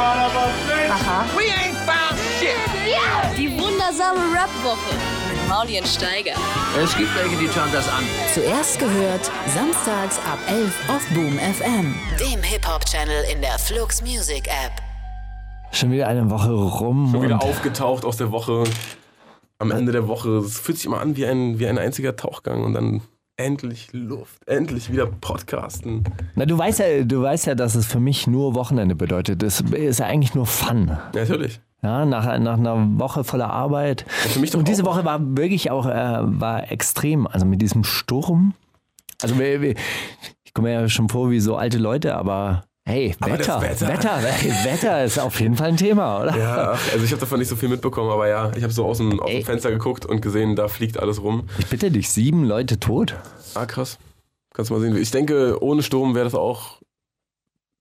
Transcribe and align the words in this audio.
Aha. 0.00 1.26
We 1.36 1.44
ain't 1.44 1.76
found 1.84 2.18
shit. 2.38 2.56
Die 3.36 3.50
wundersame 3.58 4.18
Rap-Woche 4.34 4.94
mit 5.30 5.48
Maulien 5.48 5.84
Steiger. 5.84 6.32
Es 6.82 6.96
gibt 6.96 7.14
welche, 7.14 7.36
die 7.36 7.48
schauen 7.48 7.68
das 7.72 7.88
an. 7.88 8.02
Zuerst 8.32 8.78
gehört, 8.78 9.30
samstags 9.54 10.18
ab 10.20 10.38
11 10.48 10.74
auf 10.88 11.06
Boom 11.14 11.38
FM, 11.38 11.94
dem 12.18 12.42
Hip-Hop-Channel 12.42 13.24
in 13.32 13.40
der 13.42 13.58
Flux 13.58 14.00
Music 14.02 14.46
App. 14.46 14.72
Schon 15.72 15.92
wieder 15.92 16.08
eine 16.08 16.30
Woche 16.30 16.50
rum. 16.50 17.10
Schon 17.12 17.22
wieder 17.22 17.34
und 17.34 17.42
aufgetaucht 17.42 18.04
aus 18.04 18.16
der 18.16 18.32
Woche. 18.32 18.64
Am 19.58 19.70
Ende 19.70 19.92
der 19.92 20.08
Woche. 20.08 20.38
Es 20.38 20.58
fühlt 20.58 20.78
sich 20.78 20.86
immer 20.86 21.00
an 21.00 21.16
wie 21.16 21.26
ein, 21.26 21.58
wie 21.58 21.66
ein 21.66 21.78
einziger 21.78 22.16
Tauchgang 22.16 22.64
und 22.64 22.72
dann 22.72 23.02
endlich 23.40 23.88
Luft. 23.92 24.46
Endlich 24.46 24.92
wieder 24.92 25.06
Podcasten. 25.06 26.04
na, 26.34 26.44
du 26.46 26.56
weißt 26.56 26.80
ja, 26.80 27.04
du 27.04 27.22
weißt 27.22 27.46
ja, 27.46 27.54
dass 27.54 27.74
es 27.74 27.86
für 27.86 28.00
mich 28.00 28.26
nur 28.26 28.54
Wochenende 28.54 28.94
bedeutet. 28.94 29.42
Das 29.42 29.60
ist 29.60 29.98
ja 29.98 30.06
eigentlich 30.06 30.34
nur 30.34 30.46
Fun. 30.46 30.88
Ja, 31.14 31.20
natürlich. 31.20 31.60
Ja, 31.82 32.04
nach, 32.04 32.38
nach 32.38 32.58
einer 32.58 32.98
Woche 32.98 33.24
voller 33.24 33.50
Arbeit. 33.50 34.04
Ja, 34.24 34.30
für 34.30 34.40
mich 34.40 34.50
doch 34.50 34.58
und 34.58 34.68
diese 34.68 34.82
auch. 34.82 34.88
Woche 34.88 35.04
war 35.04 35.18
wirklich 35.36 35.70
auch 35.70 35.86
äh, 35.86 36.18
war 36.22 36.70
extrem. 36.70 37.26
Also 37.26 37.46
mit 37.46 37.62
diesem 37.62 37.84
Sturm. 37.84 38.52
Also 39.22 39.34
ich 39.40 40.54
komme 40.54 40.68
mir 40.68 40.82
ja 40.82 40.88
schon 40.88 41.08
vor 41.08 41.30
wie 41.30 41.40
so 41.40 41.56
alte 41.56 41.78
Leute, 41.78 42.16
aber 42.16 42.64
hey, 42.86 43.14
Aber 43.20 43.32
Wetter, 43.32 43.60
Wetter. 43.62 43.88
Wetter, 43.88 44.22
Wetter, 44.22 44.64
Wetter 44.64 45.04
ist 45.04 45.18
auf 45.18 45.40
jeden 45.40 45.56
Fall 45.56 45.68
ein 45.68 45.76
Thema, 45.76 46.20
oder? 46.22 46.36
Ja, 46.36 46.70
also 46.92 47.04
ich 47.04 47.10
habe 47.12 47.20
davon 47.20 47.38
nicht 47.38 47.48
so 47.48 47.56
viel 47.56 47.68
mitbekommen, 47.68 48.10
aber 48.10 48.28
ja, 48.28 48.50
ich 48.56 48.62
habe 48.62 48.72
so 48.72 48.84
aus 48.84 48.98
dem, 48.98 49.20
aus 49.20 49.30
dem 49.30 49.44
Fenster 49.44 49.70
geguckt 49.70 50.04
und 50.06 50.20
gesehen, 50.22 50.56
da 50.56 50.68
fliegt 50.68 50.98
alles 50.98 51.22
rum. 51.22 51.44
Ich 51.58 51.66
bitte 51.66 51.90
dich, 51.90 52.10
sieben 52.10 52.44
Leute 52.44 52.80
tot. 52.80 53.14
Ah, 53.54 53.66
krass. 53.66 53.98
Kannst 54.52 54.70
du 54.70 54.74
mal 54.74 54.80
sehen. 54.80 54.96
Ich 54.96 55.10
denke, 55.10 55.62
ohne 55.62 55.82
Sturm 55.82 56.14
wäre 56.14 56.24
das 56.24 56.34
auch, 56.34 56.80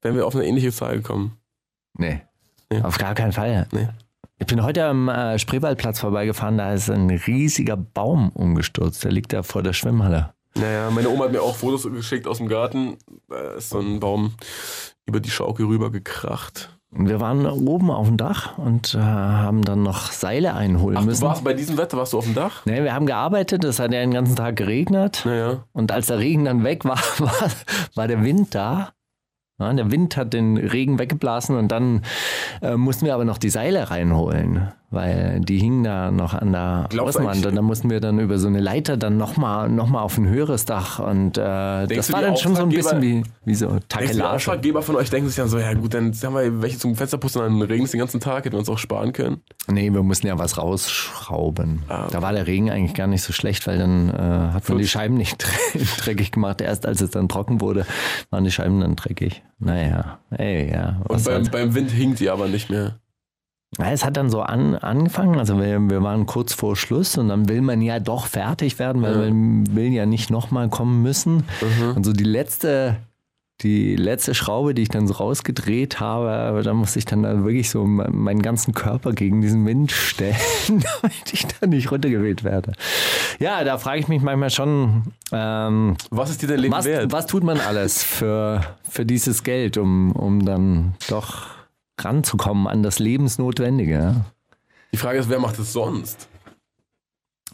wären 0.01 0.15
wir 0.15 0.27
auf 0.27 0.35
eine 0.35 0.45
ähnliche 0.45 0.71
Zahl 0.71 0.97
gekommen. 0.97 1.37
Nee. 1.97 2.21
Nee. 2.71 2.81
Auf 2.81 2.97
gar 2.97 3.15
keinen 3.15 3.31
Fall. 3.31 3.67
Nee. 3.71 3.87
Ich 4.37 4.47
bin 4.47 4.63
heute 4.63 4.85
am 4.85 5.09
äh, 5.09 5.37
Spreewaldplatz 5.37 5.99
vorbeigefahren, 5.99 6.57
da 6.57 6.73
ist 6.73 6.89
ein 6.89 7.09
riesiger 7.09 7.75
Baum 7.75 8.29
umgestürzt. 8.29 9.03
Der 9.03 9.11
liegt 9.11 9.33
da 9.33 9.43
vor 9.43 9.63
der 9.63 9.73
Schwimmhalle. 9.73 10.33
Naja, 10.55 10.89
meine 10.91 11.09
Oma 11.09 11.25
hat 11.25 11.31
mir 11.31 11.41
auch 11.41 11.55
Fotos 11.55 11.83
geschickt 11.83 12.25
aus 12.27 12.37
dem 12.37 12.47
Garten. 12.47 12.97
Da 13.27 13.55
ist 13.55 13.69
so 13.69 13.79
ein 13.79 13.99
Baum 13.99 14.33
über 15.05 15.19
die 15.19 15.29
Schaukel 15.29 15.65
rüber 15.65 15.91
gekracht. 15.91 16.78
Wir 16.91 17.19
waren 17.19 17.45
oben 17.45 17.91
auf 17.91 18.07
dem 18.07 18.17
Dach 18.17 18.57
und 18.57 18.95
äh, 18.95 18.99
haben 18.99 19.61
dann 19.63 19.83
noch 19.83 20.11
Seile 20.11 20.55
einholen 20.55 20.97
Ach, 20.97 21.01
du 21.01 21.07
müssen. 21.07 21.21
warst 21.21 21.43
bei 21.43 21.53
diesem 21.53 21.77
Wetter, 21.77 21.97
warst 21.97 22.13
du 22.13 22.17
auf 22.17 22.25
dem 22.25 22.33
Dach? 22.33 22.65
Nee, 22.65 22.83
wir 22.83 22.93
haben 22.95 23.05
gearbeitet, 23.05 23.63
es 23.63 23.79
hat 23.79 23.93
ja 23.93 23.99
den 23.99 24.11
ganzen 24.11 24.35
Tag 24.35 24.55
geregnet. 24.55 25.21
Naja. 25.23 25.63
Und 25.71 25.91
als 25.91 26.07
der 26.07 26.17
Regen 26.17 26.45
dann 26.45 26.63
weg 26.63 26.85
war, 26.85 26.97
war, 27.19 27.51
war 27.93 28.07
der 28.07 28.23
Wind 28.23 28.55
da. 28.55 28.89
Ja, 29.59 29.71
der 29.73 29.91
Wind 29.91 30.17
hat 30.17 30.33
den 30.33 30.57
Regen 30.57 30.97
weggeblasen 30.99 31.57
und 31.57 31.67
dann 31.71 32.03
äh, 32.61 32.75
mussten 32.75 33.05
wir 33.05 33.13
aber 33.13 33.25
noch 33.25 33.37
die 33.37 33.49
Seile 33.49 33.91
reinholen, 33.91 34.71
weil 34.91 35.39
die 35.41 35.59
hingen 35.59 35.83
da 35.83 36.09
noch 36.11 36.33
an 36.33 36.51
der 36.51 36.87
eigentlich- 36.91 37.45
Und 37.45 37.55
dann 37.55 37.65
mussten 37.65 37.89
wir 37.89 37.99
dann 37.99 38.19
über 38.19 38.37
so 38.39 38.47
eine 38.47 38.59
Leiter 38.59 38.97
dann 38.97 39.17
nochmal 39.17 39.69
noch 39.69 39.87
mal 39.87 40.01
auf 40.01 40.17
ein 40.17 40.27
höheres 40.27 40.65
Dach. 40.65 40.99
Und 40.99 41.37
äh, 41.37 41.41
das 41.87 42.11
war 42.11 42.19
die 42.21 42.25
dann 42.25 42.37
schon 42.37 42.55
so 42.55 42.63
ein 42.63 42.69
bisschen 42.69 43.01
wie, 43.01 43.23
wie 43.45 43.55
so 43.55 43.67
du, 43.67 43.75
die 43.79 43.87
Takelage. 43.87 44.35
Auftraggeber 44.35 44.81
von 44.81 44.95
euch 44.95 45.09
denken 45.09 45.27
sich 45.29 45.35
dann 45.37 45.47
so, 45.47 45.59
ja 45.59 45.73
gut, 45.73 45.93
dann 45.93 46.11
haben 46.23 46.33
wir 46.35 46.61
welche 46.61 46.77
zum 46.79 46.95
Fenster 46.95 47.17
putzen, 47.17 47.39
dann 47.39 47.61
regnet 47.61 47.85
es 47.85 47.91
den 47.91 47.99
ganzen 47.99 48.19
Tag, 48.19 48.45
hätten 48.45 48.53
wir 48.53 48.59
uns 48.59 48.69
auch 48.69 48.77
sparen 48.79 49.13
können. 49.13 49.41
Nee, 49.67 49.91
wir 49.93 50.01
mussten 50.03 50.27
ja 50.27 50.37
was 50.39 50.57
rausschrauben. 50.57 51.83
Ah. 51.87 52.07
Da 52.11 52.21
war 52.21 52.33
der 52.33 52.47
Regen 52.47 52.69
eigentlich 52.71 52.93
gar 52.95 53.07
nicht 53.07 53.21
so 53.23 53.33
schlecht, 53.33 53.67
weil 53.67 53.77
dann 53.77 54.09
äh, 54.09 54.13
hat 54.13 54.17
man 54.17 54.59
die 54.59 54.61
Flutsch. 54.83 54.89
Scheiben 54.91 55.15
nicht 55.15 55.43
dreckig 56.03 56.31
gemacht. 56.31 56.61
Erst 56.61 56.85
als 56.85 57.01
es 57.01 57.11
dann 57.11 57.29
trocken 57.29 57.61
wurde, 57.61 57.85
waren 58.31 58.43
die 58.43 58.51
Scheiben 58.51 58.79
dann 58.81 58.95
dreckig. 58.95 59.43
Naja, 59.59 60.19
ey, 60.31 60.71
ja. 60.71 60.97
Und 61.01 61.07
beim, 61.09 61.19
soll's. 61.19 61.49
beim 61.49 61.75
Wind 61.75 61.91
hinkt 61.91 62.19
die 62.19 62.29
aber 62.29 62.47
nicht 62.47 62.69
mehr. 62.69 62.95
Ja, 63.77 63.91
es 63.91 64.03
hat 64.03 64.17
dann 64.17 64.29
so 64.29 64.41
an, 64.41 64.75
angefangen, 64.75 65.37
also 65.37 65.57
wir, 65.59 65.79
wir 65.89 66.01
waren 66.01 66.25
kurz 66.25 66.53
vor 66.53 66.75
Schluss 66.75 67.17
und 67.17 67.29
dann 67.29 67.47
will 67.47 67.61
man 67.61 67.81
ja 67.81 67.99
doch 67.99 68.25
fertig 68.25 68.79
werden, 68.79 69.01
weil 69.03 69.11
Ja. 69.13 69.17
man 69.33 69.75
will 69.75 69.93
ja 69.93 70.05
nicht 70.07 70.31
nochmal 70.31 70.69
kommen 70.69 71.03
müssen. 71.03 71.43
Mhm. 71.61 71.95
Und 71.95 72.03
so 72.03 72.11
die 72.11 72.23
letzte, 72.23 72.95
die 73.61 73.95
letzte 73.95 74.33
Schraube, 74.33 74.73
die 74.73 74.81
ich 74.81 74.89
dann 74.89 75.07
so 75.07 75.13
rausgedreht 75.13 75.99
habe, 75.99 76.61
da 76.63 76.73
musste 76.73 76.97
ich 76.97 77.05
dann 77.05 77.21
da 77.23 77.43
wirklich 77.43 77.69
so 77.69 77.85
me- 77.85 78.09
meinen 78.09 78.41
ganzen 78.41 78.73
Körper 78.73 79.13
gegen 79.13 79.41
diesen 79.41 79.65
Wind 79.67 79.91
stellen, 79.91 80.35
damit 80.67 81.31
ich 81.31 81.45
da 81.45 81.67
nicht 81.67 81.91
runtergeweht 81.91 82.43
werde. 82.43 82.71
Ja, 83.39 83.63
da 83.63 83.77
frage 83.77 83.99
ich 83.99 84.07
mich 84.07 84.21
manchmal 84.23 84.49
schon, 84.49 85.03
ähm, 85.31 85.95
Was 86.09 86.31
ist 86.31 86.41
dir 86.41 86.47
dein 86.47 86.59
Leben 86.59 86.73
was, 86.73 86.85
wert? 86.85 87.11
was 87.11 87.27
tut 87.27 87.43
man 87.43 87.59
alles 87.59 88.01
für, 88.03 88.61
für 88.89 89.05
dieses 89.05 89.43
Geld, 89.43 89.77
um, 89.77 90.11
um 90.13 90.43
dann 90.43 90.95
doch 91.07 91.45
ranzukommen 92.03 92.67
an 92.67 92.83
das 92.83 92.99
Lebensnotwendige? 92.99 94.15
Die 94.91 94.97
Frage 94.97 95.19
ist, 95.19 95.29
wer 95.29 95.39
macht 95.39 95.59
es 95.59 95.73
sonst? 95.73 96.27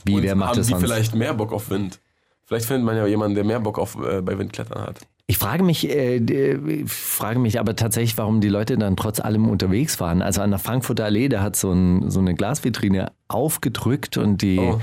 Wie, 0.03 0.15
Und 0.15 0.23
wer 0.23 0.35
macht 0.35 0.49
haben 0.51 0.57
das 0.57 0.67
die 0.67 0.73
sonst? 0.73 0.83
vielleicht 0.85 1.15
mehr 1.15 1.33
Bock 1.33 1.51
auf 1.53 1.69
Wind? 1.69 1.99
Vielleicht 2.45 2.65
findet 2.67 2.85
man 2.85 2.95
ja 2.95 3.07
jemanden, 3.07 3.35
der 3.35 3.43
mehr 3.43 3.59
Bock 3.59 3.79
auf 3.79 3.97
äh, 4.01 4.21
bei 4.21 4.37
Windklettern 4.37 4.81
hat. 4.83 4.99
Ich 5.27 5.39
frage 5.39 5.63
mich, 5.63 5.89
äh, 5.89 6.17
äh, 6.17 6.85
frage 6.85 7.39
mich 7.39 7.59
aber 7.59 7.75
tatsächlich, 7.75 8.15
warum 8.17 8.41
die 8.41 8.49
Leute 8.49 8.77
dann 8.77 8.95
trotz 8.95 9.19
allem 9.19 9.49
unterwegs 9.49 9.99
waren. 9.99 10.21
Also 10.21 10.41
an 10.43 10.51
der 10.51 10.59
Frankfurter 10.59 11.05
Allee, 11.05 11.27
da 11.29 11.41
hat 11.41 11.55
so, 11.55 11.71
ein, 11.71 12.11
so 12.11 12.19
eine 12.19 12.35
Glasvitrine 12.35 13.11
aufgedrückt 13.27 14.17
und 14.17 14.43
die, 14.43 14.59
Oh. 14.59 14.79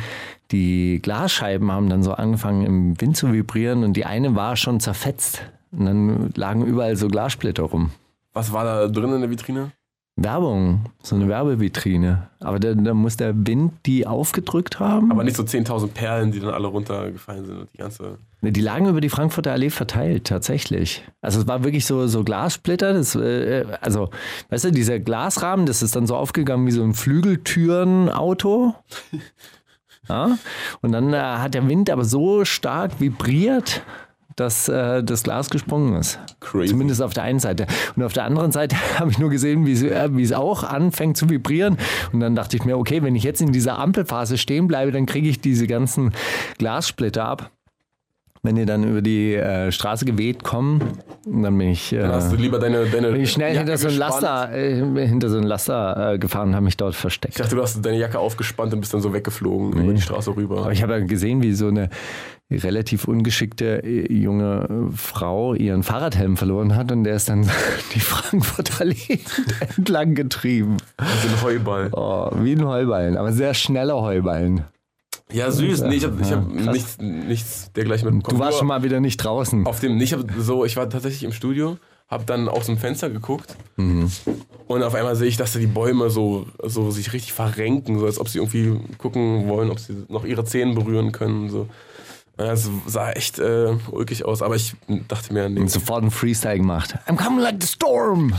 die 0.51 0.99
Glasscheiben 1.01 1.71
haben 1.71 1.89
dann 1.89 2.03
so 2.03 2.13
angefangen 2.15 2.67
im 2.67 3.01
Wind 3.01 3.17
zu 3.17 3.33
vibrieren 3.33 3.85
und 3.85 3.93
die 3.93 4.05
eine 4.05 4.35
war 4.35 4.57
schon 4.57 4.81
zerfetzt. 4.81 5.43
Und 5.71 5.85
dann 5.87 6.33
lagen 6.35 6.67
überall 6.67 6.97
so 6.97 7.07
Glassplitter 7.07 7.63
rum. 7.63 7.93
Was 8.33 8.53
war 8.53 8.65
da 8.65 8.89
drin 8.89 9.13
in 9.15 9.21
der 9.21 9.31
Vitrine? 9.31 9.73
Werbung, 10.17 10.85
so 11.03 11.17
eine 11.17 11.27
Werbevitrine. 11.27 12.29
Aber 12.41 12.61
da, 12.61 12.75
da 12.75 12.93
muss 12.93 13.17
der 13.17 13.47
Wind 13.47 13.73
die 13.87 14.07
aufgedrückt 14.07 14.79
haben. 14.79 15.11
Aber 15.11 15.25
nicht 15.25 15.37
so 15.37 15.43
10.000 15.43 15.89
Perlen, 15.89 16.33
die 16.33 16.41
dann 16.41 16.51
alle 16.53 16.69
runtergefallen 16.69 17.47
sind 17.47 17.59
und 17.61 17.73
die 17.73 17.79
ganze. 17.79 18.19
Die 18.43 18.61
lagen 18.61 18.89
über 18.89 19.01
die 19.01 19.09
Frankfurter 19.09 19.53
Allee 19.53 19.71
verteilt, 19.71 20.27
tatsächlich. 20.27 21.03
Also 21.23 21.41
es 21.41 21.49
war 21.49 21.65
wirklich 21.65 21.87
so, 21.87 22.07
so 22.09 22.25
Glassplitter. 22.25 22.93
Das, 22.93 23.15
äh, 23.15 23.65
also, 23.81 24.11
weißt 24.51 24.65
du, 24.65 24.73
dieser 24.73 24.99
Glasrahmen, 24.99 25.65
das 25.65 25.83
ist 25.83 25.97
dann 25.97 26.07
so 26.07 26.17
aufgegangen 26.17 26.67
wie 26.67 26.73
so 26.73 26.83
ein 26.83 26.95
Flügeltürenauto. 26.95 28.75
Ja? 30.09 30.37
Und 30.81 30.91
dann 30.91 31.15
äh, 31.15 31.17
hat 31.17 31.55
der 31.55 31.69
Wind 31.69 31.89
aber 31.89 32.05
so 32.05 32.45
stark 32.45 33.01
vibriert, 33.01 33.83
dass 34.37 34.69
äh, 34.69 35.03
das 35.03 35.23
Glas 35.23 35.51
gesprungen 35.51 35.97
ist. 35.97 36.19
Crazy. 36.41 36.69
Zumindest 36.69 37.03
auf 37.03 37.13
der 37.13 37.25
einen 37.25 37.41
Seite. 37.41 37.67
Und 37.97 38.03
auf 38.03 38.13
der 38.13 38.25
anderen 38.25 38.53
Seite 38.53 38.77
habe 38.99 39.11
ich 39.11 39.19
nur 39.19 39.31
gesehen, 39.31 39.67
wie 39.67 39.73
es, 39.73 39.83
äh, 39.83 40.09
wie 40.13 40.23
es 40.23 40.33
auch 40.33 40.65
anfängt 40.65 41.17
zu 41.17 41.29
vibrieren. 41.29 41.79
Und 42.13 42.21
dann 42.21 42.35
dachte 42.35 42.57
ich 42.57 42.65
mir, 42.65 42.79
okay, 42.79 43.03
wenn 43.03 43.17
ich 43.17 43.25
jetzt 43.25 43.41
in 43.41 43.53
dieser 43.53 43.79
Ampelphase 43.79 44.39
stehen 44.39 44.67
bleibe, 44.67 44.93
dann 44.93 45.07
kriege 45.07 45.29
ich 45.29 45.41
diese 45.41 45.67
ganzen 45.67 46.13
Glassplitter 46.59 47.25
ab. 47.25 47.51
Wenn 48.45 48.57
die 48.57 48.67
dann 48.67 48.83
über 48.83 49.03
die 49.03 49.35
äh, 49.35 49.71
Straße 49.71 50.05
geweht 50.05 50.43
kommen, 50.43 50.99
dann 51.25 51.57
bin 51.57 51.69
ich, 51.69 51.93
äh, 51.93 52.01
Dann 52.01 52.11
hast 52.11 52.33
du 52.33 52.37
lieber 52.37 52.59
deine. 52.59 52.87
deine 52.87 53.13
bin 53.13 53.21
ich 53.21 53.31
schnell 53.31 53.55
Jacke 53.55 53.71
hinter 53.71 53.79
so 53.79 53.87
ein. 53.87 53.97
Laster, 53.97 54.53
äh, 54.53 55.07
hinter 55.07 55.29
so 55.29 55.39
ein 55.39 55.45
Laster 55.45 56.19
gefahren 56.19 56.49
und 56.49 56.57
habe 56.57 56.65
mich 56.65 56.77
dort 56.77 56.97
versteckt. 56.97 57.35
Ich 57.35 57.41
dachte, 57.41 57.55
du 57.55 57.63
hast 57.63 57.81
deine 57.87 57.99
Jacke 57.99 58.19
aufgespannt 58.19 58.75
und 58.75 58.81
bist 58.81 58.93
dann 58.93 59.01
so 59.01 59.13
weggeflogen 59.13 59.81
über 59.81 59.93
die 59.93 60.01
Straße 60.01 60.35
rüber. 60.35 60.59
Aber 60.63 60.73
ich 60.73 60.83
habe 60.83 60.95
ja 60.95 60.99
gesehen, 60.99 61.41
wie 61.41 61.53
so 61.53 61.69
eine 61.69 61.89
relativ 62.57 63.07
ungeschickte 63.09 63.83
äh, 63.85 64.13
junge 64.13 64.69
äh, 64.93 64.97
Frau 64.97 65.55
ihren 65.55 65.83
Fahrradhelm 65.83 66.37
verloren 66.37 66.75
hat 66.77 66.93
und 66.93 67.05
der 67.05 67.17
ist 67.17 67.29
dann 67.29 67.49
die 67.95 68.01
Frankfurter 68.01 68.81
Allee 68.83 69.19
entlang 69.77 70.15
getrieben. 70.15 70.77
So 70.99 71.29
ein 71.29 71.43
Heuball. 71.43 71.89
Oh, 71.93 72.31
wie 72.43 72.53
ein 72.53 72.65
Heuballen, 72.67 73.17
aber 73.17 73.33
sehr 73.33 73.55
schneller 73.55 74.01
Heuballen. 74.01 74.65
Ja, 75.33 75.51
süß. 75.51 75.83
Nee, 75.83 75.95
ich 75.97 76.05
habe 76.05 76.21
ich 76.21 76.29
Ja, 76.29 76.37
hab 76.37 76.53
krass. 76.57 76.73
nichts, 76.75 76.99
nichts 76.99 77.73
dergleichen 77.75 78.07
mitbekommen. 78.13 78.39
Du 78.39 78.45
warst 78.45 78.59
schon 78.59 78.67
mal 78.67 78.83
wieder 78.83 79.01
nicht 79.01 79.17
draußen. 79.17 79.67
Auf 79.67 79.81
dem, 79.81 79.99
ich, 80.01 80.13
hab 80.13 80.21
so, 80.39 80.65
ich 80.67 80.77
war 80.77 80.91
tatsächlich 80.91 81.23
im 81.25 81.33
Studio, 81.33 81.79
habe 82.09 82.25
dann 82.27 82.49
aus 82.51 82.67
dem 82.67 82.77
Fenster 82.77 83.09
geguckt 83.09 83.57
Mhm. 83.77 84.11
und 84.67 84.83
auf 84.83 84.95
einmal 84.95 85.17
sehe 85.17 85.29
ich, 85.29 85.39
dass 85.39 85.55
da 85.55 85.59
die 85.59 85.67
Bäume 85.67 86.11
so, 86.11 86.47
so 86.63 86.91
sich 86.91 87.15
richtig 87.15 87.33
verrenken, 87.33 87.99
so 87.99 88.05
als 88.05 88.19
ob 88.19 88.29
sie 88.29 88.39
irgendwie 88.39 88.79
gucken 88.99 89.49
wollen, 89.49 89.71
ob 89.71 89.79
sie 89.79 90.05
noch 90.09 90.27
ihre 90.27 90.45
Zähne 90.45 90.75
berühren 90.75 91.13
können. 91.13 91.49
So. 91.49 91.67
Es 92.39 92.69
sah 92.87 93.11
echt 93.13 93.39
äh, 93.39 93.77
ulkig 93.91 94.25
aus, 94.25 94.43
aber 94.43 94.57
ich 94.57 94.75
dachte 95.09 95.33
mir, 95.33 95.49
nee. 95.49 95.61
Und 95.61 95.71
sofort 95.71 96.03
einen 96.03 96.11
Freestyle 96.11 96.57
gemacht. 96.59 96.97
I'm 97.07 97.17
coming 97.17 97.41
like 97.41 97.57
the 97.61 97.67
storm. 97.69 98.33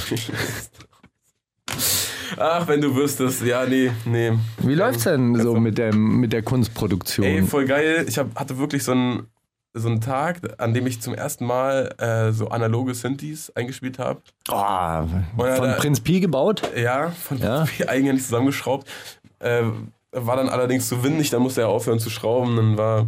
Ach, 2.38 2.68
wenn 2.68 2.82
du 2.82 2.96
wüsstest, 2.96 3.44
ja, 3.44 3.66
nee, 3.66 3.92
nee. 4.06 4.32
Wie 4.58 4.74
läuft's 4.74 5.04
denn 5.04 5.36
so 5.36 5.40
Also- 5.50 5.60
mit, 5.60 5.78
dem, 5.78 6.20
mit 6.20 6.34
der 6.34 6.42
Kunstproduktion? 6.42 7.26
Ey, 7.26 7.44
voll 7.44 7.66
geil. 7.66 8.06
Ich 8.08 8.18
hab, 8.18 8.36
hatte 8.36 8.58
wirklich 8.58 8.84
so 8.84 8.94
einen, 8.94 9.28
so 9.74 9.88
einen 9.88 10.02
Tag, 10.02 10.40
an 10.58 10.74
dem 10.74 10.88
ich 10.88 11.00
zum 11.02 11.14
ersten 11.14 11.46
Mal 11.46 11.94
äh, 12.00 12.32
so 12.32 12.48
analoge 12.50 12.96
Synthes 12.96 13.56
eingespielt 13.56 14.00
habe. 14.00 14.22
oh, 14.50 14.54
Oder 15.42 15.56
von 15.56 15.68
da- 15.68 15.76
Prinz 15.76 16.00
Pi 16.00 16.20
gebaut? 16.20 16.64
Ja, 16.76 17.12
von 17.12 17.38
Ja. 17.38 17.66
ja. 17.78 17.88
eigentlich 17.88 18.24
zusammengeschraubt. 18.24 18.88
Äh, 19.40 19.64
war 20.12 20.36
dann 20.36 20.50
allerdings 20.50 20.88
zu 20.90 21.04
windig, 21.04 21.30
dann 21.30 21.42
musste 21.44 21.62
er 21.62 21.70
aufhören 21.70 22.00
zu 22.00 22.10
schrauben. 22.10 22.56
Dann 22.56 22.78
war 22.78 23.08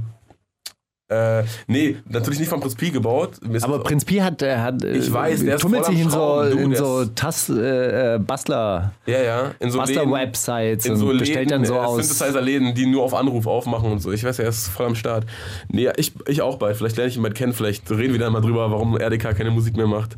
Äh, 1.07 1.43
nee, 1.67 1.97
natürlich 2.09 2.39
nicht 2.39 2.49
von 2.49 2.59
Prinz 2.59 2.73
Pi 2.73 2.89
gebaut. 2.89 3.33
Aber 3.61 3.83
Prinz 3.83 4.03
Pi 4.05 4.15
hat, 4.15 4.41
äh, 4.41 4.57
hat 4.57 4.83
äh, 4.83 4.97
Ich 4.97 5.13
weiß, 5.13 5.45
der 5.45 5.59
tummelt 5.59 5.85
sich 5.85 5.99
in 5.99 6.09
so, 6.09 6.17
Schrauben, 6.17 6.49
du, 6.49 6.57
in 6.57 6.75
so 6.75 7.05
Tass, 7.05 7.47
äh, 7.49 8.15
äh, 8.15 8.17
Bastler, 8.19 8.91
ja, 9.05 9.21
ja, 9.21 9.51
in 9.59 9.69
so 9.69 9.79
Läden- 9.79 9.95
Bastler-Websites 10.09 10.85
in 10.87 10.93
und 10.93 10.97
so 10.97 11.07
bestellt 11.09 11.35
Läden, 11.37 11.49
dann 11.49 11.65
so 11.65 11.75
äh, 11.75 11.77
aus. 11.77 12.07
Synthesizer-Läden, 12.07 12.73
die 12.73 12.87
nur 12.87 13.03
auf 13.03 13.13
Anruf 13.13 13.45
aufmachen 13.45 13.91
und 13.91 13.99
so. 13.99 14.11
Ich 14.11 14.23
weiß, 14.23 14.39
er 14.39 14.49
ist 14.49 14.67
voll 14.69 14.87
am 14.87 14.95
Start. 14.95 15.27
Nee, 15.69 15.91
ich, 15.97 16.11
ich 16.27 16.41
auch 16.41 16.57
bald. 16.57 16.75
Vielleicht 16.75 16.97
lerne 16.97 17.09
ich 17.11 17.17
ihn 17.17 17.21
bald 17.21 17.35
kennen. 17.35 17.53
Vielleicht 17.53 17.89
reden 17.91 18.13
wir 18.13 18.19
dann 18.19 18.33
mal 18.33 18.41
drüber, 18.41 18.71
warum 18.71 18.97
RDK 18.97 19.35
keine 19.37 19.51
Musik 19.51 19.77
mehr 19.77 19.87
macht. 19.87 20.17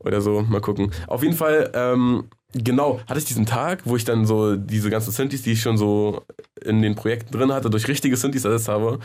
Oder 0.00 0.20
so. 0.20 0.42
Mal 0.42 0.60
gucken. 0.60 0.92
Auf 1.06 1.22
jeden 1.22 1.34
Fall, 1.34 1.70
ähm, 1.72 2.24
genau, 2.52 3.00
hatte 3.08 3.20
ich 3.20 3.24
diesen 3.24 3.46
Tag, 3.46 3.80
wo 3.86 3.96
ich 3.96 4.04
dann 4.04 4.26
so 4.26 4.54
diese 4.56 4.90
ganzen 4.90 5.12
Synthes, 5.12 5.40
die 5.40 5.52
ich 5.52 5.62
schon 5.62 5.78
so 5.78 6.20
in 6.62 6.82
den 6.82 6.94
Projekten 6.94 7.32
drin 7.32 7.52
hatte, 7.54 7.70
durch 7.70 7.88
richtige 7.88 8.18
Synthes 8.18 8.44
ersetzt 8.44 8.68
habe. 8.68 8.98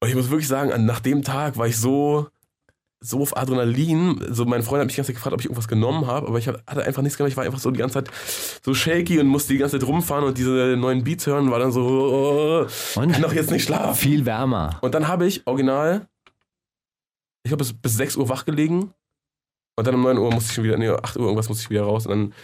Und 0.00 0.08
ich 0.08 0.14
muss 0.14 0.30
wirklich 0.30 0.48
sagen, 0.48 0.72
an- 0.72 0.84
nach 0.86 1.00
dem 1.00 1.22
Tag 1.22 1.56
war 1.56 1.66
ich 1.66 1.76
so 1.78 2.28
so 2.98 3.20
auf 3.20 3.36
Adrenalin. 3.36 4.24
So, 4.30 4.46
mein 4.46 4.62
Freund 4.62 4.80
hat 4.80 4.86
mich 4.86 4.94
die 4.94 4.96
ganze 5.00 5.08
Zeit 5.12 5.16
gefragt, 5.16 5.34
ob 5.34 5.40
ich 5.40 5.46
irgendwas 5.46 5.68
genommen 5.68 6.06
habe, 6.06 6.26
aber 6.26 6.38
ich 6.38 6.48
hab, 6.48 6.66
hatte 6.66 6.82
einfach 6.82 7.02
nichts 7.02 7.16
genommen. 7.18 7.30
Ich 7.30 7.36
war 7.36 7.44
einfach 7.44 7.58
so 7.60 7.70
die 7.70 7.78
ganze 7.78 7.92
Zeit 8.02 8.10
so 8.64 8.72
shaky 8.74 9.20
und 9.20 9.26
musste 9.26 9.52
die 9.52 9.58
ganze 9.58 9.78
Zeit 9.78 9.86
rumfahren 9.86 10.24
und 10.24 10.38
diese 10.38 10.76
neuen 10.78 11.04
Beats 11.04 11.26
hören, 11.26 11.50
war 11.50 11.58
dann 11.58 11.72
so, 11.72 11.82
oh, 11.86 12.66
Und? 12.98 13.12
kann 13.12 13.22
doch 13.22 13.34
jetzt 13.34 13.50
nicht 13.50 13.64
schlafen. 13.64 13.94
Viel 13.94 14.24
wärmer. 14.24 14.78
Und 14.80 14.94
dann 14.94 15.08
habe 15.08 15.26
ich 15.26 15.46
original, 15.46 16.08
ich 17.44 17.52
habe 17.52 17.58
bis, 17.58 17.74
bis 17.74 17.96
6 17.96 18.16
Uhr 18.16 18.28
wach 18.30 18.44
gelegen 18.46 18.92
und 19.76 19.86
dann 19.86 19.94
um 19.94 20.02
9 20.02 20.16
Uhr 20.18 20.32
musste 20.32 20.48
ich 20.50 20.54
schon 20.54 20.64
wieder, 20.64 20.78
nee, 20.78 20.88
8 20.88 21.16
Uhr 21.18 21.24
irgendwas 21.24 21.48
musste 21.50 21.62
ich 21.64 21.70
wieder 21.70 21.82
raus 21.82 22.06
und 22.06 22.10
dann 22.10 22.34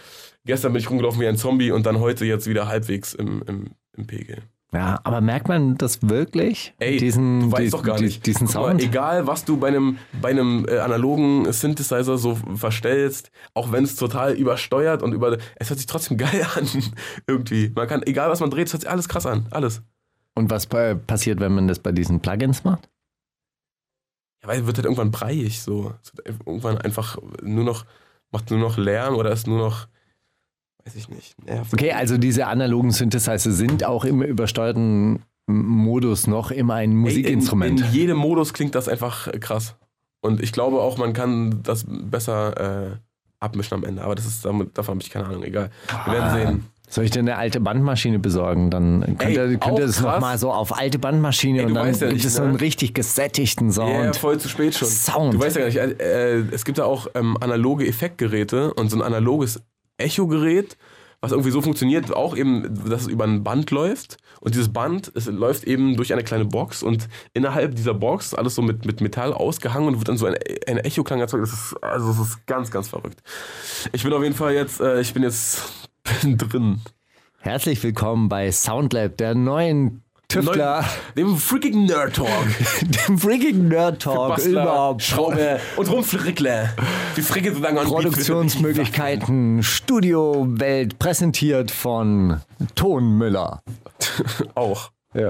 gestern 0.45 0.71
bin 0.71 0.81
ich 0.81 0.89
rumgelaufen 0.89 1.19
wie 1.19 1.27
ein 1.27 1.35
Zombie 1.37 1.71
und 1.71 1.85
dann 1.87 1.99
heute 1.99 2.25
jetzt 2.25 2.47
wieder 2.47 2.67
halbwegs 2.67 3.13
im, 3.15 3.41
im, 3.47 3.71
im 3.97 4.07
Pegel. 4.07 4.43
Ja, 4.73 4.99
aber 5.03 5.21
merkt 5.21 5.47
man 5.47 5.75
das 5.77 6.01
wirklich? 6.01 6.73
Ey, 6.79 6.97
diesen, 6.97 7.41
du 7.41 7.51
weißt 7.51 7.61
die- 7.65 7.69
doch 7.69 7.83
gar 7.83 7.99
nicht. 8.01 8.25
Diesen 8.25 8.47
Guck 8.47 8.55
mal, 8.55 8.67
Sound? 8.69 8.81
egal, 8.83 9.27
was 9.27 9.45
du 9.45 9.57
bei 9.57 9.67
einem, 9.67 9.99
bei 10.21 10.31
einem 10.31 10.65
äh, 10.67 10.79
analogen 10.79 11.51
Synthesizer 11.53 12.17
so 12.17 12.35
verstellst, 12.55 13.29
auch 13.53 13.71
wenn 13.71 13.83
es 13.83 13.95
total 13.95 14.33
übersteuert 14.33 15.03
und 15.03 15.13
über. 15.13 15.37
Es 15.57 15.69
hört 15.69 15.77
sich 15.79 15.85
trotzdem 15.85 16.17
geil 16.17 16.45
an. 16.55 16.67
Irgendwie. 17.27 17.71
Man 17.75 17.87
kann, 17.87 18.01
egal 18.03 18.29
was 18.31 18.39
man 18.39 18.49
dreht, 18.49 18.67
es 18.67 18.73
hört 18.73 18.81
sich 18.81 18.89
alles 18.89 19.07
krass 19.07 19.25
an. 19.27 19.45
Alles. 19.51 19.83
Und 20.35 20.49
was 20.49 20.65
äh, 20.73 20.95
passiert, 20.95 21.39
wenn 21.39 21.53
man 21.53 21.67
das 21.67 21.77
bei 21.77 21.91
diesen 21.91 22.19
Plugins 22.19 22.63
macht? 22.63 22.89
Ja, 24.41 24.49
weil 24.49 24.65
wird 24.65 24.77
halt 24.77 24.85
irgendwann 24.85 25.11
breiig 25.11 25.61
so. 25.61 25.93
Es 26.01 26.15
wird 26.17 26.27
irgendwann 26.47 26.79
einfach 26.79 27.17
nur 27.43 27.63
noch, 27.63 27.85
macht 28.31 28.49
nur 28.49 28.59
noch 28.59 28.77
Lärm 28.77 29.15
oder 29.15 29.31
ist 29.31 29.45
nur 29.47 29.59
noch. 29.59 29.87
Weiß 30.85 30.95
ich 30.95 31.09
nicht. 31.09 31.35
nervig. 31.45 31.73
Okay, 31.73 31.91
also 31.93 32.17
diese 32.17 32.47
analogen 32.47 32.91
Synthesizer 32.91 33.51
sind 33.51 33.85
auch 33.85 34.05
im 34.05 34.21
übersteuerten 34.21 35.23
Modus 35.45 36.27
noch 36.27 36.51
immer 36.51 36.75
ein 36.75 36.95
Musikinstrument. 36.95 37.79
In, 37.79 37.85
in 37.87 37.93
jedem 37.93 38.17
Modus 38.17 38.53
klingt 38.53 38.75
das 38.75 38.87
einfach 38.87 39.29
krass. 39.39 39.75
Und 40.21 40.41
ich 40.41 40.51
glaube 40.51 40.81
auch, 40.81 40.97
man 40.97 41.13
kann 41.13 41.61
das 41.63 41.85
besser 41.87 42.91
äh, 42.91 42.97
abmischen 43.39 43.75
am 43.75 43.83
Ende. 43.83 44.03
Aber 44.03 44.15
das 44.15 44.25
ist 44.25 44.45
davon 44.45 44.69
habe 44.75 45.01
ich 45.01 45.09
keine 45.09 45.25
Ahnung. 45.25 45.43
Egal. 45.43 45.69
Wir 46.05 46.13
werden 46.13 46.33
sehen. 46.33 46.65
Soll 46.89 47.05
ich 47.05 47.11
dir 47.11 47.19
eine 47.19 47.37
alte 47.37 47.59
Bandmaschine 47.59 48.19
besorgen? 48.19 48.69
Dann 48.69 49.17
könnt 49.17 49.35
ihr, 49.35 49.57
könnt 49.57 49.79
ihr 49.79 49.87
das 49.87 49.99
nochmal 49.99 50.37
so 50.37 50.51
auf 50.51 50.77
alte 50.77 50.99
Bandmaschine 50.99 51.59
Ey, 51.61 51.65
und 51.65 51.73
dann 51.73 51.91
ja 51.91 52.07
gibt 52.09 52.23
es 52.23 52.35
so 52.35 52.43
einen 52.43 52.53
ne? 52.53 52.61
richtig 52.61 52.93
gesättigten 52.93 53.69
Ja, 53.69 53.73
Sound. 53.73 54.05
ja, 54.05 54.13
voll 54.13 54.37
zu 54.37 54.47
spät 54.47 54.75
schon. 54.75 54.87
Sound. 54.87 55.33
Du 55.33 55.39
weißt 55.39 55.55
ja 55.55 55.61
gar 55.69 55.87
nicht, 55.87 55.99
äh, 55.99 56.37
äh, 56.39 56.45
es 56.51 56.63
gibt 56.65 56.77
da 56.77 56.85
auch 56.85 57.07
ähm, 57.15 57.35
analoge 57.41 57.87
Effektgeräte 57.87 58.73
und 58.75 58.89
so 58.91 58.97
ein 58.97 59.01
analoges 59.01 59.61
Echo-Gerät, 59.97 60.77
was 61.21 61.31
irgendwie 61.31 61.51
so 61.51 61.61
funktioniert, 61.61 62.13
auch 62.13 62.35
eben, 62.35 62.89
dass 62.89 63.03
es 63.03 63.07
über 63.07 63.23
ein 63.23 63.43
Band 63.43 63.71
läuft. 63.71 64.17
Und 64.41 64.55
dieses 64.55 64.73
Band, 64.73 65.11
es 65.15 65.27
läuft 65.27 65.63
eben 65.63 65.95
durch 65.95 66.11
eine 66.11 66.23
kleine 66.23 66.45
Box 66.45 66.83
und 66.83 67.07
innerhalb 67.33 67.75
dieser 67.75 67.93
Box 67.93 68.33
alles 68.33 68.55
so 68.55 68.61
mit, 68.61 68.85
mit 68.85 68.99
Metall 68.99 69.33
ausgehangen 69.33 69.87
und 69.87 69.97
wird 69.99 70.09
dann 70.09 70.17
so 70.17 70.25
ein, 70.25 70.35
ein 70.67 70.77
Echoklang 70.79 71.21
erzeugt. 71.21 71.43
Das 71.43 71.53
ist, 71.53 71.75
also 71.81 72.09
das 72.09 72.19
ist 72.19 72.45
ganz, 72.45 72.71
ganz 72.71 72.89
verrückt. 72.89 73.21
Ich 73.93 74.03
bin 74.03 74.11
auf 74.11 74.21
jeden 74.21 74.35
Fall 74.35 74.53
jetzt, 74.53 74.81
äh, 74.81 74.99
ich 74.99 75.13
bin 75.13 75.23
jetzt 75.23 75.61
bin 76.21 76.37
drin. 76.37 76.81
Herzlich 77.39 77.81
willkommen 77.83 78.29
bei 78.29 78.51
Soundlab, 78.51 79.17
der 79.17 79.35
neuen 79.35 80.02
Tüftler, 80.33 80.83
Dem 81.15 81.37
freaking 81.37 81.85
Nerd 81.85 82.15
Talk. 82.15 82.27
dem 83.07 83.19
freaking 83.19 83.67
Nerd 83.67 84.01
Talk 84.01 84.39
über 84.39 84.95
Schraube 84.97 85.59
und 85.77 85.91
Rumfrickler. 85.91 86.73
Wir 87.13 87.23
fricken 87.23 87.53
so 87.53 87.61
lange 87.61 87.81
an 87.81 87.85
Produktionsmöglichkeiten, 87.87 89.61
Studiowelt, 89.61 90.97
präsentiert 90.97 91.69
von 91.69 92.41
Ton 92.73 93.15
Müller. 93.15 93.61
Auch. 94.55 94.89
Ja. 95.13 95.29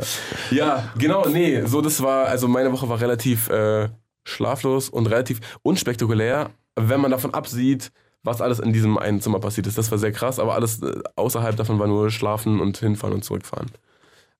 Ja, 0.51 0.93
genau, 0.97 1.27
nee, 1.27 1.65
so 1.65 1.81
das 1.81 2.01
war, 2.01 2.27
also 2.27 2.47
meine 2.47 2.71
Woche 2.71 2.87
war 2.87 3.01
relativ 3.01 3.49
äh, 3.49 3.89
schlaflos 4.23 4.87
und 4.87 5.07
relativ 5.07 5.41
unspektakulär, 5.63 6.51
wenn 6.77 7.01
man 7.01 7.11
davon 7.11 7.33
absieht, 7.33 7.91
was 8.23 8.39
alles 8.39 8.59
in 8.59 8.71
diesem 8.71 8.97
einen 8.97 9.19
Zimmer 9.19 9.41
passiert 9.41 9.67
ist. 9.67 9.77
Das 9.77 9.91
war 9.91 9.97
sehr 9.97 10.13
krass, 10.13 10.39
aber 10.39 10.53
alles 10.53 10.81
äh, 10.81 10.93
außerhalb 11.17 11.57
davon 11.57 11.77
war 11.77 11.87
nur 11.87 12.09
schlafen 12.09 12.61
und 12.61 12.77
hinfahren 12.77 13.13
und 13.13 13.25
zurückfahren. 13.25 13.69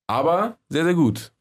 Aber 0.08 0.58
sehr, 0.70 0.84
sehr 0.84 0.94
gut. 0.94 1.32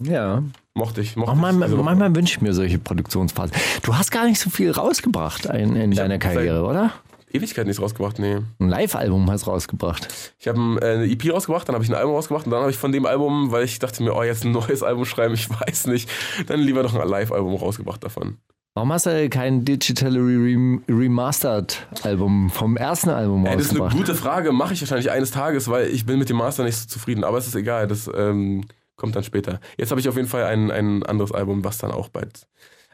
Ja. 0.00 0.42
Mochte 0.74 1.00
ich. 1.00 1.16
Mochte 1.16 1.36
manchmal, 1.36 1.72
Woche. 1.72 1.82
manchmal 1.82 2.14
wünsche 2.14 2.36
ich 2.36 2.40
mir 2.40 2.52
solche 2.52 2.78
Produktionsphasen. 2.78 3.56
Du 3.82 3.96
hast 3.96 4.10
gar 4.10 4.26
nicht 4.26 4.38
so 4.38 4.50
viel 4.50 4.70
rausgebracht 4.70 5.46
in, 5.46 5.74
in 5.74 5.90
deiner 5.92 6.18
Karriere, 6.18 6.64
oder? 6.64 6.92
Ewigkeit 7.32 7.66
nichts 7.66 7.82
rausgebracht, 7.82 8.18
nee. 8.18 8.38
Ein 8.58 8.68
Live-Album 8.68 9.30
hast 9.30 9.46
rausgebracht. 9.46 10.08
Ich 10.38 10.48
habe 10.48 10.58
ein, 10.58 10.78
äh, 10.78 10.84
eine 10.84 11.04
EP 11.04 11.30
rausgebracht, 11.30 11.68
dann 11.68 11.74
habe 11.74 11.84
ich 11.84 11.90
ein 11.90 11.96
Album 11.96 12.14
rausgebracht 12.14 12.46
und 12.46 12.52
dann 12.52 12.60
habe 12.60 12.70
ich 12.70 12.78
von 12.78 12.92
dem 12.92 13.04
Album, 13.06 13.50
weil 13.50 13.64
ich 13.64 13.78
dachte 13.78 14.02
mir, 14.02 14.14
oh, 14.14 14.22
jetzt 14.22 14.44
ein 14.44 14.52
neues 14.52 14.82
Album 14.82 15.04
schreiben, 15.04 15.34
ich 15.34 15.48
weiß 15.50 15.88
nicht, 15.88 16.08
dann 16.46 16.60
lieber 16.60 16.82
noch 16.82 16.94
ein 16.94 17.08
Live-Album 17.08 17.54
rausgebracht 17.56 18.02
davon. 18.02 18.38
Warum 18.74 18.92
hast 18.92 19.06
du 19.06 19.28
kein 19.28 19.64
Digital 19.64 20.12
Re 20.16 20.78
Remastered 20.88 21.88
Album 22.04 22.48
vom 22.50 22.76
ersten 22.76 23.10
Album 23.10 23.44
Ey, 23.44 23.56
das 23.56 23.72
ist 23.72 23.80
eine 23.80 23.90
gute 23.90 24.14
Frage, 24.14 24.52
mache 24.52 24.74
ich 24.74 24.80
wahrscheinlich 24.82 25.10
eines 25.10 25.32
Tages, 25.32 25.68
weil 25.68 25.88
ich 25.88 26.06
bin 26.06 26.18
mit 26.18 26.28
dem 26.28 26.36
Master 26.36 26.62
nicht 26.64 26.76
so 26.76 26.86
zufrieden, 26.86 27.24
aber 27.24 27.38
es 27.38 27.46
ist 27.48 27.56
egal, 27.56 27.88
das 27.88 28.08
ähm, 28.14 28.64
kommt 28.96 29.16
dann 29.16 29.24
später. 29.24 29.58
Jetzt 29.76 29.90
habe 29.90 30.00
ich 30.00 30.08
auf 30.08 30.14
jeden 30.16 30.28
Fall 30.28 30.44
ein, 30.44 30.70
ein 30.70 31.02
anderes 31.02 31.32
Album, 31.32 31.64
was 31.64 31.78
dann 31.78 31.90
auch 31.90 32.08
bald. 32.08 32.46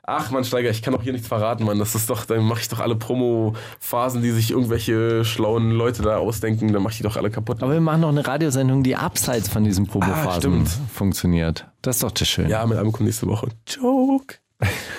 Ach 0.06 0.30
man, 0.30 0.44
Steiger, 0.44 0.68
ich 0.70 0.82
kann 0.82 0.92
doch 0.92 1.02
hier 1.02 1.12
nichts 1.14 1.28
verraten, 1.28 1.64
Mann. 1.64 1.78
Das 1.78 1.94
ist 1.94 2.10
doch, 2.10 2.26
dann 2.26 2.44
mache 2.44 2.60
ich 2.60 2.68
doch 2.68 2.80
alle 2.80 2.94
Promo-Phasen, 2.94 4.20
die 4.22 4.30
sich 4.32 4.50
irgendwelche 4.50 5.24
schlauen 5.24 5.70
Leute 5.70 6.02
da 6.02 6.18
ausdenken, 6.18 6.72
dann 6.74 6.82
mache 6.82 6.92
ich 6.92 6.96
die 6.98 7.02
doch 7.04 7.16
alle 7.16 7.30
kaputt. 7.30 7.62
Aber 7.62 7.72
wir 7.72 7.80
machen 7.80 8.02
noch 8.02 8.10
eine 8.10 8.26
Radiosendung, 8.26 8.82
die 8.82 8.96
abseits 8.96 9.48
von 9.48 9.64
diesen 9.64 9.88
Ah, 10.00 10.32
stimmt. 10.36 10.68
funktioniert. 10.92 11.66
Das 11.82 11.96
ist 11.96 12.02
doch 12.02 12.10
das 12.10 12.28
Schöne. 12.28 12.50
Ja, 12.50 12.64
mein 12.66 12.76
Album 12.78 12.92
kommt 12.92 13.06
nächste 13.06 13.26
Woche. 13.26 13.48
Joke. 13.66 14.36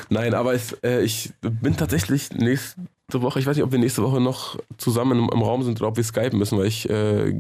Nein, 0.10 0.34
aber 0.34 0.54
es, 0.54 0.74
äh, 0.84 1.02
ich 1.04 1.32
bin 1.42 1.76
tatsächlich 1.78 2.32
nächste 2.32 2.78
Woche, 3.12 3.40
ich 3.40 3.48
weiß 3.48 3.56
nicht, 3.56 3.64
ob 3.64 3.72
wir 3.72 3.80
nächste 3.80 4.04
Woche 4.04 4.20
noch 4.22 4.58
zusammen 4.78 5.20
im, 5.20 5.30
im 5.34 5.42
Raum 5.42 5.64
sind 5.64 5.80
oder 5.82 5.90
ob 5.90 5.98
wir 5.98 6.04
skypen 6.04 6.38
müssen, 6.40 6.58
weil 6.58 6.68
ich 6.68 6.90
äh, 6.90 7.34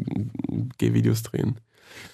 gehe 0.77 0.93
Videos 0.93 1.23
drehen. 1.23 1.57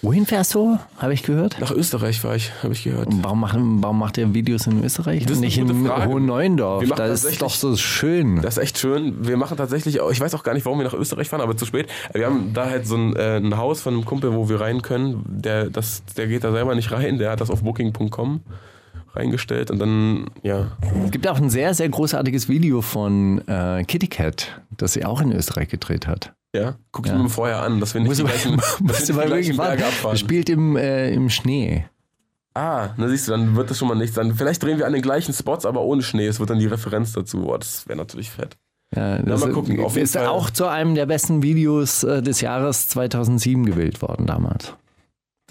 Wohin 0.03 0.25
fährst 0.25 0.53
du? 0.55 0.77
Habe 0.97 1.13
ich 1.13 1.23
gehört. 1.23 1.59
Nach 1.59 1.71
Österreich 1.71 2.23
war 2.23 2.35
ich, 2.35 2.51
habe 2.63 2.73
ich 2.73 2.83
gehört. 2.83 3.07
Und 3.07 3.23
Warum, 3.23 3.39
machen, 3.39 3.83
warum 3.83 3.99
macht 3.99 4.17
ihr 4.17 4.33
Videos 4.33 4.65
in 4.67 4.83
Österreich 4.83 5.23
Das 5.23 5.33
ist 5.33 5.39
nicht 5.41 5.57
in. 5.57 5.87
Hohen 5.89 6.25
Neuendorf? 6.25 6.81
Wir 6.81 6.89
machen 6.89 6.97
Da 6.97 7.05
ist 7.05 7.21
tatsächlich- 7.21 7.39
doch 7.39 7.51
so 7.51 7.75
schön. 7.77 8.41
Das 8.41 8.57
ist 8.57 8.63
echt 8.63 8.77
schön. 8.79 9.25
Wir 9.27 9.37
machen 9.37 9.57
tatsächlich, 9.57 9.97
ich 9.97 10.19
weiß 10.21 10.33
auch 10.35 10.43
gar 10.43 10.53
nicht, 10.53 10.65
warum 10.65 10.79
wir 10.79 10.85
nach 10.85 10.93
Österreich 10.93 11.29
fahren, 11.29 11.41
aber 11.41 11.55
zu 11.57 11.65
spät. 11.65 11.87
Wir 12.13 12.25
haben 12.25 12.51
da 12.53 12.67
halt 12.69 12.87
so 12.87 12.95
ein, 12.95 13.15
äh, 13.15 13.37
ein 13.37 13.57
Haus 13.57 13.81
von 13.81 13.93
einem 13.93 14.05
Kumpel, 14.05 14.33
wo 14.33 14.49
wir 14.49 14.59
rein 14.61 14.81
können. 14.81 15.23
Der, 15.27 15.69
das, 15.69 16.03
der 16.17 16.27
geht 16.27 16.43
da 16.43 16.51
selber 16.51 16.73
nicht 16.75 16.91
rein, 16.91 17.17
der 17.17 17.31
hat 17.31 17.41
das 17.41 17.49
auf 17.51 17.61
booking.com 17.63 18.41
reingestellt 19.13 19.71
und 19.71 19.79
dann, 19.79 20.25
ja. 20.43 20.71
Es 21.05 21.11
gibt 21.11 21.27
auch 21.27 21.37
ein 21.37 21.49
sehr, 21.49 21.73
sehr 21.73 21.89
großartiges 21.89 22.47
Video 22.49 22.81
von 22.81 23.45
äh, 23.47 23.83
Kitty 23.85 24.07
Cat, 24.07 24.61
das 24.77 24.93
sie 24.93 25.05
auch 25.05 25.21
in 25.21 25.31
Österreich 25.31 25.69
gedreht 25.69 26.07
hat. 26.07 26.33
Ja, 26.55 26.75
guck 26.91 27.05
ich 27.05 27.11
Ja. 27.11 27.17
mir 27.17 27.29
vorher 27.29 27.61
an, 27.61 27.79
dass 27.79 27.93
wir 27.93 28.01
nicht 28.01 28.09
Muss 28.09 28.17
die 28.17 28.23
gleichen, 28.23 28.61
musst 28.81 29.07
du 29.09 29.13
mal 29.13 29.25
gleichen 29.27 29.55
Berge 29.57 29.85
abfahren. 29.85 30.17
Spielt 30.17 30.49
im, 30.49 30.75
äh, 30.75 31.11
im 31.13 31.29
Schnee. 31.29 31.85
Ah, 32.53 32.89
na 32.97 33.07
siehst 33.07 33.27
du, 33.27 33.31
dann 33.31 33.55
wird 33.55 33.69
das 33.69 33.77
schon 33.77 33.87
mal 33.87 33.95
nichts. 33.95 34.19
Vielleicht 34.35 34.61
drehen 34.61 34.77
wir 34.77 34.85
an 34.85 34.91
den 34.91 35.01
gleichen 35.01 35.33
Spots, 35.33 35.65
aber 35.65 35.81
ohne 35.81 36.01
Schnee. 36.03 36.27
Es 36.27 36.41
wird 36.41 36.49
dann 36.49 36.59
die 36.59 36.67
Referenz 36.67 37.13
dazu. 37.13 37.43
Boah, 37.43 37.57
das 37.57 37.87
wäre 37.87 37.97
natürlich 37.97 38.29
fett. 38.29 38.57
Ja, 38.93 39.19
das 39.19 39.39
mal 39.39 39.53
gucken, 39.53 39.79
auf 39.79 39.95
ist 39.95 40.17
auch 40.17 40.49
zu 40.49 40.65
einem 40.67 40.95
der 40.95 41.05
besten 41.05 41.41
Videos 41.43 42.03
äh, 42.03 42.21
des 42.21 42.41
Jahres 42.41 42.89
2007 42.89 43.65
gewählt 43.65 44.01
worden 44.01 44.25
damals. 44.25 44.73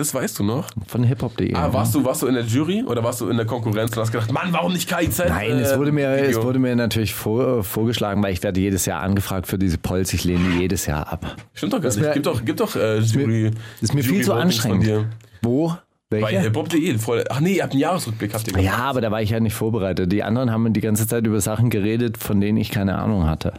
Das 0.01 0.15
weißt 0.15 0.39
du 0.39 0.45
noch? 0.45 0.67
Von 0.87 1.05
hiphop.de. 1.05 1.55
Ah, 1.55 1.71
warst 1.75 1.95
du, 1.95 2.03
warst 2.03 2.23
du 2.23 2.27
in 2.27 2.33
der 2.35 2.45
Jury 2.45 2.83
oder 2.87 3.05
warst 3.05 3.21
du 3.21 3.29
in 3.29 3.37
der 3.37 3.45
Konkurrenz 3.45 3.95
und 3.95 4.01
hast 4.01 4.11
gedacht, 4.11 4.33
Mann, 4.33 4.51
warum 4.51 4.73
nicht 4.73 4.89
KIZ? 4.89 5.25
Nein, 5.29 5.51
es 5.59 5.73
äh, 5.73 5.79
wurde 5.79 5.93
mir, 5.93 6.09
es 6.09 6.29
Video? 6.29 6.43
wurde 6.45 6.59
mir 6.59 6.75
natürlich 6.75 7.13
vor, 7.13 7.63
vorgeschlagen, 7.63 8.23
weil 8.23 8.33
ich 8.33 8.43
werde 8.43 8.59
jedes 8.61 8.87
Jahr 8.87 9.03
angefragt 9.03 9.47
für 9.47 9.59
diese 9.59 9.77
Polls. 9.77 10.15
Ich 10.15 10.25
lehne 10.25 10.59
jedes 10.59 10.87
Jahr 10.87 11.13
ab. 11.13 11.37
Stimmt 11.53 11.75
doch 11.75 11.83
gar 11.83 11.89
ist 11.89 11.97
nicht. 11.97 12.07
mir- 12.07 12.15
Gibt 12.15 12.25
doch, 12.25 12.43
gibt 12.43 12.61
doch 12.61 12.75
äh, 12.77 12.99
Jury. 13.01 13.51
ist 13.83 13.93
mir 13.93 14.03
viel 14.03 14.13
Jury 14.13 14.25
zu 14.25 14.33
Votings 14.33 14.59
von 14.61 14.73
anstrengend. 14.73 15.07
Wo? 15.43 15.75
Bei 16.09 16.23
Welche? 16.23 16.41
hiphop.de. 16.41 16.97
voll- 16.99 17.25
Ach 17.29 17.41
nee, 17.41 17.57
ihr 17.57 17.63
habt 17.63 17.73
einen 17.75 17.81
Jahresrückblick, 17.83 18.33
habt 18.33 18.47
ihr 18.49 18.55
gemacht. 18.55 18.65
Ja, 18.65 18.79
aber 18.79 19.03
da 19.03 19.11
war 19.11 19.21
ich 19.21 19.29
ja 19.31 19.39
nicht 19.39 19.53
vorbereitet. 19.55 20.11
Die 20.11 20.23
anderen 20.23 20.51
haben 20.51 20.73
die 20.73 20.81
ganze 20.81 21.07
Zeit 21.07 21.27
über 21.27 21.43
Sachen 21.43 21.69
geredet, 21.69 22.17
von 22.17 22.41
denen 22.41 22.57
ich 22.57 22.71
keine 22.71 22.99
Ahnung 22.99 23.27
hatte. 23.29 23.53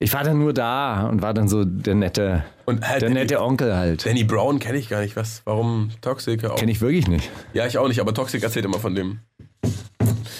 Ich 0.00 0.12
war 0.12 0.24
dann 0.24 0.38
nur 0.38 0.52
da 0.52 1.06
und 1.06 1.22
war 1.22 1.32
dann 1.34 1.48
so 1.48 1.64
der 1.64 1.94
nette, 1.94 2.44
Und 2.66 2.86
halt 2.86 3.02
der 3.02 3.08
Danny, 3.08 3.20
nette 3.20 3.40
Onkel 3.40 3.74
halt. 3.74 4.04
Danny 4.04 4.24
Brown 4.24 4.58
kenne 4.58 4.78
ich 4.78 4.88
gar 4.88 5.00
nicht. 5.00 5.16
Was? 5.16 5.42
Warum 5.44 5.90
Toxic? 6.00 6.44
Auch. 6.44 6.56
Kenne 6.56 6.72
ich 6.72 6.80
wirklich 6.80 7.08
nicht. 7.08 7.30
Ja, 7.52 7.66
ich 7.66 7.78
auch 7.78 7.88
nicht, 7.88 8.00
aber 8.00 8.12
Toxic 8.12 8.42
erzählt 8.42 8.64
immer 8.64 8.78
von 8.80 8.94
dem. 8.94 9.20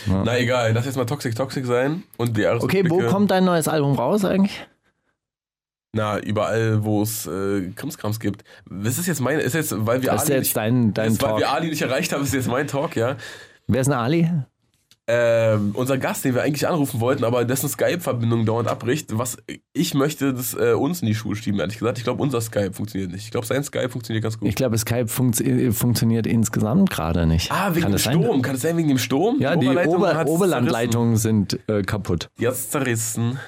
Na 0.06 0.36
egal, 0.38 0.72
lass 0.74 0.84
jetzt 0.84 0.96
mal 0.96 1.06
Toxic 1.06 1.34
Toxic 1.34 1.64
sein. 1.64 2.02
Und 2.18 2.36
die 2.36 2.46
Okay, 2.46 2.84
wo 2.88 3.00
kommt 3.02 3.30
dein 3.30 3.44
neues 3.44 3.68
Album 3.68 3.94
raus 3.94 4.24
eigentlich? 4.24 4.66
Na, 5.96 6.18
überall, 6.18 6.84
wo 6.84 7.02
es 7.02 7.26
äh, 7.26 7.70
Krimskrams 7.76 8.18
gibt. 8.18 8.42
Das 8.68 8.98
ist 8.98 9.06
jetzt 9.06 9.20
mein, 9.20 9.38
ist 9.38 9.54
jetzt, 9.54 9.72
weil 9.86 10.02
wir 10.02 10.10
Das 10.10 10.24
ist 10.24 10.28
Ali 10.30 10.38
jetzt 10.38 10.46
nicht, 10.46 10.56
dein, 10.56 10.92
dein 10.92 11.12
ist, 11.12 11.22
weil 11.22 11.28
Talk. 11.30 11.38
wir 11.38 11.52
Ali 11.52 11.68
nicht 11.68 11.80
erreicht 11.82 12.12
haben, 12.12 12.24
ist 12.24 12.34
jetzt 12.34 12.48
mein 12.48 12.66
Talk, 12.66 12.96
ja. 12.96 13.16
Wer 13.68 13.80
ist 13.80 13.86
denn 13.86 13.94
Ali? 13.94 14.28
Ähm, 15.06 15.72
unser 15.74 15.98
Gast, 15.98 16.24
den 16.24 16.34
wir 16.34 16.42
eigentlich 16.42 16.66
anrufen 16.66 16.98
wollten, 16.98 17.24
aber 17.24 17.44
dessen 17.44 17.68
Skype-Verbindung 17.68 18.46
dauernd 18.46 18.68
abbricht, 18.68 19.18
was 19.18 19.36
ich 19.74 19.92
möchte, 19.92 20.32
das 20.32 20.54
äh, 20.54 20.72
uns 20.72 21.02
in 21.02 21.06
die 21.08 21.14
Schuhe 21.14 21.36
schieben, 21.36 21.60
ehrlich 21.60 21.78
gesagt. 21.78 21.98
Ich 21.98 22.04
glaube, 22.04 22.22
unser 22.22 22.40
Skype 22.40 22.72
funktioniert 22.72 23.12
nicht. 23.12 23.24
Ich 23.24 23.30
glaube, 23.30 23.46
sein 23.46 23.62
Skype 23.64 23.90
funktioniert 23.90 24.22
ganz 24.22 24.38
gut. 24.38 24.48
Ich 24.48 24.54
glaube, 24.54 24.78
Skype 24.78 25.04
funktio- 25.08 25.68
äh, 25.68 25.72
funktioniert 25.72 26.26
insgesamt 26.26 26.88
gerade 26.88 27.26
nicht. 27.26 27.52
ah, 27.52 27.70
wegen 27.74 27.82
Kann 27.82 27.90
dem 27.90 27.92
das 27.92 28.04
sein? 28.04 28.22
Sturm. 28.22 28.40
Kann 28.40 28.54
es 28.54 28.62
sein 28.62 28.78
wegen 28.78 28.88
dem 28.88 28.96
Sturm? 28.98 29.36
Ja, 29.40 29.56
die 29.56 29.66
Oberleitung 29.66 29.94
Ober 29.96 30.26
Oberlandleitungen 30.26 31.16
sind 31.18 31.58
äh, 31.68 31.82
kaputt. 31.82 32.30
Die 32.38 32.46
hat's 32.48 32.70
zerrissen. 32.70 33.38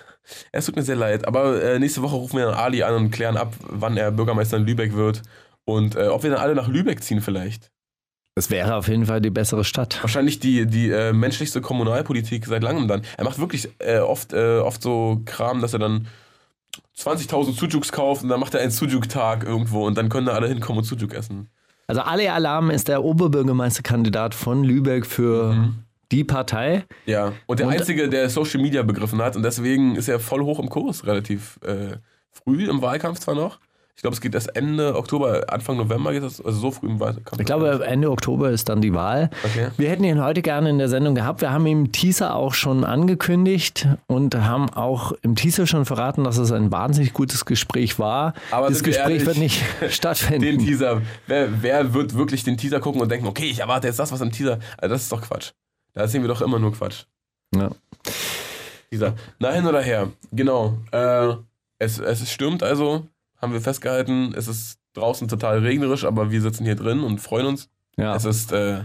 Es 0.53 0.67
tut 0.67 0.77
mir 0.77 0.83
sehr 0.83 0.97
leid, 0.97 1.27
aber 1.27 1.63
äh, 1.63 1.79
nächste 1.79 2.03
Woche 2.03 2.17
rufen 2.17 2.37
wir 2.39 2.47
dann 2.47 2.55
Ali 2.55 2.83
an 2.83 2.95
und 2.97 3.11
klären 3.13 3.37
ab, 3.39 3.55
wann 3.61 3.97
er 3.97 4.11
Bürgermeister 4.11 4.57
in 4.59 4.67
Lübeck 4.67 4.95
wird 4.95 5.23
und 5.65 5.95
äh, 5.97 6.09
ob 6.09 6.23
wir 6.23 6.31
dann 6.31 6.41
alle 6.41 6.55
nach 6.55 6.69
Lübeck 6.69 7.03
ziehen 7.03 7.23
vielleicht. 7.23 7.71
Das 8.37 8.51
wäre 8.51 8.75
auf 8.77 8.87
jeden 8.89 9.07
Fall 9.07 9.23
die 9.23 9.31
bessere 9.31 9.65
Stadt. 9.65 9.99
Wahrscheinlich 10.03 10.39
die, 10.39 10.67
die 10.67 10.91
äh, 10.91 11.15
menschlichste 11.15 11.63
Kommunalpolitik 11.63 12.45
seit 12.45 12.63
langem 12.63 12.87
dann. 12.87 13.01
Er 13.17 13.25
macht 13.25 13.39
wirklich 13.39 13.71
äh, 13.79 13.99
oft, 14.01 14.35
äh, 14.35 14.59
oft 14.59 14.83
so 14.83 15.23
Kram, 15.25 15.63
dass 15.63 15.73
er 15.73 15.79
dann 15.79 16.07
20.000 16.99 17.59
Sujuks 17.59 17.93
kauft 17.93 18.23
und 18.23 18.29
dann 18.29 18.39
macht 18.39 18.53
er 18.55 18.61
einen 18.61 18.71
Sujuk-Tag 18.71 19.45
irgendwo 19.45 19.87
und 19.87 19.97
dann 19.97 20.11
können 20.11 20.27
da 20.27 20.35
alle 20.35 20.49
hinkommen 20.49 20.81
und 20.81 20.85
Sujuk 20.85 21.15
essen. 21.15 21.49
Also 21.87 22.03
Ali 22.03 22.29
Alarm 22.29 22.69
ist 22.69 22.89
der 22.89 23.03
Oberbürgermeisterkandidat 23.05 24.35
von 24.35 24.65
Lübeck 24.65 25.07
für 25.07 25.73
die 26.13 26.23
Partei. 26.25 26.85
Ja, 27.07 27.33
und 27.47 27.59
der 27.59 27.69
Und- 27.69 27.73
Einzige, 27.73 28.11
der 28.11 28.29
Social 28.29 28.61
Media 28.61 28.83
begriffen 28.83 29.23
hat 29.23 29.37
und 29.37 29.45
deswegen 29.45 29.97
ist 29.97 30.09
er 30.09 30.21
voll 30.21 30.43
hoch 30.43 30.59
im 30.59 30.69
Kurs, 30.69 31.07
relativ 31.07 31.59
äh, 31.65 31.97
früh 32.33 32.69
im 32.69 32.83
Wahlkampf 32.83 33.19
zwar 33.21 33.35
noch. 33.35 33.61
Ich 33.97 34.03
glaube, 34.03 34.13
es 34.15 34.21
geht 34.21 34.35
erst 34.35 34.55
Ende 34.55 34.95
Oktober, 34.95 35.45
Anfang 35.49 35.79
November 35.79 36.13
geht 36.13 36.23
das, 36.23 36.45
also 36.45 36.59
so 36.59 36.71
früh 36.71 36.87
im 36.87 37.01
Wahlkampf. 37.01 37.41
Ich 37.41 37.47
glaube, 37.47 37.83
Ende 37.83 38.11
Oktober 38.11 38.51
ist 38.51 38.69
dann 38.69 38.83
die 38.83 38.93
Wahl. 38.93 39.31
Okay. 39.43 39.69
Wir 39.79 39.89
hätten 39.89 40.05
ihn 40.05 40.23
heute 40.23 40.43
gerne 40.43 40.69
in 40.69 40.77
der 40.77 40.91
Sendung 40.91 41.15
gehabt. 41.15 41.41
Wir 41.41 41.51
haben 41.51 41.67
ihm 41.67 41.93
Teaser 41.93 42.35
auch 42.35 42.53
schon 42.53 42.85
angekündigt 42.85 43.89
und 44.07 44.35
haben 44.35 44.69
auch 44.69 45.13
im 45.23 45.35
Teaser 45.35 45.67
schon 45.67 45.87
verraten, 45.87 46.25
dass 46.25 46.37
es 46.37 46.53
ein 46.53 46.71
wahnsinnig 46.71 47.15
gutes 47.15 47.47
Gespräch 47.47 47.99
war. 47.99 48.35
Aber 48.51 48.69
das 48.69 48.81
wir 48.81 48.93
Gespräch 48.93 49.07
ehrlich, 49.07 49.27
wird 49.27 49.39
nicht 49.39 49.63
stattfinden. 49.89 50.43
Den 50.43 50.59
Teaser, 50.59 51.01
wer, 51.27 51.63
wer 51.63 51.95
wird 51.95 52.15
wirklich 52.15 52.45
den 52.45 52.59
Teaser 52.59 52.81
gucken 52.81 53.01
und 53.01 53.11
denken, 53.11 53.27
okay, 53.27 53.47
ich 53.47 53.61
erwarte 53.61 53.87
jetzt 53.87 53.99
das, 53.99 54.13
was 54.13 54.21
im 54.21 54.31
Teaser, 54.31 54.59
also 54.77 54.95
das 54.95 55.05
ist 55.05 55.13
doch 55.13 55.23
Quatsch. 55.23 55.53
Da 55.95 56.07
sehen 56.07 56.21
wir 56.21 56.29
doch 56.29 56.43
immer 56.43 56.59
nur 56.59 56.75
Quatsch. 56.75 57.05
Ja. 57.55 57.71
Teaser. 58.91 59.15
Na 59.39 59.53
hin 59.53 59.67
oder 59.67 59.81
her, 59.81 60.11
genau. 60.33 60.77
Äh, 60.91 61.37
es, 61.79 61.99
es 61.99 62.31
stürmt 62.31 62.63
also, 62.63 63.07
haben 63.41 63.53
wir 63.53 63.61
festgehalten. 63.61 64.35
Es 64.37 64.49
ist 64.49 64.79
draußen 64.95 65.29
total 65.29 65.59
regnerisch, 65.59 66.05
aber 66.05 66.31
wir 66.31 66.41
sitzen 66.41 66.65
hier 66.65 66.75
drin 66.77 67.01
und 67.01 67.21
freuen 67.21 67.47
uns. 67.47 67.69
Ja. 67.97 68.15
Es 68.17 68.25
ist 68.25 68.53
äh, 68.53 68.83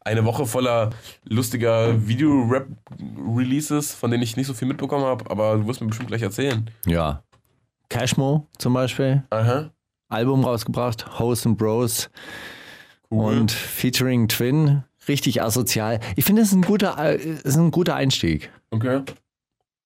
eine 0.00 0.24
Woche 0.24 0.46
voller 0.46 0.90
lustiger 1.24 2.06
Video-Rap-Releases, 2.06 3.94
von 3.94 4.10
denen 4.10 4.22
ich 4.22 4.36
nicht 4.36 4.46
so 4.46 4.54
viel 4.54 4.68
mitbekommen 4.68 5.04
habe, 5.04 5.30
aber 5.30 5.56
du 5.56 5.66
wirst 5.66 5.80
mir 5.80 5.88
bestimmt 5.88 6.08
gleich 6.08 6.22
erzählen. 6.22 6.70
ja. 6.86 7.22
Cashmo 7.90 8.48
zum 8.58 8.72
Beispiel, 8.72 9.22
Aha. 9.30 9.70
Album 10.08 10.42
rausgebracht, 10.44 11.18
Host 11.20 11.46
and 11.46 11.58
Bros 11.58 12.10
Cool. 13.10 13.36
und 13.38 13.52
featuring 13.52 14.26
Twin. 14.26 14.82
Richtig 15.06 15.42
asozial. 15.42 16.00
Ich 16.16 16.24
finde, 16.24 16.42
es 16.42 16.48
ist 16.48 16.54
ein 16.54 16.62
guter, 16.62 16.96
äh, 16.98 17.16
ist 17.16 17.56
ein 17.56 17.70
guter 17.70 17.94
Einstieg 17.94 18.50
Okay. 18.70 19.02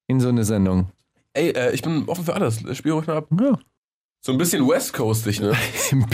in 0.07 0.21
so 0.21 0.29
eine 0.29 0.45
Sendung. 0.45 0.91
Ey, 1.35 1.51
äh, 1.51 1.73
ich 1.75 1.83
bin 1.83 2.05
offen 2.09 2.25
für 2.25 2.35
alles. 2.35 2.63
Spiel 2.77 2.93
ruhig 2.93 3.07
mal 3.09 3.17
ab. 3.19 3.27
Ja. 3.39 3.59
So 4.29 4.33
ein 4.35 4.37
bisschen 4.37 4.69
West 4.69 4.93
Coastig, 4.93 5.41
ne? 5.41 5.53
Ein 5.91 6.05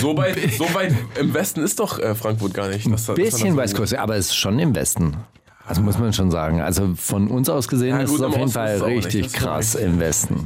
So 0.00 0.16
weit, 0.16 0.38
so 0.56 0.72
weit 0.74 0.94
im 1.18 1.34
Westen 1.34 1.60
ist 1.60 1.80
doch 1.80 1.98
äh, 1.98 2.14
Frankfurt 2.14 2.54
gar 2.54 2.68
nicht. 2.68 2.86
man 2.86 3.16
bisschen 3.16 3.56
West 3.56 3.72
so- 3.72 3.78
Coast, 3.78 3.94
aber 3.96 4.14
es 4.14 4.26
ist 4.26 4.36
schon 4.36 4.60
im 4.60 4.76
Westen. 4.76 5.16
Also 5.66 5.82
muss 5.82 5.98
man 5.98 6.12
schon 6.12 6.30
sagen. 6.30 6.60
Also 6.60 6.94
von 6.94 7.26
uns 7.26 7.48
aus 7.48 7.66
gesehen 7.66 7.96
Ja, 7.96 8.02
ist 8.02 8.10
gut, 8.10 8.20
es 8.20 8.26
auf 8.26 8.34
jeden 8.36 8.46
ist 8.46 8.52
Fall 8.54 8.78
nicht, 8.78 9.06
richtig 9.06 9.26
ist 9.26 9.32
krass 9.32 9.74
im 9.74 9.98
Westen. 9.98 10.44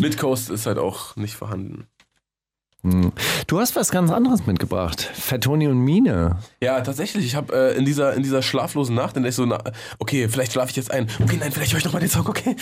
Midcoast 0.00 0.50
ist 0.50 0.66
halt 0.66 0.78
auch 0.78 1.14
nicht 1.14 1.36
vorhanden. 1.36 1.86
Hm. 2.82 3.12
Du 3.46 3.60
hast 3.60 3.76
was 3.76 3.92
ganz 3.92 4.10
anderes 4.10 4.46
mitgebracht. 4.48 5.00
Fettoni 5.14 5.68
und 5.68 5.78
Mine. 5.78 6.40
Ja, 6.60 6.80
tatsächlich. 6.80 7.24
Ich 7.24 7.36
habe 7.36 7.54
äh, 7.54 7.76
in, 7.78 7.84
dieser, 7.84 8.14
in 8.14 8.24
dieser 8.24 8.42
schlaflosen 8.42 8.96
Nacht, 8.96 9.16
in 9.16 9.22
der 9.22 9.30
ich 9.30 9.36
so, 9.36 9.46
na, 9.46 9.62
okay, 10.00 10.28
vielleicht 10.28 10.50
schlafe 10.54 10.70
ich 10.70 10.76
jetzt 10.76 10.90
ein. 10.90 11.08
Okay, 11.22 11.36
nein, 11.38 11.52
vielleicht 11.52 11.70
höre 11.70 11.78
ich 11.78 11.84
noch 11.84 11.92
mal 11.92 12.00
den 12.00 12.10
Song, 12.10 12.26
okay. 12.26 12.56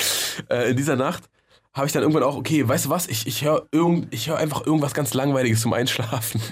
Äh, 0.50 0.73
in 0.73 0.76
dieser 0.76 0.97
Nacht 0.97 1.30
habe 1.75 1.87
ich 1.87 1.93
dann 1.93 2.02
irgendwann 2.02 2.23
auch, 2.23 2.37
okay, 2.37 2.66
weißt 2.66 2.87
du 2.87 2.90
was, 2.90 3.09
ich, 3.09 3.26
ich 3.26 3.45
höre 3.45 3.66
ich 4.11 4.28
hör 4.28 4.37
einfach 4.38 4.64
irgendwas 4.64 4.95
ganz 4.95 5.12
Langweiliges 5.14 5.61
zum 5.61 5.73
Einschlafen. 5.73 6.40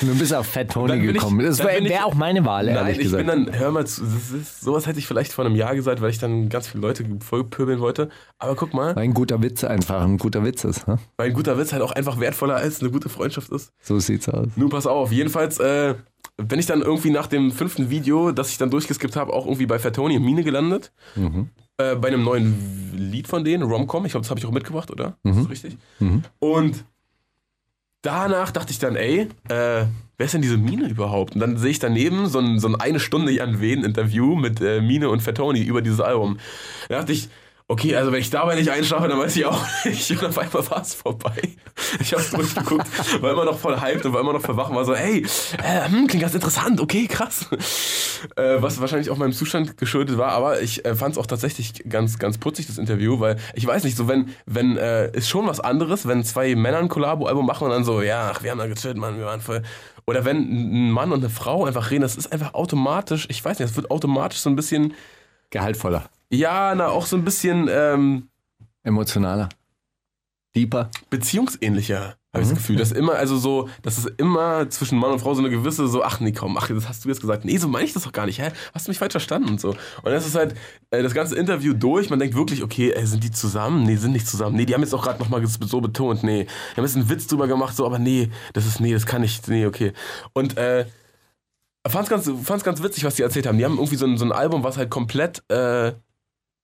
Du 0.00 0.16
bist 0.16 0.32
auf 0.32 0.46
Fat 0.46 0.70
Tony 0.70 0.92
bin 0.92 1.06
ich- 1.08 1.12
gekommen. 1.14 1.44
das 1.44 1.58
wäre 1.58 2.04
auch 2.04 2.14
meine 2.14 2.44
Wahl, 2.44 2.66
Nein, 2.66 2.76
ehrlich 2.76 2.98
ich 2.98 3.02
gesagt. 3.04 3.26
bin 3.26 3.46
dann, 3.46 3.58
hör 3.58 3.72
mal 3.72 3.84
zu, 3.84 4.02
ist, 4.04 4.60
sowas 4.60 4.86
hätte 4.86 5.00
ich 5.00 5.08
vielleicht 5.08 5.32
vor 5.32 5.44
einem 5.44 5.56
Jahr 5.56 5.74
gesagt, 5.74 6.00
weil 6.00 6.10
ich 6.10 6.18
dann 6.18 6.48
ganz 6.48 6.68
viele 6.68 6.82
Leute 6.82 7.04
vollpöbeln 7.20 7.80
wollte. 7.80 8.08
Aber 8.38 8.54
guck 8.54 8.74
mal, 8.74 8.94
Weil 8.94 9.02
ein 9.04 9.14
guter 9.14 9.42
Witz 9.42 9.64
einfach 9.64 10.02
ein 10.02 10.18
guter 10.18 10.44
Witz 10.44 10.62
ist. 10.62 10.86
Ne? 10.86 10.98
weil 11.16 11.30
ein 11.30 11.34
guter 11.34 11.58
Witz 11.58 11.72
halt 11.72 11.82
auch 11.82 11.90
einfach 11.92 12.20
wertvoller 12.20 12.54
als 12.56 12.80
eine 12.80 12.90
gute 12.92 13.08
Freundschaft 13.08 13.50
ist. 13.50 13.72
So 13.80 13.98
sieht's 13.98 14.28
aus. 14.28 14.46
Nun, 14.54 14.68
pass 14.68 14.86
auf. 14.86 15.10
Jedenfalls, 15.10 15.58
äh, 15.58 15.96
bin 16.36 16.60
ich 16.60 16.66
dann 16.66 16.80
irgendwie 16.82 17.10
nach 17.10 17.26
dem 17.26 17.50
fünften 17.50 17.90
Video, 17.90 18.30
das 18.30 18.50
ich 18.50 18.58
dann 18.58 18.70
durchgeskippt 18.70 19.16
habe, 19.16 19.32
auch 19.32 19.46
irgendwie 19.46 19.66
bei 19.66 19.80
Fatoni 19.80 20.16
und 20.16 20.24
Mine 20.24 20.44
gelandet. 20.44 20.92
Äh, 21.78 21.96
bei 21.96 22.08
einem 22.08 22.22
neuen 22.24 22.92
Lied 22.96 23.26
von 23.28 23.44
denen, 23.44 23.62
Romcom. 23.62 24.04
Ich 24.04 24.12
glaube, 24.12 24.24
das 24.24 24.30
habe 24.30 24.38
ich 24.40 24.46
auch 24.46 24.50
mitgebracht, 24.52 24.90
oder? 24.90 25.16
Ist 25.32 25.44
das 25.44 25.50
richtig? 25.50 25.76
Und 26.38 26.84
danach 28.02 28.50
dachte 28.50 28.72
ich 28.72 28.78
dann, 28.78 28.96
ey, 28.96 29.28
äh, 29.48 29.86
wer 30.18 30.26
ist 30.26 30.34
denn 30.34 30.42
diese 30.42 30.58
Mine 30.58 30.88
überhaupt? 30.88 31.34
Und 31.34 31.40
dann 31.40 31.56
sehe 31.56 31.70
ich 31.70 31.78
daneben 31.78 32.26
so 32.26 32.38
ein, 32.40 32.58
so 32.58 32.68
ein 32.68 32.74
eine 32.76 33.00
Stunde 33.00 33.32
Jan 33.32 33.60
Wehn-Interview 33.60 34.34
mit 34.36 34.60
äh, 34.60 34.80
Mine 34.80 35.08
und 35.08 35.22
Fatoni 35.22 35.62
über 35.62 35.82
dieses 35.82 36.00
Album. 36.00 36.38
Da 36.88 36.98
dachte 36.98 37.12
ich, 37.12 37.28
okay, 37.68 37.96
also 37.96 38.12
wenn 38.12 38.20
ich 38.20 38.30
dabei 38.30 38.54
nicht 38.54 38.70
einschlafe, 38.70 39.08
dann 39.08 39.18
weiß 39.18 39.36
ich 39.36 39.44
auch 39.46 39.64
nicht. 39.84 40.10
Und 40.10 40.24
auf 40.24 40.38
einmal 40.38 40.70
war 40.70 40.82
es 40.82 40.94
vorbei. 40.94 41.40
Ich 42.00 42.12
habe 42.12 42.22
durchgeguckt, 42.22 42.86
war 43.22 43.32
immer 43.32 43.44
noch 43.44 43.58
voll 43.58 43.80
hyped 43.80 44.04
und 44.04 44.12
war 44.12 44.20
immer 44.20 44.32
noch 44.32 44.42
verwacht 44.42 44.70
und 44.70 44.76
war 44.76 44.84
so, 44.84 44.94
ey, 44.94 45.24
äh, 45.62 45.88
hm, 45.88 46.06
klingt 46.06 46.22
ganz 46.22 46.34
interessant, 46.34 46.80
okay, 46.80 47.06
krass. 47.06 47.46
Äh, 48.36 48.62
was 48.62 48.80
wahrscheinlich 48.80 49.10
auch 49.10 49.16
meinem 49.16 49.32
Zustand 49.32 49.76
geschuldet 49.76 50.16
war, 50.18 50.32
aber 50.32 50.60
ich 50.60 50.84
äh, 50.84 50.94
fand 50.94 51.12
es 51.12 51.18
auch 51.18 51.26
tatsächlich 51.26 51.84
ganz, 51.88 52.18
ganz 52.18 52.38
putzig, 52.38 52.66
das 52.66 52.78
Interview, 52.78 53.18
weil 53.20 53.36
ich 53.54 53.66
weiß 53.66 53.84
nicht, 53.84 53.96
so 53.96 54.06
wenn, 54.06 54.30
wenn, 54.46 54.76
äh, 54.76 55.10
ist 55.10 55.28
schon 55.28 55.46
was 55.46 55.60
anderes, 55.60 56.06
wenn 56.06 56.24
zwei 56.24 56.54
Männer 56.54 56.78
ein 56.78 56.88
Kollabo-Album 56.88 57.46
machen 57.46 57.64
und 57.64 57.70
dann 57.70 57.84
so, 57.84 58.00
ja, 58.02 58.32
ach, 58.32 58.42
wir 58.42 58.50
haben 58.50 58.58
da 58.58 58.66
gechillt, 58.66 58.96
Mann, 58.96 59.18
wir 59.18 59.26
waren 59.26 59.40
voll. 59.40 59.62
Oder 60.06 60.24
wenn 60.24 60.38
ein 60.38 60.90
Mann 60.90 61.12
und 61.12 61.20
eine 61.20 61.30
Frau 61.30 61.64
einfach 61.64 61.90
reden, 61.90 62.02
das 62.02 62.16
ist 62.16 62.32
einfach 62.32 62.54
automatisch, 62.54 63.26
ich 63.30 63.44
weiß 63.44 63.58
nicht, 63.58 63.70
es 63.70 63.76
wird 63.76 63.90
automatisch 63.90 64.40
so 64.40 64.50
ein 64.50 64.56
bisschen, 64.56 64.94
Gehaltvoller. 65.52 66.04
Ja, 66.32 66.74
na, 66.74 66.88
auch 66.88 67.06
so 67.06 67.16
ein 67.16 67.24
bisschen 67.24 67.68
ähm, 67.70 68.28
Emotionaler. 68.82 69.48
Deeper. 70.54 70.90
beziehungsähnlicher, 71.08 72.16
habe 72.32 72.42
ich 72.42 72.48
das 72.50 72.58
Gefühl. 72.58 72.76
Dass 72.76 72.92
immer, 72.92 73.14
also 73.14 73.38
so, 73.38 73.70
dass 73.80 73.96
es 73.96 74.04
immer 74.04 74.68
zwischen 74.68 74.98
Mann 74.98 75.12
und 75.12 75.18
Frau 75.18 75.32
so 75.32 75.40
eine 75.40 75.48
gewisse, 75.48 75.88
so, 75.88 76.02
ach 76.02 76.20
nee, 76.20 76.32
komm, 76.32 76.58
ach, 76.58 76.68
das 76.68 76.88
hast 76.88 77.04
du 77.04 77.08
jetzt 77.08 77.22
gesagt. 77.22 77.46
Nee, 77.46 77.56
so 77.56 77.68
meine 77.68 77.86
ich 77.86 77.94
das 77.94 78.02
doch 78.02 78.12
gar 78.12 78.26
nicht, 78.26 78.38
hä? 78.38 78.50
Hast 78.74 78.86
du 78.86 78.90
mich 78.90 78.98
falsch 78.98 79.12
verstanden 79.12 79.48
und 79.48 79.60
so. 79.62 79.70
Und 79.70 80.04
das 80.04 80.26
ist 80.26 80.34
halt 80.34 80.54
äh, 80.90 81.02
das 81.02 81.14
ganze 81.14 81.36
Interview 81.36 81.72
durch. 81.72 82.10
Man 82.10 82.18
denkt 82.18 82.36
wirklich, 82.36 82.62
okay, 82.62 82.92
ey, 82.92 83.06
sind 83.06 83.24
die 83.24 83.30
zusammen? 83.30 83.84
Nee, 83.84 83.96
sind 83.96 84.12
nicht 84.12 84.26
zusammen. 84.26 84.56
Nee, 84.56 84.66
die 84.66 84.74
haben 84.74 84.82
jetzt 84.82 84.92
auch 84.92 85.02
gerade 85.02 85.18
nochmal 85.20 85.42
so 85.46 85.80
betont. 85.80 86.22
Nee, 86.22 86.44
die 86.44 86.76
haben 86.76 86.84
jetzt 86.84 86.96
einen 86.96 87.08
Witz 87.08 87.26
drüber 87.28 87.48
gemacht, 87.48 87.74
so, 87.74 87.86
aber 87.86 87.98
nee, 87.98 88.30
das 88.52 88.66
ist, 88.66 88.78
nee, 88.78 88.92
das 88.92 89.06
kann 89.06 89.22
nicht, 89.22 89.48
nee, 89.48 89.64
okay. 89.64 89.92
Und, 90.34 90.58
äh, 90.58 90.84
Fand's 91.88 92.08
ganz, 92.08 92.30
fand's 92.44 92.62
ganz 92.62 92.80
witzig, 92.80 93.02
was 93.02 93.16
die 93.16 93.22
erzählt 93.22 93.44
haben. 93.44 93.58
Die 93.58 93.64
haben 93.64 93.76
irgendwie 93.76 93.96
so 93.96 94.06
ein, 94.06 94.16
so 94.16 94.24
ein 94.24 94.30
Album, 94.30 94.62
was 94.62 94.76
halt 94.76 94.88
komplett 94.88 95.42
äh, 95.50 95.92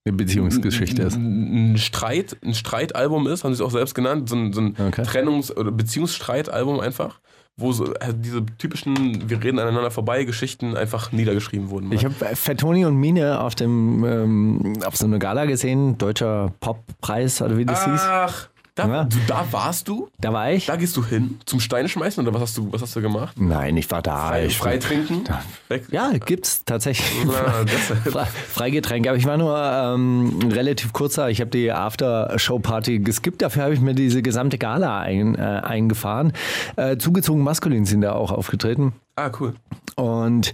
Eine 0.06 0.16
Beziehungsgeschichte 0.16 1.02
ist. 1.02 1.16
ein, 1.16 1.76
Streit, 1.76 2.36
ein 2.44 2.54
Streitalbum 2.54 3.26
ist, 3.26 3.44
haben 3.44 3.52
sie 3.54 3.62
es 3.62 3.66
auch 3.66 3.72
selbst 3.72 3.94
genannt, 3.94 4.28
so 4.28 4.36
ein, 4.36 4.52
so 4.52 4.60
ein 4.60 4.74
Okay. 4.78 5.02
Trennungs- 5.02 5.54
oder 5.54 5.70
Beziehungsstreitalbum 5.70 6.80
einfach, 6.80 7.20
wo 7.56 7.72
so 7.72 7.92
äh, 7.94 8.14
diese 8.14 8.46
typischen 8.58 9.28
wir 9.28 9.42
reden 9.42 9.58
aneinander 9.58 9.90
vorbei 9.90 10.24
Geschichten 10.24 10.76
einfach 10.76 11.12
niedergeschrieben 11.12 11.68
wurden. 11.70 11.92
Ich 11.92 12.04
habe 12.04 12.14
Fettoni 12.36 12.84
und 12.86 12.96
Mine 12.96 13.40
auf 13.40 13.54
dem 13.54 14.04
ähm, 14.04 14.72
auf 14.84 14.96
so 14.96 15.04
einer 15.06 15.18
Gala 15.18 15.44
gesehen, 15.44 15.98
deutscher 15.98 16.54
Poppreis 16.60 17.42
oder 17.42 17.58
wie 17.58 17.66
das 17.66 17.84
hieß. 17.84 18.00
Ach, 18.04 18.48
Da, 18.78 18.86
Ja. 18.88 19.04
du, 19.04 19.16
da 19.26 19.44
warst 19.50 19.88
du? 19.88 20.08
Da 20.20 20.32
war 20.32 20.52
ich. 20.52 20.66
Da 20.66 20.76
gehst 20.76 20.96
du 20.96 21.04
hin 21.04 21.40
zum 21.46 21.58
Steine 21.60 21.88
schmeißen 21.88 22.22
oder 22.24 22.32
was 22.34 22.42
hast 22.42 22.56
du, 22.58 22.72
was 22.72 22.80
hast 22.80 22.94
du 22.94 23.00
gemacht? 23.02 23.34
Nein, 23.40 23.76
ich 23.76 23.90
war 23.90 24.02
da. 24.02 24.28
Frei, 24.28 24.46
ich, 24.46 24.58
frei 24.58 24.78
trinken? 24.78 25.24
Weg. 25.68 25.84
Ja, 25.90 26.12
gibt's 26.24 26.64
tatsächlich. 26.64 27.24
Na, 27.26 27.64
das- 27.64 28.14
Fre- 28.14 28.26
Freigetränke. 28.26 29.08
Aber 29.08 29.18
ich 29.18 29.26
war 29.26 29.36
nur 29.36 29.58
ähm, 29.60 30.38
relativ 30.52 30.92
kurzer. 30.92 31.28
Ich 31.30 31.40
habe 31.40 31.50
die 31.50 31.72
After-Show-Party 31.72 33.00
geskippt. 33.00 33.42
Dafür 33.42 33.64
habe 33.64 33.74
ich 33.74 33.80
mir 33.80 33.94
diese 33.94 34.22
gesamte 34.22 34.58
Gala 34.58 35.00
ein, 35.00 35.34
äh, 35.34 35.40
eingefahren. 35.40 36.32
Äh, 36.76 36.96
zugezogen 36.98 37.42
maskulin 37.42 37.84
sind 37.84 38.02
da 38.02 38.12
auch 38.12 38.30
aufgetreten. 38.30 38.92
Ah, 39.16 39.30
cool. 39.40 39.54
Und 39.96 40.52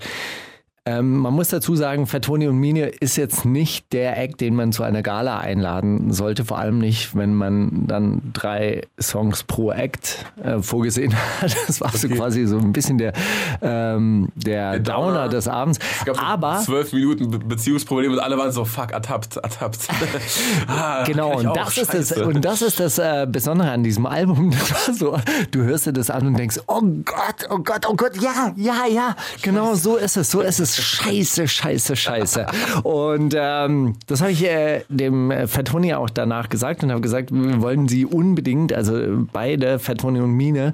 ähm, 0.86 1.16
man 1.16 1.32
muss 1.32 1.48
dazu 1.48 1.74
sagen, 1.76 2.06
Fatoni 2.06 2.46
und 2.46 2.56
Mine 2.58 2.88
ist 2.88 3.16
jetzt 3.16 3.46
nicht 3.46 3.90
der 3.94 4.18
Act, 4.20 4.42
den 4.42 4.54
man 4.54 4.70
zu 4.70 4.82
einer 4.82 5.00
Gala 5.02 5.38
einladen 5.38 6.12
sollte. 6.12 6.44
Vor 6.44 6.58
allem 6.58 6.78
nicht, 6.78 7.16
wenn 7.16 7.34
man 7.34 7.86
dann 7.86 8.20
drei 8.34 8.82
Songs 9.00 9.44
pro 9.44 9.70
Act 9.72 10.26
äh, 10.42 10.60
vorgesehen 10.60 11.14
hat. 11.40 11.56
Das 11.66 11.80
war 11.80 11.90
so 11.90 12.04
Okay. 12.04 12.16
quasi 12.16 12.46
so 12.46 12.58
ein 12.58 12.72
bisschen 12.74 12.98
der, 12.98 13.14
ähm, 13.62 14.28
der, 14.34 14.78
Downer. 14.78 15.12
Downer 15.14 15.28
des 15.30 15.48
Abends. 15.48 15.78
Es 16.00 16.04
gab 16.04 16.16
so 16.16 16.22
Aber 16.22 16.58
zwölf 16.58 16.92
Minuten 16.92 17.30
Be 17.30 17.38
Beziehungsprobleme 17.38 18.12
und 18.14 18.20
alle 18.20 18.36
waren 18.36 18.52
so, 18.52 18.66
fuck, 18.66 18.90
ertappt, 18.92 19.38
ertappt. 19.38 19.88
ah, 20.68 21.04
Genau, 21.04 21.38
und 21.38 21.56
das, 21.56 21.78
ist 21.78 21.94
das, 21.94 22.12
und 22.12 22.44
das 22.44 22.60
ist 22.60 22.78
das 22.78 22.98
äh, 22.98 23.26
Besondere 23.26 23.70
an 23.70 23.82
diesem 23.82 24.04
Album. 24.04 24.52
Das 24.74 24.88
war 24.88 24.94
so, 24.94 25.18
du 25.50 25.62
hörst 25.62 25.86
dir 25.86 25.92
das 25.94 26.10
an 26.10 26.26
und 26.26 26.38
denkst, 26.38 26.60
oh 26.66 26.82
Gott, 26.82 27.48
oh 27.48 27.58
Gott, 27.58 27.86
oh 27.88 27.94
Gott, 27.94 28.20
ja, 28.20 28.52
ja, 28.56 28.84
ja, 28.90 29.16
genau 29.40 29.74
so 29.74 29.96
ist 29.96 30.18
es, 30.18 30.30
so 30.30 30.42
ist 30.42 30.60
es. 30.60 30.73
Scheiße, 30.82 31.48
scheiße, 31.48 31.96
scheiße. 31.96 32.46
Und 32.82 33.34
ähm, 33.38 33.96
das 34.06 34.20
habe 34.20 34.32
ich 34.32 34.44
äh, 34.44 34.82
dem 34.88 35.30
äh, 35.30 35.46
Fatoni 35.46 35.94
auch 35.94 36.10
danach 36.10 36.48
gesagt 36.48 36.82
und 36.82 36.90
habe 36.90 37.00
gesagt, 37.00 37.30
wir 37.32 37.60
wollen 37.62 37.88
sie 37.88 38.04
unbedingt, 38.06 38.72
also 38.72 38.94
beide, 39.32 39.78
Fatoni 39.78 40.20
und 40.20 40.32
Mine, 40.32 40.72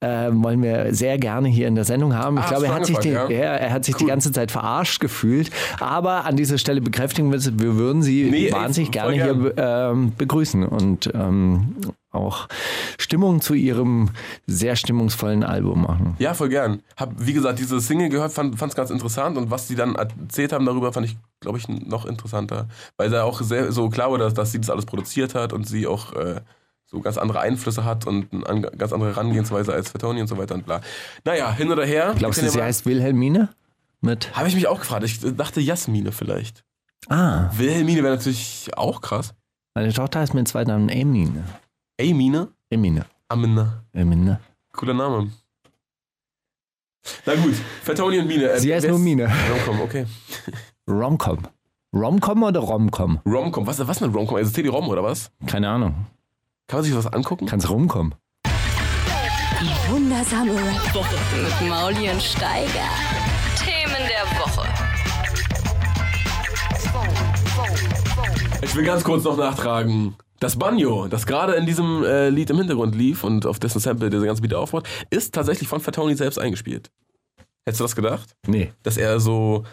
äh, 0.00 0.28
wollen 0.32 0.62
wir 0.62 0.94
sehr 0.94 1.18
gerne 1.18 1.48
hier 1.48 1.68
in 1.68 1.74
der 1.74 1.84
Sendung 1.84 2.14
haben. 2.14 2.38
Ich 2.38 2.44
Ah, 2.44 2.48
glaube, 2.48 2.66
er 2.66 2.74
hat 2.74 2.86
sich, 2.86 2.98
die, 2.98 3.10
ja? 3.10 3.28
ja, 3.28 3.38
er 3.56 3.72
hat 3.72 3.84
sich 3.84 3.94
die 3.96 4.06
ganze 4.06 4.32
Zeit 4.32 4.50
verarscht 4.50 5.00
gefühlt. 5.00 5.50
Aber 5.80 6.24
an 6.24 6.36
dieser 6.36 6.58
Stelle 6.58 6.80
bekräftigen 6.80 7.32
wir, 7.32 7.38
wir 7.40 7.76
würden 7.76 8.02
sie 8.02 8.28
Nee, 8.30 8.52
wahnsinnig 8.52 8.90
gerne 8.90 9.12
hier 9.12 9.52
ähm, 9.56 10.12
begrüßen 10.16 10.64
und 10.66 11.10
ähm, 11.14 11.74
auch 12.10 12.48
Stimmung 12.98 13.40
zu 13.40 13.54
ihrem 13.54 14.10
sehr 14.46 14.76
stimmungsvollen 14.76 15.42
Album 15.44 15.82
machen. 15.82 16.16
Ja, 16.18 16.34
voll 16.34 16.48
gern. 16.48 16.82
Hab, 16.96 17.12
wie 17.18 17.32
gesagt, 17.32 17.58
diese 17.58 17.80
Single 17.80 18.08
gehört, 18.08 18.32
fand 18.32 18.60
es 18.60 18.74
ganz 18.74 18.90
interessant 18.90 19.36
und 19.36 19.50
was 19.50 19.66
die 19.68 19.74
dann 19.74 19.94
erzählt 19.94 20.52
haben 20.52 20.64
darüber, 20.66 20.92
fand 20.92 21.06
ich, 21.06 21.16
glaube 21.40 21.58
ich, 21.58 21.68
noch 21.68 22.06
interessanter. 22.06 22.66
Weil 22.96 23.10
da 23.10 23.24
auch 23.24 23.40
sehr 23.42 23.72
so 23.72 23.90
klar 23.90 24.10
war, 24.10 24.18
dass, 24.18 24.34
dass 24.34 24.52
sie 24.52 24.58
das 24.60 24.70
alles 24.70 24.86
produziert 24.86 25.34
hat 25.34 25.52
und 25.52 25.66
sie 25.68 25.86
auch 25.86 26.14
äh, 26.14 26.40
so 26.86 27.00
ganz 27.00 27.18
andere 27.18 27.40
Einflüsse 27.40 27.84
hat 27.84 28.06
und 28.06 28.32
eine 28.32 28.46
an- 28.46 28.62
ganz 28.78 28.92
andere 28.94 29.10
Herangehensweise 29.10 29.72
als 29.74 29.90
Fatoni 29.90 30.22
und 30.22 30.26
so 30.28 30.38
weiter 30.38 30.54
und 30.54 30.64
bla. 30.64 30.80
Naja, 31.24 31.52
hin 31.52 31.70
oder 31.70 31.84
her. 31.84 32.14
Glaubst 32.18 32.40
du, 32.40 32.48
sie 32.48 32.62
heißt 32.62 32.86
Wilhelmine? 32.86 33.50
Mit. 34.00 34.34
Habe 34.36 34.48
ich 34.48 34.54
mich 34.54 34.66
auch 34.68 34.78
gefragt. 34.78 35.04
Ich 35.04 35.20
dachte 35.36 35.60
Jasmine 35.60 36.12
vielleicht. 36.12 36.64
Ah, 37.08 37.50
Wilhelmine 37.56 38.02
wäre 38.02 38.14
natürlich 38.16 38.70
auch 38.76 39.00
krass. 39.02 39.34
meine 39.74 39.92
Tochter 39.92 40.20
heißt 40.20 40.34
mit 40.34 40.48
zweiten 40.48 40.70
Namen 40.70 40.88
Emine. 40.88 41.44
Emine? 42.08 42.48
Emine. 42.70 43.04
Amina. 43.28 43.82
Emine. 43.92 44.38
Cooler 44.72 44.94
Name. 44.94 45.32
Na 47.26 47.34
gut, 47.34 47.54
Fatoni 47.82 48.18
und 48.20 48.26
Mine. 48.28 48.50
äh, 48.50 48.60
Sie 48.60 48.72
heißt 48.72 48.86
nur 48.88 48.98
Mine. 48.98 49.28
Romcom, 49.50 49.80
okay. 49.80 50.06
Romcom. 50.88 51.38
Romcom 51.92 52.42
oder 52.44 52.60
Romcom? 52.60 53.20
Romcom, 53.26 53.66
was, 53.66 53.78
was 53.80 53.96
ist 53.96 54.02
eine 54.02 54.12
Romcom? 54.12 54.36
Also 54.36 54.50
CD-ROM 54.52 54.88
oder 54.88 55.02
was? 55.02 55.30
Keine 55.46 55.68
Ahnung. 55.70 56.06
Kann 56.68 56.78
man 56.78 56.84
sich 56.84 56.94
was 56.94 57.06
angucken? 57.06 57.46
Kann's 57.46 57.68
rumkommen. 57.68 58.14
Die 59.60 59.90
wundersame 59.90 60.52
Rap-Woche 60.52 61.16
mit 61.42 61.68
Mauli 61.68 62.10
und 62.10 62.22
Steiger. 62.22 62.88
Themen 63.56 64.06
der 64.06 64.38
Woche. 64.38 64.68
Ich 68.62 68.74
will 68.76 68.84
ganz 68.84 69.02
kurz 69.02 69.24
noch 69.24 69.36
nachtragen. 69.36 70.14
Das 70.40 70.56
Banjo, 70.56 71.08
das 71.08 71.26
gerade 71.26 71.54
in 71.54 71.66
diesem 71.66 72.04
äh, 72.04 72.28
Lied 72.28 72.50
im 72.50 72.58
Hintergrund 72.58 72.94
lief 72.94 73.24
und 73.24 73.44
auf 73.44 73.58
dessen 73.58 73.80
Sample 73.80 74.08
dieser 74.08 74.24
ganze 74.26 74.40
Beat 74.42 74.54
aufbaut, 74.54 74.88
ist 75.10 75.34
tatsächlich 75.34 75.68
von 75.68 75.80
Fatoni 75.80 76.14
selbst 76.14 76.38
eingespielt. 76.38 76.90
Hättest 77.64 77.80
du 77.80 77.84
das 77.84 77.96
gedacht? 77.96 78.30
Nee. 78.46 78.72
Dass 78.82 78.96
er 78.96 79.18
so. 79.20 79.64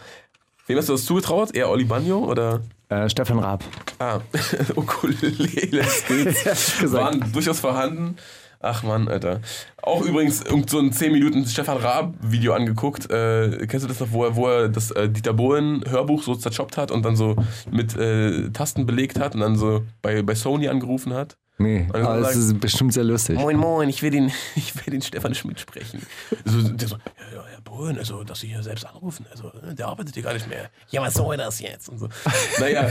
Wem 0.67 0.77
hast 0.77 0.89
du 0.89 0.93
das 0.93 1.05
zugetraut? 1.05 1.55
Eher 1.55 1.69
Oli 1.69 1.85
Banjo 1.85 2.17
oder. 2.19 2.61
Äh, 2.89 3.09
Stefan 3.09 3.39
Raab. 3.39 3.63
Ah, 3.99 4.19
Ukulele-Skills 4.75 6.43
gesagt. 6.81 6.93
waren 6.93 7.31
durchaus 7.31 7.59
vorhanden. 7.59 8.17
Ach 8.65 8.81
man, 8.81 9.07
Alter. 9.07 9.41
Auch 9.83 10.01
übrigens 10.01 10.41
irgend 10.41 10.71
so 10.71 10.79
ein 10.79 10.91
10 10.91 11.11
Minuten 11.11 11.45
Stefan 11.45 11.77
Raab-Video 11.77 12.53
angeguckt. 12.53 13.09
Äh, 13.11 13.67
kennst 13.67 13.83
du 13.83 13.87
das 13.87 13.99
noch, 13.99 14.11
wo 14.11 14.23
er, 14.25 14.35
wo 14.35 14.47
er 14.47 14.69
das 14.69 14.89
äh, 14.89 15.07
Dieter 15.07 15.33
Bohlen-Hörbuch 15.33 16.23
so 16.23 16.33
zerchoppt 16.33 16.75
hat 16.75 16.89
und 16.89 17.05
dann 17.05 17.15
so 17.15 17.35
mit 17.69 17.95
äh, 17.95 18.49
Tasten 18.49 18.87
belegt 18.87 19.19
hat 19.19 19.35
und 19.35 19.41
dann 19.41 19.55
so 19.55 19.83
bei, 20.01 20.23
bei 20.23 20.33
Sony 20.33 20.67
angerufen 20.67 21.13
hat? 21.13 21.37
Nee, 21.57 21.87
Also 21.93 22.09
aber 22.09 22.29
es 22.29 22.35
ist 22.35 22.59
bestimmt 22.59 22.93
sehr 22.93 23.03
lustig. 23.03 23.37
Moin, 23.37 23.55
moin, 23.55 23.87
ich 23.87 24.01
will 24.01 24.09
den, 24.09 24.31
ich 24.55 24.75
will 24.75 24.91
den 24.91 25.01
Stefan 25.01 25.35
Schmidt 25.35 25.59
sprechen. 25.59 26.01
So, 26.43 26.61
der 26.67 26.87
so, 26.87 26.95
ja, 26.95 27.35
ja, 27.35 27.54
Bohlen, 27.65 27.97
also, 27.97 28.23
dass 28.23 28.39
Sie 28.39 28.47
hier 28.47 28.63
selbst 28.63 28.85
anrufen, 28.85 29.25
also, 29.29 29.51
der 29.73 29.87
arbeitet 29.87 30.13
hier 30.13 30.23
gar 30.23 30.33
nicht 30.33 30.47
mehr. 30.47 30.69
Ja, 30.89 31.01
was 31.01 31.15
soll 31.15 31.35
das 31.35 31.59
jetzt? 31.59 31.89
Und 31.89 31.99
so. 31.99 32.07
Naja, 32.59 32.89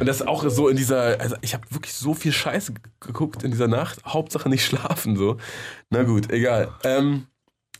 und 0.00 0.06
das 0.06 0.22
auch 0.22 0.48
so 0.48 0.68
in 0.68 0.76
dieser, 0.76 1.20
also, 1.20 1.36
ich 1.42 1.52
habe 1.52 1.64
wirklich 1.70 1.92
so 1.92 2.14
viel 2.14 2.32
Scheiße 2.32 2.72
geguckt 3.00 3.42
in 3.42 3.50
dieser 3.50 3.68
Nacht. 3.68 4.02
Hauptsache 4.06 4.48
nicht 4.48 4.64
schlafen, 4.64 5.16
so. 5.16 5.36
Na 5.90 6.04
gut, 6.04 6.30
egal. 6.30 6.72
Ähm, 6.84 7.26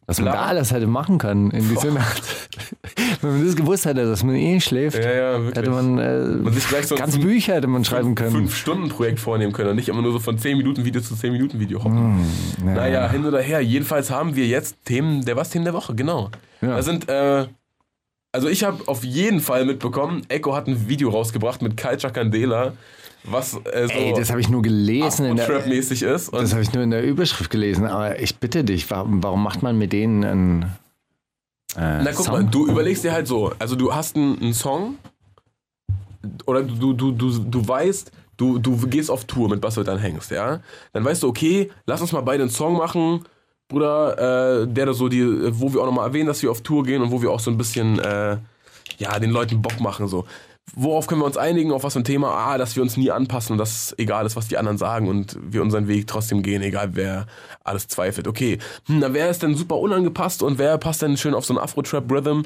Was 0.09 0.19
man 0.19 0.27
Bla. 0.27 0.33
da 0.35 0.43
alles 0.47 0.73
hätte 0.73 0.87
machen 0.87 1.19
können 1.19 1.51
in 1.51 1.69
dieser 1.69 1.91
Nacht. 1.91 2.23
Wenn 3.23 3.33
man 3.39 3.47
das 3.47 3.57
gewusst 3.57 3.87
hätte, 3.87 4.05
dass 4.07 4.23
man 4.23 4.37
eh 4.37 4.61
schläft, 4.61 5.03
ja, 5.03 5.13
ja, 5.39 5.41
hätte 5.53 5.71
man, 5.71 5.97
Man 5.97 6.47
äh, 6.47 6.53
sich 6.53 6.69
gleich 6.69 6.87
so 6.87 6.97
fünf- 6.97 7.21
Bücher 7.21 7.55
hätte 7.55 7.67
man 7.67 7.85
schreiben 7.85 8.15
können. 8.15 8.31
Fünf-Stunden-Projekt 8.31 9.19
vornehmen 9.19 9.53
können 9.53 9.71
und 9.71 9.77
nicht 9.77 9.89
immer 9.89 10.03
nur 10.03 10.13
so 10.13 10.19
von 10.21 10.39
10 10.39 10.59
Minuten 10.59 10.85
Video 10.85 11.01
zu 11.01 11.17
10 11.17 11.33
Minuten 11.33 11.59
Video 11.59 11.83
hoppen. 11.83 12.21
Ja. 12.65 12.75
Naja, 12.75 13.11
hin 13.11 13.25
oder 13.25 13.41
her. 13.41 13.61
Jedenfalls 13.61 14.11
haben 14.11 14.37
wir 14.37 14.47
jetzt 14.47 14.77
Themen 14.85 15.25
der 15.25 15.35
was 15.37 15.51
Themen 15.51 15.65
der 15.65 15.75
Woche, 15.75 15.95
genau. 15.95 16.31
Ja. 16.61 16.77
Da 16.77 16.83
sind, 16.83 17.09
äh, 17.09 17.47
also 18.33 18.49
ich 18.49 18.63
habe 18.63 18.87
auf 18.87 19.03
jeden 19.03 19.41
Fall 19.41 19.65
mitbekommen, 19.65 20.23
Echo 20.29 20.55
hat 20.55 20.69
ein 20.69 20.89
Video 20.89 21.11
rausgebracht 21.11 21.63
mit 21.63 21.77
Culture 21.77 22.13
Candela, 22.13 22.75
was 23.31 23.55
äh, 23.55 23.87
so 23.87 23.93
Ey, 23.93 24.15
das 24.15 24.31
habe 24.31 24.41
ich 24.41 24.49
nur 24.49 24.63
gelesen. 24.63 25.27
In 25.27 25.37
der, 25.37 25.47
Trap-mäßig 25.47 26.03
ist. 26.03 26.29
Und 26.29 26.43
das 26.43 26.53
habe 26.53 26.63
ich 26.63 26.73
nur 26.73 26.83
in 26.83 26.91
der 26.91 27.03
Überschrift 27.03 27.51
gelesen. 27.51 27.87
Aber 27.87 28.19
ich 28.21 28.37
bitte 28.37 28.65
dich, 28.65 28.91
warum, 28.91 29.23
warum 29.23 29.43
macht 29.43 29.63
man 29.63 29.77
mit 29.79 29.93
denen 29.93 30.25
einen 30.25 30.63
äh, 31.77 32.03
na 32.03 32.13
guck 32.13 32.25
Song? 32.25 32.35
mal, 32.35 32.45
du 32.45 32.67
überlegst 32.67 33.05
dir 33.05 33.13
halt 33.13 33.27
so, 33.27 33.53
also 33.59 33.77
du 33.77 33.95
hast 33.95 34.17
einen, 34.17 34.41
einen 34.41 34.55
Song 34.55 34.97
oder 36.47 36.63
du, 36.63 36.93
du, 36.93 37.13
du, 37.13 37.39
du 37.39 37.69
weißt, 37.69 38.11
du, 38.37 38.59
du 38.59 38.77
gehst 38.87 39.11
auf 39.11 39.25
Tour 39.25 39.49
mit 39.49 39.63
was 39.63 39.75
du 39.75 39.83
dann 39.83 39.99
hängst, 39.99 40.31
ja? 40.31 40.61
Dann 40.93 41.05
weißt 41.05 41.23
du, 41.23 41.29
okay, 41.29 41.71
lass 41.87 42.01
uns 42.01 42.13
mal 42.13 42.23
beide 42.23 42.43
einen 42.43 42.51
Song 42.51 42.77
machen, 42.77 43.25
Bruder, 43.69 44.63
äh, 44.63 44.67
der 44.69 44.87
da 44.87 44.95
so 44.95 45.09
die, 45.09 45.25
wo 45.61 45.73
wir 45.73 45.81
auch 45.81 45.87
nochmal 45.87 46.07
erwähnen, 46.07 46.29
dass 46.29 46.43
wir 46.43 46.51
auf 46.51 46.63
Tour 46.63 46.85
gehen 46.85 47.03
und 47.03 47.11
wo 47.11 47.21
wir 47.21 47.31
auch 47.31 47.41
so 47.41 47.51
ein 47.51 47.59
bisschen, 47.59 47.99
äh, 47.99 48.37
ja, 48.99 49.19
den 49.19 49.31
Leuten 49.31 49.61
Bock 49.61 49.81
machen, 49.81 50.09
so. 50.09 50.25
Worauf 50.75 51.07
können 51.07 51.21
wir 51.21 51.27
uns 51.27 51.37
einigen, 51.37 51.73
auf 51.73 51.85
was 51.85 51.95
für 51.95 52.01
ein 52.01 52.05
Thema? 52.05 52.33
Ah, 52.33 52.59
dass 52.59 52.77
wir 52.77 52.83
uns 52.83 52.97
nie 52.97 53.11
anpassen 53.11 53.53
und 53.53 53.59
dass 53.59 53.95
egal 53.99 54.27
ist, 54.27 54.37
was 54.37 54.49
die 54.49 54.59
anderen 54.59 54.79
sagen 54.79 55.09
und 55.09 55.39
wir 55.41 55.63
unseren 55.63 55.89
Weg 55.89 56.07
trotzdem 56.07 56.43
gehen, 56.43 56.61
egal 56.63 56.91
wer 56.93 57.27
alles 57.65 57.89
zweifelt. 57.89 58.29
Okay, 58.29 58.59
hm, 58.87 58.99
na, 58.99 59.15
wer 59.15 59.31
ist 59.31 59.43
denn 59.43 59.55
super 59.55 59.77
unangepasst 59.77 60.43
und 60.43 60.59
wer 60.59 60.77
passt 60.79 61.03
denn 61.03 61.17
schön 61.17 61.35
auf 61.35 61.47
so 61.47 61.55
einen 61.55 61.63
Afro-Trap-Rhythm? 61.63 62.43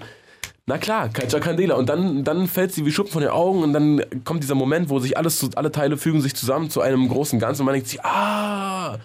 Na 0.66 0.78
klar, 0.78 1.08
Culture 1.08 1.42
Candela. 1.42 1.74
Und 1.74 1.88
dann, 1.88 2.22
dann 2.22 2.46
fällt 2.46 2.72
sie 2.72 2.86
wie 2.86 2.92
Schuppen 2.92 3.10
von 3.10 3.22
den 3.22 3.30
Augen 3.30 3.64
und 3.64 3.72
dann 3.72 4.04
kommt 4.24 4.42
dieser 4.42 4.54
Moment, 4.54 4.90
wo 4.90 5.00
sich 5.00 5.16
alles, 5.16 5.56
alle 5.56 5.72
Teile 5.72 5.96
fügen 5.96 6.20
sich 6.20 6.36
zusammen 6.36 6.70
zu 6.70 6.80
einem 6.80 7.08
großen 7.08 7.40
Ganzen 7.40 7.62
und 7.62 7.66
man 7.66 7.72
denkt 7.74 7.88
sich, 7.88 8.04
ah, 8.04 8.98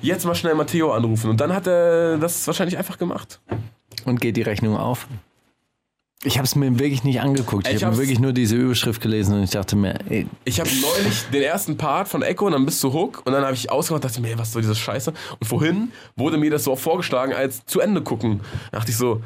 jetzt 0.00 0.24
mal 0.24 0.34
schnell 0.34 0.54
Matteo 0.54 0.92
anrufen. 0.92 1.28
Und 1.28 1.40
dann 1.40 1.52
hat 1.52 1.66
er 1.66 2.16
das 2.16 2.46
wahrscheinlich 2.46 2.78
einfach 2.78 2.96
gemacht. 2.96 3.40
Und 4.06 4.20
geht 4.20 4.38
die 4.38 4.42
Rechnung 4.42 4.76
auf? 4.76 5.08
Ich 6.24 6.38
habe 6.38 6.46
es 6.46 6.56
mir 6.56 6.78
wirklich 6.78 7.04
nicht 7.04 7.20
angeguckt. 7.20 7.68
Ich, 7.68 7.74
Ich 7.74 7.84
habe 7.84 7.98
wirklich 7.98 8.18
nur 8.18 8.32
diese 8.32 8.56
Überschrift 8.56 9.00
gelesen 9.02 9.36
und 9.36 9.44
ich 9.44 9.50
dachte 9.50 9.76
mir, 9.76 9.98
ey, 10.08 10.26
Ich 10.44 10.58
habe 10.58 10.70
neulich 10.80 11.24
den 11.32 11.42
ersten 11.42 11.76
Part 11.76 12.08
von 12.08 12.22
Echo 12.22 12.46
und 12.46 12.52
dann 12.52 12.64
bis 12.64 12.80
zu 12.80 12.92
Hook 12.92 13.22
und 13.26 13.32
dann 13.32 13.44
habe 13.44 13.54
ich 13.54 13.70
ausgemacht 13.70 14.02
und 14.02 14.10
dachte 14.10 14.20
mir, 14.22 14.30
ey, 14.30 14.38
was 14.38 14.52
soll 14.52 14.62
diese 14.62 14.74
Scheiße? 14.74 15.12
Und 15.38 15.46
vorhin 15.46 15.92
wurde 16.16 16.38
mir 16.38 16.50
das 16.50 16.64
so 16.64 16.74
vorgeschlagen 16.76 17.34
als 17.34 17.66
zu 17.66 17.80
Ende 17.80 18.00
gucken. 18.02 18.40
Da 18.72 18.78
dachte 18.78 18.90
ich 18.90 18.96
so, 18.96 19.22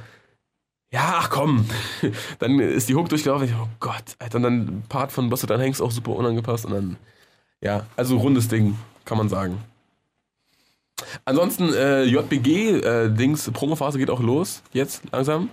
ja, 0.91 1.17
ach 1.19 1.31
komm. 1.31 1.67
Dann 2.41 2.59
ist 2.59 2.89
die 2.89 2.95
Hook 2.95 3.09
durchgelaufen. 3.09 3.47
Ich, 3.47 3.55
oh 3.55 3.69
Gott, 3.79 4.17
Alter. 4.19 4.37
Und 4.37 4.43
dann 4.43 4.55
ein 4.59 4.83
Part 4.89 5.13
von 5.13 5.31
Bosse 5.31 5.47
dann 5.47 5.61
Hanks 5.61 5.81
auch 5.81 5.91
super 5.91 6.13
unangepasst 6.17 6.65
und 6.65 6.73
dann, 6.73 6.97
ja, 7.61 7.87
also 7.97 8.17
rundes 8.17 8.49
Ding, 8.49 8.77
kann 9.05 9.19
man 9.19 9.29
sagen. 9.29 9.59
Ansonsten, 11.25 11.73
äh, 11.75 12.05
JBG-Dings, 12.05 13.51
Promophase 13.53 13.99
geht 13.99 14.11
auch 14.11 14.21
los, 14.21 14.63
jetzt 14.73 15.03
langsam. 15.13 15.51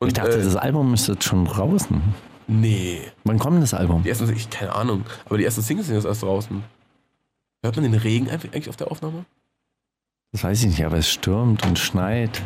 Und, 0.00 0.08
ich 0.08 0.14
dachte, 0.14 0.38
äh, 0.38 0.42
das 0.44 0.56
Album 0.56 0.94
ist 0.94 1.08
jetzt 1.08 1.24
schon 1.24 1.44
draußen. 1.44 2.00
nee. 2.46 3.00
Wann 3.24 3.38
kommt 3.38 3.62
das 3.62 3.74
Album? 3.74 4.02
Die 4.02 4.08
ersten, 4.10 4.32
ich, 4.34 4.48
keine 4.50 4.74
Ahnung, 4.74 5.04
aber 5.26 5.38
die 5.38 5.44
ersten 5.44 5.62
Singles 5.62 5.86
sind 5.86 5.96
jetzt 5.96 6.04
erst 6.06 6.22
draußen. 6.22 6.62
Hört 7.62 7.76
man 7.76 7.82
den 7.90 7.94
Regen 7.94 8.30
eigentlich 8.30 8.68
auf 8.68 8.76
der 8.76 8.90
Aufnahme? 8.90 9.24
Das 10.32 10.44
weiß 10.44 10.60
ich 10.62 10.68
nicht, 10.68 10.84
aber 10.84 10.98
es 10.98 11.08
stürmt 11.10 11.66
und 11.66 11.78
schneit. 11.78 12.42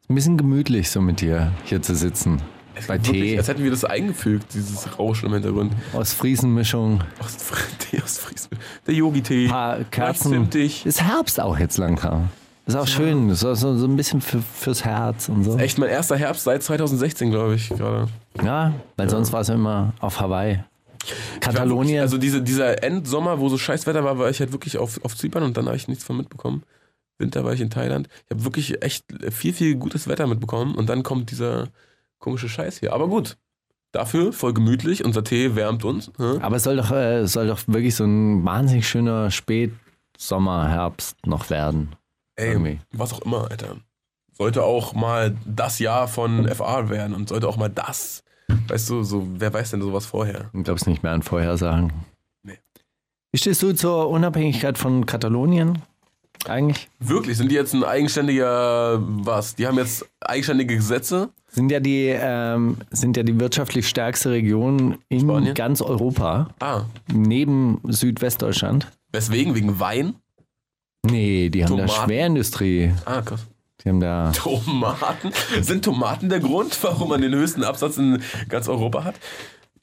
Ist 0.00 0.10
ein 0.10 0.14
bisschen 0.14 0.36
gemütlich, 0.36 0.90
so 0.90 1.00
mit 1.00 1.20
dir 1.20 1.52
hier 1.64 1.82
zu 1.82 1.94
sitzen. 1.94 2.40
Bei 2.86 2.94
Wirklich, 2.94 3.22
Tee, 3.32 3.38
als 3.38 3.48
hätten 3.48 3.64
wir 3.64 3.72
das 3.72 3.84
eingefügt, 3.84 4.54
dieses 4.54 4.96
Rauschen 4.98 5.26
im 5.26 5.32
Hintergrund. 5.32 5.72
aus 5.92 6.12
Friesenmischung, 6.12 7.02
Aus, 7.18 7.36
Tee 7.80 8.00
aus 8.00 8.18
Friesland. 8.18 8.62
Der 8.86 8.94
Yogi-Tee. 8.94 9.48
paar 9.48 9.82
Kerzen. 9.84 10.48
Ist 10.52 11.02
Herbst 11.02 11.40
auch 11.40 11.58
jetzt 11.58 11.76
langsam. 11.76 12.28
Ist 12.68 12.76
auch 12.76 12.86
schön, 12.86 13.34
so, 13.34 13.54
so, 13.54 13.78
so 13.78 13.86
ein 13.86 13.96
bisschen 13.96 14.20
für, 14.20 14.42
fürs 14.42 14.84
Herz 14.84 15.30
und 15.30 15.42
so. 15.42 15.56
Echt 15.56 15.78
mein 15.78 15.88
erster 15.88 16.16
Herbst 16.18 16.44
seit 16.44 16.62
2016, 16.62 17.30
glaube 17.30 17.54
ich, 17.54 17.70
gerade. 17.70 18.08
Ja, 18.44 18.74
weil 18.98 19.08
sonst 19.08 19.32
war 19.32 19.40
es 19.40 19.48
immer 19.48 19.94
auf 20.00 20.20
Hawaii. 20.20 20.62
Katalonien. 21.40 21.86
Wirklich, 21.86 22.00
also 22.02 22.18
diese, 22.18 22.42
dieser 22.42 22.82
Endsommer, 22.82 23.40
wo 23.40 23.48
so 23.48 23.56
scheiß 23.56 23.86
Wetter 23.86 24.04
war, 24.04 24.18
war 24.18 24.28
ich 24.28 24.40
halt 24.40 24.52
wirklich 24.52 24.76
auf, 24.76 25.02
auf 25.02 25.16
Zypern 25.16 25.44
und 25.44 25.56
dann 25.56 25.64
habe 25.64 25.76
ich 25.76 25.88
nichts 25.88 26.04
von 26.04 26.18
mitbekommen. 26.18 26.62
Winter 27.18 27.42
war 27.42 27.54
ich 27.54 27.62
in 27.62 27.70
Thailand. 27.70 28.06
Ich 28.26 28.32
habe 28.32 28.44
wirklich 28.44 28.82
echt 28.82 29.06
viel, 29.30 29.54
viel 29.54 29.76
gutes 29.76 30.06
Wetter 30.06 30.26
mitbekommen 30.26 30.74
und 30.74 30.90
dann 30.90 31.02
kommt 31.02 31.30
dieser 31.30 31.68
komische 32.18 32.50
Scheiß 32.50 32.80
hier. 32.80 32.92
Aber 32.92 33.08
gut, 33.08 33.38
dafür 33.92 34.34
voll 34.34 34.52
gemütlich. 34.52 35.06
Unser 35.06 35.24
Tee 35.24 35.54
wärmt 35.56 35.84
uns. 35.84 36.12
ne? 36.18 36.38
Aber 36.42 36.56
es 36.56 36.64
soll 36.64 36.76
doch, 36.76 36.90
äh, 36.90 37.20
es 37.20 37.32
soll 37.32 37.46
doch 37.46 37.60
wirklich 37.66 37.96
so 37.96 38.04
ein 38.04 38.44
wahnsinnig 38.44 38.86
schöner 38.86 39.30
Spätsommer, 39.30 40.68
Herbst 40.68 41.16
noch 41.26 41.48
werden. 41.48 41.96
Ey, 42.38 42.52
Irgendwie. 42.52 42.78
was 42.92 43.12
auch 43.12 43.20
immer, 43.22 43.50
Alter. 43.50 43.76
Sollte 44.32 44.62
auch 44.62 44.94
mal 44.94 45.36
das 45.44 45.80
Jahr 45.80 46.06
von 46.06 46.46
FA 46.48 46.88
werden 46.88 47.12
und 47.14 47.28
sollte 47.28 47.48
auch 47.48 47.56
mal 47.56 47.68
das. 47.68 48.22
Weißt 48.68 48.88
du, 48.90 49.02
so, 49.02 49.26
wer 49.34 49.52
weiß 49.52 49.72
denn 49.72 49.82
sowas 49.82 50.06
vorher? 50.06 50.50
Ich 50.54 50.62
glaube 50.64 50.78
es 50.78 50.86
nicht 50.86 51.02
mehr 51.02 51.12
an 51.12 51.22
Vorhersagen. 51.22 51.92
Nee. 52.44 52.58
Wie 53.32 53.38
stehst 53.38 53.62
du 53.62 53.72
zur 53.74 54.08
Unabhängigkeit 54.08 54.78
von 54.78 55.04
Katalonien 55.06 55.82
eigentlich? 56.46 56.88
Wirklich, 57.00 57.36
sind 57.36 57.50
die 57.50 57.56
jetzt 57.56 57.74
ein 57.74 57.82
eigenständiger, 57.82 59.00
was? 59.02 59.56
Die 59.56 59.66
haben 59.66 59.76
jetzt 59.76 60.08
eigenständige 60.20 60.76
Gesetze? 60.76 61.30
Sind 61.48 61.72
ja 61.72 61.80
die, 61.80 62.06
ähm, 62.16 62.76
sind 62.90 63.16
ja 63.16 63.24
die 63.24 63.38
wirtschaftlich 63.40 63.88
stärkste 63.88 64.30
Region 64.30 64.98
in 65.08 65.20
Spanien? 65.20 65.54
ganz 65.54 65.80
Europa, 65.82 66.48
Ah, 66.60 66.82
neben 67.12 67.80
Südwestdeutschland. 67.84 68.86
weswegen? 69.12 69.54
Wegen 69.56 69.80
Wein? 69.80 70.14
Nee, 71.06 71.48
die 71.50 71.64
haben 71.64 71.76
da 71.76 71.86
Tomaten? 71.86 72.04
Schwerindustrie. 72.10 72.92
Ah, 73.04 73.22
krass. 73.22 73.46
Die 73.84 73.88
haben 73.88 74.00
da. 74.00 74.32
Tomaten? 74.32 75.30
Sind 75.60 75.84
Tomaten 75.84 76.28
der 76.28 76.40
Grund, 76.40 76.76
warum 76.82 77.10
man 77.10 77.20
den 77.22 77.34
höchsten 77.34 77.62
Absatz 77.64 77.96
in 77.96 78.20
ganz 78.48 78.68
Europa 78.68 79.04
hat? 79.04 79.14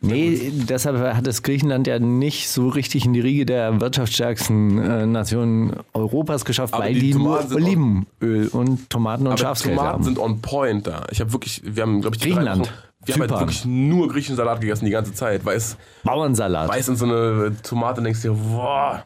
Nee, 0.02 0.52
deshalb 0.54 0.98
hat 1.16 1.26
es 1.26 1.42
Griechenland 1.42 1.88
ja 1.88 1.98
nicht 2.00 2.50
so 2.50 2.68
richtig 2.68 3.06
in 3.06 3.14
die 3.14 3.22
Riege 3.22 3.46
der 3.46 3.80
wirtschaftsstärksten 3.80 4.78
äh, 4.78 5.06
Nationen 5.06 5.78
Europas 5.94 6.44
geschafft, 6.46 6.74
Aber 6.74 6.84
weil 6.84 6.94
die 6.94 7.00
die, 7.00 7.14
nur 7.16 7.40
Tomaten 7.40 7.54
Olivenöl 7.56 8.48
und 8.50 8.90
Tomaten 8.90 9.22
und 9.26 9.28
Aber 9.34 9.38
Schafskäse 9.38 9.74
Tomaten 9.76 9.94
haben. 9.94 10.04
sind 10.04 10.20
on 10.20 10.42
point 10.42 10.86
da. 10.86 11.08
Ich 11.12 11.22
habe 11.22 11.32
wirklich, 11.32 11.62
wir 11.64 11.82
haben, 11.84 12.02
glaube 12.02 12.18
ich, 12.18 12.22
die 12.22 12.28
Griechenland, 12.28 12.62
Wochen- 12.68 12.70
Wir 13.06 13.14
haben 13.16 13.22
halt 13.22 13.30
Zypern. 13.32 13.40
wirklich 13.48 13.66
nur 13.66 14.08
griechischen 14.10 14.36
Salat 14.36 14.60
gegessen 14.62 14.86
die 14.86 14.92
ganze 14.92 15.14
Zeit, 15.14 15.46
weil 15.46 15.58
es 15.58 15.78
Bauernsalat. 16.04 16.68
weiß 16.70 16.90
in 16.90 16.98
so 16.98 17.06
eine 17.06 17.56
Tomate 17.64 18.02
denkst 18.04 18.22
dir, 18.22 18.34
boah, 18.34 19.04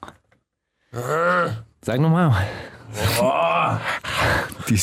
Sag 1.81 1.99
nochmal. 1.99 2.35
boah. 3.17 3.79
Die, 4.67 4.79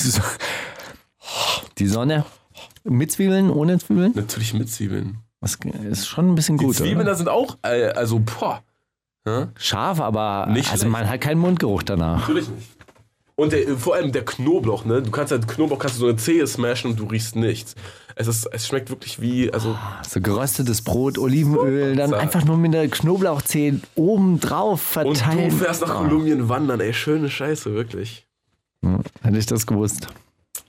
die 1.79 1.87
Sonne. 1.87 2.25
Mit 2.85 3.13
Zwiebeln, 3.13 3.51
ohne 3.51 3.79
Zwiebeln? 3.79 4.13
Natürlich 4.15 4.55
mit 4.55 4.71
Zwiebeln. 4.71 5.19
Das 5.41 5.59
ist 5.91 6.07
schon 6.07 6.31
ein 6.31 6.35
bisschen 6.35 6.57
Die 6.59 6.65
gut. 6.65 6.77
Zwiebeln 6.77 6.99
oder? 7.03 7.11
da 7.11 7.15
sind 7.15 7.29
auch, 7.29 7.57
äh, 7.63 7.89
also, 7.91 8.21
boah. 8.21 8.63
Hä? 9.27 9.47
Scharf, 9.57 10.01
aber 10.01 10.47
Nicht 10.51 10.71
also 10.71 10.83
schlecht. 10.83 10.93
man 10.93 11.09
hat 11.09 11.21
keinen 11.21 11.39
Mundgeruch 11.41 11.83
danach. 11.83 12.21
Natürlich 12.21 12.49
nicht. 12.49 12.69
Und 13.35 13.53
der, 13.53 13.77
vor 13.77 13.97
allem 13.97 14.13
der 14.13 14.25
Knoblauch, 14.25 14.85
ne? 14.87 15.03
Du 15.03 15.11
kannst 15.11 15.31
halt 15.33 15.47
Knoblauch 15.47 15.79
kannst 15.79 15.97
du 15.97 16.01
so 16.01 16.07
eine 16.07 16.17
Zehe 16.17 16.47
smashen 16.47 16.93
und 16.93 17.01
du 17.01 17.05
riechst 17.05 17.37
nichts. 17.37 17.75
Es, 18.19 18.29
ist, 18.29 18.47
es 18.51 18.67
schmeckt 18.67 18.89
wirklich 18.89 19.21
wie, 19.21 19.53
also 19.53 19.77
So 20.09 20.21
geröstetes 20.23 20.81
Brot, 20.81 21.19
Olivenöl, 21.19 21.95
dann 21.97 22.11
Sag. 22.11 22.21
einfach 22.21 22.45
nur 22.47 22.57
mit 22.57 22.73
der 22.73 22.89
Knoblauchzehe 22.89 23.79
oben 23.95 24.41
drauf 24.41 24.97
und 24.97 25.17
verteilen. 25.19 25.51
du 25.51 25.57
fährst 25.57 25.83
nach 25.83 25.95
Oh, 26.01 26.05
Kolumbien 26.05 26.49
wandern, 26.49 26.81
ey, 26.81 26.95
schöne 26.95 27.29
Scheiße, 27.29 27.75
wirklich. 27.75 28.27
Hätte 29.23 29.37
ich 29.39 29.45
das 29.47 29.67
gewusst. 29.67 30.07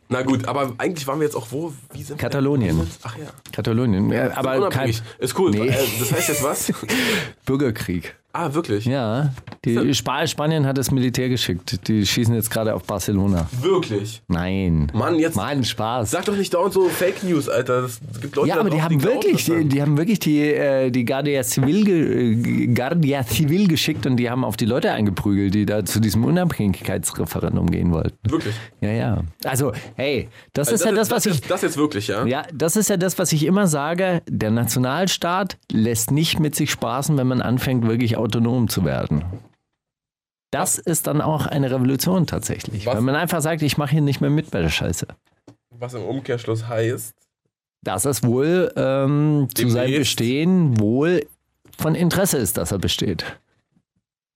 Na 0.10 0.23
gut, 0.23 0.47
aber 0.47 0.73
eigentlich 0.77 1.07
waren 1.07 1.19
wir 1.19 1.25
jetzt 1.25 1.36
auch 1.36 1.47
wo? 1.51 1.73
Wie 1.93 2.03
sind 2.03 2.17
wir 2.17 2.21
Katalonien. 2.21 2.77
denn? 2.79 2.88
Ach 3.03 3.17
ja. 3.17 3.25
Katalonien. 3.51 4.10
Ja, 4.12 4.36
aber 4.38 4.69
kein. 4.69 4.93
Ist 5.19 5.38
cool. 5.39 5.51
Nee. 5.51 5.67
Äh, 5.67 5.86
Das 5.99 6.12
heißt 6.12 6.29
jetzt 6.29 6.43
was? 6.43 6.71
Bürgerkrieg. 7.45 8.15
Ah, 8.38 8.54
wirklich? 8.54 8.86
Ja, 8.86 9.34
die 9.65 9.93
Spa 9.93 10.26
Spanien 10.28 10.65
hat 10.65 10.78
das 10.78 10.91
Militär 10.91 11.30
geschickt. 11.30 11.88
Die 11.88 12.06
schießen 12.06 12.34
jetzt 12.36 12.50
gerade 12.52 12.73
auf 12.73 12.84
Barcelona. 12.84 13.50
Wirklich? 13.62 14.21
Nein. 14.28 14.91
Mann, 14.93 15.15
jetzt 15.19 15.36
Mann, 15.36 15.63
Spaß. 15.63 16.12
sag 16.12 16.26
doch 16.26 16.36
nicht 16.36 16.54
dauernd 16.54 16.73
so 16.73 16.88
Fake 16.88 17.23
News, 17.23 17.50
Alter. 17.50 17.84
Es 17.86 18.00
gibt 18.21 18.36
Leute 18.36 18.50
ja, 18.50 18.60
aber 18.60 18.69
die 18.69 18.82
haben 18.82 19.02
wirklich, 19.04 19.45
das 19.45 19.56
die, 19.56 19.65
die 19.65 19.82
haben 19.82 19.97
wirklich 19.97 20.19
die, 20.19 20.41
äh, 20.41 20.89
die 20.91 21.04
Guardia 21.06 21.43
Civil, 21.43 21.88
äh, 21.88 22.67
Guardia 22.67 23.23
Civil 23.23 23.67
geschickt 23.67 24.06
und 24.06 24.17
die 24.17 24.30
haben 24.30 24.43
auf 24.45 24.58
die 24.58 24.65
Leute 24.65 24.91
eingeprügelt, 24.91 25.54
die 25.54 25.65
da 25.65 25.84
zu 25.84 26.00
diesem 26.00 26.23
Unabhängigkeitsreferendum 26.23 27.69
gehen 27.69 27.91
wollten. 27.91 28.17
Wirklich. 28.30 28.56
Ja, 28.82 28.91
ja. 28.91 29.21
Also, 29.43 29.71
hey, 29.95 30.30
das 30.54 30.69
Also 30.69 30.76
ist 30.76 30.86
ja 30.86 30.95
das, 30.95 31.12
was 31.12 31.26
ich. 31.26 31.34
ist, 31.34 31.50
das 31.52 31.62
jetzt 31.62 31.78
wirklich, 31.78 32.08
ja? 32.08 32.26
Ja, 32.26 32.43
das 32.54 32.76
ist 32.76 32.89
ja 32.89 32.97
das, 32.97 33.17
was 33.19 33.32
ich 33.34 33.45
immer 33.45 33.67
sage. 33.67 34.21
Der 34.28 34.52
Nationalstaat 34.52 35.58
lässt 35.71 36.12
nicht 36.12 36.39
mit 36.39 36.56
sich 36.56 36.71
spaßen, 36.71 37.17
wenn 37.17 37.28
man 37.28 37.41
anfängt, 37.41 37.88
wirklich 37.88 38.17
autonom 38.27 38.67
zu 38.67 38.85
werden. 38.85 39.23
Das 40.51 40.77
ist 40.77 41.07
dann 41.07 41.21
auch 41.21 41.45
eine 41.45 41.71
Revolution 41.71 42.25
tatsächlich. 42.25 42.85
Was? 42.85 42.95
Wenn 42.95 43.03
man 43.03 43.15
einfach 43.15 43.41
sagt, 43.41 43.61
ich 43.61 43.77
mache 43.77 43.91
hier 43.91 44.01
nicht 44.01 44.21
mehr 44.21 44.29
mit 44.29 44.51
bei 44.51 44.61
der 44.61 44.69
Scheiße. 44.69 45.07
Was 45.71 45.93
im 45.93 46.03
Umkehrschluss 46.03 46.67
heißt, 46.67 47.13
Dass 47.83 48.05
es 48.05 48.23
wohl 48.23 48.71
ähm, 48.75 49.47
zu 49.53 49.69
seinem. 49.69 49.99
Bestehen 49.99 50.79
wohl 50.79 51.25
von 51.77 51.95
Interesse 51.95 52.37
ist, 52.37 52.57
dass 52.57 52.71
er 52.71 52.79
besteht. 52.79 53.23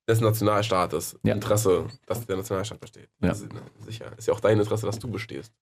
des 0.08 0.20
Nationalstaates 0.20 1.18
Ja. 1.22 1.34
Interesse, 1.34 1.86
dass 2.06 2.26
der 2.26 2.36
Nationalstaat 2.36 2.80
besteht. 2.80 3.08
Ja. 3.20 3.28
Das 3.30 3.40
ist, 3.40 3.52
ne, 3.52 3.60
sicher. 3.86 4.06
Ist 4.16 4.28
ja 4.28 4.34
auch 4.34 4.40
dein 4.40 4.58
Interesse, 4.60 4.86
dass 4.86 4.98
du 4.98 5.08
bestehst. 5.08 5.52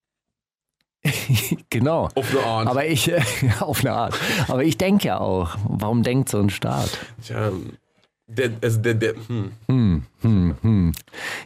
genau. 1.71 2.09
Auf 2.15 2.31
eine 2.37 2.45
Art. 2.45 2.67
Aber 2.67 2.87
ich, 2.87 3.11
auf 3.61 3.81
eine 3.81 3.93
Art. 3.93 4.19
Aber 4.49 4.65
ich 4.65 4.77
denke 4.77 5.07
ja 5.09 5.19
auch, 5.21 5.57
warum 5.69 6.03
denkt 6.03 6.29
so 6.29 6.39
ein 6.39 6.51
Staat? 6.51 6.91
Tja, 7.25 7.51
der, 8.37 8.51
also 8.63 8.81
der, 8.81 8.95
der, 8.95 9.15
hm. 9.27 9.53
Hm, 9.69 10.03
hm, 10.23 10.55
hm. 10.63 10.93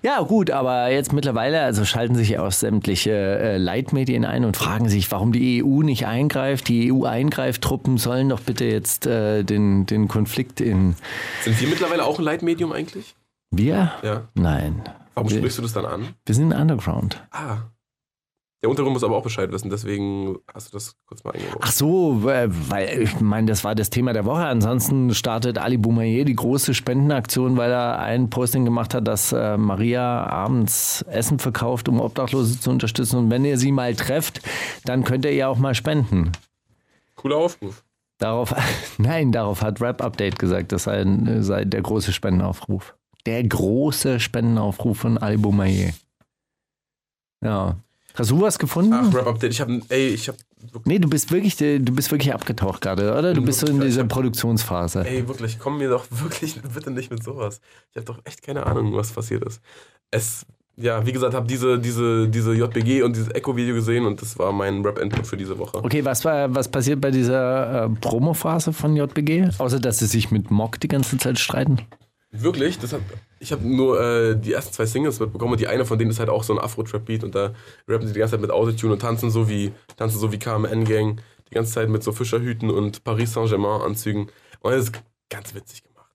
Ja, 0.02 0.20
gut, 0.20 0.50
aber 0.50 0.90
jetzt 0.90 1.12
mittlerweile, 1.12 1.62
also 1.62 1.84
schalten 1.84 2.14
sich 2.14 2.38
auch 2.38 2.52
sämtliche 2.52 3.12
äh, 3.12 3.56
Leitmedien 3.56 4.24
ein 4.24 4.44
und 4.44 4.56
fragen 4.56 4.88
sich, 4.88 5.10
warum 5.10 5.32
die 5.32 5.62
EU 5.64 5.82
nicht 5.82 6.06
eingreift. 6.06 6.68
Die 6.68 6.92
EU-Eingreiftruppen 6.92 7.98
sollen 7.98 8.28
doch 8.28 8.40
bitte 8.40 8.64
jetzt 8.64 9.06
äh, 9.06 9.42
den, 9.42 9.86
den 9.86 10.08
Konflikt 10.08 10.60
in. 10.60 10.96
Sind 11.42 11.60
wir 11.60 11.68
mittlerweile 11.68 12.04
auch 12.04 12.18
ein 12.18 12.24
Leitmedium 12.24 12.72
eigentlich? 12.72 13.14
Wir? 13.50 13.92
Ja. 14.02 14.28
Nein. 14.34 14.82
Warum 15.14 15.30
wir, 15.30 15.38
sprichst 15.38 15.58
du 15.58 15.62
das 15.62 15.72
dann 15.72 15.86
an? 15.86 16.08
wir 16.26 16.34
sind 16.34 16.52
Underground. 16.52 17.22
Ah. 17.30 17.58
Der 18.62 18.70
Untergrund 18.70 18.94
muss 18.94 19.04
aber 19.04 19.16
auch 19.16 19.22
Bescheid 19.22 19.52
wissen, 19.52 19.68
deswegen 19.68 20.38
hast 20.54 20.72
du 20.72 20.76
das 20.78 20.96
kurz 21.04 21.22
mal 21.22 21.32
eingebaut. 21.32 21.60
Ach 21.60 21.70
so, 21.70 22.20
weil 22.22 23.02
ich 23.02 23.20
meine, 23.20 23.46
das 23.46 23.62
war 23.62 23.74
das 23.74 23.90
Thema 23.90 24.14
der 24.14 24.24
Woche. 24.24 24.46
Ansonsten 24.46 25.12
startet 25.12 25.58
Ali 25.58 25.76
Boumaier 25.76 26.24
die 26.24 26.34
große 26.34 26.72
Spendenaktion, 26.72 27.58
weil 27.58 27.70
er 27.70 27.98
ein 27.98 28.30
Posting 28.30 28.64
gemacht 28.64 28.94
hat, 28.94 29.06
dass 29.06 29.32
äh, 29.32 29.58
Maria 29.58 30.24
abends 30.26 31.02
Essen 31.02 31.38
verkauft, 31.38 31.90
um 31.90 32.00
Obdachlose 32.00 32.58
zu 32.58 32.70
unterstützen. 32.70 33.18
Und 33.18 33.30
wenn 33.30 33.44
ihr 33.44 33.58
sie 33.58 33.70
mal 33.70 33.94
trefft, 33.94 34.40
dann 34.86 35.04
könnt 35.04 35.26
ihr 35.26 35.32
ihr 35.32 35.50
auch 35.50 35.58
mal 35.58 35.74
spenden. 35.74 36.32
Cooler 37.16 37.36
Aufruf. 37.36 37.84
Darauf, 38.18 38.54
nein, 38.98 39.30
darauf 39.32 39.60
hat 39.60 39.82
Rap 39.82 40.02
Update 40.02 40.38
gesagt, 40.38 40.72
das 40.72 40.84
sei, 40.84 41.04
sei 41.40 41.66
der 41.66 41.82
große 41.82 42.12
Spendenaufruf. 42.12 42.94
Der 43.26 43.42
große 43.42 44.20
Spendenaufruf 44.20 44.98
von 44.98 45.18
Ali 45.18 45.36
Boumaier. 45.36 45.92
Ja. 47.42 47.76
Hast 48.16 48.30
du 48.30 48.40
was 48.40 48.58
gefunden? 48.58 48.92
Ach, 48.94 49.12
Rap-Update. 49.12 49.50
Ich 49.52 49.60
habe, 49.60 49.80
ey, 49.88 50.08
ich 50.08 50.28
habe, 50.28 50.38
Nee, 50.84 50.98
du 51.00 51.08
bist 51.08 51.30
wirklich, 51.32 51.56
du 51.56 51.78
bist 51.80 52.10
wirklich 52.10 52.32
abgetaucht 52.32 52.80
gerade, 52.80 53.12
oder? 53.18 53.34
Du 53.34 53.42
bist 53.42 53.60
so 53.60 53.66
in 53.66 53.80
dieser 53.80 54.02
hab- 54.02 54.08
Produktionsphase. 54.08 55.04
ey, 55.04 55.26
wirklich, 55.28 55.58
komm 55.58 55.78
mir 55.78 55.88
doch 55.90 56.04
wirklich 56.10 56.60
bitte 56.62 56.90
nicht 56.90 57.10
mit 57.10 57.22
sowas. 57.24 57.60
Ich 57.90 57.96
habe 57.96 58.06
doch 58.06 58.20
echt 58.24 58.42
keine 58.42 58.64
Ahnung, 58.66 58.94
was 58.94 59.10
passiert 59.10 59.44
ist. 59.44 59.60
Es, 60.12 60.46
ja, 60.76 61.04
wie 61.04 61.12
gesagt, 61.12 61.34
habe 61.34 61.46
diese, 61.46 61.78
diese, 61.78 62.28
diese 62.28 62.54
JBG 62.54 63.02
und 63.02 63.14
dieses 63.16 63.30
Echo-Video 63.34 63.74
gesehen 63.74 64.06
und 64.06 64.22
das 64.22 64.38
war 64.38 64.52
mein 64.52 64.82
Rap-Input 64.84 65.26
für 65.26 65.36
diese 65.36 65.58
Woche. 65.58 65.78
Okay, 65.78 66.04
was 66.04 66.24
war, 66.24 66.54
was 66.54 66.68
passiert 66.68 67.00
bei 67.00 67.10
dieser 67.10 67.84
äh, 67.86 67.88
Promo-Phase 68.00 68.72
von 68.72 68.94
JBG? 68.96 69.50
Außer 69.58 69.80
dass 69.80 69.98
sie 69.98 70.06
sich 70.06 70.30
mit 70.30 70.50
Mock 70.52 70.78
die 70.80 70.88
ganze 70.88 71.18
Zeit 71.18 71.38
streiten. 71.40 71.80
Wirklich? 72.30 72.78
Das 72.78 72.92
hat, 72.92 73.00
ich 73.44 73.52
habe 73.52 73.62
nur 73.66 74.00
äh, 74.00 74.36
die 74.36 74.54
ersten 74.54 74.72
zwei 74.72 74.86
Singles 74.86 75.20
mitbekommen 75.20 75.52
und 75.52 75.60
die 75.60 75.68
eine 75.68 75.84
von 75.84 75.98
denen 75.98 76.10
ist 76.10 76.18
halt 76.18 76.30
auch 76.30 76.42
so 76.42 76.54
ein 76.54 76.58
Afro-Trap-Beat 76.58 77.24
und 77.24 77.34
da 77.34 77.52
rappen 77.86 78.06
sie 78.06 78.14
die 78.14 78.18
ganze 78.18 78.32
Zeit 78.32 78.40
mit 78.40 78.50
Autotune 78.50 78.94
und 78.94 79.00
tanzen 79.00 79.30
so 79.30 79.50
wie, 79.50 79.70
tanzen 79.96 80.18
so 80.18 80.32
wie 80.32 80.38
KMN-Gang. 80.38 81.20
Die 81.50 81.54
ganze 81.54 81.72
Zeit 81.72 81.90
mit 81.90 82.02
so 82.02 82.12
Fischerhüten 82.12 82.70
und 82.70 83.04
Paris 83.04 83.34
Saint-Germain-Anzügen. 83.34 84.30
Und 84.60 84.72
das 84.72 84.84
ist 84.86 84.92
ganz 85.28 85.54
witzig 85.54 85.82
gemacht. 85.84 86.10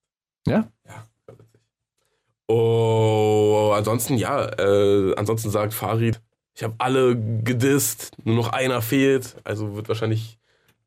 Ja? 0.47 0.67
Ja, 0.87 1.05
ganz 1.27 1.39
witzig. 1.39 1.61
Oh, 2.47 3.73
ansonsten 3.75 4.17
ja, 4.17 4.45
äh, 4.57 5.13
ansonsten 5.15 5.51
sagt 5.51 5.75
Farid, 5.75 6.19
ich 6.55 6.63
habe 6.63 6.73
alle 6.79 7.15
gedisst, 7.15 8.11
nur 8.23 8.35
noch 8.37 8.47
einer 8.47 8.81
fehlt. 8.81 9.35
Also 9.43 9.75
wird 9.75 9.87
wahrscheinlich 9.87 10.39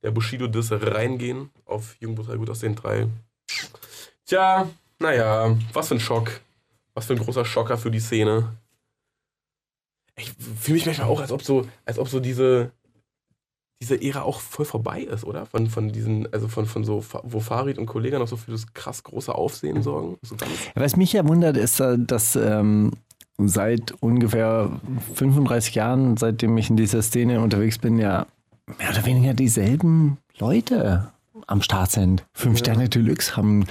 der 0.03 0.11
Bushido-Diss 0.11 0.73
reingehen 0.73 1.51
auf 1.67 1.95
Jung 2.01 2.17
Brutal 2.17 2.39
Gut 2.39 2.51
aus 2.51 2.59
den 2.59 2.75
drei. 2.75 3.07
Tja, 4.27 4.69
naja, 5.03 5.57
was 5.73 5.89
für 5.89 5.95
ein 5.95 6.01
Schock. 6.01 6.41
Was 6.95 7.07
für 7.07 7.15
ein 7.15 7.19
großer 7.19 7.45
Schocker 7.45 7.79
für 7.79 7.91
die 7.91 8.01
Szene. 8.01 8.49
Ich 10.17 10.33
fühle 10.61 10.75
mich 10.75 10.87
manchmal 10.87 11.09
auch, 11.09 11.21
als 11.21 11.33
ob 11.33 11.43
so, 11.43 11.67
als 11.87 11.99
ob 11.99 12.09
so 12.09 12.21
diese, 12.21 12.71
diese 13.81 14.01
Ära 14.01 14.23
auch 14.23 14.41
voll 14.41 14.67
vorbei 14.67 15.01
ist, 15.01 15.25
oder? 15.25 15.47
Von, 15.47 15.69
von 15.69 15.91
diesen, 15.91 16.31
also 16.33 16.49
von, 16.49 16.67
von 16.67 16.85
so, 16.85 17.05
wo 17.23 17.41
Farid 17.41 17.79
und 17.79 17.87
Kollegen 17.87 18.19
noch 18.19 18.29
so 18.29 18.37
für 18.37 18.51
das 18.51 18.73
krass 18.75 19.03
große 19.03 19.35
Aufsehen 19.35 19.83
sorgen. 19.83 20.19
So 20.23 20.37
Was 20.75 20.97
mich 20.97 21.15
ja 21.15 21.27
wundert, 21.27 21.57
ist, 21.57 21.81
äh, 21.81 21.99
dass 21.99 22.37
ähm, 22.37 22.93
seit 23.39 23.93
ungefähr 24.01 24.71
35 25.15 25.75
Jahren, 25.75 26.17
seitdem 26.19 26.57
ich 26.59 26.69
in 26.69 26.77
dieser 26.77 27.03
Szene 27.03 27.41
unterwegs 27.41 27.79
bin, 27.79 27.99
ja 27.99 28.27
mehr 28.79 28.91
oder 28.91 29.05
weniger 29.05 29.35
dieselben 29.35 30.19
Leute 30.39 31.11
am 31.47 31.63
Start 31.63 31.91
sind. 31.91 32.25
Fünf 32.33 32.59
Sterne 32.59 32.89
Deluxe 32.89 33.37
haben 33.37 33.67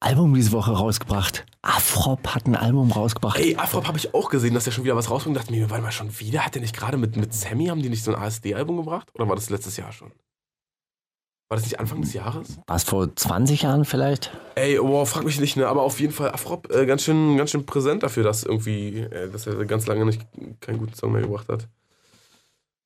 Album 0.00 0.32
diese 0.34 0.52
Woche 0.52 0.72
rausgebracht. 0.72 1.44
Afrop 1.60 2.34
hat 2.34 2.46
ein 2.46 2.54
Album 2.54 2.92
rausgebracht. 2.92 3.38
Ey, 3.38 3.56
Afrop 3.56 3.88
habe 3.88 3.98
ich 3.98 4.14
auch 4.14 4.30
gesehen, 4.30 4.54
dass 4.54 4.66
er 4.66 4.72
schon 4.72 4.84
wieder 4.84 4.94
was 4.94 5.10
rausbringt. 5.10 5.36
Dachte 5.36 5.52
mir, 5.52 5.68
warte 5.70 5.82
mal, 5.82 5.90
schon 5.90 6.18
wieder? 6.20 6.44
Hat 6.44 6.54
der 6.54 6.62
nicht 6.62 6.76
gerade 6.76 6.96
mit, 6.96 7.16
mit 7.16 7.34
Sammy, 7.34 7.66
haben 7.66 7.82
die 7.82 7.88
nicht 7.88 8.04
so 8.04 8.14
ein 8.14 8.22
ASD-Album 8.22 8.76
gebracht? 8.76 9.10
Oder 9.14 9.28
war 9.28 9.34
das 9.34 9.50
letztes 9.50 9.76
Jahr 9.76 9.90
schon? 9.90 10.12
War 11.48 11.56
das 11.56 11.64
nicht 11.64 11.80
Anfang 11.80 12.02
des 12.02 12.12
Jahres? 12.12 12.58
War 12.66 12.76
es 12.76 12.84
vor 12.84 13.14
20 13.14 13.62
Jahren 13.62 13.84
vielleicht? 13.84 14.30
Ey, 14.54 14.78
oh, 14.78 15.04
frag 15.04 15.24
mich 15.24 15.40
nicht, 15.40 15.56
ne? 15.56 15.66
Aber 15.66 15.82
auf 15.82 15.98
jeden 15.98 16.12
Fall 16.12 16.30
Afrop 16.30 16.70
äh, 16.70 16.86
ganz, 16.86 17.02
schön, 17.02 17.36
ganz 17.36 17.50
schön 17.50 17.66
präsent 17.66 18.02
dafür, 18.02 18.22
dass 18.22 18.44
irgendwie, 18.44 18.98
äh, 18.98 19.30
dass 19.30 19.46
er 19.46 19.64
ganz 19.64 19.86
lange 19.86 20.04
nicht 20.04 20.20
keinen 20.60 20.78
guten 20.78 20.94
Song 20.94 21.12
mehr 21.12 21.22
gebracht 21.22 21.48
hat. 21.48 21.66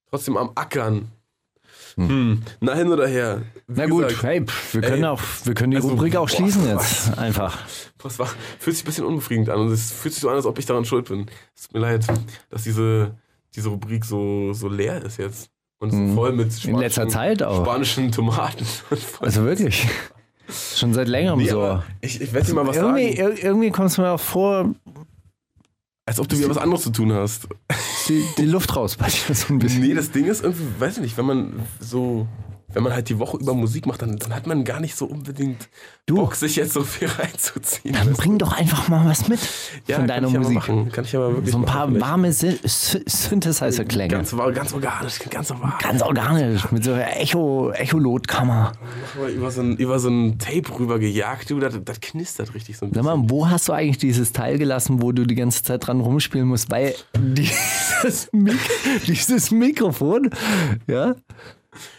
Trotzdem 0.09 0.37
am 0.37 0.53
Ackern. 0.55 1.11
Hm. 1.97 2.43
Na 2.61 2.75
hin 2.75 2.89
oder 2.89 3.07
her. 3.07 3.43
Wie 3.69 3.81
Na 3.81 3.87
gut, 3.87 4.09
gesagt, 4.09 4.23
hey, 4.25 4.45
wir 4.73 4.81
können, 4.81 5.03
ey, 5.05 5.09
auch, 5.09 5.21
wir 5.45 5.55
können 5.55 5.71
die 5.73 5.77
also, 5.77 5.89
Rubrik 5.91 6.17
auch 6.17 6.29
boah, 6.29 6.37
schließen 6.37 6.63
was- 6.75 7.07
jetzt. 7.09 7.19
Einfach. 7.19 7.59
Das 8.03 8.19
war, 8.19 8.27
fühlt 8.59 8.77
sich 8.77 8.85
ein 8.85 8.87
bisschen 8.87 9.05
unbefriedigend 9.05 9.51
an 9.51 9.61
und 9.61 9.73
es 9.73 9.93
fühlt 9.93 10.15
sich 10.15 10.23
so 10.23 10.29
an, 10.29 10.37
als 10.37 10.47
ob 10.47 10.59
ich 10.59 10.67
daran 10.67 10.85
schuld 10.85 11.09
bin. 11.09 11.27
Es 11.55 11.65
tut 11.65 11.75
mir 11.75 11.81
leid, 11.81 12.07
dass 12.51 12.63
diese, 12.65 13.15
diese 13.55 13.69
Rubrik 13.69 14.05
so, 14.05 14.53
so 14.53 14.69
leer 14.69 15.03
ist 15.05 15.19
jetzt. 15.19 15.51
Und 15.79 15.91
so 15.91 16.15
voll 16.15 16.33
mit 16.33 16.53
Mhm. 16.65 16.71
In 16.75 16.79
letzter 16.79 17.09
Zeit 17.09 17.43
auch. 17.43 17.65
spanischen 17.65 18.11
Tomaten. 18.13 18.65
Also 19.21 19.45
wirklich. 19.45 19.87
Schon 20.77 20.93
seit 20.93 21.09
längerem 21.09 21.39
Nee, 21.39 21.49
so. 21.49 21.83
ich, 22.01 22.21
ich 22.21 22.33
werde 22.33 22.47
dir 22.47 22.55
mal 22.55 22.67
was 22.67 22.77
Irgendwie, 22.77 23.17
sagen. 23.17 23.33
ir- 23.37 23.45
irgendwie 23.45 23.71
kommst 23.71 23.97
du 23.99 24.03
mir 24.03 24.11
auch 24.11 24.21
vor, 24.21 24.75
Als 26.05 26.19
ob 26.19 26.29
du 26.29 26.37
wieder 26.37 26.51
was 26.51 26.59
anderes 26.59 26.83
zu 26.83 26.91
tun 26.91 27.13
hast. 27.13 27.47
die, 28.09 28.25
die 28.37 28.47
Luft 28.47 28.75
raus 28.75 28.97
bei 28.97 29.07
dir 29.07 29.35
so 29.35 29.53
ein 29.53 29.59
bisschen. 29.59 29.83
Nee, 29.83 29.95
das 29.95 30.11
Ding 30.11 30.27
ist 30.27 30.43
irgendwie, 30.43 30.65
weiß 30.81 30.97
ich 30.97 31.03
nicht, 31.03 31.17
wenn 31.17 31.27
man 31.27 31.63
so, 31.81 32.27
wenn 32.73 32.83
man 32.83 32.93
halt 32.93 33.09
die 33.09 33.19
Woche 33.19 33.37
über 33.39 33.55
Musik 33.55 33.87
macht, 33.87 34.03
dann, 34.03 34.17
dann 34.17 34.35
hat 34.35 34.47
man 34.47 34.65
gar 34.65 34.81
nicht 34.81 34.97
so 34.97 35.07
unbedingt 35.07 35.69
Du. 36.05 36.17
Bock, 36.17 36.35
sich 36.35 36.57
jetzt 36.57 36.73
so 36.73 36.83
viel 36.83 37.07
reinzuziehen. 37.19 37.95
Dann 37.95 38.13
bring 38.15 38.37
doch 38.37 38.53
einfach 38.53 38.89
mal 38.89 39.09
was 39.09 39.29
mit 39.29 39.39
ja, 39.87 39.97
von 39.97 40.07
kann 40.07 40.09
deiner 40.09 40.27
ja 40.29 40.33
mal 40.33 40.39
Musik. 40.41 40.55
machen. 40.57 40.91
Kann 40.91 41.05
ich 41.05 41.13
mal 41.15 41.33
wirklich 41.35 41.53
So 41.53 41.59
ein 41.59 41.65
paar 41.65 42.01
warme 42.01 42.33
Sy 42.33 42.59
Sy 42.65 43.03
Synthesizer-Klänge. 43.07 44.09
Ganz, 44.09 44.37
ganz 44.37 44.73
organisch, 44.73 45.21
ganz 45.31 45.51
warm. 45.51 45.75
Ganz 45.81 46.03
organisch, 46.03 46.71
mit 46.73 46.83
so 46.83 46.93
einer 46.93 47.17
Echo, 47.21 47.71
Echolotkammer. 47.71 48.73
Aber 49.17 49.29
über 49.29 49.51
so 49.53 49.61
ein, 49.61 49.77
über 49.77 50.01
so 50.01 50.09
ein 50.09 50.39
Tape 50.39 50.77
rüber 50.77 50.99
gejagt, 50.99 51.51
du, 51.51 51.61
das, 51.61 51.79
das 51.85 52.01
knistert 52.01 52.53
richtig 52.55 52.77
so 52.79 52.87
ein 52.87 52.93
Sag 52.93 53.03
bisschen. 53.05 53.21
mal, 53.21 53.31
wo 53.31 53.49
hast 53.49 53.69
du 53.69 53.73
eigentlich 53.73 53.99
dieses 53.99 54.33
Teil 54.33 54.59
gelassen, 54.59 55.03
wo 55.03 55.13
du 55.13 55.25
die 55.25 55.37
ganze 55.37 55.63
Zeit 55.63 55.87
dran 55.87 56.01
rumspielen 56.01 56.49
musst? 56.49 56.69
Weil 56.71 56.95
dieses, 57.17 58.29
Mik 58.33 58.59
dieses 59.07 59.53
Mikrofon, 59.53 60.31
ja, 60.89 61.15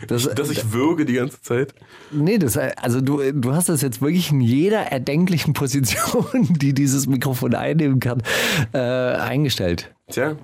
das, 0.08 0.24
Dass 0.36 0.50
ich 0.50 0.72
würge 0.72 1.06
die 1.06 1.14
ganze 1.14 1.42
Zeit. 1.42 1.74
nee, 2.12 2.38
das, 2.38 2.58
also 2.58 3.02
du, 3.02 3.32
du 3.32 3.54
hast 3.54 3.70
das 3.70 3.82
jetzt 3.82 4.02
wirklich 4.02 4.32
in 4.32 4.42
jeder 4.42 4.80
erdenklichen 4.80 5.54
Position, 5.54 6.48
die 6.50 6.74
dieses 6.74 7.08
Mikrofon 7.08 7.56
einnehmen 7.56 8.00
kann, 8.00 8.22
äh, 8.74 8.78
eingestellt. 8.78 9.94
Tja. 10.10 10.38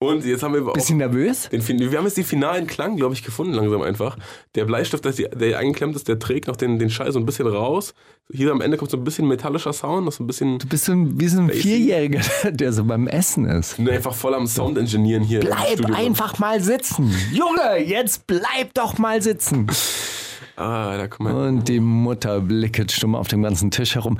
Und 0.00 0.24
jetzt 0.24 0.44
haben 0.44 0.54
wir 0.54 0.72
Bisschen 0.72 0.98
nervös? 0.98 1.48
den, 1.48 1.66
wir 1.66 1.98
haben 1.98 2.04
jetzt 2.04 2.16
den 2.16 2.24
finalen 2.24 2.68
Klang, 2.68 2.96
glaube 2.96 3.14
ich, 3.14 3.24
gefunden 3.24 3.52
langsam 3.52 3.82
einfach. 3.82 4.16
Der 4.54 4.64
Bleistift, 4.64 5.04
der, 5.04 5.12
der 5.12 5.58
eingeklemmt 5.58 5.96
ist, 5.96 6.06
der 6.06 6.20
trägt 6.20 6.46
noch 6.46 6.54
den, 6.54 6.78
den 6.78 6.88
Schall 6.88 7.10
so 7.10 7.18
ein 7.18 7.26
bisschen 7.26 7.48
raus. 7.48 7.94
Hier 8.30 8.52
am 8.52 8.60
Ende 8.60 8.76
kommt 8.76 8.92
so 8.92 8.96
ein 8.96 9.02
bisschen 9.02 9.26
metallischer 9.26 9.72
Sound, 9.72 10.04
noch 10.04 10.12
so 10.12 10.22
ein 10.22 10.28
bisschen 10.28 10.60
Du 10.60 10.68
bist 10.68 10.84
so 10.84 10.92
ein, 10.92 11.18
wie 11.18 11.26
so 11.26 11.40
ein. 11.40 11.50
Vierjähriger, 11.50 12.20
der 12.50 12.72
so 12.72 12.84
beim 12.84 13.08
Essen 13.08 13.46
ist. 13.46 13.76
bin 13.76 13.90
einfach 13.90 14.14
voll 14.14 14.34
am 14.34 14.46
Sound-Engineeren 14.46 15.24
hier. 15.24 15.40
im 15.40 15.46
Bleib 15.48 15.92
einfach 15.92 16.38
mal 16.38 16.60
sitzen. 16.62 17.12
Junge, 17.32 17.82
jetzt 17.84 18.28
bleib 18.28 18.74
doch 18.74 18.98
mal 18.98 19.20
sitzen. 19.20 19.66
Ah, 20.54 20.96
da 20.96 21.08
kommt. 21.08 21.32
Und 21.32 21.68
die 21.68 21.80
Mutter 21.80 22.40
blicket 22.40 22.92
stumm 22.92 23.16
auf 23.16 23.26
dem 23.26 23.42
ganzen 23.42 23.72
Tisch 23.72 23.96
herum. 23.96 24.18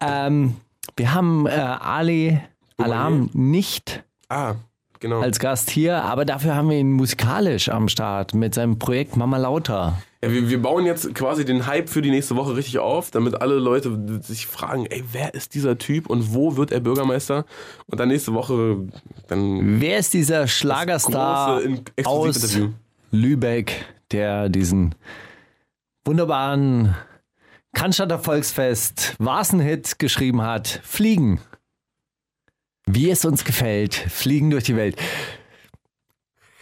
Ähm, 0.00 0.54
wir 0.96 1.14
haben 1.14 1.46
äh, 1.46 1.50
Ali 1.50 2.40
Alarm 2.76 3.30
nicht 3.32 4.04
Ah, 4.28 4.54
genau. 5.00 5.20
als 5.20 5.38
Gast 5.38 5.70
hier, 5.70 6.02
aber 6.02 6.24
dafür 6.24 6.54
haben 6.54 6.70
wir 6.70 6.78
ihn 6.78 6.92
musikalisch 6.92 7.68
am 7.68 7.88
Start 7.88 8.34
mit 8.34 8.54
seinem 8.54 8.78
Projekt 8.78 9.16
Mama 9.16 9.36
Lauter. 9.36 9.98
Ja, 10.22 10.32
wir, 10.32 10.48
wir 10.48 10.60
bauen 10.60 10.86
jetzt 10.86 11.14
quasi 11.14 11.44
den 11.44 11.66
Hype 11.66 11.88
für 11.88 12.02
die 12.02 12.10
nächste 12.10 12.36
Woche 12.36 12.56
richtig 12.56 12.78
auf, 12.78 13.10
damit 13.10 13.40
alle 13.40 13.56
Leute 13.56 14.20
sich 14.22 14.46
fragen, 14.46 14.86
ey, 14.86 15.04
wer 15.12 15.34
ist 15.34 15.54
dieser 15.54 15.78
Typ 15.78 16.08
und 16.08 16.34
wo 16.34 16.56
wird 16.56 16.72
er 16.72 16.80
Bürgermeister? 16.80 17.44
Und 17.86 18.00
dann 18.00 18.08
nächste 18.08 18.34
Woche 18.34 18.88
dann 19.28 19.80
Wer 19.80 19.98
ist 19.98 20.14
dieser 20.14 20.48
Schlagerstar 20.48 21.60
aus. 22.04 22.58
Lübeck, 23.10 23.84
der 24.10 24.48
diesen 24.48 24.94
wunderbaren 26.04 26.94
Cannstatter 27.74 28.18
Volksfest 28.18 29.14
Vasen-Hit 29.18 29.98
geschrieben 29.98 30.42
hat? 30.42 30.80
Fliegen. 30.82 31.40
Wie 32.88 33.10
es 33.10 33.24
uns 33.24 33.44
gefällt, 33.44 33.94
fliegen 33.94 34.50
durch 34.50 34.64
die 34.64 34.76
Welt. 34.76 34.96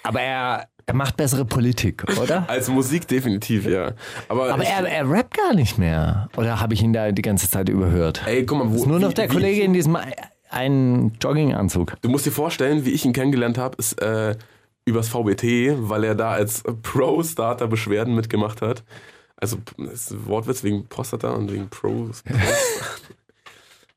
Aber 0.02 0.20
er, 0.20 0.68
er 0.86 0.94
macht 0.94 1.16
bessere 1.16 1.44
Politik, 1.44 2.04
oder? 2.20 2.44
Als 2.48 2.68
Musik 2.68 3.06
definitiv, 3.08 3.66
ja. 3.66 3.92
Aber, 4.28 4.52
Aber 4.52 4.62
ich, 4.62 4.68
er, 4.68 4.86
er 4.86 5.08
rappt 5.08 5.36
gar 5.36 5.54
nicht 5.54 5.78
mehr. 5.78 6.28
Oder 6.36 6.60
habe 6.60 6.74
ich 6.74 6.82
ihn 6.82 6.92
da 6.92 7.12
die 7.12 7.22
ganze 7.22 7.48
Zeit 7.50 7.68
überhört? 7.68 8.22
ey, 8.26 8.44
guck 8.44 8.58
mal, 8.58 8.70
wo, 8.70 8.76
ist 8.76 8.86
nur 8.86 8.98
noch 9.00 9.10
wie- 9.10 9.14
der 9.14 9.28
Kollege 9.28 9.62
in 9.62 9.72
diesem 9.72 9.96
einen 10.50 11.12
Jogginganzug. 11.22 11.94
Du 12.02 12.08
musst 12.08 12.26
dir 12.26 12.30
vorstellen, 12.32 12.84
wie 12.84 12.90
ich 12.90 13.04
ihn 13.04 13.12
kennengelernt 13.12 13.58
habe, 13.58 13.76
ist 13.78 14.00
äh, 14.00 14.36
übers 14.84 15.08
VBT, 15.08 15.74
weil 15.88 16.04
er 16.04 16.14
da 16.14 16.30
als 16.32 16.62
Pro-Starter 16.82 17.66
Beschwerden 17.66 18.14
mitgemacht 18.14 18.62
hat. 18.62 18.84
Also 19.36 19.58
das 19.76 20.14
Wortwitz 20.26 20.62
wegen 20.62 20.86
Prostata 20.86 21.30
und 21.32 21.50
wegen 21.52 21.68
Pro. 21.68 22.08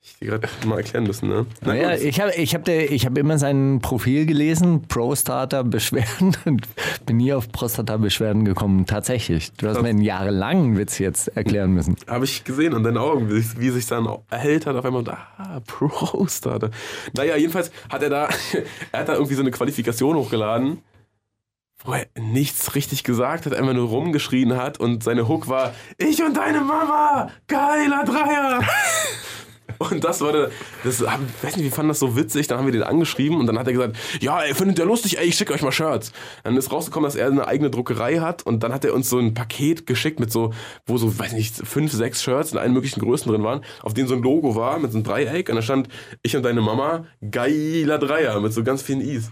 ich 0.09 0.19
dir 0.19 0.27
gerade 0.27 0.47
mal 0.65 0.77
erklären 0.77 1.03
müssen, 1.05 1.29
ne? 1.29 1.45
Na 1.61 1.73
Naja, 1.73 1.93
ich 1.95 2.19
habe 2.21 2.33
ich 2.35 2.53
hab 2.55 2.67
ich 2.67 3.05
hab 3.05 3.17
immer 3.17 3.37
sein 3.37 3.79
Profil 3.81 4.25
gelesen, 4.25 4.83
Pro-Starter-Beschwerden 4.87 6.35
und 6.45 6.67
bin 7.05 7.17
nie 7.17 7.33
auf 7.33 7.51
Prostata-Beschwerden 7.51 8.45
gekommen. 8.45 8.85
Tatsächlich. 8.85 9.51
Du 9.53 9.67
hast 9.67 9.81
mir 9.81 9.89
einen 9.89 10.01
jahrelangen 10.01 10.77
Witz 10.77 10.97
jetzt 10.99 11.27
erklären 11.35 11.71
müssen. 11.73 11.95
Habe 12.07 12.25
ich 12.25 12.43
gesehen 12.43 12.73
an 12.73 12.83
deinen 12.83 12.97
Augen, 12.97 13.29
wie, 13.29 13.41
sich- 13.41 13.59
wie 13.59 13.69
sich 13.69 13.85
dann 13.87 14.07
erhellt 14.29 14.65
hat 14.65 14.75
auf 14.75 14.85
einmal. 14.85 14.99
und, 14.99 15.09
Ah, 15.09 15.61
Pro-Starter. 15.65 16.71
Naja, 17.15 17.35
jedenfalls 17.35 17.71
hat 17.89 18.01
er 18.03 18.09
da, 18.09 18.29
er 18.91 18.99
hat 19.01 19.09
da 19.09 19.13
irgendwie 19.13 19.35
so 19.35 19.41
eine 19.41 19.51
Qualifikation 19.51 20.15
hochgeladen, 20.15 20.79
wo 21.85 21.93
er 21.93 22.07
nichts 22.19 22.73
richtig 22.75 23.03
gesagt 23.03 23.45
hat, 23.45 23.53
einfach 23.53 23.73
nur 23.73 23.87
rumgeschrien 23.89 24.57
hat 24.57 24.79
und 24.79 25.03
seine 25.03 25.27
Hook 25.27 25.47
war, 25.47 25.73
ich 25.97 26.23
und 26.23 26.35
deine 26.35 26.61
Mama, 26.61 27.29
geiler 27.47 28.03
Dreier. 28.03 28.61
Und 29.79 30.03
das 30.03 30.21
war 30.21 30.31
der, 30.31 30.51
das, 30.83 31.01
ich 31.01 31.07
weiß 31.07 31.55
nicht, 31.55 31.65
wir 31.65 31.71
fanden 31.71 31.89
das 31.89 31.99
so 31.99 32.15
witzig, 32.15 32.47
dann 32.47 32.57
haben 32.57 32.65
wir 32.65 32.71
den 32.71 32.83
angeschrieben 32.83 33.39
und 33.39 33.47
dann 33.47 33.59
hat 33.59 33.67
er 33.67 33.73
gesagt, 33.73 33.97
ja, 34.19 34.41
ey, 34.41 34.53
findet 34.53 34.79
ihr 34.79 34.85
lustig, 34.85 35.19
ey, 35.19 35.25
ich 35.25 35.35
schicke 35.35 35.53
euch 35.53 35.61
mal 35.61 35.71
Shirts. 35.71 36.11
Dann 36.43 36.57
ist 36.57 36.71
rausgekommen, 36.71 37.07
dass 37.07 37.15
er 37.15 37.27
eine 37.27 37.47
eigene 37.47 37.69
Druckerei 37.69 38.19
hat 38.19 38.43
und 38.43 38.63
dann 38.63 38.73
hat 38.73 38.85
er 38.85 38.93
uns 38.93 39.09
so 39.09 39.19
ein 39.19 39.33
Paket 39.33 39.85
geschickt 39.85 40.19
mit 40.19 40.31
so, 40.31 40.53
wo 40.85 40.97
so, 40.97 41.17
weiß 41.17 41.33
nicht, 41.33 41.55
fünf, 41.55 41.91
sechs 41.91 42.23
Shirts 42.23 42.51
in 42.51 42.57
allen 42.57 42.73
möglichen 42.73 42.99
Größen 42.99 43.31
drin 43.31 43.43
waren, 43.43 43.61
auf 43.83 43.93
denen 43.93 44.07
so 44.07 44.15
ein 44.15 44.23
Logo 44.23 44.55
war 44.55 44.79
mit 44.79 44.91
so 44.91 44.97
einem 44.97 45.03
Dreieck 45.03 45.49
und 45.49 45.55
da 45.55 45.61
stand, 45.61 45.89
ich 46.23 46.35
und 46.35 46.43
deine 46.43 46.61
Mama, 46.61 47.05
geiler 47.31 47.97
Dreier, 47.97 48.39
mit 48.39 48.53
so 48.53 48.63
ganz 48.63 48.81
vielen 48.81 49.01
Is. 49.01 49.31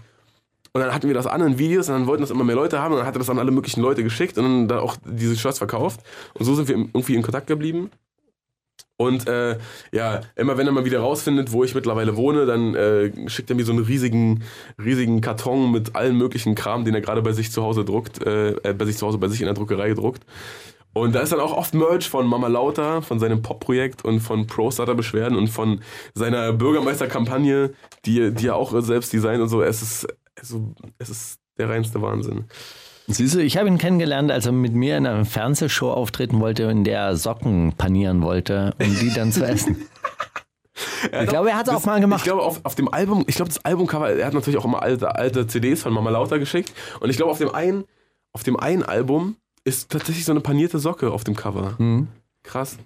Und 0.76 0.82
dann 0.82 0.92
hatten 0.92 1.08
wir 1.08 1.14
das 1.14 1.26
an 1.26 1.40
in 1.40 1.58
Videos 1.58 1.88
und 1.88 1.94
dann 1.94 2.06
wollten 2.06 2.22
das 2.22 2.30
immer 2.30 2.44
mehr 2.44 2.54
Leute 2.54 2.80
haben 2.80 2.92
und 2.92 2.98
dann 2.98 3.06
hat 3.06 3.16
er 3.16 3.20
das 3.20 3.30
an 3.30 3.38
alle 3.38 3.50
möglichen 3.50 3.80
Leute 3.80 4.02
geschickt 4.02 4.36
und 4.36 4.44
dann 4.44 4.68
da 4.68 4.80
auch 4.80 4.96
diese 5.06 5.34
Shirts 5.34 5.56
verkauft. 5.56 6.00
Und 6.34 6.44
so 6.44 6.54
sind 6.54 6.68
wir 6.68 6.76
irgendwie 6.76 7.14
in 7.14 7.22
Kontakt 7.22 7.46
geblieben. 7.46 7.90
Und 8.98 9.28
äh, 9.28 9.58
ja, 9.92 10.22
immer 10.36 10.56
wenn 10.56 10.66
er 10.66 10.72
mal 10.72 10.86
wieder 10.86 11.00
rausfindet, 11.00 11.52
wo 11.52 11.64
ich 11.64 11.74
mittlerweile 11.74 12.16
wohne, 12.16 12.46
dann 12.46 12.74
äh, 12.74 13.28
schickt 13.28 13.50
er 13.50 13.56
mir 13.56 13.64
so 13.64 13.72
einen 13.72 13.84
riesigen, 13.84 14.42
riesigen 14.82 15.20
Karton 15.20 15.70
mit 15.70 15.94
allen 15.94 16.16
möglichen 16.16 16.54
Kram, 16.54 16.84
den 16.84 16.94
er 16.94 17.02
gerade 17.02 17.20
bei 17.20 17.32
sich 17.32 17.52
zu 17.52 17.62
Hause 17.62 17.84
druckt, 17.84 18.24
äh, 18.24 18.52
äh, 18.52 18.72
bei 18.72 18.86
sich 18.86 18.96
zu 18.96 19.06
Hause 19.06 19.18
bei 19.18 19.28
sich 19.28 19.40
in 19.40 19.46
der 19.46 19.54
Druckerei 19.54 19.92
druckt. 19.92 20.24
Und 20.94 21.14
da 21.14 21.20
ist 21.20 21.30
dann 21.30 21.40
auch 21.40 21.54
oft 21.54 21.74
Merch 21.74 22.08
von 22.08 22.26
Mama 22.26 22.48
Lauter, 22.48 23.02
von 23.02 23.18
seinem 23.18 23.42
Pop-Projekt 23.42 24.02
und 24.02 24.20
von 24.20 24.46
Pro-Starter-Beschwerden 24.46 25.36
und 25.36 25.48
von 25.48 25.82
seiner 26.14 26.54
Bürgermeisterkampagne, 26.54 27.74
die, 28.06 28.32
die 28.32 28.46
er 28.46 28.56
auch 28.56 28.72
selbst 28.80 29.12
designt 29.12 29.42
und 29.42 29.50
so. 29.50 29.60
Es 29.60 29.82
ist, 29.82 30.06
also, 30.38 30.74
es 30.96 31.10
ist 31.10 31.40
der 31.58 31.68
reinste 31.68 32.00
Wahnsinn. 32.00 32.46
Siehst 33.08 33.34
du, 33.34 33.38
ich 33.42 33.56
habe 33.56 33.68
ihn 33.68 33.78
kennengelernt, 33.78 34.32
als 34.32 34.46
er 34.46 34.52
mit 34.52 34.74
mir 34.74 34.96
in 34.96 35.06
einer 35.06 35.24
Fernsehshow 35.24 35.92
auftreten 35.92 36.40
wollte, 36.40 36.64
in 36.64 36.82
der 36.82 37.00
er 37.00 37.16
Socken 37.16 37.72
panieren 37.76 38.22
wollte, 38.22 38.74
um 38.80 38.98
die 38.98 39.12
dann 39.12 39.32
zu 39.32 39.44
essen. 39.46 39.76
Ich 41.10 41.28
glaube, 41.28 41.50
er 41.50 41.56
hat 41.56 41.68
es 41.68 41.74
auch 41.74 41.86
mal 41.86 42.00
gemacht. 42.00 42.20
Ich 42.20 42.24
glaube, 42.24 42.42
auf, 42.42 42.60
auf 42.62 42.74
dem 42.74 42.92
Album, 42.92 43.24
ich 43.26 43.36
glaube, 43.36 43.48
das 43.48 43.64
Albumcover, 43.64 44.10
er 44.10 44.26
hat 44.26 44.34
natürlich 44.34 44.58
auch 44.58 44.64
immer 44.64 44.82
alte, 44.82 45.14
alte 45.14 45.46
CDs 45.46 45.82
von 45.82 45.92
Mama 45.92 46.10
Lauter 46.10 46.38
geschickt. 46.38 46.72
Und 47.00 47.08
ich 47.08 47.16
glaube, 47.16 47.32
auf 47.32 47.38
dem 47.38 47.54
einen, 47.54 47.84
auf 48.32 48.42
dem 48.42 48.58
einen 48.58 48.82
Album 48.82 49.36
ist 49.64 49.90
tatsächlich 49.90 50.26
so 50.26 50.32
eine 50.32 50.40
panierte 50.40 50.78
Socke 50.78 51.10
auf 51.10 51.24
dem 51.24 51.34
Cover. 51.34 51.76
Mhm. 51.78 52.08
Krass. 52.42 52.76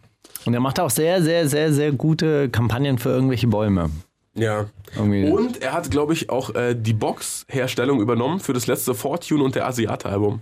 Und 0.45 0.55
er 0.55 0.61
macht 0.61 0.79
auch 0.79 0.91
sehr, 0.91 1.23
sehr, 1.23 1.49
sehr, 1.49 1.73
sehr 1.73 1.93
gute 1.93 2.49
Kampagnen 2.49 2.99
für 2.99 3.11
irgendwelche 3.11 3.49
Bäume. 3.49 3.91
Ja. 4.35 4.67
Irgendwie. 4.95 5.31
Und 5.31 5.63
er 5.63 5.73
hat, 5.73 5.91
glaube 5.91 6.13
ich, 6.13 6.31
auch 6.31 6.55
äh, 6.55 6.75
die 6.75 6.93
Box-Herstellung 6.93 8.01
übernommen 8.01 8.41
für 8.41 8.53
das 8.53 8.67
letzte 8.67 8.95
Fortune 8.95 9.43
und 9.43 9.55
der 9.55 9.67
Asiate-Album. 9.67 10.41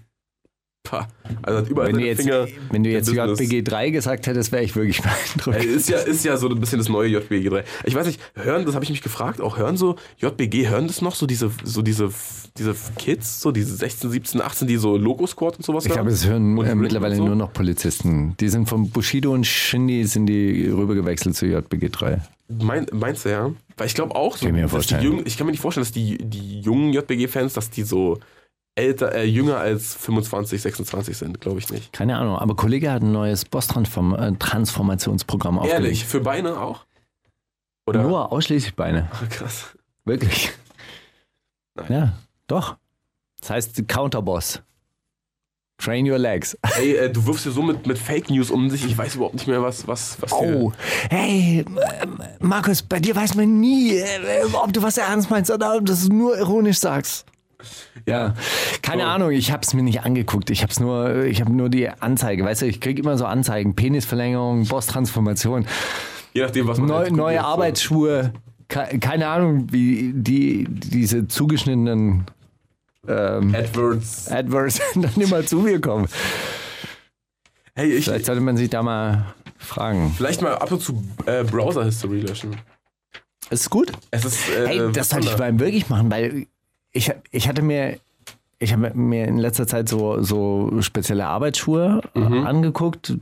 Pah. 0.89 1.07
Also 1.43 1.59
hat 1.59 1.69
überall 1.69 1.89
Wenn 1.89 1.99
du 1.99 2.07
jetzt, 2.07 2.23
Finger 2.23 2.47
wenn 2.71 2.83
du 2.83 2.91
jetzt 2.91 3.07
Business. 3.15 3.39
JBG 3.39 3.63
3 3.63 3.91
gesagt 3.91 4.27
hättest, 4.27 4.53
wäre 4.53 4.63
ich 4.63 4.75
wirklich 4.75 5.03
beeindruckt. 5.37 5.63
Ist 5.63 5.89
ja, 5.91 5.99
ist 5.99 6.25
ja 6.25 6.39
so 6.39 6.49
ein 6.49 6.59
bisschen 6.59 6.79
das 6.79 6.89
neue 6.89 7.09
JBG 7.09 7.51
3. 7.51 7.65
Ich 7.85 7.95
weiß 7.95 8.07
nicht, 8.07 8.21
hören, 8.35 8.65
das 8.65 8.75
habe 8.75 8.85
ich 8.85 8.91
mich 8.91 9.03
gefragt, 9.03 9.43
auch 9.43 9.59
hören 9.59 9.77
so, 9.77 9.97
JBG, 10.19 10.69
hören 10.69 10.87
das 10.87 11.03
noch 11.03 11.15
so 11.15 11.27
diese, 11.27 11.51
so 11.63 11.83
diese, 11.83 12.11
diese 12.57 12.75
Kids, 12.97 13.41
so 13.41 13.53
diese 13.53 13.77
16, 13.77 14.11
17, 14.11 14.41
18, 14.41 14.67
die 14.69 14.77
so 14.77 14.97
Logo-Squad 14.97 15.59
und 15.59 15.65
sowas 15.65 15.85
Ich 15.85 15.93
glaube, 15.93 16.11
es 16.11 16.27
hören 16.27 16.57
äh, 16.59 16.75
mittlerweile 16.75 17.17
so? 17.17 17.27
nur 17.27 17.37
noch 17.37 17.53
Polizisten. 17.53 18.35
Die 18.41 18.49
sind 18.49 18.67
von 18.69 18.89
Bushido 18.89 19.33
und 19.33 19.47
Shindy 19.47 20.05
sind 20.07 20.27
die 20.27 20.69
rübergewechselt 20.69 21.37
zu 21.37 21.45
JBG 21.45 21.91
3. 21.91 22.23
Mein, 22.49 22.87
meinst 22.93 23.25
du, 23.25 23.31
ja? 23.31 23.51
Weil 23.77 23.87
ich 23.87 23.95
glaube 23.95 24.17
auch, 24.17 24.37
so, 24.37 24.47
Kann 24.47 24.57
ich 24.57 24.63
mir 24.63 24.69
dass. 24.69 25.03
Jungen, 25.03 25.27
ich 25.27 25.37
kann 25.37 25.47
mir 25.47 25.53
nicht 25.53 25.61
vorstellen, 25.61 25.85
dass 25.85 25.93
die, 25.93 26.19
die 26.19 26.61
jungen 26.61 26.93
JBG-Fans, 26.93 27.53
dass 27.53 27.71
die 27.71 27.83
so 27.83 28.19
älter, 28.75 29.15
äh, 29.15 29.25
jünger 29.25 29.59
als 29.59 29.95
25, 29.97 30.63
26 30.63 31.17
sind, 31.17 31.41
glaube 31.41 31.59
ich 31.59 31.69
nicht. 31.71 31.93
Keine 31.93 32.17
Ahnung, 32.17 32.37
aber 32.37 32.55
Kollege 32.57 32.91
hat 32.91 33.03
ein 33.03 33.13
neues 33.13 33.45
Boss-Transformationsprogramm 33.45 35.59
aufgelegt. 35.59 35.83
Ehrlich, 35.83 36.05
für 36.05 36.21
Beine 36.21 36.61
auch? 36.61 36.85
Oder? 37.87 38.03
Nur 38.03 38.33
ausschließlich 38.33 38.75
Beine. 38.77 39.09
Ach, 39.13 39.29
krass. 39.29 39.77
Wirklich. 40.05 40.51
Nein. 41.75 41.93
Ja, 41.93 42.13
doch. 42.47 42.77
Das 43.41 43.51
heißt 43.51 43.89
Counterboss. 43.89 44.63
Train 45.79 46.11
your 46.11 46.19
legs. 46.19 46.57
Ey, 46.79 46.97
äh, 46.97 47.09
du 47.11 47.25
wirfst 47.27 47.47
ja 47.47 47.53
so 47.53 47.63
mit, 47.63 47.87
mit 47.87 47.99
Fake 47.99 48.31
News 48.31 48.51
um 48.51 48.69
sich, 48.69 48.85
ich 48.85 48.99
weiß 48.99 49.15
überhaupt 49.15 49.35
nicht 49.35 49.47
mehr, 49.47 49.63
was, 49.63 49.87
was, 49.87 50.17
was 50.21 50.33
Oh, 50.33 50.73
hey, 51.09 51.65
ähm, 52.03 52.19
Markus, 52.41 52.83
bei 52.83 52.99
dir 52.99 53.15
weiß 53.15 53.37
man 53.37 53.61
nie, 53.61 53.97
äh, 53.97 54.05
ob 54.53 54.73
du 54.73 54.83
was 54.83 54.99
ernst 54.99 55.31
meinst 55.31 55.51
oder 55.53 55.77
ob 55.77 55.87
du 55.87 55.93
es 55.93 56.09
nur 56.09 56.37
ironisch 56.37 56.79
sagst. 56.79 57.27
Ja, 58.07 58.35
keine 58.83 59.03
So. 59.03 59.09
Ahnung, 59.09 59.31
ich 59.33 59.51
habe 59.53 59.63
es 59.63 59.73
mir 59.75 59.83
nicht 59.83 60.03
angeguckt. 60.03 60.51
Ich 60.51 60.63
habe 60.63 60.73
nur, 60.81 61.25
ich 61.25 61.41
habe 61.41 61.53
nur 61.53 61.69
die 61.69 61.89
Anzeige. 61.89 62.45
Weißt 62.45 62.63
du, 62.63 62.67
ich 62.67 62.81
kriege 62.81 63.01
immer 63.03 63.17
so 63.19 63.27
Anzeigen: 63.27 63.75
Penisverlängerung, 63.75 64.67
Boss-Transformation, 64.67 65.67
Je 66.35 66.43
nachdem, 66.43 66.67
was 66.69 66.79
man 66.79 66.89
neu, 66.89 66.95
halt 66.97 67.13
neue. 67.13 67.43
Arbeitsschuhe. 67.45 68.33
Ke- 68.69 68.99
Keine 69.01 69.27
Ahnung, 69.29 69.67
wie 69.73 70.13
die 70.15 70.67
diese 70.69 71.27
zugeschnittenen 71.27 72.27
ähm, 73.09 73.55
AdWords. 73.55 74.29
Adverts 74.31 74.81
dann 74.95 75.15
immer 75.17 75.45
zu 75.47 75.57
mir 75.59 75.81
kommen. 75.81 76.07
Hey, 77.75 77.93
ich, 77.93 78.05
Vielleicht 78.05 78.27
sollte 78.27 78.41
man 78.41 78.57
sich 78.57 78.71
da 78.71 78.83
mal 78.83 79.35
fragen. 79.59 80.13
vielleicht 80.17 80.43
mal 80.43 80.55
ab 80.57 80.71
und 80.73 80.81
zu 80.83 81.03
äh, 81.27 81.45
Browser-History 81.45 82.21
löschen. 82.21 82.57
Ist 83.51 83.71
gut. 83.71 83.93
Es 84.11 84.25
ist, 84.25 84.49
äh, 84.51 84.67
Hey, 84.67 84.93
das 84.93 85.09
sollte 85.11 85.29
ich 85.29 85.39
mal 85.39 85.59
wirklich 85.59 85.89
machen, 85.89 86.11
weil 86.11 86.47
ich, 86.93 87.11
ich 87.31 87.49
hatte 87.49 87.63
mir, 87.63 87.99
ich 88.59 88.73
habe 88.73 88.93
mir 88.95 89.27
in 89.27 89.39
letzter 89.39 89.67
Zeit 89.67 89.89
so, 89.89 90.21
so 90.23 90.71
spezielle 90.81 91.27
Arbeitsschuhe 91.27 92.01
Mhm. 92.15 92.47
angeguckt 92.47 93.15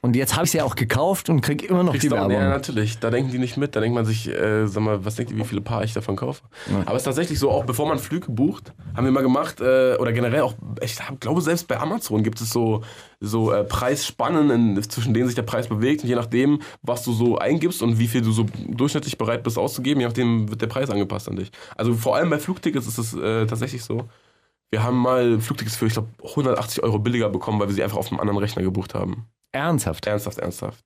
und 0.00 0.14
jetzt 0.14 0.36
habe 0.36 0.44
ich 0.44 0.52
sie 0.52 0.62
auch 0.62 0.76
gekauft 0.76 1.28
und 1.28 1.40
kriege 1.40 1.66
immer 1.66 1.82
noch 1.82 1.90
Kriegst 1.90 2.06
die 2.06 2.10
Werbung. 2.12 2.30
Ja, 2.30 2.48
natürlich. 2.48 3.00
Da 3.00 3.10
denken 3.10 3.32
die 3.32 3.38
nicht 3.38 3.56
mit. 3.56 3.74
Da 3.74 3.80
denkt 3.80 3.96
man 3.96 4.04
sich, 4.04 4.28
äh, 4.28 4.66
sag 4.68 4.82
mal, 4.82 5.04
was 5.04 5.16
denkt 5.16 5.32
ihr, 5.32 5.38
wie 5.38 5.44
viele 5.44 5.60
Paar 5.60 5.82
ich 5.82 5.92
davon 5.92 6.14
kaufe? 6.14 6.44
Aber 6.86 6.94
es 6.94 6.98
ist 6.98 7.04
tatsächlich 7.04 7.40
so, 7.40 7.50
auch 7.50 7.64
bevor 7.64 7.88
man 7.88 7.98
Flüge 7.98 8.30
bucht, 8.30 8.72
haben 8.94 9.04
wir 9.04 9.10
mal 9.10 9.22
gemacht, 9.22 9.60
äh, 9.60 9.96
oder 9.96 10.12
generell 10.12 10.42
auch, 10.42 10.54
ich 10.80 11.00
hab, 11.00 11.20
glaube, 11.20 11.40
selbst 11.40 11.66
bei 11.66 11.80
Amazon 11.80 12.22
gibt 12.22 12.40
es 12.40 12.50
so, 12.50 12.82
so 13.18 13.52
äh, 13.52 13.64
Preisspannen, 13.64 14.50
in, 14.50 14.82
zwischen 14.84 15.14
denen 15.14 15.26
sich 15.26 15.34
der 15.34 15.42
Preis 15.42 15.66
bewegt. 15.66 16.04
Und 16.04 16.08
je 16.08 16.14
nachdem, 16.14 16.60
was 16.82 17.02
du 17.02 17.12
so 17.12 17.38
eingibst 17.38 17.82
und 17.82 17.98
wie 17.98 18.06
viel 18.06 18.22
du 18.22 18.30
so 18.30 18.46
durchschnittlich 18.68 19.18
bereit 19.18 19.42
bist 19.42 19.58
auszugeben, 19.58 20.00
je 20.00 20.06
nachdem 20.06 20.48
wird 20.48 20.62
der 20.62 20.68
Preis 20.68 20.90
angepasst 20.90 21.28
an 21.28 21.34
dich. 21.34 21.50
Also 21.76 21.94
vor 21.94 22.14
allem 22.14 22.30
bei 22.30 22.38
Flugtickets 22.38 22.86
ist 22.86 22.98
es 22.98 23.14
äh, 23.14 23.46
tatsächlich 23.46 23.82
so. 23.82 24.04
Wir 24.70 24.82
haben 24.82 24.98
mal 24.98 25.40
Flugtickets 25.40 25.76
für, 25.76 25.86
ich 25.86 25.94
glaube, 25.94 26.08
180 26.22 26.82
Euro 26.82 26.98
billiger 26.98 27.30
bekommen, 27.30 27.58
weil 27.60 27.68
wir 27.68 27.74
sie 27.74 27.82
einfach 27.82 27.96
auf 27.96 28.10
einem 28.10 28.20
anderen 28.20 28.38
Rechner 28.38 28.62
gebucht 28.62 28.94
haben. 28.94 29.24
Ernsthaft. 29.52 30.06
Ernsthaft, 30.06 30.36
ernsthaft. 30.38 30.84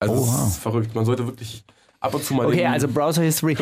Also 0.00 0.14
Oha. 0.14 0.42
es 0.44 0.48
ist 0.50 0.58
verrückt. 0.58 0.94
Man 0.94 1.04
sollte 1.06 1.26
wirklich 1.26 1.64
ab 2.00 2.12
und 2.14 2.22
zu 2.22 2.34
mal. 2.34 2.46
Okay, 2.46 2.66
also 2.66 2.86
Browser 2.88 3.22
History. 3.22 3.56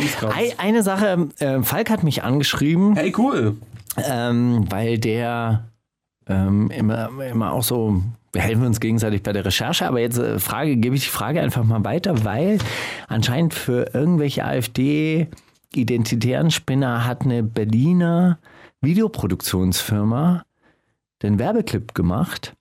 Eine 0.58 0.82
Sache, 0.82 1.28
äh, 1.38 1.62
Falk 1.62 1.88
hat 1.90 2.02
mich 2.02 2.24
angeschrieben, 2.24 2.96
Hey, 2.96 3.14
cool. 3.16 3.56
ähm, 3.96 4.66
weil 4.70 4.98
der 4.98 5.68
ähm, 6.26 6.70
immer, 6.72 7.08
immer 7.30 7.52
auch 7.52 7.62
so, 7.62 8.02
wir 8.32 8.42
helfen 8.42 8.66
uns 8.66 8.80
gegenseitig 8.80 9.22
bei 9.22 9.32
der 9.32 9.44
Recherche, 9.44 9.86
aber 9.86 10.00
jetzt 10.00 10.18
äh, 10.18 10.40
Frage, 10.40 10.76
gebe 10.76 10.96
ich 10.96 11.04
die 11.04 11.10
Frage 11.10 11.40
einfach 11.40 11.62
mal 11.64 11.84
weiter, 11.84 12.24
weil 12.24 12.58
anscheinend 13.08 13.54
für 13.54 13.94
irgendwelche 13.94 14.44
AfD-identitären 14.44 16.50
Spinner 16.50 17.06
hat 17.06 17.22
eine 17.22 17.42
Berliner 17.44 18.38
Videoproduktionsfirma 18.82 20.44
den 21.22 21.38
Werbeclip 21.38 21.94
gemacht, 21.94 22.54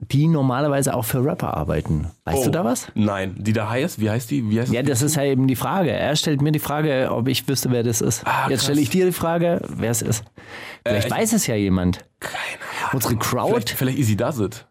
die 0.00 0.26
normalerweise 0.26 0.94
auch 0.94 1.04
für 1.04 1.24
Rapper 1.24 1.56
arbeiten. 1.56 2.06
Weißt 2.24 2.38
Oh. 2.38 2.44
du 2.46 2.50
da 2.50 2.64
was? 2.64 2.90
Nein, 2.94 3.36
die 3.38 3.52
da 3.52 3.68
heißt, 3.70 4.00
wie 4.00 4.10
heißt 4.10 4.30
die? 4.30 4.50
Wie 4.50 4.60
heißt 4.60 4.72
Ja, 4.72 4.82
das 4.82 5.02
ist 5.02 5.14
ja 5.16 5.24
eben 5.24 5.46
die 5.46 5.54
Frage. 5.54 5.90
Er 5.92 6.16
stellt 6.16 6.42
mir 6.42 6.50
die 6.52 6.58
Frage, 6.58 7.08
ob 7.12 7.28
ich 7.28 7.46
wüsste, 7.46 7.70
wer 7.70 7.82
das 7.84 8.00
ist. 8.00 8.26
Ah, 8.26 8.48
Jetzt 8.48 8.64
stelle 8.64 8.80
ich 8.80 8.90
dir 8.90 9.04
die 9.06 9.12
Frage, 9.12 9.60
wer 9.68 9.90
es 9.90 10.02
ist. 10.02 10.24
Vielleicht 10.84 11.06
ich- 11.08 11.12
weiß 11.12 11.32
es 11.34 11.46
ja 11.46 11.54
jemand. 11.54 12.00
Keine 12.18 12.34
Unsere 12.94 13.16
Crowd. 13.16 13.50
Vielleicht, 13.52 13.70
vielleicht 13.70 13.98
Easy 13.98 14.16
Does 14.16 14.40
It. 14.40 14.66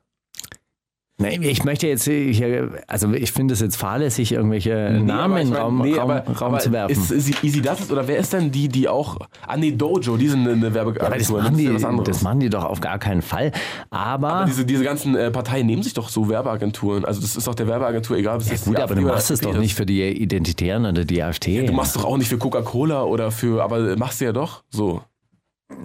Nee, 1.22 1.38
ich 1.50 1.64
möchte 1.64 1.88
jetzt 1.88 2.06
hier, 2.06 2.72
also 2.88 3.12
ich 3.14 3.32
finde 3.32 3.54
es 3.54 3.60
jetzt 3.60 3.76
fahrlässig, 3.78 4.32
irgendwelche 4.32 5.00
Namen 5.04 5.10
aber 5.12 5.38
ich 5.38 5.44
in 5.48 5.50
mein, 5.52 5.62
Raum, 5.62 5.82
nee, 5.82 5.94
Raum, 5.96 6.12
aber- 6.12 6.24
Raum 6.28 6.48
aber 6.50 6.60
zu 6.60 6.72
werfen. 6.72 6.92
Ist, 6.92 7.12
ist 7.12 7.44
Easy 7.44 7.62
Does 7.62 7.82
It 7.82 7.92
oder 7.92 8.08
wer 8.08 8.18
ist 8.18 8.34
denn 8.34 8.52
die, 8.52 8.68
die 8.68 8.88
auch. 8.88 9.18
Ah, 9.48 9.58
nee, 9.58 9.72
Dojo, 9.72 10.18
die 10.18 10.28
sind 10.28 10.48
eine 10.48 10.74
Werbeagentur. 10.74 11.08
aber 11.08 11.18
das 11.18 11.28
das 11.28 11.38
machen, 11.38 11.56
ist 11.56 11.62
ja 11.62 11.70
die, 11.70 11.76
was 11.76 11.84
anderes. 11.86 12.08
das 12.10 12.22
machen 12.24 12.40
die 12.40 12.50
doch 12.50 12.64
auf 12.66 12.82
gar 12.82 13.00
keinen 13.00 13.22
Fall. 13.22 13.52
Aber, 13.90 14.30
aber 14.32 14.46
diese, 14.46 14.66
diese 14.66 14.84
ganzen 14.84 15.16
äh, 15.16 15.32
Parteien 15.32 15.66
nehmen 15.68 15.84
sich 15.84 15.94
doch 15.94 16.10
so 16.10 16.30
Werbeagenturen. 16.30 17.06
Also, 17.06 17.22
das 17.22 17.36
ist 17.36 17.48
doch 17.48 17.56
der 17.56 17.68
Werbeagentur, 17.68 18.18
egal 18.18 18.36
ob 18.36 18.42
es 18.42 18.50
jetzt 18.50 18.66
gut, 18.66 18.78
die 18.78 18.82
aber 18.82 18.96
du 18.96 19.02
AfD 19.02 19.12
machst 19.14 19.32
es 19.32 19.42
doch 19.42 19.58
nicht 19.58 19.76
für 19.76 19.86
die 19.86 20.02
Identitären 20.04 20.86
oder 20.86 21.06
die 21.06 21.22
AfD. 21.22 21.66
Du 21.66 21.74
machst 21.74 21.96
doch 21.96 22.06
auch 22.06 22.18
nicht 22.18 22.28
für 22.30 22.38
Coca-Cola 22.38 23.04
oder 23.04 23.32
für. 23.32 23.64
Aber 23.64 23.96
machst 23.98 24.22
du 24.22 24.26
ja 24.26 24.34
doch 24.34 24.64
so. 24.70 25.02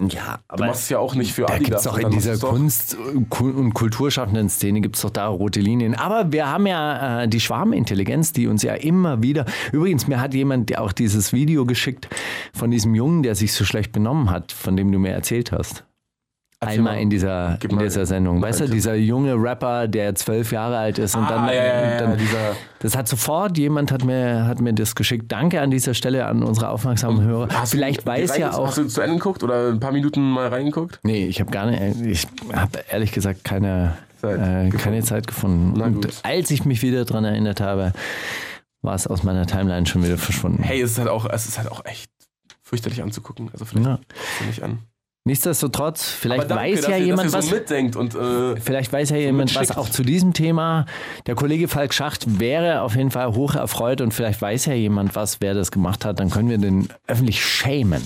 Ja, 0.09 0.37
Du 0.37 0.53
aber 0.53 0.67
machst 0.67 0.83
es 0.83 0.89
ja 0.89 0.99
auch 0.99 1.15
nicht 1.15 1.33
für 1.33 1.43
Da 1.43 1.57
gibt 1.57 1.73
Adidas. 1.73 1.85
es 1.85 1.91
doch 1.91 1.97
in 1.97 2.09
dieser 2.11 2.37
Kunst- 2.37 2.95
und 2.95 3.73
kulturschaffenden 3.73 4.49
Szene 4.49 4.81
gibt 4.81 4.95
es 4.95 5.01
doch 5.01 5.09
da 5.09 5.27
rote 5.27 5.59
Linien. 5.59 5.95
Aber 5.95 6.31
wir 6.31 6.47
haben 6.49 6.67
ja 6.67 7.23
äh, 7.23 7.27
die 7.27 7.39
Schwarmintelligenz, 7.39 8.31
die 8.33 8.47
uns 8.47 8.63
ja 8.63 8.73
immer 8.75 9.21
wieder. 9.23 9.45
Übrigens, 9.71 10.07
mir 10.07 10.19
hat 10.21 10.33
jemand 10.33 10.77
auch 10.77 10.91
dieses 10.91 11.33
Video 11.33 11.65
geschickt 11.65 12.07
von 12.53 12.71
diesem 12.71 12.95
Jungen, 12.95 13.23
der 13.23 13.35
sich 13.35 13.53
so 13.53 13.65
schlecht 13.65 13.91
benommen 13.91 14.29
hat, 14.29 14.51
von 14.51 14.75
dem 14.75 14.91
du 14.91 14.99
mir 14.99 15.11
erzählt 15.11 15.51
hast. 15.51 15.83
Erzähl 16.59 16.79
Einmal 16.79 16.95
mal. 16.95 17.01
in 17.01 17.09
dieser, 17.11 17.57
Gib 17.59 17.69
in 17.69 17.75
mal- 17.77 17.83
dieser 17.83 18.07
Sendung. 18.07 18.41
Weißt 18.41 18.59
du, 18.59 18.63
einen 18.63 18.71
Tipp. 18.71 18.77
dieser 18.77 18.95
junge 18.95 19.35
Rapper, 19.35 19.87
der 19.87 20.15
zwölf 20.15 20.51
Jahre 20.51 20.75
alt 20.77 20.97
ist 20.97 21.15
und 21.15 21.23
Ah, 21.25 21.29
dann, 21.29 21.47
ja, 21.49 21.53
ja, 21.53 21.97
dann 21.99 22.17
dieser- 22.17 22.55
das 22.79 22.97
hat 22.97 23.07
sofort 23.07 23.59
jemand 23.59 23.91
hat 23.91 24.03
mir, 24.03 24.45
hat 24.47 24.59
mir 24.59 24.73
das 24.73 24.95
geschickt. 24.95 25.31
Danke 25.31 25.61
an 25.61 25.69
dieser 25.69 25.93
Stelle 25.93 26.25
an 26.25 26.41
unsere 26.41 26.69
aufmerksamen 26.69 27.21
Hörer. 27.21 27.49
Hast 27.53 27.73
du 27.73 27.77
Vielleicht 27.77 28.07
weiß 28.07 28.37
ja 28.39 28.53
auch. 28.53 28.67
Hast 28.69 28.79
du 28.79 28.87
zu 28.87 29.01
Ende 29.01 29.17
geguckt 29.17 29.43
oder 29.43 29.69
ein 29.69 29.79
paar 29.79 29.91
Minuten 29.91 30.21
mal 30.31 30.47
reingeguckt? 30.47 30.99
Nee, 31.03 31.27
ich 31.27 31.39
habe 31.41 31.51
gar 31.51 31.67
nicht, 31.67 32.01
ich 32.01 32.27
habe 32.51 32.79
ehrlich 32.89 33.11
gesagt 33.11 33.43
keine 33.43 33.95
Zeit 34.19 34.39
äh, 34.39 34.63
gefunden. 34.65 34.77
keine 34.79 35.03
Zeit 35.03 35.27
gefunden. 35.27 35.79
Und 35.79 36.07
als 36.23 36.49
ich 36.49 36.65
mich 36.65 36.81
wieder 36.81 37.05
daran 37.05 37.23
erinnert 37.23 37.61
habe, 37.61 37.93
war 38.81 38.95
es 38.95 39.05
aus 39.05 39.21
meiner 39.21 39.45
Timeline 39.45 39.85
schon 39.85 40.03
wieder 40.03 40.17
verschwunden. 40.17 40.63
Hey, 40.63 40.81
es 40.81 40.93
ist 40.93 40.97
halt 40.97 41.09
auch, 41.09 41.29
es 41.29 41.47
ist 41.47 41.59
halt 41.59 41.71
auch 41.71 41.85
echt 41.85 42.09
fürchterlich 42.63 43.03
anzugucken. 43.03 43.49
Also 43.53 43.63
vielleicht 43.65 43.85
Ja. 43.85 43.99
du 44.39 44.45
nicht 44.47 44.63
an. 44.63 44.79
Nichtsdestotrotz, 45.27 46.07
vielleicht 46.09 46.49
danke, 46.49 46.55
weiß 46.55 46.87
ja 46.87 46.97
ihr, 46.97 47.05
jemand 47.07 47.33
was. 47.33 47.47
so 47.47 47.55
mitdenkt 47.55 47.97
und 47.97 48.15
äh, 48.15 48.55
Vielleicht 48.61 48.93
weiß 48.93 49.09
ja 49.09 49.17
jemand 49.17 49.53
was 49.55 49.75
auch 49.75 49.89
zu 49.89 50.03
diesem 50.03 50.31
Thema. 50.31 50.85
Der 51.25 51.35
Kollege 51.35 51.67
Falk 51.67 51.93
Schacht 51.93 52.39
wäre 52.39 52.81
auf 52.81 52.95
jeden 52.95 53.11
Fall 53.11 53.35
hoch 53.35 53.53
erfreut 53.55 53.99
und 53.99 54.13
vielleicht 54.13 54.41
weiß 54.41 54.67
ja 54.67 54.73
jemand 54.73 55.15
was, 55.17 55.41
wer 55.41 55.53
das 55.53 55.69
gemacht 55.69 56.05
hat. 56.05 56.21
Dann 56.21 56.29
können 56.29 56.49
wir 56.49 56.57
den 56.57 56.87
öffentlich 57.07 57.43
schämen. 57.45 58.01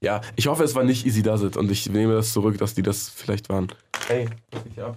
ja, 0.00 0.20
ich 0.36 0.46
hoffe, 0.46 0.62
es 0.62 0.76
war 0.76 0.84
nicht 0.84 1.04
Easy 1.04 1.22
Does 1.24 1.42
It 1.42 1.56
und 1.56 1.68
ich 1.72 1.90
nehme 1.90 2.14
das 2.14 2.32
zurück, 2.32 2.56
dass 2.58 2.72
die 2.74 2.82
das 2.82 3.08
vielleicht 3.08 3.48
waren. 3.48 3.66
Hey, 4.06 4.28
was 4.52 4.62
geht 4.62 4.72
hier 4.74 4.86
ab? 4.86 4.96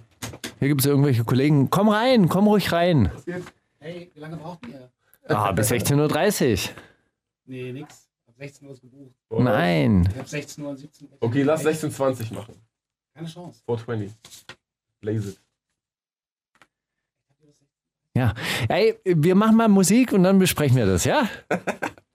Hier 0.60 0.68
gibt 0.68 0.80
es 0.80 0.86
irgendwelche 0.86 1.24
Kollegen. 1.24 1.70
Komm 1.70 1.88
rein, 1.88 2.28
komm 2.28 2.46
ruhig 2.46 2.70
rein. 2.70 3.10
Hey, 3.80 4.12
wie 4.14 4.20
lange 4.20 4.36
braucht 4.36 4.60
ihr? 4.68 4.88
Ah, 5.28 5.50
bis 5.50 5.70
16.30 5.72 6.68
Nee, 7.46 7.72
nix. 7.72 8.06
Ab 8.28 8.34
16 8.38 8.68
Uhr 8.68 8.74
ist 8.74 8.80
gebucht. 8.80 9.10
Uhr. 9.34 9.42
Nein. 9.42 10.08
Ich 10.12 10.18
hab 10.18 10.28
16 10.28 10.64
Uhr 10.64 10.70
und 10.70 10.76
17 10.78 11.08
Uhr. 11.08 11.16
Okay, 11.20 11.42
lass 11.42 11.60
1620 11.60 12.30
machen. 12.32 12.54
Keine 13.14 13.28
Chance. 13.28 13.60
420. 13.66 14.12
Blaze 15.00 15.28
it. 15.30 15.40
Ja. 18.16 18.32
Ey, 18.68 18.94
wir 19.04 19.34
machen 19.34 19.56
mal 19.56 19.68
Musik 19.68 20.12
und 20.12 20.22
dann 20.22 20.38
besprechen 20.38 20.76
wir 20.76 20.86
das, 20.86 21.04
ja? 21.04 21.28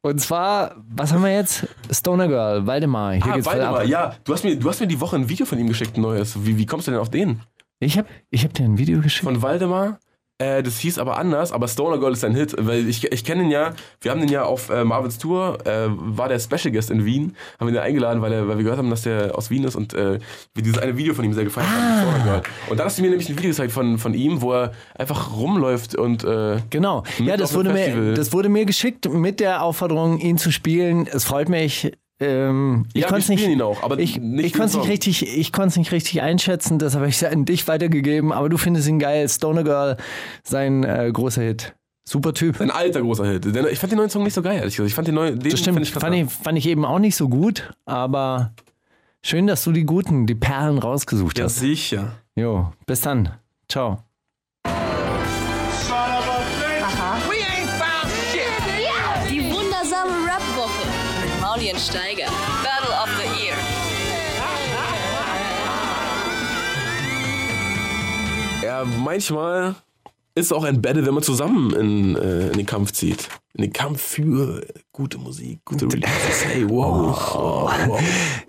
Und 0.01 0.21
zwar, 0.21 0.77
was 0.87 1.11
haben 1.11 1.23
wir 1.23 1.33
jetzt? 1.33 1.67
Stoner 1.91 2.29
Girl, 2.29 2.65
Waldemar. 2.65 3.15
Hier 3.15 3.25
Ah, 3.25 3.35
geht's 3.35 3.45
Waldemar, 3.47 3.79
ab. 3.81 3.85
ja. 3.85 4.15
Du 4.23 4.31
hast, 4.33 4.45
mir, 4.45 4.55
du 4.57 4.69
hast 4.69 4.79
mir 4.79 4.87
die 4.87 5.01
Woche 5.01 5.17
ein 5.17 5.27
Video 5.27 5.45
von 5.45 5.59
ihm 5.59 5.67
geschickt, 5.67 5.97
ein 5.97 6.01
neues. 6.01 6.45
Wie, 6.45 6.57
wie 6.57 6.65
kommst 6.65 6.87
du 6.87 6.91
denn 6.91 7.01
auf 7.01 7.09
den? 7.09 7.41
Ich 7.81 7.97
hab, 7.97 8.05
ich 8.29 8.45
hab 8.45 8.53
dir 8.53 8.63
ein 8.63 8.77
Video 8.77 9.01
geschickt. 9.01 9.25
Von 9.25 9.41
Waldemar. 9.41 9.99
Äh, 10.39 10.63
das 10.63 10.79
hieß 10.79 10.99
aber 10.99 11.17
anders, 11.17 11.51
aber 11.51 11.67
Stoner 11.67 11.97
Girl 11.97 12.13
ist 12.13 12.23
ein 12.23 12.33
Hit, 12.33 12.55
weil 12.57 12.87
ich, 12.87 13.11
ich 13.11 13.25
kenne 13.25 13.43
ihn 13.43 13.51
ja, 13.51 13.73
wir 13.99 14.11
haben 14.11 14.21
den 14.21 14.29
ja 14.29 14.43
auf 14.43 14.69
äh, 14.69 14.85
Marvins 14.85 15.17
Tour, 15.17 15.57
äh, 15.65 15.87
war 15.89 16.29
der 16.29 16.39
Special 16.39 16.71
Guest 16.71 16.91
in 16.91 17.03
Wien, 17.03 17.35
haben 17.59 17.67
ihn 17.67 17.73
da 17.73 17.81
eingeladen, 17.81 18.21
weil, 18.21 18.31
er, 18.31 18.47
weil 18.47 18.55
wir 18.57 18.63
gehört 18.63 18.77
haben, 18.77 18.89
dass 18.89 19.01
der 19.01 19.37
aus 19.37 19.49
Wien 19.49 19.65
ist 19.65 19.75
und 19.75 19.93
äh, 19.93 20.19
wir 20.53 20.63
dieses 20.63 20.77
eine 20.77 20.95
Video 20.95 21.13
von 21.13 21.25
ihm 21.25 21.33
sehr 21.33 21.43
gefallen 21.43 21.67
haben, 21.69 21.99
Stoner 22.09 22.23
Girl. 22.23 22.41
Und 22.69 22.79
dann 22.79 22.85
hast 22.85 22.97
du 22.97 23.01
mir 23.01 23.09
nämlich 23.09 23.27
ein 23.27 23.37
Video 23.37 23.49
gezeigt 23.49 23.73
von, 23.73 23.97
von 23.97 24.13
ihm, 24.13 24.41
wo 24.41 24.53
er 24.53 24.71
einfach 24.97 25.35
rumläuft 25.35 25.95
und 25.95 26.23
äh, 26.23 26.59
Genau. 26.69 27.03
Ja, 27.19 27.35
das 27.35 27.53
wurde, 27.53 27.73
mir, 27.73 28.13
das 28.13 28.31
wurde 28.31 28.47
mir 28.47 28.65
geschickt 28.65 29.11
mit 29.11 29.41
der 29.41 29.61
Aufforderung, 29.61 30.19
ihn 30.19 30.37
zu 30.37 30.51
spielen. 30.51 31.05
Es 31.05 31.25
freut 31.25 31.49
mich. 31.49 31.91
Ähm, 32.21 32.85
ich 32.93 33.01
Ja, 33.01 33.07
konnte 33.07 33.21
es 33.21 33.29
nicht, 33.29 33.47
ihn 33.47 33.61
auch, 33.61 33.81
aber 33.83 33.97
ich, 33.99 34.17
nicht 34.19 34.45
ich 34.47 34.53
konnte 34.53 34.67
es 34.67 34.75
nicht 34.75 34.89
richtig, 34.89 35.37
ich 35.37 35.51
konnte 35.53 35.69
es 35.69 35.77
nicht 35.77 35.91
richtig 35.91 36.21
einschätzen. 36.21 36.77
Das 36.79 36.95
habe 36.95 37.07
ich 37.07 37.25
an 37.31 37.45
dich 37.45 37.67
weitergegeben. 37.67 38.31
Aber 38.33 38.49
du 38.49 38.57
findest 38.57 38.87
ihn 38.87 38.99
geil. 38.99 39.27
Stoner 39.29 39.63
Girl, 39.63 39.97
sein 40.43 40.83
äh, 40.83 41.09
großer 41.13 41.41
Hit. 41.41 41.73
Super 42.03 42.33
Typ. 42.33 42.59
ein 42.59 42.71
alter 42.71 43.01
großer 43.01 43.25
Hit. 43.25 43.45
Denn 43.55 43.65
ich 43.71 43.77
fand 43.79 43.91
den 43.91 43.97
neuen 43.97 44.09
Song 44.09 44.23
nicht 44.23 44.33
so 44.33 44.41
geil, 44.41 44.57
ehrlich 44.57 44.75
gesagt. 44.75 44.89
Ich 44.89 44.95
fand 44.95 45.07
den 45.07 45.15
neuen, 45.15 45.39
den 45.39 45.51
Das 45.51 45.59
stimmt. 45.59 45.79
ich 45.81 45.91
fand, 45.91 46.15
ich, 46.15 46.29
fand 46.29 46.57
ich 46.57 46.67
eben 46.67 46.83
auch 46.83 46.99
nicht 46.99 47.15
so 47.15 47.29
gut. 47.29 47.71
Aber 47.85 48.53
schön, 49.21 49.45
dass 49.47 49.63
du 49.63 49.71
die 49.71 49.83
guten, 49.85 50.25
die 50.25 50.35
Perlen 50.35 50.79
rausgesucht 50.79 51.37
Ja, 51.37 51.45
hast. 51.45 51.59
sicher. 51.59 52.13
Jo, 52.35 52.73
bis 52.87 53.01
dann. 53.01 53.29
Ciao. 53.69 53.99
Maulien 61.69 61.77
Steiger. 61.77 62.25
Battle 62.63 62.93
of 62.95 63.09
the 63.19 63.43
Year. 63.43 63.55
Ja, 68.63 68.85
manchmal 68.85 69.75
ist 70.35 70.47
es 70.47 70.51
auch 70.51 70.63
ein 70.63 70.81
Battle, 70.81 71.05
wenn 71.05 71.13
man 71.13 71.21
zusammen 71.21 71.73
in, 71.75 72.15
äh, 72.15 72.47
in 72.47 72.53
den 72.53 72.65
Kampf 72.65 72.93
zieht. 72.93 73.29
In 73.55 73.63
den 73.63 73.73
Kampf 73.73 73.99
für 73.99 74.63
gute 74.91 75.17
Musik, 75.17 75.59
gute 75.65 75.85
Releases. 75.87 76.45
Hey, 76.45 76.69
wow. 76.69 77.33
Oh, 77.35 77.69
wow. 77.87 77.99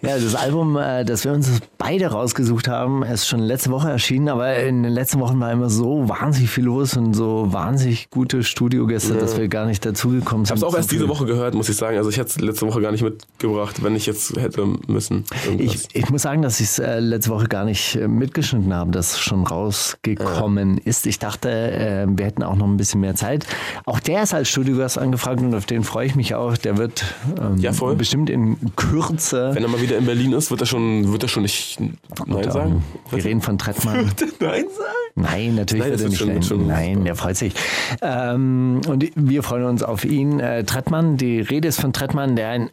Ja, 0.03 0.19
das 0.19 0.35
Album, 0.35 0.77
äh, 0.77 1.05
das 1.07 1.25
wir 1.25 1.33
uns 1.33 1.49
beide 1.79 2.09
rausgesucht 2.09 2.69
haben, 2.69 3.03
ist 3.03 3.27
schon 3.27 3.41
letzte 3.41 3.71
Woche 3.71 3.89
erschienen, 3.89 4.29
aber 4.29 4.57
in 4.59 4.83
den 4.83 4.93
letzten 4.93 5.19
Wochen 5.21 5.41
war 5.41 5.51
immer 5.53 5.71
so 5.71 6.07
wahnsinnig 6.07 6.51
viel 6.51 6.65
los 6.65 6.99
und 6.99 7.15
so 7.15 7.47
wahnsinnig 7.51 8.11
gute 8.11 8.43
Studiogäste, 8.43 9.15
dass 9.15 9.39
wir 9.39 9.49
gar 9.49 9.65
nicht 9.65 9.87
dazugekommen 9.87 10.43
Ich 10.43 10.49
sind. 10.49 10.59
habe 10.59 10.67
es 10.69 10.75
auch 10.75 10.77
erst 10.77 10.93
diese. 10.93 11.09
Woche 11.09 11.25
gehört, 11.25 11.55
muss 11.55 11.69
ich 11.71 11.77
sagen. 11.77 11.97
Also 11.97 12.11
ich 12.11 12.19
hätte 12.19 12.29
es 12.29 12.41
letzte 12.41 12.67
Woche 12.67 12.83
gar 12.83 12.93
nicht 12.93 13.03
mitgebracht, 13.03 13.83
wenn 13.83 13.97
ich 13.97 14.05
jetzt 14.05 14.37
hätte 14.37 14.67
müssen. 14.87 15.25
Ich, 15.57 15.89
ich 15.95 16.11
muss 16.11 16.23
sagen, 16.23 16.43
dass 16.43 16.61
ich 16.61 16.67
es 16.67 16.79
äh, 16.79 17.01
letzte 17.01 17.31
Woche 17.31 17.47
gar 17.47 17.65
nicht 17.65 17.97
äh, 17.97 18.07
mitgeschnitten 18.07 18.75
habe, 18.75 18.91
dass 18.91 19.13
es 19.13 19.19
schon 19.21 19.47
rausgekommen 19.47 20.77
ist. 20.79 21.07
Ich 21.07 21.19
dachte, 21.19 22.07
wir 22.15 22.27
hätten 22.27 22.43
auch 22.43 22.57
noch 22.57 22.67
ein 22.67 22.77
bisschen 22.77 23.01
mehr 23.01 23.15
Zeit. 23.15 23.47
Auch 23.87 23.99
der 24.01 24.25
ist 24.25 24.35
als 24.35 24.49
Studiogast 24.49 24.90
angefragt 24.99 25.41
und 25.41 25.55
auf 25.55 25.67
den 25.67 25.85
freue 25.85 26.07
ich 26.07 26.15
mich 26.15 26.35
auch. 26.35 26.57
Der 26.57 26.77
wird 26.77 27.05
ähm, 27.41 27.57
Ja, 27.59 27.73
bestimmt 27.95 28.31
in 28.31 28.57
Kürze. 28.77 29.51
wenn 29.55 29.63
er 29.63 29.69
mal 29.69 29.81
wieder 29.81 29.97
in 29.99 30.07
Berlin 30.07 30.33
ist, 30.33 30.51
wird 30.51 30.61
er 30.61 30.67
schon, 30.67 31.13
wird 31.13 31.23
er 31.23 31.29
schon 31.29 31.43
nicht 31.43 31.79
Nein 32.27 32.51
sagen? 32.51 32.85
Wir 33.11 33.25
reden 33.25 33.41
von 33.43 33.59
Trettmann. 33.59 34.11
Nein 34.41 34.65
sagen? 34.69 34.95
Nein, 35.17 35.55
natürlich 35.57 35.83
Nein, 35.85 35.91
wird 35.93 36.01
er 36.01 36.05
wird 36.05 36.11
nicht 36.11 36.19
schon- 36.19 36.27
nein, 36.29 36.35
wird 36.37 36.45
schon 36.47 36.67
Nein, 36.67 37.05
der 37.05 37.17
freut 37.17 37.37
sich. 37.37 37.55
Ähm, 38.03 38.81
und 38.89 39.11
wir 39.17 39.43
freuen 39.43 39.65
uns 39.65 39.83
auf 39.83 40.05
ihn. 40.05 40.41
Äh, 40.41 40.65
Trettmann, 40.65 41.17
die 41.17 41.41
Rede 41.41 41.69
ist 41.69 41.81
von 41.81 41.93
Trettmann, 41.93 42.37
der 42.37 42.49
ein 42.51 42.71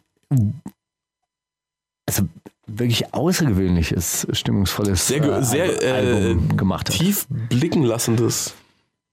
also 2.06 2.22
wirklich 2.66 3.12
außergewöhnliches, 3.14 4.26
stimmungsvolles 4.32 5.06
Sehr, 5.08 5.22
äh, 5.22 5.42
sehr 5.42 5.82
äh, 5.82 5.90
Album 5.92 6.56
gemacht 6.56 6.88
hat. 6.88 6.96
tief 6.96 7.26
blicken 7.28 7.82
lassendes. 7.82 8.54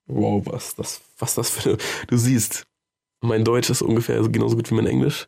Wow, 0.07 0.43
was 0.45 0.75
das, 0.75 1.01
was 1.17 1.35
das 1.35 1.49
für. 1.49 1.77
Du 2.07 2.17
siehst, 2.17 2.63
mein 3.25 3.43
Deutsch 3.43 3.69
ist 3.69 3.81
ungefähr 3.81 4.21
genauso 4.29 4.55
gut 4.55 4.69
wie 4.71 4.75
mein 4.75 4.87
Englisch 4.87 5.27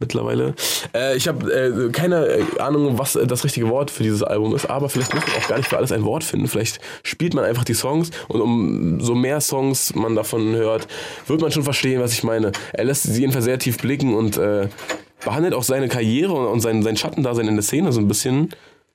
mittlerweile. 0.00 0.54
Äh, 0.94 1.16
ich 1.16 1.26
habe 1.26 1.52
äh, 1.52 1.90
keine 1.90 2.26
äh, 2.26 2.44
Ahnung, 2.60 2.98
was 2.98 3.16
äh, 3.16 3.26
das 3.26 3.44
richtige 3.44 3.68
Wort 3.68 3.90
für 3.90 4.04
dieses 4.04 4.22
Album 4.22 4.54
ist, 4.54 4.66
aber 4.66 4.88
vielleicht 4.88 5.12
muss 5.12 5.26
man 5.26 5.36
auch 5.36 5.48
gar 5.48 5.56
nicht 5.56 5.68
für 5.68 5.76
alles 5.76 5.90
ein 5.90 6.04
Wort 6.04 6.22
finden. 6.22 6.46
Vielleicht 6.46 6.80
spielt 7.02 7.34
man 7.34 7.44
einfach 7.44 7.64
die 7.64 7.74
Songs 7.74 8.10
und 8.28 8.40
umso 8.40 9.14
mehr 9.14 9.40
Songs 9.40 9.94
man 9.94 10.14
davon 10.14 10.54
hört, 10.54 10.86
wird 11.26 11.40
man 11.40 11.50
schon 11.50 11.64
verstehen, 11.64 12.00
was 12.00 12.12
ich 12.12 12.22
meine. 12.22 12.52
Er 12.72 12.84
lässt 12.84 13.02
sie 13.04 13.20
jedenfalls 13.20 13.44
sehr 13.44 13.58
tief 13.58 13.78
blicken 13.78 14.14
und 14.14 14.36
äh, 14.36 14.68
behandelt 15.24 15.54
auch 15.54 15.64
seine 15.64 15.88
Karriere 15.88 16.32
und, 16.32 16.46
und 16.46 16.60
sein, 16.60 16.82
sein 16.82 16.96
Schattendasein 16.96 17.48
in 17.48 17.56
der 17.56 17.64
Szene 17.64 17.92
so 17.92 18.00
ein 18.00 18.08
bisschen. 18.08 18.50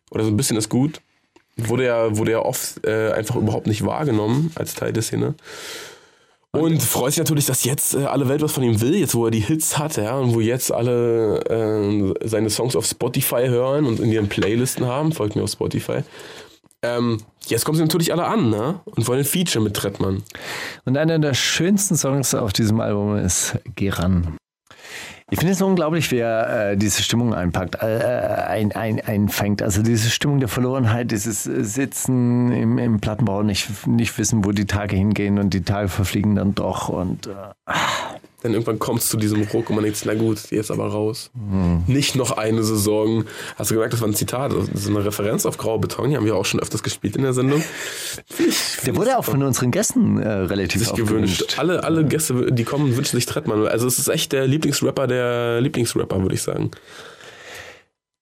Oder 0.09 0.23
so 0.23 0.29
ein 0.29 0.37
bisschen 0.37 0.57
ist 0.57 0.69
gut 0.69 1.01
wurde 1.57 1.85
ja, 1.85 2.17
wurde 2.17 2.31
ja 2.31 2.39
oft 2.39 2.85
äh, 2.85 3.11
einfach 3.11 3.35
überhaupt 3.35 3.67
nicht 3.67 3.85
wahrgenommen 3.85 4.51
als 4.55 4.75
Teil 4.75 4.93
der 4.93 5.03
Szene. 5.03 5.35
Und 6.55 6.83
freut 6.83 7.13
sich 7.13 7.17
natürlich, 7.17 7.47
dass 7.47 7.63
jetzt 7.63 7.95
äh, 7.95 8.05
alle 8.05 8.29
Welt 8.29 8.43
was 8.43 8.51
von 8.51 8.61
ihm 8.61 8.79
will, 8.79 8.95
jetzt 8.95 9.15
wo 9.15 9.25
er 9.25 9.31
die 9.31 9.39
Hits 9.39 9.79
hat, 9.79 9.97
ja, 9.97 10.15
und 10.19 10.35
wo 10.35 10.39
jetzt 10.39 10.71
alle 10.71 11.39
äh, 11.49 12.27
seine 12.27 12.51
Songs 12.51 12.75
auf 12.75 12.85
Spotify 12.85 13.47
hören 13.47 13.85
und 13.85 13.99
in 13.99 14.11
ihren 14.11 14.29
Playlisten 14.29 14.85
haben, 14.85 15.13
folgt 15.13 15.35
mir 15.35 15.41
auf 15.41 15.49
Spotify. 15.49 16.03
Ähm, 16.83 17.21
jetzt 17.47 17.65
kommen 17.65 17.77
sie 17.77 17.83
natürlich 17.83 18.11
alle 18.11 18.25
an, 18.25 18.51
ne? 18.51 18.81
Und 18.85 19.07
wollen 19.07 19.19
ein 19.19 19.25
Feature 19.25 19.63
mit 19.63 19.73
Trettmann. 19.73 20.21
Und 20.85 20.95
einer 20.95 21.17
der 21.17 21.33
schönsten 21.33 21.95
Songs 21.95 22.35
auf 22.35 22.53
diesem 22.53 22.79
Album 22.81 23.17
ist 23.17 23.57
Geran. 23.75 24.37
Ich 25.29 25.39
finde 25.39 25.53
es 25.53 25.61
unglaublich, 25.61 26.11
wie 26.11 26.17
er 26.17 26.71
äh, 26.71 26.77
diese 26.77 27.01
Stimmung 27.01 27.33
einpackt, 27.33 27.75
äh, 27.81 28.45
ein, 28.47 28.71
ein, 28.73 28.99
einfängt. 28.99 29.61
Also 29.61 29.81
diese 29.81 30.09
Stimmung 30.09 30.39
der 30.39 30.49
Verlorenheit, 30.49 31.11
dieses 31.11 31.47
äh, 31.47 31.63
Sitzen 31.63 32.51
im, 32.51 32.77
im 32.77 32.99
Plattenbau, 32.99 33.41
nicht, 33.43 33.87
nicht 33.87 34.17
wissen, 34.17 34.45
wo 34.45 34.51
die 34.51 34.65
Tage 34.65 34.95
hingehen 34.95 35.39
und 35.39 35.53
die 35.53 35.63
Tage 35.63 35.87
verfliegen 35.87 36.35
dann 36.35 36.55
doch. 36.55 36.89
Und 36.89 37.27
äh, 37.27 37.31
Dann 38.43 38.53
irgendwann 38.53 38.77
kommst 38.77 39.07
du 39.07 39.11
zu 39.11 39.17
diesem 39.17 39.43
Ruck 39.43 39.69
und 39.69 39.75
man 39.75 39.85
denkt, 39.85 40.01
na 40.05 40.13
gut, 40.13 40.51
jetzt 40.51 40.69
aber 40.69 40.87
raus. 40.87 41.31
Nicht 41.87 42.15
noch 42.15 42.31
eine 42.31 42.63
Saison. 42.63 43.23
Hast 43.55 43.71
du 43.71 43.75
gemerkt, 43.75 43.93
das 43.93 44.01
war 44.01 44.07
ein 44.09 44.13
Zitat, 44.13 44.51
das 44.51 44.67
ist 44.67 44.87
eine 44.87 45.03
Referenz 45.03 45.45
auf 45.45 45.57
Graue 45.57 45.79
Beton, 45.79 46.09
die 46.09 46.17
haben 46.17 46.25
wir 46.25 46.35
auch 46.35 46.45
schon 46.45 46.59
öfters 46.59 46.83
gespielt 46.83 47.15
in 47.15 47.23
der 47.23 47.33
Sendung. 47.33 47.63
der 48.85 48.95
wurde 48.95 49.17
auch 49.17 49.25
von 49.25 49.41
unseren 49.41 49.71
Gästen 49.71 50.19
äh, 50.19 50.29
relativ 50.29 50.81
sich 50.81 50.89
oft 50.91 50.97
gewünscht. 50.97 51.55
Alle, 51.57 51.83
alle 51.83 52.03
Gäste, 52.05 52.51
die 52.51 52.63
kommen, 52.63 52.95
wünschen 52.97 53.15
sich 53.15 53.25
Trettmann. 53.25 53.65
Also 53.65 53.87
es 53.87 53.97
ist 53.97 54.09
echt 54.09 54.33
der 54.33 54.45
Lieblingsrapper 54.45 55.07
der 55.07 55.61
Lieblingsrapper, 55.61 56.21
würde 56.21 56.35
ich 56.35 56.41
sagen. 56.41 56.71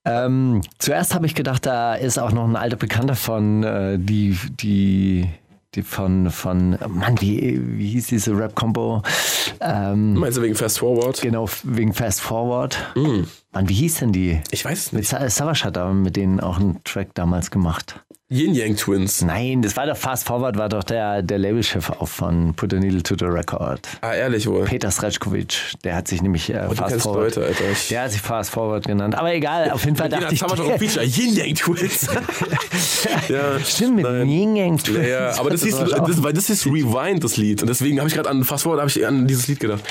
Ähm, 0.04 0.62
zuerst 0.80 1.14
habe 1.14 1.26
ich 1.26 1.36
gedacht, 1.36 1.66
da 1.66 1.94
ist 1.94 2.18
auch 2.18 2.32
noch 2.32 2.48
ein 2.48 2.56
alter 2.56 2.78
Bekannter 2.78 3.16
von 3.16 3.64
äh, 3.64 4.00
die, 4.00 4.38
die, 4.60 5.28
die 5.76 5.84
von, 5.84 6.30
von, 6.32 6.78
Mann, 6.90 7.20
wie, 7.22 7.60
wie 7.78 7.90
hieß 7.90 8.08
diese 8.08 8.38
Rap-Combo? 8.38 9.02
Ähm, 9.62 10.16
Meinst 10.16 10.38
du 10.38 10.42
wegen 10.42 10.56
Fast 10.56 10.80
Forward? 10.80 11.22
genau, 11.22 11.48
wegen 11.64 11.94
Fast 11.94 12.20
Forward. 12.22 12.78
Hm, 12.96 13.26
Mann, 13.54 13.70
wie 13.70 13.74
hieß 13.74 14.00
denn 14.00 14.12
die? 14.12 14.42
ich 14.52 14.66
weiß 14.66 14.78
es 14.80 14.92
Mit 14.92 15.02
nicht. 15.02 15.10
Sa- 15.10 15.30
Savage 15.30 15.64
hat 15.64 15.78
aber 15.78 15.94
mit 15.94 16.16
denen 16.18 16.40
auch 16.42 16.60
einen 16.60 16.84
Track 16.84 17.14
damals 17.14 17.52
gemacht. 17.52 18.04
Yin 18.32 18.54
Yang 18.56 18.78
Twins. 18.78 19.22
Nein, 19.24 19.62
das 19.62 19.76
war 19.76 19.86
doch 19.86 19.98
Fast 19.98 20.26
Forward, 20.26 20.58
war 20.58 20.70
doch 20.70 20.86
der, 20.86 21.22
der 21.22 21.38
Labelchef 21.38 21.90
auch 21.90 22.08
von 22.08 22.54
Put 22.54 22.74
a 22.74 22.78
Needle 22.80 23.04
to 23.04 23.16
the 23.20 23.26
Record. 23.26 23.82
Ah, 24.00 24.14
ehrlich 24.14 24.48
wohl. 24.48 24.64
Peter 24.64 24.90
Srečkovic, 24.90 25.74
der 25.84 25.96
hat 25.98 26.08
sich 26.08 26.22
nämlich 26.22 26.50
äh, 26.50 26.66
Oh, 26.70 26.74
Fast 26.74 27.02
Forward. 27.02 27.36
Leute, 27.36 27.46
Alter. 27.48 27.64
Der 27.90 28.04
hat 28.04 28.12
sich 28.12 28.22
Fast 28.22 28.52
Forward 28.52 28.88
genannt. 28.88 29.16
Aber 29.16 29.34
egal, 29.34 29.72
auf 29.72 29.84
jeden 29.84 29.98
Fall 29.98 30.08
dachte 30.08 30.34
ich. 30.34 30.42
ein 30.42 30.80
Feature. 30.80 31.04
Yin 31.06 31.36
Yang 31.36 31.56
Twins. 31.56 32.08
ja, 33.28 33.60
Stimmt, 33.66 33.96
mit 33.98 34.06
nein. 34.06 34.30
Ying 34.30 34.56
Yang 34.56 34.80
Ja, 34.96 35.02
ja, 35.02 35.40
aber 35.40 35.50
das 35.50 35.64
hieß, 35.64 35.78
das, 35.78 36.24
weil 36.24 36.32
das 36.32 36.50
ist 36.50 36.66
Rewind, 36.66 37.22
das 37.26 37.36
Lied. 37.36 37.62
Und 37.62 37.68
deswegen 37.68 38.00
habe 38.00 38.08
ich 38.08 38.16
gerade 38.16 38.30
an 38.30 38.46
Fast 38.46 38.64
Forward 38.64 38.80
habe 38.80 38.90
ich 38.90 39.06
an 39.06 39.28
dieses 39.28 39.50
Lied 39.50 39.60
gedacht. 39.60 39.82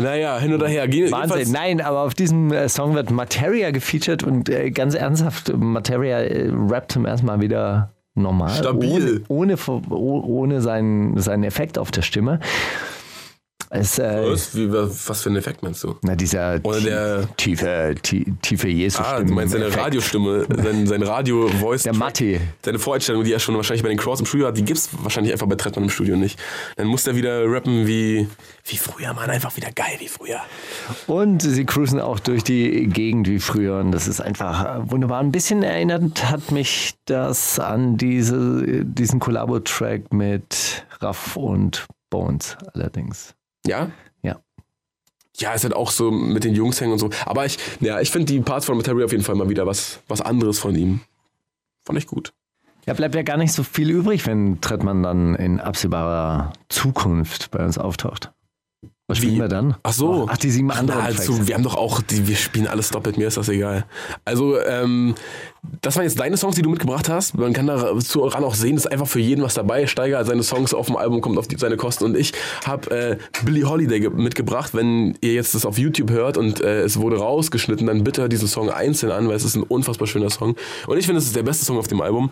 Naja, 0.00 0.38
hin 0.38 0.54
oder 0.54 0.68
her. 0.68 0.88
Geh- 0.88 1.10
Wahnsinn. 1.10 1.52
Nein, 1.52 1.82
aber 1.82 2.00
auf 2.00 2.14
diesem 2.14 2.50
äh, 2.50 2.66
Song 2.70 2.94
wird 2.94 3.10
Materia 3.10 3.72
gefeatured 3.72 4.22
und 4.22 4.48
äh, 4.48 4.70
ganz 4.70 4.94
ernsthaft, 4.94 5.52
Materia 5.54 6.20
äh, 6.20 6.48
rappt 6.50 6.92
zum 6.92 7.04
ersten 7.04 7.26
Mal 7.26 7.40
wieder 7.42 7.57
normal. 8.14 8.50
Stabil. 8.50 9.24
Ohne, 9.28 9.56
ohne, 9.58 9.82
ohne 9.90 10.60
seinen, 10.60 11.18
seinen 11.20 11.44
Effekt 11.44 11.78
auf 11.78 11.90
der 11.90 12.02
Stimme. 12.02 12.40
Es, 13.70 13.98
äh, 13.98 14.22
Was? 14.32 14.56
Wie, 14.56 14.72
was 14.72 15.20
für 15.22 15.28
einen 15.28 15.36
Effekt 15.36 15.62
meinst 15.62 15.84
du? 15.84 15.96
na, 16.02 16.14
dieser 16.16 16.58
Oder 16.64 16.80
der- 16.80 17.36
tiefe, 17.36 17.94
tie- 18.02 18.24
tiefe 18.40 18.68
jesus 18.68 19.04
Ah, 19.04 19.20
du 19.22 19.32
meinst 19.34 19.52
seine 19.52 19.74
Radiostimme, 19.74 20.46
sein, 20.62 20.86
sein 20.86 21.02
Radio-Voice. 21.02 21.82
Der 21.82 21.94
Matti. 21.94 22.40
Seine 22.64 22.78
Voreinstellung, 22.78 23.24
die 23.24 23.32
er 23.32 23.38
schon 23.40 23.54
wahrscheinlich 23.56 23.82
bei 23.82 23.90
den 23.90 23.98
Crows 23.98 24.20
im 24.20 24.26
Studio 24.26 24.46
hat, 24.46 24.56
die 24.56 24.64
gibt's 24.64 24.88
wahrscheinlich 25.02 25.32
einfach 25.32 25.46
bei 25.46 25.56
Trettmann 25.56 25.84
im 25.84 25.90
Studio 25.90 26.16
nicht. 26.16 26.38
Dann 26.76 26.86
muss 26.86 27.06
er 27.06 27.14
wieder 27.14 27.44
rappen 27.44 27.86
wie, 27.86 28.26
wie 28.64 28.76
früher, 28.78 29.12
Mann. 29.12 29.28
Einfach 29.28 29.54
wieder 29.56 29.70
geil 29.72 29.96
wie 29.98 30.08
früher. 30.08 30.40
Und 31.06 31.42
sie 31.42 31.66
cruisen 31.66 32.00
auch 32.00 32.18
durch 32.20 32.44
die 32.44 32.86
Gegend 32.86 33.28
wie 33.28 33.38
früher. 33.38 33.80
Und 33.80 33.92
das 33.92 34.08
ist 34.08 34.20
einfach 34.22 34.64
äh, 34.78 34.90
wunderbar. 34.90 35.20
Ein 35.20 35.30
bisschen 35.32 35.62
erinnert 35.62 36.30
hat 36.30 36.50
mich 36.52 36.94
das 37.04 37.58
an 37.58 37.98
diese, 37.98 38.84
diesen 38.86 39.20
Collabo-Track 39.20 40.12
mit 40.12 40.86
Raff 41.00 41.36
und 41.36 41.86
Bones 42.10 42.56
allerdings. 42.72 43.34
Ja? 43.68 43.90
Ja. 44.22 44.40
Ja, 45.36 45.52
ist 45.52 45.64
halt 45.64 45.74
auch 45.74 45.90
so 45.90 46.10
mit 46.10 46.44
den 46.44 46.54
Jungs 46.54 46.80
hängen 46.80 46.92
und 46.92 46.98
so. 46.98 47.10
Aber 47.26 47.46
ich, 47.46 47.58
ja, 47.80 48.00
ich 48.00 48.10
finde 48.10 48.32
die 48.32 48.40
Parts 48.40 48.66
von 48.66 48.76
Material 48.76 49.04
auf 49.04 49.12
jeden 49.12 49.24
Fall 49.24 49.36
mal 49.36 49.48
wieder 49.48 49.66
was, 49.66 50.00
was 50.08 50.20
anderes 50.20 50.58
von 50.58 50.74
ihm. 50.74 51.00
Fand 51.84 51.98
ich 51.98 52.06
gut. 52.06 52.32
Ja, 52.86 52.94
bleibt 52.94 53.14
ja 53.14 53.22
gar 53.22 53.36
nicht 53.36 53.52
so 53.52 53.62
viel 53.62 53.90
übrig, 53.90 54.26
wenn 54.26 54.60
Trettmann 54.60 55.02
dann 55.02 55.34
in 55.34 55.60
absehbarer 55.60 56.54
Zukunft 56.68 57.50
bei 57.50 57.64
uns 57.64 57.76
auftaucht. 57.76 58.32
Was 59.10 59.16
spielen 59.18 59.36
Wie? 59.36 59.40
wir 59.40 59.48
dann? 59.48 59.74
Ach 59.82 59.92
so. 59.94 60.26
Ach, 60.30 60.36
die 60.36 60.50
sieben 60.50 60.70
anderen 60.70 61.00
Tracks. 61.00 61.20
also, 61.20 61.48
wir 61.48 61.54
haben 61.54 61.62
doch 61.64 61.76
auch, 61.76 62.02
die, 62.02 62.28
wir 62.28 62.36
spielen 62.36 62.66
alles 62.66 62.90
doppelt, 62.90 63.16
mir 63.16 63.26
ist 63.26 63.38
das 63.38 63.48
egal. 63.48 63.86
Also, 64.26 64.60
ähm, 64.60 65.14
das 65.80 65.96
waren 65.96 66.04
jetzt 66.04 66.20
deine 66.20 66.36
Songs, 66.36 66.56
die 66.56 66.62
du 66.62 66.68
mitgebracht 66.68 67.08
hast. 67.08 67.34
Man 67.36 67.54
kann 67.54 67.66
daran 67.66 68.44
auch 68.44 68.54
sehen, 68.54 68.76
ist 68.76 68.90
einfach 68.92 69.08
für 69.08 69.18
jeden 69.20 69.42
was 69.42 69.54
dabei. 69.54 69.86
Steiger 69.86 70.22
seine 70.26 70.42
Songs 70.42 70.74
auf 70.74 70.86
dem 70.86 70.96
Album 70.96 71.22
kommt 71.22 71.38
auf 71.38 71.48
die, 71.48 71.56
seine 71.56 71.78
Kosten 71.78 72.04
und 72.04 72.16
ich 72.18 72.32
habe 72.66 72.90
äh, 72.90 73.16
Billie 73.46 73.66
Holiday 73.66 73.98
ge- 74.00 74.10
mitgebracht. 74.10 74.74
Wenn 74.74 75.16
ihr 75.22 75.32
jetzt 75.32 75.54
das 75.54 75.64
auf 75.64 75.78
YouTube 75.78 76.10
hört 76.10 76.36
und 76.36 76.60
äh, 76.60 76.82
es 76.82 77.00
wurde 77.00 77.16
rausgeschnitten, 77.18 77.86
dann 77.86 78.04
bitte 78.04 78.20
hört 78.20 78.32
diesen 78.32 78.46
Song 78.46 78.68
einzeln 78.68 79.10
an, 79.10 79.26
weil 79.26 79.36
es 79.36 79.44
ist 79.44 79.56
ein 79.56 79.62
unfassbar 79.62 80.06
schöner 80.06 80.28
Song. 80.28 80.54
Und 80.86 80.98
ich 80.98 81.06
finde, 81.06 81.18
es 81.20 81.24
ist 81.26 81.34
der 81.34 81.42
beste 81.44 81.64
Song 81.64 81.78
auf 81.78 81.88
dem 81.88 82.02
Album. 82.02 82.30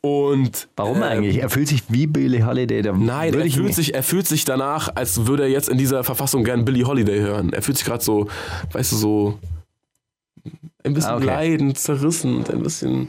Und 0.00 0.68
Warum 0.76 1.02
äh, 1.02 1.06
eigentlich? 1.06 1.38
Er 1.38 1.50
fühlt 1.50 1.68
sich 1.68 1.82
wie 1.88 2.06
Billie 2.06 2.46
Holiday. 2.46 2.82
Da 2.82 2.92
Nein, 2.92 3.34
er 3.34 3.40
fühlt, 3.50 3.66
nicht- 3.66 3.74
sich, 3.74 3.94
er 3.94 4.02
fühlt 4.02 4.26
sich 4.28 4.44
danach, 4.44 4.90
als 4.94 5.26
würde 5.26 5.42
er 5.44 5.48
jetzt 5.48 5.68
in 5.68 5.76
dieser 5.78 6.04
Verfassung 6.04 6.44
gern 6.44 6.64
Billie 6.64 6.84
Holiday 6.86 7.18
hören. 7.20 7.52
Er 7.52 7.62
fühlt 7.62 7.78
sich 7.78 7.86
gerade 7.86 8.02
so, 8.04 8.28
weißt 8.72 8.92
du, 8.92 8.96
so 8.96 9.38
ein 10.84 10.94
bisschen 10.94 11.10
Ah, 11.10 11.16
okay. 11.16 11.26
leidend, 11.26 11.78
zerrissen 11.78 12.36
und 12.36 12.50
ein 12.50 12.62
bisschen. 12.62 13.08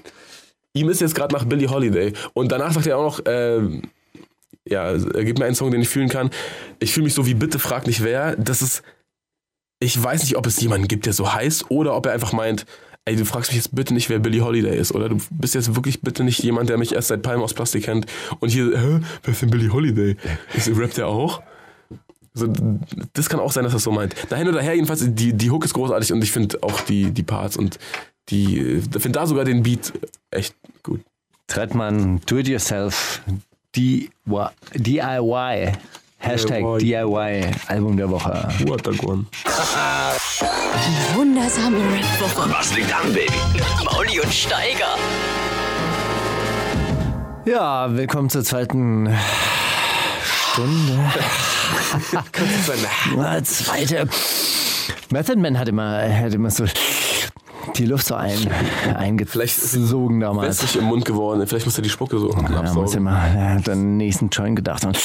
Ihm 0.73 0.89
ist 0.89 1.01
jetzt 1.01 1.15
gerade 1.15 1.33
nach 1.33 1.45
Billie 1.45 1.69
Holiday. 1.69 2.13
Und 2.33 2.51
danach 2.51 2.73
sagt 2.73 2.87
er 2.87 2.97
auch 2.97 3.19
noch, 3.19 3.25
ähm, 3.25 3.83
ja, 4.67 4.91
er 4.91 5.23
gibt 5.25 5.39
mir 5.39 5.45
einen 5.45 5.55
Song, 5.55 5.71
den 5.71 5.81
ich 5.81 5.89
fühlen 5.89 6.09
kann. 6.09 6.29
Ich 6.79 6.91
fühle 6.91 7.05
mich 7.05 7.13
so 7.13 7.25
wie 7.25 7.33
Bitte 7.33 7.59
frag 7.59 7.87
nicht 7.87 8.03
wer. 8.03 8.35
Das 8.35 8.61
ist. 8.61 8.81
Ich 9.81 10.01
weiß 10.01 10.23
nicht, 10.23 10.35
ob 10.35 10.45
es 10.45 10.59
jemanden 10.59 10.87
gibt, 10.89 11.05
der 11.05 11.13
so 11.13 11.31
heißt, 11.33 11.71
oder 11.71 11.95
ob 11.95 12.05
er 12.07 12.11
einfach 12.11 12.33
meint, 12.33 12.65
ey, 13.09 13.15
du 13.15 13.25
fragst 13.25 13.49
mich 13.49 13.57
jetzt 13.57 13.75
bitte 13.75 13.93
nicht, 13.93 14.09
wer 14.09 14.19
Billie 14.19 14.43
Holiday 14.43 14.77
ist, 14.77 14.93
oder 14.93 15.09
du 15.09 15.17
bist 15.31 15.55
jetzt 15.55 15.75
wirklich 15.75 16.01
bitte 16.01 16.23
nicht 16.23 16.41
jemand, 16.43 16.69
der 16.69 16.77
mich 16.77 16.93
erst 16.93 17.07
seit 17.07 17.23
Palmen 17.23 17.43
aus 17.43 17.55
Plastik 17.55 17.85
kennt 17.85 18.05
und 18.39 18.49
hier, 18.49 18.65
hä, 18.65 18.99
wer 19.23 19.31
ist 19.31 19.41
denn 19.41 19.49
Billie 19.49 19.73
Holiday? 19.73 20.15
Ist, 20.53 20.69
rappt 20.75 20.97
der 20.97 21.07
auch? 21.07 21.41
So, 22.35 22.53
das 23.13 23.27
kann 23.27 23.39
auch 23.39 23.51
sein, 23.51 23.63
dass 23.63 23.73
er 23.73 23.79
so 23.79 23.91
meint. 23.91 24.15
Dahin 24.29 24.47
oder 24.47 24.61
her, 24.61 24.75
jedenfalls, 24.75 25.03
die, 25.15 25.33
die 25.33 25.49
Hook 25.49 25.65
ist 25.65 25.73
großartig 25.73 26.13
und 26.13 26.23
ich 26.23 26.31
finde 26.31 26.61
auch 26.61 26.81
die, 26.81 27.09
die 27.09 27.23
Parts 27.23 27.57
und 27.57 27.79
die, 28.29 28.59
ich 28.59 29.01
finde 29.01 29.19
da 29.19 29.25
sogar 29.25 29.43
den 29.43 29.63
Beat 29.63 29.91
echt 30.29 30.55
gut. 30.83 31.01
Trettmann, 31.47 32.21
do 32.27 32.37
it 32.37 32.47
yourself, 32.47 33.23
DIY. 33.75 35.71
Hashtag 36.21 36.79
DIY, 36.79 37.51
Album 37.67 37.95
der 37.97 38.09
Woche. 38.09 38.47
Watergon. 38.67 39.25
Wundersame 41.15 41.77
Rap-Woche. 41.77 42.49
Was 42.51 42.75
liegt 42.75 42.93
an, 42.93 43.13
Baby? 43.13 43.31
Mauli 43.85 44.19
und 44.19 44.31
Steiger. 44.33 44.95
Ja, 47.45 47.95
willkommen 47.95 48.29
zur 48.29 48.43
zweiten 48.43 49.09
Stunde. 50.51 50.99
Na, 53.15 53.43
zweite. 53.43 54.07
Method 55.11 55.37
Man 55.39 55.57
hat 55.57 55.69
immer, 55.69 56.01
hat 56.03 56.33
immer 56.33 56.51
so 56.51 56.65
die 57.77 57.85
Luft 57.85 58.05
so 58.07 58.15
ein, 58.15 58.37
eingezogen 58.95 60.19
damals. 60.19 60.61
Wässrig 60.63 60.81
im 60.81 60.89
Mund 60.89 61.05
geworden, 61.05 61.47
vielleicht 61.47 61.65
muss 61.65 61.77
er 61.77 61.81
die 61.83 61.89
Spucke 61.89 62.19
so 62.19 62.31
Ja, 62.33 62.41
muss 62.41 62.53
absaugen. 62.59 62.97
immer, 62.97 63.11
er 63.17 63.55
hat 63.55 63.67
den 63.67 63.95
nächsten 63.97 64.29
Joint 64.29 64.57
gedacht 64.57 64.83
und 64.85 64.99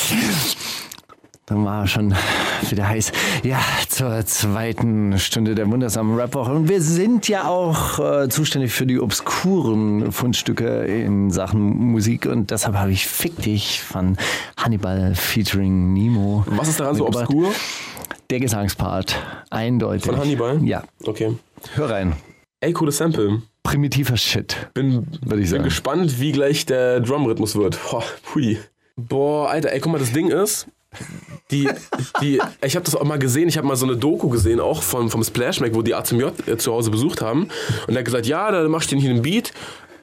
dann 1.47 1.65
war 1.65 1.83
er 1.83 1.87
schon 1.87 2.15
wieder 2.71 2.89
heiß. 2.89 3.13
Ja, 3.43 3.61
zur 3.89 4.25
zweiten 4.27 5.19
Stunde 5.19 5.55
der 5.55 5.71
wundersamen 5.71 6.19
Rapwoche. 6.19 6.53
Und 6.53 6.69
wir 6.69 6.81
sind 6.81 7.29
ja 7.29 7.47
auch 7.49 7.99
äh, 7.99 8.29
zuständig 8.29 8.73
für 8.73 8.87
die 8.87 8.99
obskuren 9.01 10.11
Fundstücke 10.13 10.85
in 10.85 11.31
Sachen 11.31 11.61
Musik 11.61 12.27
und 12.27 12.51
deshalb 12.51 12.77
habe 12.77 12.93
ich 12.93 13.07
Fick 13.07 13.37
dich 13.43 13.81
von 13.83 14.17
Hannibal 14.57 15.15
featuring 15.15 15.93
Nemo. 15.93 16.45
Was 16.47 16.69
ist 16.69 16.81
daran 16.81 16.95
so 16.97 17.07
obskur? 17.07 17.53
Der 18.31 18.41
Gesangspart, 18.41 19.17
eindeutig. 19.51 20.07
Von 20.07 20.17
Hannibal? 20.19 20.63
Ja, 20.65 20.83
Okay. 21.05 21.37
hör 21.75 21.91
rein. 21.91 22.15
Ey, 22.61 22.73
cooles 22.73 22.97
Sample. 22.97 23.43
Primitiver 23.63 24.17
Shit, 24.17 24.57
Bin, 24.75 25.07
würde 25.23 25.43
ich 25.43 25.47
bin 25.47 25.47
sagen. 25.47 25.65
gespannt, 25.65 26.21
wie 26.21 26.33
gleich 26.33 26.65
der 26.65 27.01
Drumrhythmus 27.01 27.55
wird. 27.57 27.79
Boah, 27.91 28.03
hui. 28.35 28.59
Boah, 28.97 29.51
Alter, 29.51 29.73
ey, 29.73 29.81
guck 29.81 29.93
mal, 29.93 29.99
das 29.99 30.13
Ding 30.13 30.29
ist, 30.29 30.67
die, 31.51 31.69
die, 32.21 32.41
ich 32.63 32.77
habe 32.77 32.85
das 32.85 32.97
auch 32.97 33.05
mal 33.05 33.19
gesehen, 33.19 33.49
ich 33.49 33.57
habe 33.57 33.67
mal 33.67 33.77
so 33.77 33.87
eine 33.87 33.97
Doku 33.97 34.29
gesehen, 34.29 34.61
auch 34.61 34.83
vom, 34.83 35.11
vom 35.11 35.23
Splash 35.23 35.61
Mac, 35.61 35.75
wo 35.75 35.83
die 35.83 35.95
A 35.95 36.03
zum 36.05 36.21
J 36.21 36.33
äh, 36.49 36.57
zu 36.57 36.73
Hause 36.73 36.91
besucht 36.91 37.21
haben. 37.21 37.49
Und 37.87 37.95
er 37.95 37.99
hat 37.99 38.05
gesagt, 38.05 38.27
ja, 38.27 38.51
da 38.51 38.67
mach 38.69 38.83
ich 38.83 38.89
den 38.89 38.99
hier 38.99 39.11
einen 39.11 39.23
Beat. 39.23 39.53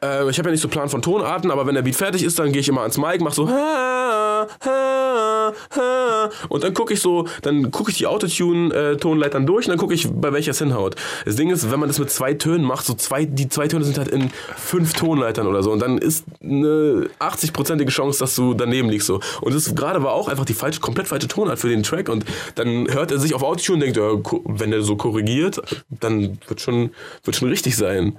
Äh, 0.03 0.29
ich 0.29 0.39
habe 0.39 0.49
ja 0.49 0.51
nicht 0.51 0.61
so 0.61 0.67
Plan 0.67 0.89
von 0.89 1.01
Tonarten, 1.01 1.51
aber 1.51 1.67
wenn 1.67 1.75
der 1.75 1.83
Beat 1.83 1.95
fertig 1.95 2.23
ist, 2.23 2.39
dann 2.39 2.51
gehe 2.51 2.61
ich 2.61 2.67
immer 2.67 2.81
ans 2.81 2.97
Mic, 2.97 3.21
mach 3.21 3.33
so 3.33 3.47
ha, 3.47 4.47
ha, 4.65 5.53
ha. 5.75 6.29
und 6.49 6.63
dann 6.63 6.73
gucke 6.73 6.93
ich 6.93 7.01
so, 7.01 7.27
dann 7.43 7.69
gucke 7.69 7.91
ich 7.91 7.97
die 7.99 8.07
Autotune-Tonleitern 8.07 9.45
durch 9.45 9.67
und 9.67 9.69
dann 9.69 9.77
gucke 9.77 9.93
ich, 9.93 10.09
bei 10.09 10.33
welcher 10.33 10.51
es 10.51 10.57
hinhaut. 10.57 10.95
Das 11.25 11.35
Ding 11.35 11.51
ist, 11.51 11.71
wenn 11.71 11.79
man 11.79 11.87
das 11.87 11.99
mit 11.99 12.09
zwei 12.09 12.33
Tönen 12.33 12.65
macht, 12.65 12.85
so 12.85 12.95
zwei, 12.95 13.25
die 13.25 13.47
zwei 13.47 13.67
Töne 13.67 13.85
sind 13.85 13.99
halt 13.99 14.07
in 14.07 14.31
fünf 14.57 14.93
Tonleitern 14.93 15.45
oder 15.45 15.61
so 15.61 15.71
und 15.71 15.79
dann 15.79 15.99
ist 15.99 16.25
eine 16.41 17.07
80-prozentige 17.19 17.89
Chance, 17.89 18.19
dass 18.19 18.35
du 18.35 18.55
daneben 18.55 18.89
liegst 18.89 19.05
so. 19.05 19.19
Und 19.41 19.53
das 19.53 19.75
gerade 19.75 20.01
war 20.01 20.13
auch 20.13 20.27
einfach 20.27 20.45
die 20.45 20.55
falsche, 20.55 20.79
komplett 20.79 21.09
falsche 21.09 21.27
Tonart 21.27 21.59
für 21.59 21.69
den 21.69 21.83
Track 21.83 22.09
und 22.09 22.25
dann 22.55 22.91
hört 22.91 23.11
er 23.11 23.19
sich 23.19 23.35
auf 23.35 23.43
Autotune 23.43 23.75
und 23.75 23.95
denkt, 23.95 23.97
ja, 23.97 24.41
wenn 24.45 24.73
er 24.73 24.81
so 24.81 24.95
korrigiert, 24.95 25.61
dann 25.89 26.39
wird 26.47 26.59
schon, 26.59 26.89
wird 27.23 27.35
schon 27.35 27.49
richtig 27.49 27.77
sein. 27.77 28.17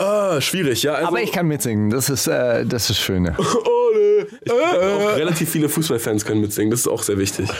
Ah, 0.00 0.40
schwierig, 0.40 0.82
ja. 0.82 0.94
Also, 0.94 1.08
Aber 1.08 1.20
ich 1.20 1.30
kann 1.30 1.46
mitsingen, 1.46 1.90
das 1.90 2.08
ist 2.08 2.26
äh, 2.26 2.64
das 2.64 2.88
ist 2.88 2.98
schön. 2.98 3.26
Ole. 3.36 4.26
Ich, 4.40 4.50
auch 4.50 5.16
relativ 5.16 5.50
viele 5.50 5.68
Fußballfans 5.68 6.24
können 6.24 6.40
mitsingen, 6.40 6.70
das 6.70 6.80
ist 6.80 6.88
auch 6.88 7.02
sehr 7.02 7.18
wichtig. 7.18 7.50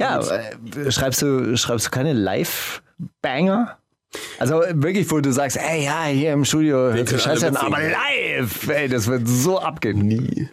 Ja, 0.00 0.20
äh, 0.20 0.90
schreibst 0.90 1.20
du, 1.20 1.54
schreibst 1.56 1.86
du 1.86 1.90
keine 1.90 2.14
Live-Banger? 2.14 3.76
Also 4.38 4.62
wirklich, 4.72 5.10
wo 5.10 5.20
du 5.20 5.32
sagst, 5.32 5.58
ey, 5.58 5.84
ja, 5.84 6.04
hier 6.04 6.32
im 6.32 6.46
Studio 6.46 6.94
scheiße 7.06 7.48
an, 7.48 7.56
aber 7.56 7.78
live, 7.78 8.68
ey, 8.68 8.88
das 8.88 9.06
wird 9.06 9.28
so 9.28 9.60
abgehen. 9.60 9.98
Nie. 9.98 10.48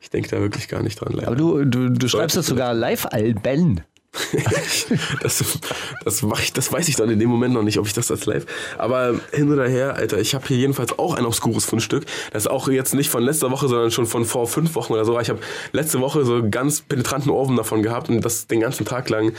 Ich 0.00 0.10
denke 0.10 0.28
da 0.28 0.40
wirklich 0.40 0.66
gar 0.68 0.82
nicht 0.82 1.00
dran. 1.00 1.12
leider. 1.12 1.28
Aber 1.28 1.36
du, 1.36 1.64
du, 1.64 1.88
du 1.88 2.08
schreibst 2.08 2.36
das 2.36 2.46
sogar 2.46 2.74
Live-Alben. 2.74 3.82
Das, 5.22 5.58
das, 6.04 6.22
mach 6.22 6.40
ich, 6.40 6.52
das 6.52 6.72
weiß 6.72 6.88
ich 6.88 6.96
dann 6.96 7.08
in 7.08 7.18
dem 7.18 7.28
Moment 7.28 7.54
noch 7.54 7.62
nicht, 7.62 7.78
ob 7.78 7.86
ich 7.86 7.92
das 7.92 8.10
als 8.10 8.26
live. 8.26 8.46
Aber 8.78 9.18
hin 9.32 9.52
oder 9.52 9.68
her, 9.68 9.94
Alter, 9.94 10.18
ich 10.18 10.34
habe 10.34 10.46
hier 10.46 10.56
jedenfalls 10.56 10.98
auch 10.98 11.14
ein 11.14 11.24
obskures 11.24 11.64
Fundstück. 11.64 12.04
Das 12.32 12.44
ist 12.44 12.50
auch 12.50 12.68
jetzt 12.68 12.94
nicht 12.94 13.10
von 13.10 13.22
letzter 13.22 13.50
Woche, 13.50 13.68
sondern 13.68 13.90
schon 13.90 14.06
von 14.06 14.24
vor 14.24 14.46
fünf 14.46 14.74
Wochen 14.74 14.92
oder 14.92 15.04
so. 15.04 15.18
Ich 15.20 15.30
habe 15.30 15.40
letzte 15.72 16.00
Woche 16.00 16.24
so 16.24 16.48
ganz 16.48 16.82
penetranten 16.82 17.30
Ohrwurm 17.30 17.56
davon 17.56 17.82
gehabt 17.82 18.08
und 18.08 18.20
das 18.20 18.46
den 18.46 18.60
ganzen 18.60 18.84
Tag 18.84 19.08
lang 19.08 19.32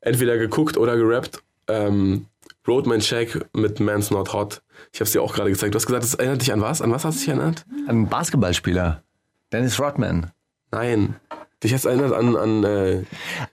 entweder 0.00 0.38
geguckt 0.38 0.76
oder 0.76 0.96
gerappt. 0.96 1.42
Ähm, 1.68 2.26
Roadman 2.66 3.00
Check 3.00 3.44
mit 3.52 3.80
Man's 3.80 4.10
Not 4.10 4.32
Hot. 4.32 4.62
Ich 4.92 5.00
habe 5.00 5.04
es 5.04 5.12
dir 5.12 5.22
auch 5.22 5.34
gerade 5.34 5.50
gezeigt. 5.50 5.74
Du 5.74 5.76
hast 5.76 5.86
gesagt, 5.86 6.04
das 6.04 6.14
erinnert 6.14 6.42
dich 6.42 6.52
an 6.52 6.60
was? 6.60 6.82
An 6.82 6.90
was 6.90 7.04
hat 7.04 7.12
es 7.12 7.18
dich 7.18 7.28
erinnert? 7.28 7.64
Ein 7.86 8.08
Basketballspieler. 8.08 9.02
Dennis 9.52 9.80
Rodman. 9.80 10.32
Nein. 10.72 11.16
Dich 11.66 11.72
hat 11.72 11.80
es 11.80 11.84
erinnert 11.84 12.12
an, 12.12 12.36
an 12.36 12.62
äh, 12.62 13.02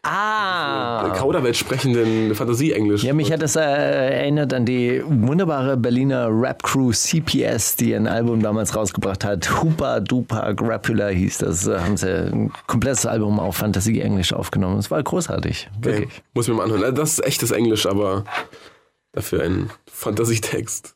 Ah. 0.03 1.15
Kauderwelsch 1.17 1.57
sprechenden 1.57 2.35
Fantasie-Englisch. 2.35 3.01
Ja, 3.03 3.11
mich 3.15 3.31
hat 3.31 3.41
das 3.41 3.55
äh, 3.55 3.61
erinnert 3.61 4.53
an 4.53 4.67
die 4.67 5.01
wunderbare 5.03 5.77
Berliner 5.77 6.27
Rap-Crew 6.29 6.91
CPS, 6.91 7.75
die 7.75 7.95
ein 7.95 8.05
Album 8.05 8.43
damals 8.43 8.75
rausgebracht 8.75 9.25
hat. 9.25 9.63
Hooper 9.63 9.99
Duper 9.99 10.53
Grapula 10.53 11.07
hieß 11.07 11.39
das. 11.39 11.63
Da 11.63 11.83
haben 11.83 11.97
sie 11.97 12.07
ein 12.31 12.51
komplettes 12.67 13.07
Album 13.07 13.39
auf 13.39 13.55
Fantasie-Englisch 13.57 14.31
aufgenommen. 14.31 14.77
Es 14.77 14.91
war 14.91 15.01
großartig. 15.01 15.71
Okay. 15.79 15.85
Wirklich. 15.93 16.21
Muss 16.35 16.47
mir 16.47 16.53
mal 16.53 16.65
anhören. 16.65 16.93
Das 16.93 17.13
ist 17.13 17.25
echtes 17.25 17.49
Englisch, 17.49 17.87
aber 17.87 18.25
dafür 19.13 19.41
ein 19.41 19.71
Fantasietext. 19.91 20.93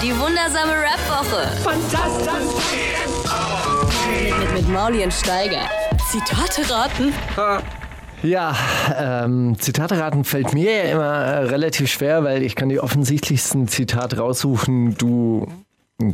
Die 0.00 0.12
wundersame 0.12 0.70
Rap-Woche. 0.70 1.48
Fantastisch. 1.64 2.32
Mit, 4.06 4.38
mit, 4.38 4.52
mit 4.54 4.68
Mauli 4.72 5.02
und 5.02 5.12
Steiger. 5.12 5.68
Zitate 6.08 6.70
raten. 6.70 7.12
Ja, 8.22 8.56
ähm, 8.96 9.56
Zitate 9.58 9.98
raten 9.98 10.24
fällt 10.24 10.54
mir 10.54 10.84
ja 10.84 10.92
immer 10.92 11.04
äh, 11.04 11.38
relativ 11.44 11.90
schwer, 11.90 12.24
weil 12.24 12.42
ich 12.42 12.54
kann 12.56 12.68
die 12.68 12.80
offensichtlichsten 12.80 13.68
Zitate 13.68 14.18
raussuchen. 14.18 14.96
Du 14.96 15.46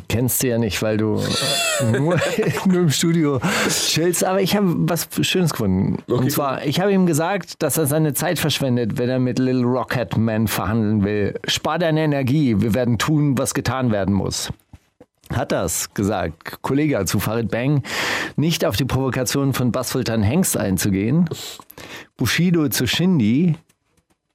kennst 0.09 0.41
sie 0.41 0.49
ja 0.49 0.59
nicht, 0.59 0.81
weil 0.83 0.97
du 0.97 1.21
äh, 1.81 1.99
nur, 1.99 2.19
nur 2.67 2.81
im 2.81 2.91
Studio 2.91 3.41
chillst. 3.69 4.25
Aber 4.25 4.41
ich 4.41 4.57
habe 4.57 4.75
was 4.89 5.09
Schönes 5.21 5.53
gefunden. 5.53 6.03
Okay, 6.09 6.15
Und 6.15 6.33
zwar, 6.33 6.65
ich 6.65 6.81
habe 6.81 6.93
ihm 6.93 7.07
gesagt, 7.07 7.63
dass 7.63 7.77
er 7.77 7.87
seine 7.87 8.15
Zeit 8.15 8.39
verschwendet, 8.39 8.99
wenn 8.99 9.09
er 9.09 9.19
mit 9.19 9.39
Little 9.39 9.65
Rocket 9.65 10.17
Man 10.17 10.49
verhandeln 10.49 11.05
will. 11.05 11.39
Spar 11.47 11.79
deine 11.79 12.01
Energie. 12.03 12.57
Wir 12.61 12.75
werden 12.75 12.99
tun, 12.99 13.37
was 13.39 13.55
getan 13.55 13.93
werden 13.93 14.15
muss 14.15 14.51
hat 15.33 15.53
das 15.53 15.95
gesagt, 15.95 16.63
Kollege 16.63 17.05
zu 17.05 17.21
Farid 17.21 17.51
Bang, 17.51 17.83
nicht 18.37 18.65
auf 18.65 18.77
die 18.77 18.85
Provokation 18.85 19.53
von 19.53 19.73
Bassultan 19.73 20.23
Hengst 20.23 20.57
einzugehen. 20.57 21.29
Bushido 22.17 22.69
zu 22.69 22.87
Shindy, 22.87 23.57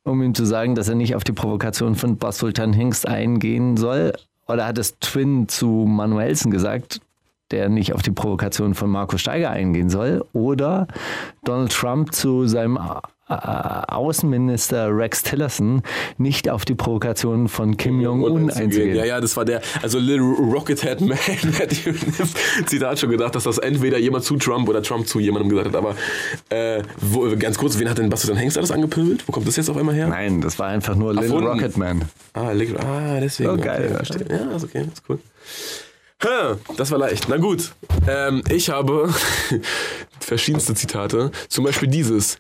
um 0.03 0.21
ihm 0.21 0.33
zu 0.33 0.45
sagen, 0.45 0.75
dass 0.75 0.87
er 0.87 0.95
nicht 0.95 1.15
auf 1.15 1.23
die 1.23 1.33
Provokation 1.33 1.95
von 1.95 2.17
Bassultan 2.17 2.73
Hengst 2.73 3.07
eingehen 3.07 3.77
soll. 3.77 4.13
Oder 4.47 4.67
hat 4.67 4.77
es 4.77 4.99
Twin 4.99 5.47
zu 5.47 5.67
Manuelsen 5.67 6.51
gesagt, 6.51 7.01
der 7.51 7.69
nicht 7.69 7.93
auf 7.93 8.01
die 8.01 8.11
Provokation 8.11 8.73
von 8.73 8.89
Marco 8.89 9.17
Steiger 9.17 9.49
eingehen 9.49 9.89
soll. 9.89 10.23
Oder 10.33 10.87
Donald 11.43 11.71
Trump 11.71 12.13
zu 12.13 12.47
seinem 12.47 12.77
Außenminister 13.27 14.95
Rex 14.95 15.23
Tillerson 15.23 15.81
nicht 16.17 16.49
auf 16.49 16.63
die 16.63 16.75
Provokation 16.75 17.47
von 17.47 17.75
Kim 17.75 17.99
Jong-un 17.99 18.51
einzugehen. 18.51 18.95
Ja, 18.95 19.05
ja, 19.05 19.21
das 19.21 19.35
war 19.35 19.45
der, 19.45 19.61
also 19.81 19.97
Little 19.97 20.35
Rockethead 20.35 21.01
Man 21.01 21.17
hätte 21.17 21.75
Zitat 22.65 22.99
schon 22.99 23.09
gedacht, 23.09 23.33
dass 23.33 23.45
das 23.45 23.57
entweder 23.57 23.97
jemand 23.97 24.25
zu 24.25 24.35
Trump 24.37 24.69
oder 24.69 24.83
Trump 24.83 25.07
zu 25.07 25.19
jemandem 25.19 25.49
gesagt 25.49 25.69
hat. 25.69 25.75
Aber 25.75 25.95
äh, 26.49 26.83
wo, 27.01 27.35
ganz 27.35 27.57
kurz, 27.57 27.79
wen 27.79 27.89
hat 27.89 27.97
denn 27.97 28.09
Bastian 28.09 28.37
Hengst 28.37 28.57
alles 28.57 28.71
angepöbelt? 28.71 29.27
Wo 29.27 29.31
kommt 29.31 29.47
das 29.47 29.55
jetzt 29.55 29.69
auf 29.69 29.77
einmal 29.77 29.95
her? 29.95 30.07
Nein, 30.07 30.41
das 30.41 30.59
war 30.59 30.67
einfach 30.67 30.95
nur 30.95 31.13
Little. 31.13 31.39
Rocket 31.39 31.77
Man. 31.77 32.03
Ah, 32.33 32.51
Little, 32.51 32.79
ah 32.79 33.19
deswegen. 33.19 33.49
Oh, 33.49 33.57
geil, 33.57 33.99
Okay. 33.99 34.25
Ja, 34.29 34.55
ist 34.55 34.63
okay, 34.63 34.81
ist 34.81 35.03
cool. 35.09 35.19
Hä, 36.21 36.55
Das 36.77 36.91
war 36.91 36.97
leicht. 36.97 37.27
Na 37.29 37.37
gut. 37.37 37.73
Ähm, 38.07 38.41
ich 38.49 38.69
habe 38.69 39.13
verschiedenste 40.19 40.73
Zitate. 40.73 41.31
Zum 41.49 41.63
Beispiel 41.65 41.87
dieses. 41.87 42.37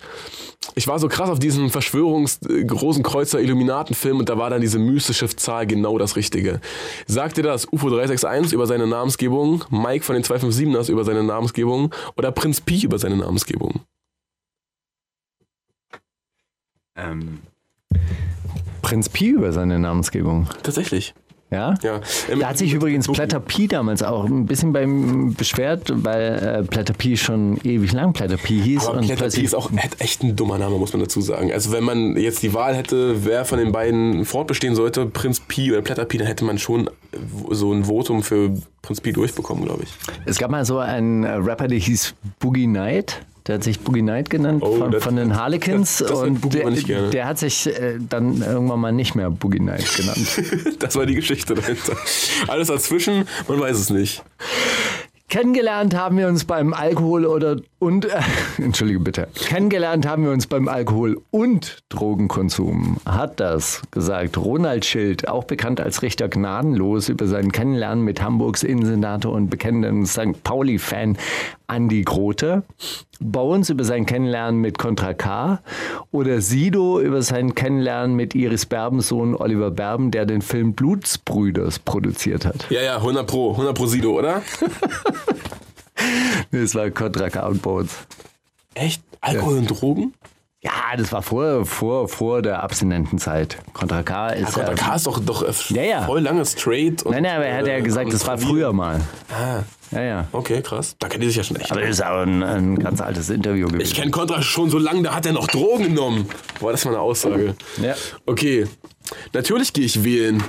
Ich 0.73 0.87
war 0.87 0.97
so 0.97 1.07
krass 1.07 1.29
auf 1.29 1.37
diesen 1.39 1.69
Verschwörungs-Großenkreuzer 1.69 3.39
Illuminaten-Film 3.39 4.19
und 4.19 4.29
da 4.29 4.37
war 4.37 4.49
dann 4.49 4.61
diese 4.61 4.79
mystische 4.79 5.27
Zahl 5.29 5.67
genau 5.67 5.97
das 5.99 6.15
Richtige. 6.15 6.59
Sagt 7.05 7.37
dir 7.37 7.43
das 7.43 7.65
UFO 7.71 7.89
361 7.89 8.53
über 8.53 8.65
seine 8.65 8.87
Namensgebung, 8.87 9.63
Mike 9.69 10.03
von 10.03 10.15
den 10.15 10.23
257ers 10.23 10.89
über 10.89 11.03
seine 11.03 11.23
Namensgebung 11.23 11.93
oder 12.17 12.31
Prinz 12.31 12.61
Pi 12.61 12.83
über 12.83 12.97
seine 12.97 13.17
Namensgebung? 13.17 13.81
Prinz 18.81 19.09
Pi 19.09 19.29
über 19.29 19.51
seine 19.51 19.77
Namensgebung. 19.79 20.49
Tatsächlich. 20.63 21.13
Ja? 21.55 21.73
Ja. 21.81 22.01
Ähm, 22.29 22.39
Da 22.41 22.49
hat 22.49 22.57
sich 22.57 22.73
übrigens 22.73 23.07
Platter 23.07 23.39
Pi 23.39 23.67
damals 23.67 24.03
auch 24.03 24.25
ein 24.25 24.45
bisschen 24.45 24.73
beim 24.73 25.33
beschwert, 25.33 25.91
weil 25.95 26.61
äh, 26.61 26.63
Platter 26.63 26.93
Pi 26.93 27.15
schon 27.15 27.57
ewig 27.63 27.93
lang 27.93 28.11
Platter 28.13 28.37
Pi 28.37 28.61
hieß. 28.61 28.87
Aber 28.87 28.99
und 28.99 29.05
Platter 29.07 29.29
Pi 29.29 29.41
ist 29.41 29.55
auch 29.55 29.71
echt- 29.99 30.21
ein 30.23 30.35
dummer 30.35 30.57
Name, 30.57 30.77
muss 30.77 30.91
man 30.93 31.01
dazu 31.01 31.21
sagen. 31.21 31.51
Also 31.51 31.71
wenn 31.71 31.83
man 31.83 32.17
jetzt 32.17 32.43
die 32.43 32.53
Wahl 32.53 32.75
hätte, 32.75 33.25
wer 33.25 33.45
von 33.45 33.57
den 33.57 33.71
beiden 33.71 34.25
fortbestehen 34.25 34.75
sollte, 34.75 35.05
Prinz 35.05 35.39
Pi 35.39 35.71
oder 35.71 35.81
Platter 35.81 36.05
Pi, 36.05 36.17
dann 36.17 36.27
hätte 36.27 36.43
man 36.45 36.57
schon 36.57 36.89
so 37.51 37.71
ein 37.73 37.85
Votum 37.85 38.21
für 38.23 38.51
Prinz 38.81 38.99
Pi 39.01 39.13
durchbekommen, 39.13 39.63
glaube 39.65 39.83
ich. 39.83 39.89
Es 40.25 40.37
gab 40.37 40.51
mal 40.51 40.65
so 40.65 40.79
einen 40.79 41.23
Rapper, 41.23 41.67
der 41.67 41.79
hieß 41.79 42.13
Boogie 42.39 42.67
Night. 42.67 43.21
Der 43.47 43.55
hat 43.55 43.63
sich 43.63 43.79
Boogie 43.79 44.01
Night 44.01 44.29
genannt 44.31 44.63
Oh, 44.65 44.75
von, 44.77 44.91
das- 44.91 45.03
von 45.03 45.15
den 45.15 45.35
Harlequins. 45.35 45.97
das- 45.99 46.09
das 46.09 46.19
und 46.19 46.53
der, 46.53 47.09
der 47.11 47.27
hat 47.27 47.37
sich 47.37 47.67
äh, 47.67 47.99
dann 48.09 48.41
irgendwann 48.41 48.79
mal 48.79 48.91
nicht 48.91 49.13
mehr 49.15 49.29
Boogie 49.29 49.59
Night 49.59 49.85
genannt. 49.95 50.77
Das 50.79 50.95
war 50.95 51.05
die 51.05 51.15
Geschichte 51.15 51.53
dahinter. 51.53 51.95
Alles 52.47 52.67
dazwischen, 52.69 53.25
man 53.47 53.59
weiß 53.59 53.77
es 53.77 53.89
nicht. 53.91 54.23
Kennengelernt 55.27 55.95
haben 55.95 56.17
wir 56.17 56.27
uns 56.27 56.45
beim 56.45 56.73
Alkohol 56.73 57.25
oder 57.25 57.57
und 57.79 58.05
äh, 58.05 58.19
entschuldige 58.57 58.99
bitte. 58.99 59.27
Kennengelernt 59.35 60.07
haben 60.07 60.23
wir 60.23 60.31
uns 60.31 60.47
beim 60.47 60.67
Alkohol 60.67 61.21
und 61.31 61.79
Drogenkonsum. 61.89 62.97
Hat 63.05 63.39
das 63.39 63.81
gesagt 63.91 64.37
Ronald 64.37 64.85
Schild, 64.85 65.27
auch 65.27 65.43
bekannt 65.43 65.81
als 65.81 66.01
Richter 66.01 66.29
Gnadenlos, 66.29 67.09
über 67.09 67.27
sein 67.27 67.51
Kennenlernen 67.51 68.03
mit 68.03 68.21
Hamburgs 68.21 68.63
Innensenator 68.63 69.33
und 69.33 69.49
bekennenden 69.49 70.05
St. 70.05 70.43
Pauli-Fan 70.43 71.17
Andi 71.67 72.03
Grote. 72.03 72.63
Bones 73.19 73.69
über 73.69 73.83
sein 73.83 74.05
Kennenlernen 74.05 74.61
mit 74.61 74.77
Contra 74.77 75.13
K. 75.13 75.59
Oder 76.11 76.41
Sido 76.41 76.99
über 76.99 77.21
sein 77.21 77.55
Kennenlernen 77.55 78.15
mit 78.15 78.35
Iris 78.35 78.65
Berbens 78.65 79.07
Sohn 79.07 79.35
Oliver 79.35 79.71
Berben, 79.71 80.11
der 80.11 80.25
den 80.25 80.41
Film 80.41 80.73
Blutsbrüders 80.73 81.79
produziert 81.79 82.45
hat. 82.45 82.69
Ja, 82.69 82.81
ja, 82.81 82.97
100 82.97 83.25
Pro, 83.25 83.51
100 83.51 83.75
Pro 83.75 83.85
Sido, 83.85 84.17
oder? 84.17 84.41
Das 86.51 86.75
war 86.75 86.89
Contra 86.91 87.29
K 87.29 87.45
und 87.47 87.61
Bones. 87.61 87.91
Echt? 88.73 89.01
Alkohol 89.21 89.57
und 89.57 89.67
Drogen? 89.67 90.13
Ja, 90.61 90.71
das 90.97 91.11
war 91.11 91.21
vor, 91.21 91.65
vor, 91.65 92.07
vor 92.07 92.41
der 92.41 92.63
Abstinentenzeit. 92.63 93.57
Contra 93.73 94.01
K 94.01 94.29
ist 94.29 94.53
Contra 94.53 94.71
ja. 94.71 94.75
K 94.75 94.95
ist 94.95 95.05
doch, 95.05 95.19
doch 95.19 95.43
äh, 95.43 95.51
Ja, 95.73 95.81
ja. 95.83 96.01
voll 96.05 96.21
lange 96.21 96.43
straight. 96.45 97.03
Und, 97.03 97.11
Nein, 97.11 97.23
nein, 97.23 97.35
aber 97.35 97.45
er 97.45 97.57
hat 97.59 97.67
ja 97.67 97.75
äh, 97.77 97.81
gesagt, 97.83 98.11
das 98.11 98.25
war 98.25 98.37
früher 98.39 98.73
mal. 98.73 98.99
Ah, 99.31 99.61
Ja, 99.91 100.01
ja. 100.01 100.27
okay, 100.31 100.61
krass. 100.63 100.95
Da 100.97 101.07
kennt 101.07 101.23
ihr 101.23 101.29
sich 101.29 101.37
ja 101.37 101.43
schon 101.43 101.57
echt. 101.57 101.71
Aber 101.71 101.81
das 101.81 101.91
ist 101.91 102.03
auch 102.03 102.21
ein, 102.21 102.41
ein 102.41 102.79
ganz 102.79 102.99
altes 102.99 103.29
Interview 103.29 103.67
gewesen. 103.67 103.81
Ich 103.83 103.93
kenne 103.93 104.09
Contra 104.09 104.41
schon 104.41 104.71
so 104.71 104.79
lange, 104.79 105.03
da 105.03 105.13
hat 105.13 105.25
er 105.27 105.33
noch 105.33 105.47
Drogen 105.47 105.83
genommen. 105.83 106.27
Boah, 106.59 106.71
das 106.71 106.83
mal 106.85 106.91
eine 106.91 107.01
Aussage. 107.01 107.55
Ja. 107.79 107.93
Okay, 108.25 108.65
natürlich 109.33 109.71
gehe 109.71 109.85
ich 109.85 110.03
wählen. 110.03 110.43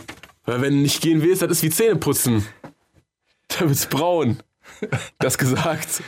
Weil 0.46 0.62
wenn 0.62 0.72
du 0.74 0.78
nicht 0.78 1.02
gehen 1.02 1.20
willst, 1.22 1.42
das 1.42 1.50
ist 1.50 1.62
wie 1.62 1.70
Zähne 1.70 1.96
putzen. 1.96 2.46
Da 3.48 3.60
wird's 3.68 3.86
braun. 3.86 4.38
Das 5.18 5.38
gesagt. 5.38 6.02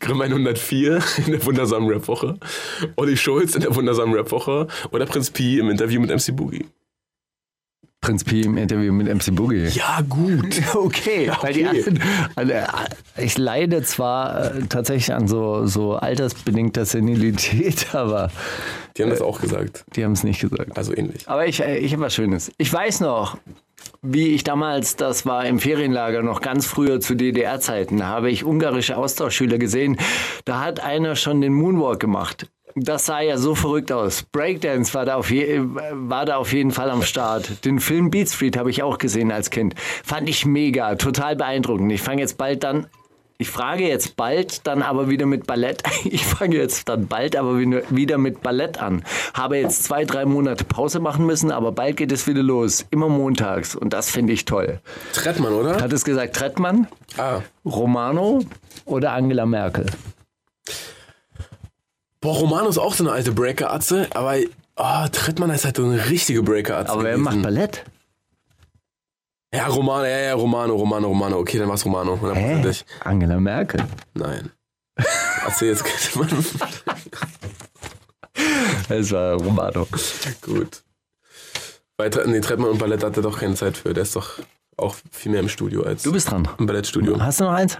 Grimm 0.00 0.20
104 0.20 1.00
in 1.26 1.32
der 1.32 1.44
wundersamen 1.44 1.88
Rap-Woche. 1.88 2.38
Olli 2.96 3.16
Schulz 3.16 3.54
in 3.54 3.62
der 3.62 3.74
wundersamen 3.74 4.14
Rap-Woche. 4.14 4.66
Oder 4.90 5.06
Prinz 5.06 5.30
Pi 5.30 5.58
im 5.58 5.70
Interview 5.70 6.00
mit 6.00 6.10
MC 6.10 6.34
Boogie. 6.34 6.66
Prinz 8.00 8.24
Pi 8.24 8.40
im 8.40 8.56
Interview 8.56 8.92
mit 8.92 9.06
MC 9.06 9.34
Boogie. 9.34 9.66
Ja, 9.68 10.00
gut. 10.08 10.60
Okay, 10.74 11.30
weil 11.42 11.52
die 11.52 11.66
okay. 11.66 11.84
anderen, 12.34 12.68
also, 12.68 12.94
ich 13.18 13.36
leide 13.36 13.82
zwar 13.82 14.54
äh, 14.54 14.62
tatsächlich 14.68 15.12
an 15.14 15.28
so, 15.28 15.66
so 15.66 15.96
altersbedingter 15.96 16.86
Senilität, 16.86 17.88
aber 17.94 18.30
Die 18.96 19.02
haben 19.02 19.10
das 19.10 19.20
auch 19.20 19.40
gesagt. 19.40 19.84
die 19.94 20.04
haben 20.04 20.12
es 20.12 20.24
nicht 20.24 20.40
gesagt. 20.40 20.76
Also 20.78 20.96
ähnlich. 20.96 21.28
Aber 21.28 21.46
ich, 21.46 21.60
äh, 21.60 21.78
ich 21.78 21.92
habe 21.92 22.02
was 22.02 22.14
Schönes. 22.14 22.50
Ich 22.56 22.72
weiß 22.72 23.00
noch, 23.00 23.36
wie 24.02 24.28
ich 24.28 24.44
damals, 24.44 24.96
das 24.96 25.26
war 25.26 25.44
im 25.44 25.58
Ferienlager 25.58 26.22
noch 26.22 26.40
ganz 26.40 26.66
früher 26.66 27.00
zu 27.00 27.14
DDR-Zeiten, 27.14 28.06
habe 28.06 28.30
ich 28.30 28.44
ungarische 28.44 28.96
Austauschschüler 28.96 29.58
gesehen. 29.58 29.98
Da 30.44 30.60
hat 30.60 30.80
einer 30.80 31.16
schon 31.16 31.40
den 31.40 31.52
Moonwalk 31.52 32.00
gemacht. 32.00 32.46
Das 32.76 33.06
sah 33.06 33.20
ja 33.20 33.36
so 33.36 33.54
verrückt 33.54 33.90
aus. 33.92 34.22
Breakdance 34.22 34.94
war 34.94 35.04
da 35.04 35.16
auf, 35.16 35.30
je, 35.30 35.60
war 35.92 36.24
da 36.24 36.36
auf 36.36 36.52
jeden 36.52 36.70
Fall 36.70 36.88
am 36.88 37.02
Start. 37.02 37.64
Den 37.64 37.80
Film 37.80 38.10
Beat 38.10 38.28
Street 38.28 38.56
habe 38.56 38.70
ich 38.70 38.82
auch 38.82 38.98
gesehen 38.98 39.32
als 39.32 39.50
Kind. 39.50 39.74
Fand 39.76 40.28
ich 40.28 40.46
mega, 40.46 40.94
total 40.94 41.36
beeindruckend. 41.36 41.90
Ich 41.92 42.00
fange 42.00 42.22
jetzt 42.22 42.38
bald 42.38 42.62
dann 42.62 42.86
ich 43.40 43.50
frage 43.50 43.88
jetzt 43.88 44.16
bald 44.16 44.66
dann 44.66 44.82
aber 44.82 45.08
wieder 45.08 45.26
mit 45.26 45.46
Ballett. 45.46 45.82
Ich 46.04 46.24
fange 46.26 46.56
jetzt 46.56 46.88
dann 46.88 47.06
bald 47.08 47.34
aber 47.36 47.58
wieder- 47.58 48.18
mit 48.18 48.42
Ballett 48.42 48.78
an. 48.78 49.02
Habe 49.34 49.56
jetzt 49.58 49.84
zwei, 49.84 50.04
drei 50.04 50.24
Monate 50.26 50.64
Pause 50.64 51.00
machen 51.00 51.26
müssen, 51.26 51.50
aber 51.50 51.72
bald 51.72 51.96
geht 51.96 52.12
es 52.12 52.26
wieder 52.26 52.42
los. 52.42 52.84
Immer 52.90 53.08
montags. 53.08 53.74
Und 53.74 53.92
das 53.92 54.10
finde 54.10 54.32
ich 54.32 54.44
toll. 54.44 54.80
Trettmann, 55.12 55.52
oder? 55.52 55.80
Hat 55.80 55.92
es 55.92 56.04
gesagt 56.04 56.36
Trettmann, 56.36 56.86
Ah. 57.16 57.40
Romano 57.64 58.40
oder 58.84 59.12
Angela 59.12 59.46
Merkel? 59.46 59.86
Boah, 62.20 62.36
Romano 62.36 62.68
ist 62.68 62.78
auch 62.78 62.94
so 62.94 63.04
eine 63.04 63.12
alte 63.12 63.32
Breaker-Atze, 63.32 64.08
aber 64.14 64.34
oh, 64.76 65.06
Trettmann 65.10 65.50
ist 65.50 65.64
halt 65.64 65.76
so 65.76 65.84
eine 65.84 66.10
richtige 66.10 66.42
Breaker-Atze. 66.42 66.92
Aber 66.92 67.02
wer 67.04 67.12
gewesen. 67.12 67.24
macht 67.24 67.42
Ballett? 67.42 67.84
Ja, 69.52 69.66
Romano, 69.66 70.04
ja, 70.04 70.18
ja, 70.18 70.34
Romano, 70.34 70.74
Romano, 70.76 71.08
Romano. 71.08 71.38
Okay, 71.38 71.58
dann 71.58 71.68
war's 71.68 71.84
Romano. 71.84 72.14
Hä? 72.16 72.20
hundertprozentig. 72.20 72.84
Angela 73.00 73.40
Merkel. 73.40 73.84
Nein. 74.14 74.50
Erzähl 75.44 75.68
jetzt 75.70 75.84
Trettmann. 75.84 76.44
Es 78.88 79.10
war 79.12 79.34
Romano. 79.34 79.86
Gut. 80.42 80.82
Bei 81.96 82.08
Tre 82.08 82.26
nee, 82.28 82.40
Trettmann 82.40 82.70
und 82.70 82.78
Ballett 82.78 83.02
hat 83.02 83.16
er 83.16 83.22
doch 83.22 83.38
keine 83.40 83.54
Zeit 83.54 83.76
für. 83.76 83.92
Der 83.92 84.04
ist 84.04 84.14
doch 84.16 84.38
auch 84.76 84.94
viel 85.10 85.32
mehr 85.32 85.40
im 85.40 85.48
Studio 85.48 85.82
als 85.82 86.02
Du 86.02 86.12
bist 86.12 86.30
dran. 86.30 86.48
im 86.58 86.66
Ballettstudio. 86.66 87.20
Hast 87.20 87.40
du 87.40 87.44
noch 87.44 87.52
eins? 87.52 87.78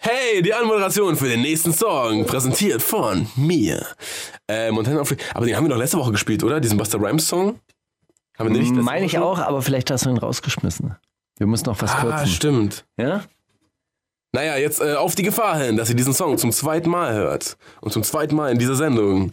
Hey, 0.00 0.42
die 0.42 0.54
Anmoderation 0.54 1.16
für 1.16 1.28
den 1.28 1.42
nächsten 1.42 1.72
Song, 1.72 2.24
präsentiert 2.24 2.82
von 2.82 3.26
mir. 3.36 3.84
Äh, 4.46 4.70
Montana 4.70 5.00
of 5.00 5.14
Aber 5.34 5.46
den 5.46 5.56
haben 5.56 5.64
wir 5.64 5.70
doch 5.70 5.76
letzte 5.78 5.98
Woche 5.98 6.12
gespielt, 6.12 6.44
oder? 6.44 6.60
Diesen 6.60 6.78
Buster 6.78 7.00
Rhymes 7.00 7.26
Song? 7.26 7.58
Haben 8.38 8.52
wir 8.54 8.60
nicht 8.60 8.72
Meine 8.74 9.06
ich 9.06 9.18
auch, 9.18 9.38
aber 9.38 9.62
vielleicht 9.62 9.90
hast 9.90 10.06
du 10.06 10.10
ihn 10.10 10.18
rausgeschmissen. 10.18 10.96
Wir 11.38 11.46
müssen 11.46 11.66
noch 11.66 11.80
was 11.82 11.92
Ah, 11.94 12.00
kürzen. 12.02 12.26
stimmt. 12.28 12.84
Ja? 12.96 13.22
Naja, 14.32 14.56
jetzt 14.56 14.80
äh, 14.80 14.94
auf 14.94 15.14
die 15.14 15.22
Gefahr 15.22 15.58
hin, 15.58 15.76
dass 15.76 15.88
ihr 15.88 15.96
diesen 15.96 16.12
Song 16.12 16.36
zum 16.38 16.52
zweiten 16.52 16.90
Mal 16.90 17.14
hört. 17.14 17.56
Und 17.80 17.92
zum 17.92 18.02
zweiten 18.02 18.36
Mal 18.36 18.52
in 18.52 18.58
dieser 18.58 18.74
Sendung. 18.74 19.32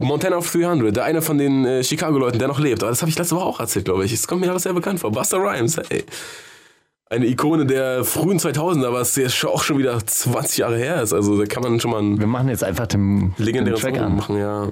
Montana 0.00 0.36
of 0.36 0.50
300, 0.52 0.94
der 0.94 1.04
eine 1.04 1.22
von 1.22 1.38
den 1.38 1.64
äh, 1.64 1.82
Chicago-Leuten, 1.82 2.38
der 2.38 2.46
noch 2.46 2.60
lebt. 2.60 2.82
Aber 2.82 2.90
das 2.90 3.00
habe 3.02 3.10
ich 3.10 3.18
letzte 3.18 3.34
Woche 3.36 3.46
auch 3.46 3.58
erzählt, 3.60 3.86
glaube 3.86 4.04
ich. 4.04 4.12
Es 4.12 4.28
kommt 4.28 4.42
mir 4.42 4.50
alles 4.50 4.62
sehr 4.64 4.72
bekannt 4.74 5.00
vor. 5.00 5.10
Buster 5.10 5.38
Rhymes, 5.38 5.76
hey. 5.88 6.04
Eine 7.10 7.26
Ikone 7.26 7.64
der 7.64 8.04
frühen 8.04 8.38
2000er, 8.38 8.92
was 8.92 9.16
jetzt 9.16 9.42
auch 9.46 9.62
schon 9.62 9.78
wieder 9.78 9.98
20 10.04 10.58
Jahre 10.58 10.76
her 10.76 11.02
ist. 11.02 11.14
Also 11.14 11.38
da 11.38 11.46
kann 11.46 11.62
man 11.62 11.80
schon 11.80 11.90
mal 11.90 11.98
einen 11.98 12.20
Wir 12.20 12.26
machen 12.26 12.48
jetzt 12.50 12.62
einfach 12.62 12.86
den, 12.86 13.34
den 13.38 13.44
legendären 13.44 13.80
Track 13.80 13.96
Song 13.96 14.04
an. 14.04 14.16
machen, 14.16 14.36
ja. 14.38 14.68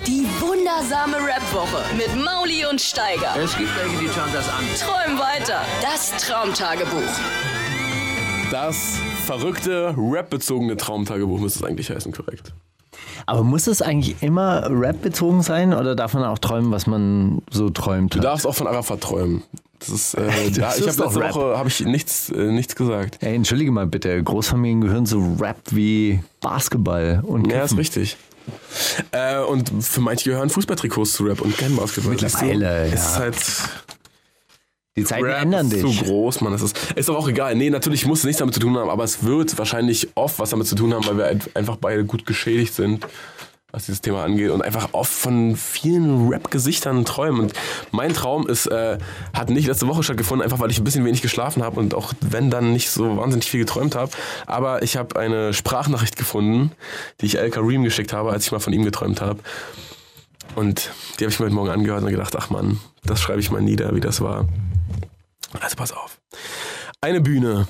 Die 0.00 0.26
wundersame 0.40 1.18
Rap-Woche 1.18 1.84
mit 1.96 2.08
Mauli 2.24 2.64
und 2.68 2.80
Steiger. 2.80 3.36
Es 3.40 3.56
gibt 3.56 3.70
welche, 3.76 3.98
die 3.98 4.08
schauen 4.08 4.30
das 4.32 4.48
an. 4.48 4.64
Träum 4.80 5.16
weiter. 5.16 5.60
Das 5.80 6.10
Traumtagebuch. 6.16 6.98
Das 8.50 8.96
verrückte, 9.24 9.94
rap-bezogene 9.96 10.76
Traumtagebuch 10.76 11.38
müsste 11.38 11.60
es 11.60 11.64
eigentlich 11.64 11.88
heißen, 11.90 12.10
korrekt. 12.10 12.52
Aber 13.26 13.44
muss 13.44 13.68
es 13.68 13.80
eigentlich 13.80 14.20
immer 14.24 14.66
Rap-bezogen 14.68 15.42
sein 15.42 15.72
oder 15.72 15.94
darf 15.94 16.14
man 16.14 16.24
auch 16.24 16.38
träumen, 16.38 16.72
was 16.72 16.88
man 16.88 17.40
so 17.50 17.70
träumt? 17.70 18.12
Du 18.16 18.18
darfst 18.18 18.44
auch 18.44 18.56
von 18.56 18.66
Arafat 18.66 19.02
träumen. 19.02 19.44
Das 19.78 19.88
ist, 19.88 20.14
äh, 20.14 20.26
Das 20.48 20.56
da, 20.58 20.70
ist 20.70 20.80
ich 20.80 20.88
habe 20.88 21.02
letzte 21.04 21.20
Rap. 21.20 21.34
Woche 21.36 21.58
hab 21.58 21.66
ich 21.68 21.80
nichts, 21.84 22.28
äh, 22.30 22.50
nichts 22.50 22.74
gesagt. 22.74 23.18
Ey, 23.20 23.36
entschuldige 23.36 23.70
mal 23.70 23.86
bitte, 23.86 24.20
Großfamilien 24.20 24.80
gehören 24.80 25.06
so 25.06 25.36
Rap 25.38 25.58
wie 25.70 26.20
Basketball 26.40 27.22
und 27.24 27.46
Ja, 27.48 27.58
ist 27.58 27.62
Kiffen. 27.70 27.78
richtig. 27.78 28.16
Äh, 29.12 29.38
und 29.40 29.70
für 29.84 30.00
manche 30.00 30.30
gehören 30.30 30.50
Fußballtrikots 30.50 31.12
zu 31.14 31.24
Rap 31.24 31.40
und 31.40 31.56
kein 31.56 31.74
Basketball. 31.76 32.12
Mittlerweile, 32.12 32.86
ist 32.86 33.14
ja. 33.14 33.18
halt 33.20 33.36
Die 34.96 35.04
Zeiten 35.04 35.24
Rap 35.24 35.42
ändern 35.42 35.70
ist 35.70 35.82
dich. 35.82 35.98
zu 35.98 36.04
groß, 36.04 36.40
Mann. 36.42 36.52
Das 36.52 36.62
ist, 36.62 36.76
ist 36.94 37.08
doch 37.08 37.16
auch 37.16 37.28
egal. 37.28 37.54
Nee, 37.54 37.70
natürlich 37.70 38.04
muss 38.06 38.18
es 38.20 38.24
nichts 38.24 38.38
damit 38.40 38.54
zu 38.54 38.60
tun 38.60 38.76
haben, 38.76 38.90
aber 38.90 39.04
es 39.04 39.24
wird 39.24 39.56
wahrscheinlich 39.58 40.08
oft 40.14 40.38
was 40.38 40.50
damit 40.50 40.66
zu 40.66 40.74
tun 40.74 40.92
haben, 40.92 41.06
weil 41.06 41.16
wir 41.16 41.26
ein- 41.26 41.42
einfach 41.54 41.76
beide 41.76 42.04
gut 42.04 42.26
geschädigt 42.26 42.74
sind, 42.74 43.06
was 43.72 43.86
dieses 43.86 44.02
Thema 44.02 44.22
angeht 44.22 44.50
und 44.50 44.62
einfach 44.62 44.90
oft 44.92 45.12
von 45.12 45.56
vielen 45.56 46.28
Rap-Gesichtern 46.28 47.06
träumen. 47.06 47.40
Und 47.40 47.52
mein 47.90 48.12
Traum 48.12 48.46
ist, 48.46 48.66
äh, 48.66 48.98
hat 49.32 49.48
nicht 49.48 49.66
letzte 49.66 49.88
Woche 49.88 50.02
stattgefunden, 50.02 50.44
einfach 50.44 50.60
weil 50.60 50.70
ich 50.70 50.78
ein 50.78 50.84
bisschen 50.84 51.06
wenig 51.06 51.22
geschlafen 51.22 51.62
habe 51.62 51.80
und 51.80 51.94
auch 51.94 52.12
wenn 52.20 52.50
dann 52.50 52.74
nicht 52.74 52.90
so 52.90 53.16
wahnsinnig 53.16 53.48
viel 53.48 53.60
geträumt 53.60 53.94
habe. 53.94 54.12
Aber 54.46 54.82
ich 54.82 54.98
habe 54.98 55.18
eine 55.18 55.54
Sprachnachricht 55.54 56.16
gefunden, 56.16 56.72
die 57.20 57.26
ich 57.26 57.38
El 57.38 57.50
Karim 57.50 57.82
geschickt 57.82 58.12
habe, 58.12 58.30
als 58.30 58.44
ich 58.44 58.52
mal 58.52 58.60
von 58.60 58.74
ihm 58.74 58.84
geträumt 58.84 59.22
habe. 59.22 59.40
Und 60.54 60.90
die 61.18 61.24
habe 61.24 61.32
ich 61.32 61.40
mir 61.40 61.46
heute 61.46 61.54
Morgen 61.54 61.70
angehört 61.70 62.02
und 62.02 62.10
gedacht, 62.10 62.36
ach 62.36 62.50
Mann, 62.50 62.78
das 63.04 63.22
schreibe 63.22 63.40
ich 63.40 63.50
mal 63.50 63.62
nieder, 63.62 63.94
wie 63.94 64.00
das 64.00 64.20
war. 64.20 64.46
Also 65.60 65.76
pass 65.76 65.92
auf. 65.92 66.18
Eine 67.00 67.22
Bühne. 67.22 67.68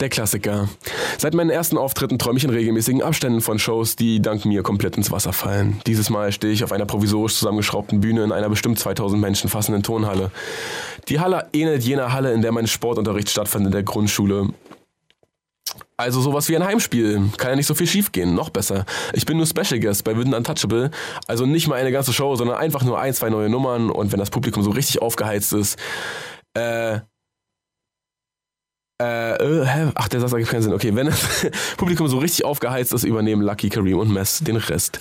Der 0.00 0.08
Klassiker. 0.08 0.66
Seit 1.18 1.34
meinen 1.34 1.50
ersten 1.50 1.76
Auftritten 1.76 2.18
träume 2.18 2.38
ich 2.38 2.44
in 2.44 2.50
regelmäßigen 2.50 3.02
Abständen 3.02 3.42
von 3.42 3.58
Shows, 3.58 3.96
die 3.96 4.22
dank 4.22 4.46
mir 4.46 4.62
komplett 4.62 4.96
ins 4.96 5.10
Wasser 5.10 5.34
fallen. 5.34 5.78
Dieses 5.86 6.08
Mal 6.08 6.32
stehe 6.32 6.54
ich 6.54 6.64
auf 6.64 6.72
einer 6.72 6.86
provisorisch 6.86 7.34
zusammengeschraubten 7.34 8.00
Bühne 8.00 8.24
in 8.24 8.32
einer 8.32 8.48
bestimmt 8.48 8.78
2000 8.78 9.20
Menschen 9.20 9.50
fassenden 9.50 9.82
Tonhalle. 9.82 10.30
Die 11.08 11.20
Halle 11.20 11.48
ähnelt 11.52 11.82
jener 11.84 12.14
Halle, 12.14 12.32
in 12.32 12.40
der 12.40 12.50
mein 12.50 12.66
Sportunterricht 12.66 13.28
stattfand 13.28 13.66
in 13.66 13.72
der 13.72 13.82
Grundschule. 13.82 14.48
Also 15.98 16.22
sowas 16.22 16.48
wie 16.48 16.56
ein 16.56 16.64
Heimspiel. 16.64 17.28
Kann 17.36 17.50
ja 17.50 17.56
nicht 17.56 17.66
so 17.66 17.74
viel 17.74 17.86
schiefgehen. 17.86 18.34
Noch 18.34 18.48
besser. 18.48 18.86
Ich 19.12 19.26
bin 19.26 19.36
nur 19.36 19.44
Special 19.44 19.80
Guest 19.80 20.04
bei 20.04 20.16
Witten 20.16 20.32
Untouchable. 20.32 20.90
Also 21.26 21.44
nicht 21.44 21.68
mal 21.68 21.74
eine 21.74 21.92
ganze 21.92 22.14
Show, 22.14 22.36
sondern 22.36 22.56
einfach 22.56 22.84
nur 22.84 22.98
ein, 22.98 23.12
zwei 23.12 23.28
neue 23.28 23.50
Nummern. 23.50 23.90
Und 23.90 24.12
wenn 24.12 24.18
das 24.18 24.30
Publikum 24.30 24.62
so 24.62 24.70
richtig 24.70 25.02
aufgeheizt 25.02 25.52
ist, 25.52 25.78
äh, 26.54 27.00
äh, 29.00 29.32
äh, 29.36 29.66
hä? 29.66 29.92
Ach, 29.94 30.08
der 30.08 30.20
Satz 30.20 30.32
ergibt 30.32 30.50
keinen 30.50 30.62
Sinn. 30.62 30.74
Okay, 30.74 30.94
wenn 30.94 31.06
das 31.06 31.46
Publikum 31.78 32.06
so 32.06 32.18
richtig 32.18 32.44
aufgeheizt 32.44 32.92
ist, 32.92 33.04
übernehmen 33.04 33.42
Lucky, 33.42 33.70
Kareem 33.70 33.98
und 33.98 34.12
Mess 34.12 34.40
den 34.40 34.56
Rest. 34.56 35.00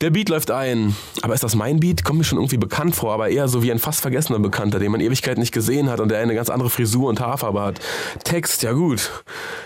Der 0.00 0.10
Beat 0.10 0.28
läuft 0.28 0.50
ein. 0.52 0.94
Aber 1.22 1.34
ist 1.34 1.42
das 1.42 1.56
mein 1.56 1.80
Beat? 1.80 2.04
Kommt 2.04 2.18
mir 2.18 2.24
schon 2.24 2.38
irgendwie 2.38 2.58
bekannt 2.58 2.94
vor, 2.94 3.12
aber 3.12 3.28
eher 3.28 3.48
so 3.48 3.62
wie 3.62 3.72
ein 3.72 3.80
fast 3.80 4.00
vergessener 4.02 4.38
Bekannter, 4.38 4.78
den 4.78 4.92
man 4.92 5.00
Ewigkeit 5.00 5.38
nicht 5.38 5.52
gesehen 5.52 5.90
hat 5.90 5.98
und 5.98 6.10
der 6.10 6.20
eine 6.20 6.34
ganz 6.34 6.48
andere 6.48 6.70
Frisur 6.70 7.08
und 7.08 7.20
Haarfarbe 7.20 7.60
hat. 7.60 7.80
Text, 8.22 8.62
ja 8.62 8.72
gut. 8.72 9.10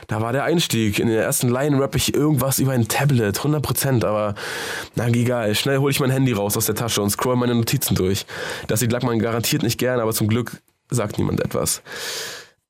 Da 0.06 0.22
war 0.22 0.32
der 0.32 0.44
Einstieg. 0.44 0.98
In 0.98 1.08
der 1.08 1.22
ersten 1.22 1.48
Line 1.48 1.78
rappe 1.78 1.98
ich 1.98 2.14
irgendwas 2.14 2.58
über 2.58 2.72
ein 2.72 2.88
Tablet, 2.88 3.38
100%, 3.38 4.04
aber 4.04 4.34
na 4.94 5.08
egal. 5.08 5.54
Schnell 5.54 5.78
hole 5.78 5.90
ich 5.90 6.00
mein 6.00 6.10
Handy 6.10 6.32
raus 6.32 6.56
aus 6.56 6.66
der 6.66 6.74
Tasche 6.74 7.02
und 7.02 7.10
scroll 7.10 7.36
meine 7.36 7.54
Notizen 7.54 7.94
durch. 7.94 8.24
Das 8.66 8.80
sieht 8.80 8.92
Lackmann 8.92 9.18
garantiert 9.18 9.62
nicht 9.62 9.78
gern, 9.78 10.00
aber 10.00 10.12
zum 10.12 10.28
Glück 10.28 10.62
sagt 10.90 11.18
niemand 11.18 11.40
etwas. 11.40 11.82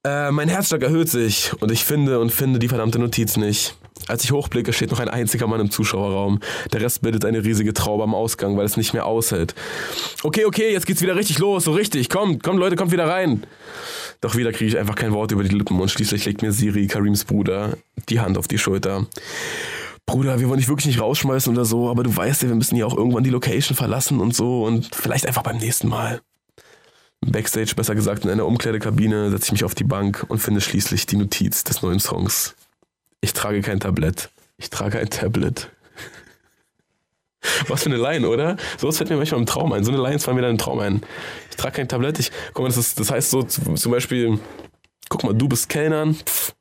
Äh, 0.07 0.31
mein 0.31 0.49
Herzschlag 0.49 0.83
erhöht 0.83 1.09
sich 1.09 1.53
und 1.61 1.73
ich 1.73 1.85
finde 1.85 2.21
und 2.21 2.31
finde 2.31 2.59
die 2.59 2.69
verdammte 2.69 2.99
Notiz 2.99 3.37
nicht. 3.37 3.77
Als 4.07 4.25
ich 4.25 4.33
hochblicke, 4.33 4.73
steht 4.73 4.91
noch 4.91 5.01
ein 5.01 5.09
einziger 5.09 5.47
Mann 5.47 5.61
im 5.61 5.71
Zuschauerraum. 5.71 6.41
Der 6.73 6.81
Rest 6.81 7.03
bildet 7.03 7.25
eine 7.25 7.45
riesige 7.45 7.75
Traube 7.75 8.05
am 8.05 8.15
Ausgang, 8.15 8.57
weil 8.57 8.65
es 8.65 8.77
nicht 8.77 8.95
mehr 8.95 9.05
aushält. 9.05 9.55
Okay, 10.23 10.45
okay, 10.45 10.73
jetzt 10.73 10.87
geht's 10.87 11.03
wieder 11.03 11.17
richtig 11.17 11.39
los, 11.39 11.65
so 11.65 11.73
richtig. 11.73 12.09
Kommt, 12.09 12.43
kommt 12.43 12.61
Leute, 12.61 12.77
kommt 12.77 12.93
wieder 12.93 13.09
rein. 13.09 13.45
Doch 14.21 14.37
wieder 14.37 14.53
kriege 14.53 14.69
ich 14.69 14.79
einfach 14.79 14.95
kein 14.95 15.13
Wort 15.13 15.33
über 15.33 15.43
die 15.43 15.55
Lippen 15.55 15.81
und 15.81 15.91
schließlich 15.91 16.25
legt 16.25 16.43
mir 16.43 16.53
Siri, 16.53 16.87
Karims 16.87 17.25
Bruder, 17.25 17.77
die 18.09 18.21
Hand 18.21 18.39
auf 18.39 18.49
die 18.49 18.59
Schulter. 18.59 19.07
Bruder, 20.07 20.41
wir 20.41 20.49
wollen 20.49 20.59
dich 20.59 20.69
wirklich 20.69 20.87
nicht 20.87 21.01
rausschmeißen 21.01 21.53
oder 21.53 21.65
so, 21.65 21.91
aber 21.91 22.03
du 22.03 22.17
weißt 22.17 22.43
ja, 22.43 22.49
wir 22.49 22.57
müssen 22.57 22.77
ja 22.77 22.87
auch 22.87 22.97
irgendwann 22.97 23.25
die 23.25 23.31
Location 23.31 23.77
verlassen 23.77 24.21
und 24.21 24.35
so 24.35 24.65
und 24.65 24.95
vielleicht 24.95 25.27
einfach 25.27 25.43
beim 25.43 25.59
nächsten 25.59 25.89
Mal. 25.89 26.21
Backstage, 27.21 27.75
besser 27.75 27.95
gesagt 27.95 28.25
in 28.25 28.31
einer 28.31 28.47
Umkleidekabine, 28.47 29.31
setze 29.31 29.47
ich 29.47 29.53
mich 29.53 29.65
auf 29.65 29.75
die 29.75 29.85
Bank 29.85 30.25
und 30.29 30.39
finde 30.39 30.61
schließlich 30.61 31.07
die 31.07 31.17
Notiz 31.17 31.65
des 31.65 31.83
neuen 31.83 32.01
Songs. 32.01 32.55
Ich 33.21 33.33
trage 33.33 33.61
kein 33.61 33.81
Tablett. 33.81 34.31
Ich 34.57 34.71
trage 34.71 34.99
ein 34.99 35.11
Tablet. 35.11 35.71
Was 37.69 37.83
für 37.83 37.91
eine 37.91 37.97
Line, 37.97 38.29
oder? 38.29 38.57
So 38.77 38.89
was 38.89 38.97
fällt 38.97 39.11
mir 39.11 39.17
manchmal 39.17 39.41
im 39.41 39.47
Traum 39.47 39.73
ein. 39.73 39.85
So 39.85 39.93
eine 39.93 40.03
Line 40.03 40.19
fallen 40.19 40.37
mir 40.37 40.43
dann 40.43 40.53
im 40.53 40.59
Traum 40.59 40.81
ein. 40.81 41.03
Ich 41.51 41.57
trage 41.57 41.77
kein 41.77 41.89
Tablett. 41.89 42.19
Ich, 42.19 42.31
guck 42.53 42.63
mal, 42.63 42.69
das, 42.69 42.77
ist, 42.77 43.01
das 43.01 43.11
heißt 43.11 43.31
so 43.31 43.43
zum 43.43 43.91
Beispiel, 43.91 44.39
guck 45.09 45.25
mal, 45.25 45.35
du 45.35 45.49
bist 45.49 45.69
Kellnern. 45.69 46.15
Pff, 46.15 46.55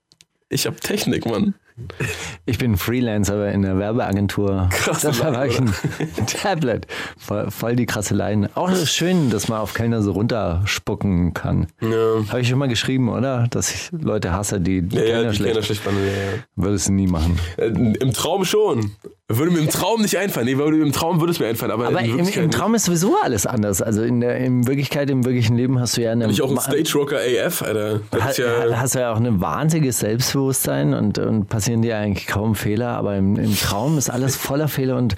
ich 0.49 0.65
hab 0.65 0.79
Technik, 0.81 1.25
Mann. 1.25 1.55
Ich 2.49 2.57
bin 2.57 2.77
Freelancer 2.77 3.51
in 3.51 3.61
der 3.61 3.77
Werbeagentur. 3.77 4.69
Krasse 4.71 5.07
das 5.07 5.19
Line, 5.21 5.47
ich 5.47 5.59
ein 5.59 5.73
Tablet. 6.27 6.87
Voll, 7.17 7.51
voll 7.51 7.75
die 7.75 7.85
krasse 7.85 8.15
Line. 8.15 8.49
Auch 8.55 8.69
das 8.69 8.83
ist 8.83 8.93
schön, 8.93 9.29
dass 9.29 9.49
man 9.49 9.59
auf 9.59 9.73
Kellner 9.73 10.01
so 10.01 10.13
runterspucken 10.13 11.33
kann. 11.33 11.67
Ja. 11.81 12.23
Habe 12.29 12.39
ich 12.41 12.47
schon 12.47 12.57
mal 12.59 12.69
geschrieben, 12.69 13.09
oder? 13.09 13.47
Dass 13.49 13.69
ich 13.73 13.89
Leute 13.91 14.31
hasse, 14.31 14.61
die 14.61 14.77
Ja, 14.89 14.99
ja, 15.01 15.05
Kellner 15.05 15.29
die 15.31 15.35
schlecht. 15.35 15.65
Schlecht 15.65 15.83
behandeln, 15.83 16.07
ja, 16.07 16.13
ja. 16.37 16.43
Würdest 16.55 16.87
du 16.87 16.93
nie 16.93 17.07
machen. 17.07 17.37
Äh, 17.57 17.65
Im 17.67 18.13
Traum 18.13 18.45
schon. 18.45 18.91
Würde 19.29 19.51
mir 19.51 19.59
im 19.59 19.67
Traum 19.69 20.01
nicht 20.01 20.17
einfallen. 20.17 20.45
Nee, 20.45 20.57
würde, 20.57 20.77
im 20.81 20.93
Traum 20.93 21.19
würde 21.19 21.31
es 21.31 21.39
mir 21.39 21.47
einfallen. 21.47 21.73
Aber, 21.73 21.87
Aber 21.87 21.99
im, 21.99 22.17
im 22.19 22.49
Traum 22.49 22.75
ist 22.75 22.85
sowieso 22.85 23.17
alles 23.21 23.45
anders. 23.45 23.81
Also 23.81 24.03
in 24.03 24.21
der 24.21 24.37
in 24.37 24.65
Wirklichkeit, 24.67 25.09
im 25.09 25.25
wirklichen 25.25 25.57
Leben 25.57 25.81
hast 25.81 25.97
du 25.97 26.01
ja 26.01 26.13
eine. 26.13 26.23
Bin 26.27 26.33
ich 26.33 26.41
auch 26.41 26.49
ein 26.49 26.57
Stage 26.61 26.93
Rocker 26.97 27.17
AF, 27.17 27.61
Alter. 27.61 27.99
Ha- 28.13 28.31
ja, 28.37 28.79
hast 28.79 28.95
du 28.95 28.99
ja 28.99 29.11
auch 29.11 29.17
ein 29.17 29.41
wahnsinniges 29.41 29.99
Selbstbewusstsein 29.99 30.93
und, 30.93 31.19
und 31.19 31.49
passieren 31.67 31.81
dir 31.81 31.97
eigentlich 31.97 32.27
kaum 32.27 32.55
Fehler, 32.55 32.95
aber 32.95 33.17
im, 33.17 33.35
im 33.35 33.53
Traum 33.53 33.97
ist 33.97 34.09
alles 34.09 34.37
voller 34.37 34.69
Fehler 34.69 34.95
und 34.95 35.17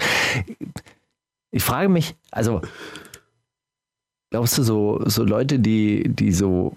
ich 1.52 1.62
frage 1.62 1.88
mich, 1.88 2.16
also 2.32 2.60
glaubst 4.30 4.58
du 4.58 4.64
so, 4.64 5.00
so 5.04 5.22
Leute, 5.22 5.60
die, 5.60 6.08
die 6.08 6.32
so 6.32 6.72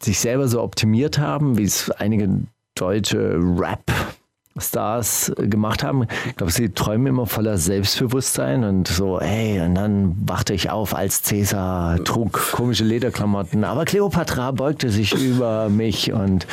sich 0.00 0.18
selber 0.20 0.48
so 0.48 0.62
optimiert 0.62 1.18
haben, 1.18 1.58
wie 1.58 1.64
es 1.64 1.90
einige 1.90 2.46
deutsche 2.74 3.34
Rap-Stars 3.38 4.23
äh, 4.56 5.46
gemacht 5.48 5.82
haben, 5.82 6.06
glaubst 6.36 6.58
du, 6.58 6.62
die 6.62 6.72
träumen 6.72 7.08
immer 7.08 7.26
voller 7.26 7.58
Selbstbewusstsein 7.58 8.62
und 8.62 8.86
so, 8.86 9.18
ey, 9.18 9.60
und 9.60 9.74
dann 9.74 10.14
wachte 10.26 10.54
ich 10.54 10.70
auf 10.70 10.94
als 10.94 11.22
Cäsar, 11.22 12.02
trug 12.04 12.32
komische 12.52 12.84
Lederklamotten, 12.84 13.64
aber 13.64 13.84
Kleopatra 13.84 14.52
beugte 14.52 14.90
sich 14.90 15.12
über 15.14 15.68
mich 15.68 16.12
und 16.12 16.46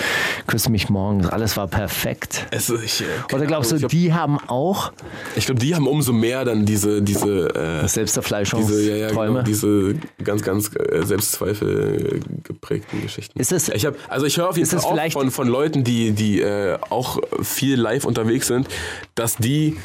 küsste 0.47 0.71
mich 0.71 0.89
morgens, 0.89 1.27
alles 1.27 1.57
war 1.57 1.67
perfekt. 1.67 2.47
es, 2.49 2.69
ich, 2.71 3.01
äh, 3.01 3.05
Oder 3.35 3.45
glaubst 3.45 3.71
du, 3.71 3.75
ich 3.75 3.81
glaub, 3.81 3.91
die 3.91 4.13
haben 4.13 4.39
auch 4.47 4.91
ich 5.35 5.45
glaube, 5.45 5.61
die 5.61 5.75
haben 5.75 5.87
umso 5.87 6.11
mehr 6.11 6.43
dann 6.43 6.65
diese, 6.65 7.03
diese, 7.03 7.53
äh, 7.55 7.87
Selbsterfleischungsträume? 7.87 8.81
diese, 8.81 8.97
ja, 8.97 9.07
ja, 9.09 9.09
genau, 9.09 9.41
diese 9.43 9.95
ganz, 10.23 10.41
ganz 10.41 10.71
äh, 10.75 11.03
Selbstzweifel 11.05 12.15
äh, 12.15 12.19
geprägten 12.43 13.01
Geschichten. 13.03 13.39
Ist 13.39 13.51
es- 13.51 13.69
ich 13.69 13.85
hab, 13.85 13.93
also 14.09 14.25
ich 14.25 14.37
höre 14.37 14.49
auf 14.49 14.57
jeden 14.57 14.67
Fall 14.67 14.79
auch 14.79 15.11
von, 15.11 15.29
von 15.29 15.47
Leuten, 15.47 15.83
die, 15.83 16.11
die 16.13 16.41
äh, 16.41 16.77
auch 16.89 17.19
viel 17.43 17.79
live 17.91 18.05
unterwegs 18.05 18.47
sind, 18.47 18.67
dass 19.15 19.35
die 19.37 19.77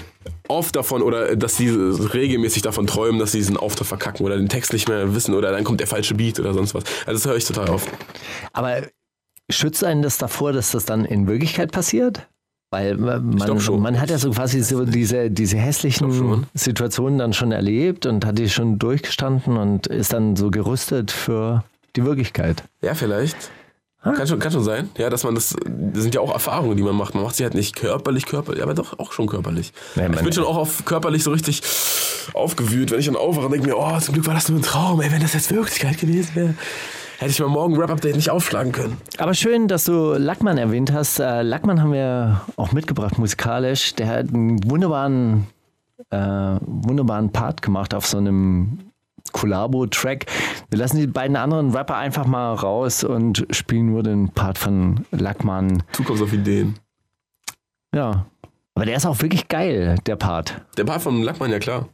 oft 0.48 0.76
davon 0.76 1.02
oder 1.02 1.30
äh, 1.30 1.36
dass 1.36 1.56
die 1.56 1.68
regelmäßig 1.68 2.62
davon 2.62 2.86
träumen, 2.86 3.18
dass 3.18 3.32
sie 3.32 3.38
diesen 3.38 3.56
Auftritt 3.56 3.86
verkacken 3.86 4.24
oder 4.24 4.36
den 4.36 4.48
Text 4.48 4.72
nicht 4.72 4.88
mehr 4.88 5.14
wissen 5.14 5.34
oder 5.34 5.50
dann 5.52 5.64
kommt 5.64 5.80
der 5.80 5.86
falsche 5.86 6.14
Beat 6.14 6.38
oder 6.40 6.54
sonst 6.54 6.74
was. 6.74 6.84
Also 7.06 7.18
das 7.18 7.26
höre 7.26 7.36
ich 7.36 7.44
total 7.44 7.70
oft. 7.70 7.88
Aber 8.52 8.82
schützt 9.50 9.84
einen 9.84 10.02
das 10.02 10.18
davor, 10.18 10.52
dass 10.52 10.70
das 10.70 10.84
dann 10.84 11.04
in 11.04 11.26
Wirklichkeit 11.26 11.72
passiert? 11.72 12.26
Weil 12.70 12.96
man, 12.96 13.36
glaub 13.36 13.60
schon. 13.60 13.80
man 13.80 14.00
hat 14.00 14.10
ja 14.10 14.18
so 14.18 14.32
quasi 14.32 14.60
so 14.60 14.84
diese, 14.84 15.30
diese 15.30 15.56
Ich 15.56 15.62
hässlichen. 15.62 16.46
Situationen 16.52 17.18
dann 17.18 17.32
schon 17.32 17.52
erlebt 17.52 18.06
und 18.06 18.26
hat 18.26 18.38
die 18.38 18.48
schon 18.48 18.78
durchgestanden 18.78 19.56
und 19.56 19.86
ist 19.86 20.12
dann 20.12 20.34
so 20.34 20.50
gerüstet 20.50 21.12
für 21.12 21.62
die 21.94 22.04
Wirklichkeit. 22.04 22.64
Ja, 22.82 22.94
vielleicht. 22.94 23.36
Kann 24.14 24.26
schon, 24.26 24.38
kann 24.38 24.52
schon 24.52 24.64
sein. 24.64 24.90
Ja, 24.98 25.10
dass 25.10 25.24
man 25.24 25.34
das, 25.34 25.56
das 25.64 26.02
sind 26.02 26.14
ja 26.14 26.20
auch 26.20 26.32
Erfahrungen, 26.32 26.76
die 26.76 26.82
man 26.82 26.94
macht. 26.94 27.14
Man 27.14 27.24
macht 27.24 27.36
sie 27.36 27.44
halt 27.44 27.54
nicht 27.54 27.74
körperlich, 27.74 28.26
körperlich, 28.26 28.62
aber 28.62 28.74
doch 28.74 28.98
auch 28.98 29.12
schon 29.12 29.26
körperlich. 29.26 29.72
Ja, 29.96 30.08
ich 30.08 30.22
bin 30.22 30.32
schon 30.32 30.44
auch 30.44 30.56
auf 30.56 30.84
körperlich 30.84 31.24
so 31.24 31.32
richtig 31.32 31.62
aufgewühlt, 32.34 32.90
wenn 32.90 33.00
ich 33.00 33.06
dann 33.06 33.16
aufwache 33.16 33.46
und 33.46 33.52
denke 33.52 33.68
mir, 33.68 33.76
oh, 33.76 33.98
zum 33.98 34.14
Glück 34.14 34.26
war 34.26 34.34
das 34.34 34.48
nur 34.48 34.58
ein 34.58 34.62
Traum, 34.62 35.00
ey, 35.00 35.10
wenn 35.10 35.20
das 35.20 35.34
jetzt 35.34 35.52
Wirklichkeit 35.52 35.98
gewesen 35.98 36.30
wäre. 36.34 36.54
Hätte 37.18 37.30
ich 37.30 37.40
mal 37.40 37.48
morgen 37.48 37.76
Rap-Update 37.78 38.14
nicht 38.14 38.28
aufschlagen 38.28 38.72
können. 38.72 38.98
Aber 39.16 39.32
schön, 39.32 39.68
dass 39.68 39.84
du 39.84 40.12
Lackmann 40.18 40.58
erwähnt 40.58 40.92
hast. 40.92 41.18
Äh, 41.18 41.42
Lackmann 41.42 41.80
haben 41.80 41.92
wir 41.92 42.42
auch 42.56 42.72
mitgebracht 42.72 43.18
musikalisch. 43.18 43.94
Der 43.94 44.08
hat 44.08 44.28
einen 44.28 44.62
wunderbaren, 44.70 45.46
äh, 46.10 46.18
wunderbaren 46.60 47.32
Part 47.32 47.62
gemacht 47.62 47.94
auf 47.94 48.06
so 48.06 48.18
einem 48.18 48.85
Collabo-Track. 49.40 50.26
Wir 50.70 50.78
lassen 50.78 50.96
die 50.98 51.06
beiden 51.06 51.36
anderen 51.36 51.70
Rapper 51.74 51.96
einfach 51.96 52.24
mal 52.26 52.54
raus 52.54 53.04
und 53.04 53.46
spielen 53.50 53.86
nur 53.86 54.02
den 54.02 54.30
Part 54.30 54.56
von 54.56 55.04
Lackmann. 55.10 55.82
Du 55.96 56.02
kommst 56.04 56.22
auf 56.22 56.32
Ideen. 56.32 56.76
Ja. 57.94 58.24
Aber 58.74 58.84
der 58.86 58.96
ist 58.96 59.06
auch 59.06 59.20
wirklich 59.20 59.48
geil, 59.48 59.96
der 60.06 60.16
Part. 60.16 60.60
Der 60.78 60.84
Part 60.84 61.02
von 61.02 61.22
Lackmann, 61.22 61.50
ja 61.50 61.58
klar. 61.58 61.88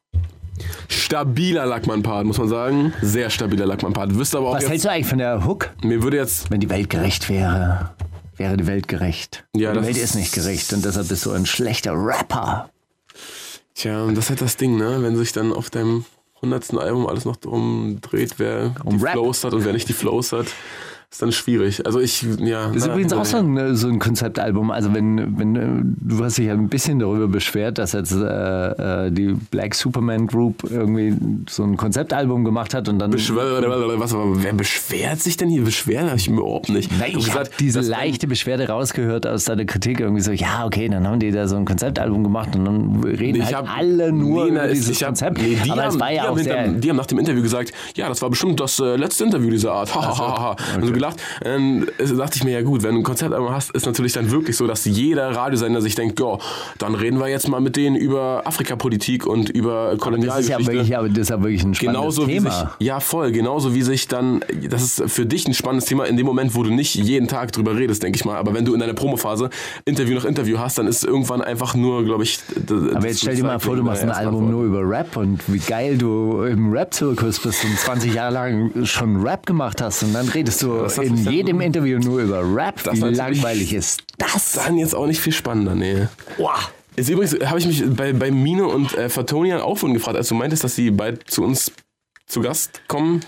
Stabiler 0.88 1.66
Lackmann-Part, 1.66 2.24
muss 2.26 2.38
man 2.38 2.48
sagen. 2.48 2.92
Sehr 3.02 3.30
stabiler 3.30 3.66
Lackmann-Part. 3.66 4.14
Wüsste 4.14 4.38
aber 4.38 4.48
auch 4.50 4.54
Was 4.54 4.62
jetzt, 4.62 4.70
hältst 4.70 4.84
du 4.86 4.90
eigentlich 4.90 5.06
von 5.06 5.18
der 5.18 5.44
Hook? 5.44 5.70
mir 5.82 6.02
würde 6.02 6.16
jetzt, 6.18 6.50
Wenn 6.50 6.60
die 6.60 6.70
Welt 6.70 6.90
gerecht 6.90 7.28
wäre, 7.28 7.90
wäre 8.36 8.56
die 8.56 8.66
Welt 8.66 8.86
gerecht. 8.88 9.44
Ja, 9.56 9.72
die 9.72 9.82
Welt 9.82 9.96
ist- 9.96 10.02
ist 10.04 10.14
nicht 10.14 10.32
gerecht 10.32 10.72
und 10.72 10.84
deshalb 10.84 11.08
bist 11.08 11.26
du 11.26 11.32
ein 11.32 11.46
schlechter 11.46 11.92
Rapper. 11.94 12.68
tja, 13.74 14.06
das 14.08 14.18
ist 14.24 14.30
halt 14.30 14.40
das 14.42 14.56
Ding, 14.56 14.76
ne? 14.76 14.98
Wenn 15.00 15.16
sich 15.16 15.32
dann 15.32 15.52
auf 15.52 15.70
deinem 15.70 16.04
100. 16.42 16.74
Album 16.78 17.06
alles 17.06 17.24
noch 17.24 17.36
drum 17.36 17.98
dreht, 18.00 18.34
wer 18.38 18.74
Um 18.84 18.98
die 18.98 19.04
Rap. 19.04 19.12
Flows 19.12 19.44
hat 19.44 19.54
und 19.54 19.64
wer 19.64 19.72
nicht 19.72 19.88
die 19.88 19.92
Flows 19.92 20.32
hat, 20.32 20.46
ist 21.12 21.20
dann 21.20 21.30
schwierig. 21.30 21.84
Also 21.84 22.00
ich, 22.00 22.22
ja. 22.38 22.68
Das 22.68 22.76
ist 22.76 22.86
na, 22.86 22.94
übrigens 22.94 23.12
auch 23.12 23.24
so 23.26 23.36
ein, 23.36 23.76
so 23.76 23.86
ein 23.88 23.98
Konzeptalbum. 23.98 24.70
Also 24.70 24.94
wenn, 24.94 25.38
wenn 25.38 25.94
du 26.00 26.24
hast 26.24 26.38
dich 26.38 26.46
ja 26.46 26.54
ein 26.54 26.68
bisschen 26.70 26.98
darüber 27.00 27.28
beschwert, 27.28 27.76
dass 27.76 27.92
jetzt 27.92 28.12
äh, 28.12 29.06
äh, 29.06 29.10
die 29.10 29.34
Black 29.50 29.74
Superman 29.74 30.26
Group 30.26 30.64
irgendwie 30.70 31.14
so 31.50 31.64
ein 31.64 31.76
Konzeptalbum 31.76 32.44
gemacht 32.44 32.72
hat 32.72 32.88
und 32.88 32.98
dann 32.98 33.10
Beschwer, 33.10 33.36
was, 33.98 34.14
aber 34.14 34.42
wer 34.42 34.54
beschwert 34.54 35.20
sich 35.20 35.36
denn 35.36 35.50
hier? 35.50 35.62
Beschweren 35.64 36.06
habe 36.08 36.16
ich 36.18 36.28
überhaupt 36.28 36.70
nicht. 36.70 36.90
Nein, 36.98 37.12
ich 37.18 37.34
habe 37.34 37.50
diese 37.60 37.80
leichte 37.80 38.26
Beschwerde 38.26 38.68
rausgehört 38.68 39.26
aus 39.26 39.44
deiner 39.44 39.66
Kritik 39.66 40.00
irgendwie 40.00 40.22
so, 40.22 40.32
ja 40.32 40.64
okay, 40.64 40.88
dann 40.88 41.06
haben 41.06 41.20
die 41.20 41.30
da 41.30 41.46
so 41.46 41.56
ein 41.56 41.66
Konzeptalbum 41.66 42.22
gemacht 42.24 42.56
und 42.56 42.64
dann 42.64 43.04
reden 43.04 43.36
Ich 43.42 43.44
halt 43.54 43.68
hab- 43.68 43.76
alle 43.76 44.12
nur 44.12 44.44
Nee, 44.46 44.50
über 44.52 44.64
es- 44.64 44.72
dieses 44.72 44.98
hab- 45.02 45.08
Konzept. 45.08 45.38
nee, 45.42 45.58
die 45.62 45.70
Aber 45.72 45.82
haben, 45.84 46.00
war 46.00 46.08
die 46.08 46.14
ja 46.14 46.22
haben 46.22 46.30
auch 46.32 46.38
hinter- 46.38 46.52
sehr... 46.64 46.68
Die 46.72 46.88
haben 46.88 46.96
nach 46.96 47.06
dem 47.06 47.18
Interview 47.18 47.42
gesagt, 47.42 47.72
ja, 47.96 48.08
das 48.08 48.22
war 48.22 48.30
bestimmt 48.30 48.58
das 48.60 48.78
äh, 48.80 48.96
letzte 48.96 49.24
Interview 49.24 49.50
dieser 49.50 49.72
Art. 49.72 49.94
Ha, 49.94 50.00
ha, 50.00 50.18
ha, 50.18 50.40
ha. 50.40 50.56
Gelacht. 51.02 51.20
Dann 51.42 51.88
äh, 51.98 52.06
dachte 52.16 52.36
ich 52.36 52.44
mir, 52.44 52.52
ja 52.52 52.62
gut, 52.62 52.82
wenn 52.82 52.94
du 52.94 53.00
ein 53.00 53.02
Konzeptalbum 53.04 53.50
hast, 53.50 53.70
ist 53.70 53.86
natürlich 53.86 54.12
dann 54.12 54.30
wirklich 54.30 54.56
so, 54.56 54.66
dass 54.66 54.84
jeder 54.84 55.34
Radiosender 55.34 55.80
sich 55.80 55.94
denkt, 55.96 56.20
ja, 56.20 56.38
dann 56.78 56.94
reden 56.94 57.18
wir 57.18 57.28
jetzt 57.28 57.48
mal 57.48 57.60
mit 57.60 57.76
denen 57.76 57.96
über 57.96 58.42
Afrikapolitik 58.44 59.26
und 59.26 59.50
über 59.50 59.72
das 59.72 59.92
ist 59.94 59.98
ja 59.98 60.04
Kolonialgeschichte. 60.04 60.72
wirklich, 60.72 60.96
aber 60.96 61.08
das 61.08 61.18
ist 61.18 61.30
ja 61.30 61.42
wirklich 61.42 61.64
ein 61.64 61.74
spannendes 61.74 62.00
Genauso 62.00 62.26
Thema. 62.26 62.50
sich, 62.78 62.86
ja 62.86 63.00
voll, 63.00 63.32
genauso 63.32 63.74
wie 63.74 63.82
sich 63.82 64.06
dann, 64.06 64.44
das 64.68 64.82
ist 64.82 65.10
für 65.10 65.26
dich 65.26 65.46
ein 65.48 65.54
spannendes 65.54 65.88
Thema 65.88 66.04
in 66.04 66.16
dem 66.16 66.26
Moment, 66.26 66.54
wo 66.54 66.62
du 66.62 66.70
nicht 66.70 66.94
jeden 66.94 67.26
Tag 67.26 67.52
drüber 67.52 67.76
redest, 67.76 68.02
denke 68.02 68.16
ich 68.16 68.24
mal. 68.24 68.36
Aber 68.36 68.54
wenn 68.54 68.64
du 68.64 68.74
in 68.74 68.80
deiner 68.80 68.94
Promophase 68.94 69.50
Interview 69.84 70.14
nach 70.14 70.24
Interview 70.24 70.58
hast, 70.58 70.78
dann 70.78 70.86
ist 70.86 70.98
es 70.98 71.04
irgendwann 71.04 71.42
einfach 71.42 71.74
nur, 71.74 72.04
glaube 72.04 72.22
ich. 72.22 72.38
Aber 72.94 73.06
jetzt 73.08 73.20
stell 73.20 73.34
dir 73.34 73.44
mal 73.44 73.58
vor, 73.58 73.74
du 73.74 73.82
machst 73.82 74.02
ein 74.02 74.10
Album 74.10 74.50
nur 74.50 74.64
über 74.64 74.88
Rap 74.88 75.16
und 75.16 75.40
wie 75.48 75.58
geil 75.58 75.98
du 75.98 76.42
im 76.42 76.72
Rap-Zirkus 76.72 77.40
bist 77.40 77.64
und 77.64 77.76
20 77.76 78.14
Jahre 78.14 78.32
lang 78.32 78.84
schon 78.84 79.20
Rap 79.22 79.46
gemacht 79.46 79.80
hast 79.80 80.02
und 80.02 80.12
dann 80.12 80.28
redest 80.28 80.62
du 80.62 80.88
das 80.96 81.04
in 81.06 81.24
dann- 81.24 81.32
jedem 81.32 81.60
Interview 81.62 81.98
nur 81.98 82.20
über 82.20 82.42
Rap. 82.54 82.82
Das 82.84 82.96
Wie 82.96 83.00
langweilig 83.14 83.72
ist 83.72 84.02
das? 84.18 84.52
Dann 84.52 84.76
jetzt 84.78 84.94
auch 84.94 85.06
nicht 85.06 85.20
viel 85.20 85.32
spannender, 85.32 85.74
nee. 85.74 86.06
Boah. 86.36 86.58
Ist 86.96 87.08
übrigens, 87.08 87.34
habe 87.48 87.58
ich 87.58 87.66
mich 87.66 87.82
bei, 87.96 88.12
bei 88.12 88.30
Mine 88.30 88.66
und 88.66 88.94
äh, 88.94 89.08
Fatonian 89.08 89.60
auch 89.62 89.78
vorhin 89.78 89.94
gefragt, 89.94 90.16
als 90.16 90.28
du 90.28 90.34
meintest, 90.34 90.62
dass 90.64 90.74
sie 90.74 90.90
bald 90.90 91.30
zu 91.30 91.42
uns 91.42 91.72
zu 92.26 92.40
Gast 92.42 92.82
kommen. 92.86 93.20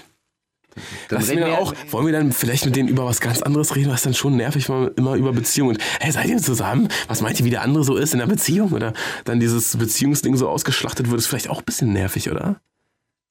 Lass 1.08 1.28
reden 1.30 1.42
dann 1.42 1.50
wir- 1.50 1.58
auch, 1.60 1.72
wollen 1.90 2.06
wir 2.06 2.12
dann 2.12 2.32
vielleicht 2.32 2.64
mit 2.66 2.74
denen 2.74 2.88
über 2.88 3.04
was 3.06 3.20
ganz 3.20 3.40
anderes 3.42 3.76
reden, 3.76 3.90
was 3.90 4.02
dann 4.02 4.12
schon 4.12 4.36
nervig 4.36 4.68
war, 4.68 4.90
immer 4.98 5.14
über 5.14 5.32
Beziehungen. 5.32 5.78
Hey, 6.00 6.10
seid 6.10 6.26
ihr 6.26 6.38
zusammen? 6.38 6.88
Was 7.06 7.20
meint 7.22 7.38
ihr, 7.38 7.46
wie 7.46 7.50
der 7.50 7.62
andere 7.62 7.84
so 7.84 7.96
ist 7.96 8.12
in 8.12 8.18
der 8.18 8.26
Beziehung? 8.26 8.72
Oder 8.72 8.92
dann 9.24 9.38
dieses 9.38 9.76
Beziehungsding 9.76 10.36
so 10.36 10.48
ausgeschlachtet 10.48 11.08
wird, 11.10 11.20
ist 11.20 11.26
vielleicht 11.28 11.48
auch 11.48 11.60
ein 11.60 11.64
bisschen 11.64 11.92
nervig, 11.92 12.30
oder? 12.30 12.56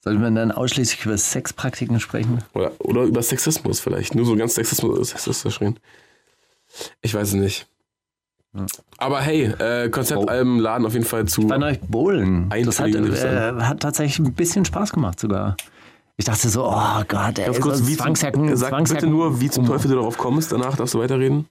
Sollte 0.04 0.20
man 0.20 0.36
dann 0.36 0.52
ausschließlich 0.52 1.06
über 1.06 1.18
Sexpraktiken 1.18 1.98
sprechen? 2.02 2.44
Oder, 2.54 2.74
oder 2.80 3.04
über 3.04 3.24
Sexismus 3.24 3.80
vielleicht. 3.80 4.16
Nur 4.16 4.26
so 4.26 4.36
ganz 4.36 4.56
Sexismus, 4.56 5.12
sexistisch 5.12 5.62
reden. 5.62 5.80
Ich 7.02 7.14
weiß 7.14 7.30
es 7.30 7.34
nicht. 7.36 7.68
Aber 8.98 9.22
hey, 9.22 9.46
äh, 9.46 9.90
Konzeptalben 9.90 10.60
laden 10.60 10.86
auf 10.86 10.92
jeden 10.92 11.06
Fall 11.06 11.26
zu. 11.26 11.48
Bei 11.48 11.58
euch 11.58 11.80
Bowlen. 11.80 12.50
Das 12.50 12.82
hat, 12.82 12.90
äh, 12.90 13.54
hat 13.62 13.80
tatsächlich 13.80 14.20
ein 14.20 14.34
bisschen 14.34 14.66
Spaß 14.66 14.92
gemacht 14.92 15.22
sogar. 15.22 15.56
Ich 16.18 16.26
dachte 16.26 16.50
so, 16.50 16.66
oh 16.66 17.04
Gott, 17.08 17.40
ey, 17.40 17.46
Ganz 17.46 17.62
kurz, 17.62 17.78
so 17.78 17.88
wie 17.88 17.96
Zwangsjacken, 17.96 18.58
sag 18.58 18.70
Zwangsjacken. 18.72 19.08
bitte 19.08 19.10
nur, 19.10 19.40
wie 19.40 19.50
zum 19.50 19.66
Teufel 19.66 19.90
du 19.90 19.96
darauf 19.96 20.18
kommst, 20.18 20.52
danach 20.52 20.76
darfst 20.76 20.94
du 20.94 21.00
weiterreden. 21.00 21.48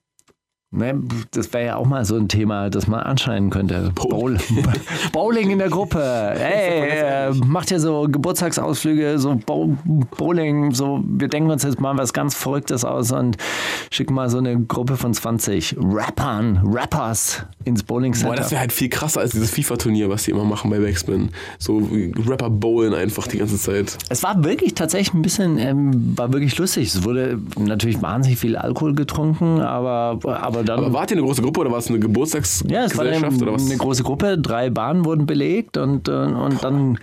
Ne, 0.74 0.98
das 1.32 1.52
wäre 1.52 1.66
ja 1.66 1.76
auch 1.76 1.84
mal 1.84 2.06
so 2.06 2.16
ein 2.16 2.28
Thema, 2.28 2.70
das 2.70 2.86
man 2.86 3.00
anschneiden 3.00 3.50
könnte. 3.50 3.92
Bowl 3.94 4.38
Bowling 5.12 5.50
in 5.50 5.58
der 5.58 5.68
Gruppe. 5.68 6.02
Ey, 6.02 7.28
äh, 7.28 7.30
macht 7.44 7.70
ihr 7.70 7.78
so 7.78 8.08
Geburtstagsausflüge, 8.10 9.18
so 9.18 9.34
Bow 9.34 9.76
Bowling, 10.16 10.72
so 10.72 11.04
wir 11.06 11.28
denken 11.28 11.50
uns 11.50 11.62
jetzt 11.62 11.78
mal 11.78 11.98
was 11.98 12.14
ganz 12.14 12.34
Verrücktes 12.34 12.86
aus 12.86 13.12
und 13.12 13.36
schicken 13.90 14.14
mal 14.14 14.30
so 14.30 14.38
eine 14.38 14.58
Gruppe 14.60 14.96
von 14.96 15.12
20 15.12 15.76
Rappern, 15.78 16.62
Rappers 16.64 17.44
ins 17.66 17.82
Bowling 17.82 18.12
Boah, 18.12 18.18
Center. 18.20 18.36
das 18.36 18.50
wäre 18.50 18.60
halt 18.62 18.72
viel 18.72 18.88
krasser 18.88 19.20
als 19.20 19.32
dieses 19.32 19.50
FIFA-Turnier, 19.50 20.08
was 20.08 20.22
die 20.22 20.30
immer 20.30 20.44
machen 20.44 20.70
bei 20.70 20.78
Backspin. 20.78 21.28
So 21.58 21.86
Rapper 22.26 22.48
bowlen 22.48 22.94
einfach 22.94 23.26
die 23.26 23.36
ganze 23.36 23.58
Zeit. 23.58 23.98
Es 24.08 24.22
war 24.22 24.42
wirklich 24.42 24.72
tatsächlich 24.72 25.12
ein 25.12 25.20
bisschen, 25.20 25.58
ähm, 25.58 26.16
war 26.16 26.32
wirklich 26.32 26.56
lustig. 26.56 26.94
Es 26.94 27.04
wurde 27.04 27.38
natürlich 27.58 28.00
wahnsinnig 28.00 28.38
viel 28.38 28.56
Alkohol 28.56 28.94
getrunken, 28.94 29.60
aber, 29.60 30.18
aber 30.24 30.61
dann. 30.64 30.78
Aber 30.78 30.92
wart 30.92 31.10
ihr 31.10 31.16
eine 31.16 31.26
große 31.26 31.42
Gruppe 31.42 31.60
oder 31.60 31.70
war 31.70 31.78
es 31.78 31.88
eine 31.88 31.98
Ja, 31.98 32.84
es 32.84 32.96
war 32.96 33.04
eine, 33.04 33.16
Geburtstagsgesellschaft 33.16 33.42
oder 33.42 33.52
was? 33.52 33.66
eine 33.66 33.76
große 33.76 34.02
Gruppe, 34.02 34.38
drei 34.38 34.70
Bahnen 34.70 35.04
wurden 35.04 35.26
belegt 35.26 35.76
und, 35.76 36.08
äh, 36.08 36.12
und 36.12 36.62
dann, 36.62 36.98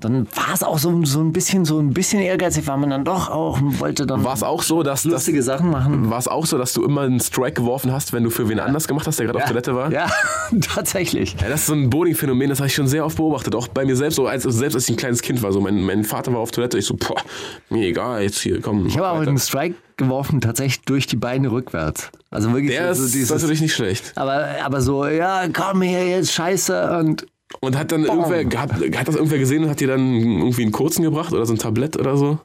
dann 0.00 0.26
war 0.34 0.54
es 0.54 0.62
auch 0.62 0.78
so, 0.78 1.04
so 1.04 1.20
ein 1.20 1.32
bisschen 1.32 1.64
so 1.64 1.78
ein 1.78 1.92
bisschen 1.92 2.20
ehrgeizig, 2.20 2.66
weil 2.66 2.78
man 2.78 2.90
dann 2.90 3.04
doch 3.04 3.28
auch 3.30 3.58
wollte 3.62 4.06
dann 4.06 4.24
War 4.24 4.34
es 4.34 4.42
auch 4.42 4.62
so, 4.62 4.82
dass 4.82 5.02
das 5.04 5.12
lustige 5.12 5.42
Sachen 5.42 5.70
machen. 5.70 6.10
war 6.10 6.18
es 6.18 6.26
auch 6.28 6.46
so, 6.46 6.58
dass 6.58 6.72
du 6.72 6.84
immer 6.84 7.02
einen 7.02 7.20
Strike 7.20 7.54
geworfen 7.60 7.92
hast, 7.92 8.12
wenn 8.12 8.24
du 8.24 8.30
für 8.30 8.48
wen 8.48 8.58
anders 8.60 8.88
gemacht 8.88 9.06
hast, 9.06 9.18
der 9.18 9.26
gerade 9.26 9.38
auf 9.38 9.44
Toilette 9.44 9.74
war? 9.74 9.92
Ja, 9.92 10.10
tatsächlich. 10.60 11.36
Ja, 11.40 11.48
das 11.48 11.60
ist 11.60 11.66
so 11.66 11.74
ein 11.74 11.90
Bowling-Phänomen, 11.90 12.48
das 12.48 12.58
habe 12.60 12.68
ich 12.68 12.74
schon 12.74 12.88
sehr 12.88 13.04
oft 13.04 13.16
beobachtet. 13.16 13.54
Auch 13.54 13.68
bei 13.68 13.84
mir 13.84 13.96
selbst, 13.96 14.16
so 14.16 14.26
als, 14.26 14.42
selbst 14.44 14.74
als 14.74 14.84
ich 14.84 14.94
ein 14.94 14.96
kleines 14.96 15.22
Kind 15.22 15.42
war. 15.42 15.52
So, 15.52 15.60
mein, 15.60 15.82
mein 15.82 16.04
Vater 16.04 16.32
war 16.32 16.40
auf 16.40 16.50
Toilette, 16.50 16.78
ich 16.78 16.86
so, 16.86 16.94
boah, 16.96 17.20
mir 17.68 17.86
egal, 17.86 18.22
jetzt 18.22 18.40
hier, 18.40 18.60
komm. 18.60 18.86
Ich 18.86 18.96
habe 18.96 19.06
aber 19.08 19.20
einen 19.20 19.38
Strike 19.38 19.74
geworfen, 19.96 20.40
tatsächlich 20.40 20.80
durch 20.86 21.06
die 21.06 21.16
Beine 21.16 21.50
rückwärts. 21.52 22.10
Also 22.30 22.52
wirklich 22.52 22.70
Der 22.72 22.94
so, 22.94 23.00
so 23.02 23.06
ist 23.06 23.14
dieses, 23.14 23.30
natürlich 23.30 23.60
nicht 23.60 23.74
schlecht. 23.74 24.12
aber, 24.16 24.46
aber 24.64 24.80
so, 24.80 25.06
ja, 25.06 25.42
komm 25.52 25.82
her 25.82 26.06
jetzt, 26.08 26.32
scheiße. 26.32 26.98
Und 26.98 27.26
Und 27.58 27.76
hat 27.76 27.90
dann 27.90 28.04
irgendwer, 28.04 28.44
hat, 28.60 28.72
hat 28.72 29.08
das 29.08 29.16
irgendwer 29.16 29.38
gesehen 29.38 29.64
und 29.64 29.70
hat 29.70 29.80
dir 29.80 29.88
dann 29.88 30.14
irgendwie 30.14 30.62
einen 30.62 30.72
kurzen 30.72 31.02
gebracht 31.02 31.32
oder 31.32 31.44
so 31.46 31.52
ein 31.52 31.58
Tablett 31.58 31.96
oder 31.96 32.16
so? 32.16 32.38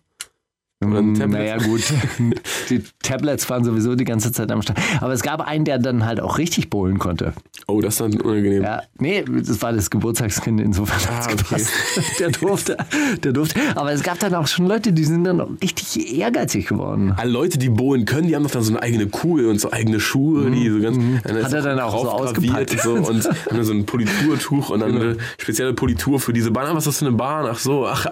Oder 0.91 0.99
ein 1.01 1.13
Tablet? 1.15 1.39
Naja, 1.39 1.57
gut. 1.57 1.81
Die 2.69 2.83
Tablets 3.01 3.49
waren 3.49 3.63
sowieso 3.63 3.95
die 3.95 4.03
ganze 4.05 4.31
Zeit 4.31 4.51
am 4.51 4.61
Start. 4.61 4.79
Aber 5.01 5.13
es 5.13 5.21
gab 5.21 5.41
einen, 5.41 5.65
der 5.65 5.77
dann 5.79 6.05
halt 6.05 6.19
auch 6.19 6.37
richtig 6.37 6.69
bowlen 6.69 6.97
konnte. 6.99 7.33
Oh, 7.67 7.81
das 7.81 7.95
ist 7.95 8.01
dann 8.01 8.19
unangenehm. 8.21 8.63
Ja, 8.63 8.81
nee, 8.99 9.23
das 9.23 9.61
war 9.61 9.73
das 9.73 9.89
Geburtstagskind, 9.89 10.61
insofern 10.61 10.97
hat's 11.15 11.27
Ah, 11.27 11.31
okay. 11.31 11.35
gepasst. 11.37 11.69
Der 12.19 12.29
durfte, 12.31 12.77
der 13.23 13.31
durfte. 13.33 13.59
Aber 13.75 13.91
es 13.91 14.03
gab 14.03 14.19
dann 14.19 14.33
auch 14.35 14.47
schon 14.47 14.67
Leute, 14.67 14.93
die 14.93 15.03
sind 15.03 15.23
dann 15.23 15.41
auch 15.41 15.49
richtig 15.61 16.17
ehrgeizig 16.17 16.67
geworden. 16.67 17.13
Alle 17.17 17.31
Leute, 17.31 17.57
die 17.57 17.69
bowlen 17.69 18.05
können, 18.05 18.27
die 18.27 18.35
haben 18.35 18.43
doch 18.43 18.51
dann 18.51 18.61
so 18.63 18.71
eine 18.73 18.81
eigene 18.81 19.07
Kugel 19.07 19.47
und 19.47 19.59
so 19.59 19.71
eigene 19.71 19.99
Schuhe, 19.99 20.49
die 20.51 20.69
so 20.69 20.79
ganz. 20.79 20.97
Mhm. 20.97 21.19
Hat 21.23 21.53
er 21.53 21.61
dann 21.61 21.79
auch 21.79 22.01
so 22.03 22.09
ausgepackt. 22.09 22.71
und 22.71 22.81
so 22.81 22.93
und 22.93 23.25
haben 23.25 23.35
dann 23.49 23.63
so 23.63 23.73
ein 23.73 23.85
Politurtuch 23.85 24.69
und 24.69 24.79
dann 24.81 24.91
Genau. 24.91 25.01
eine 25.05 25.17
spezielle 25.39 25.73
Politur 25.73 26.19
für 26.19 26.31
diese 26.33 26.51
Bahn. 26.51 26.67
Ah, 26.67 26.75
Was 26.75 26.85
ist 26.85 26.87
das 26.87 26.99
für 26.99 27.07
eine 27.07 27.15
Bahn? 27.17 27.45
Ach 27.49 27.57
so, 27.59 27.85
ach, 27.87 28.05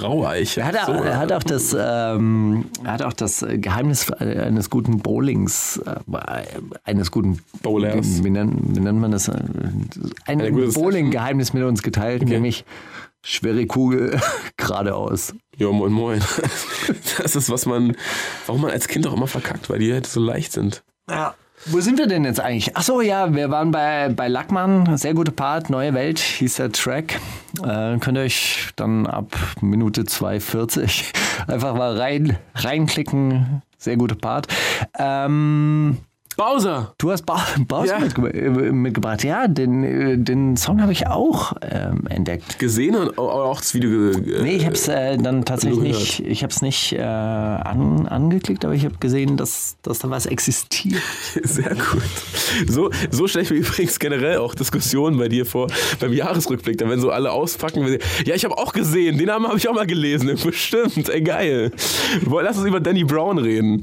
Raueich. 0.00 0.58
Er 0.58 0.66
hat, 0.66 0.74
so, 0.86 0.92
auch, 0.92 1.04
er 1.04 1.18
hat 1.18 1.32
auch 1.32 1.42
das, 1.42 1.72
ähm, 1.98 2.66
er 2.84 2.92
hat 2.92 3.02
auch 3.02 3.12
das 3.12 3.44
Geheimnis 3.48 4.10
eines 4.10 4.70
guten 4.70 4.98
Bowlings, 4.98 5.78
äh, 5.78 6.44
eines 6.84 7.10
guten 7.10 7.40
Bowlers. 7.62 8.18
Wie, 8.18 8.24
wie, 8.24 8.30
nennt, 8.30 8.76
wie 8.76 8.80
nennt 8.80 9.00
man 9.00 9.10
das? 9.12 9.28
Ein 9.28 9.88
Eine 10.26 10.52
gute 10.52 10.72
Bowling-Geheimnis 10.72 11.52
mit 11.52 11.62
uns 11.64 11.82
geteilt, 11.82 12.22
nämlich 12.28 12.64
schwere 13.22 13.66
Kugel 13.66 14.20
geradeaus. 14.56 15.34
Ja, 15.56 15.70
moin, 15.70 15.92
moin. 15.92 16.20
Das 17.18 17.36
ist, 17.36 17.50
was 17.50 17.66
man, 17.66 17.96
warum 18.46 18.62
man 18.62 18.70
als 18.70 18.88
Kind 18.88 19.06
auch 19.06 19.12
immer 19.12 19.26
verkackt, 19.26 19.68
weil 19.68 19.80
die 19.80 19.92
halt 19.92 20.06
so 20.06 20.20
leicht 20.20 20.52
sind. 20.52 20.84
Ja. 21.10 21.34
Wo 21.70 21.80
sind 21.80 21.98
wir 21.98 22.06
denn 22.06 22.24
jetzt 22.24 22.40
eigentlich? 22.40 22.74
Ach 22.76 22.82
so, 22.82 23.02
ja, 23.02 23.34
wir 23.34 23.50
waren 23.50 23.70
bei, 23.70 24.08
bei 24.08 24.28
Lackmann. 24.28 24.96
Sehr 24.96 25.12
gute 25.12 25.32
Part, 25.32 25.68
Neue 25.68 25.92
Welt 25.92 26.18
hieß 26.18 26.56
der 26.56 26.72
Track. 26.72 27.20
Äh, 27.62 27.98
könnt 27.98 28.16
ihr 28.16 28.22
euch 28.22 28.70
dann 28.76 29.06
ab 29.06 29.36
Minute 29.60 30.02
2,40 30.02 31.12
einfach 31.46 31.74
mal 31.74 31.98
rein, 31.98 32.38
reinklicken. 32.54 33.62
Sehr 33.76 33.96
guter 33.96 34.14
Part. 34.14 34.46
Ähm, 34.98 35.98
Bowser! 36.38 36.94
du 36.98 37.10
hast 37.10 37.26
ba 37.26 37.44
Baus 37.66 37.88
Ja. 37.88 37.98
mitge 37.98 38.28
äh, 38.32 38.48
mitgebracht. 38.72 39.24
Ja, 39.24 39.48
den, 39.48 39.82
äh, 39.82 40.16
den 40.16 40.56
Song 40.56 40.80
habe 40.80 40.92
ich 40.92 41.08
auch 41.08 41.52
ähm, 41.62 42.06
entdeckt. 42.08 42.60
Gesehen 42.60 42.94
und 42.94 43.18
au- 43.18 43.28
auch 43.28 43.58
das 43.58 43.74
Video 43.74 43.90
ge 44.12 44.36
äh, 44.38 44.42
Nee, 44.42 44.54
ich 44.56 44.64
habe 44.64 44.76
es 44.76 44.86
äh, 44.86 45.16
dann 45.18 45.44
tatsächlich 45.44 45.80
nicht, 45.80 46.20
ich 46.20 46.44
habe 46.44 46.52
es 46.52 46.62
nicht 46.62 46.92
äh, 46.92 47.00
an, 47.02 48.06
angeklickt, 48.06 48.64
aber 48.64 48.72
ich 48.74 48.84
habe 48.84 48.94
gesehen, 49.00 49.36
dass, 49.36 49.76
dass 49.82 49.98
da 49.98 50.10
was 50.10 50.26
existiert. 50.26 51.02
Sehr 51.42 51.74
gut. 51.74 52.02
So, 52.68 52.90
so 53.10 53.26
stelle 53.26 53.42
ich 53.44 53.50
mir 53.50 53.56
übrigens 53.56 53.98
generell 53.98 54.38
auch 54.38 54.54
Diskussionen 54.54 55.18
bei 55.18 55.28
dir 55.28 55.44
vor, 55.44 55.66
beim 55.98 56.12
Jahresrückblick, 56.12 56.78
dann 56.78 56.88
wenn 56.88 57.00
so 57.00 57.10
alle 57.10 57.32
auspacken. 57.32 57.84
sie- 57.88 57.98
Ja, 58.24 58.36
ich 58.36 58.44
habe 58.44 58.56
auch 58.56 58.72
gesehen, 58.72 59.18
den 59.18 59.26
Namen 59.26 59.48
habe 59.48 59.58
ich 59.58 59.68
auch 59.68 59.74
mal 59.74 59.86
gelesen. 59.88 60.38
Bestimmt, 60.44 61.08
ey, 61.08 61.20
geil. 61.20 61.72
Lass 62.30 62.56
uns 62.58 62.66
über 62.66 62.78
Danny 62.78 63.02
Brown 63.02 63.38
reden. 63.38 63.80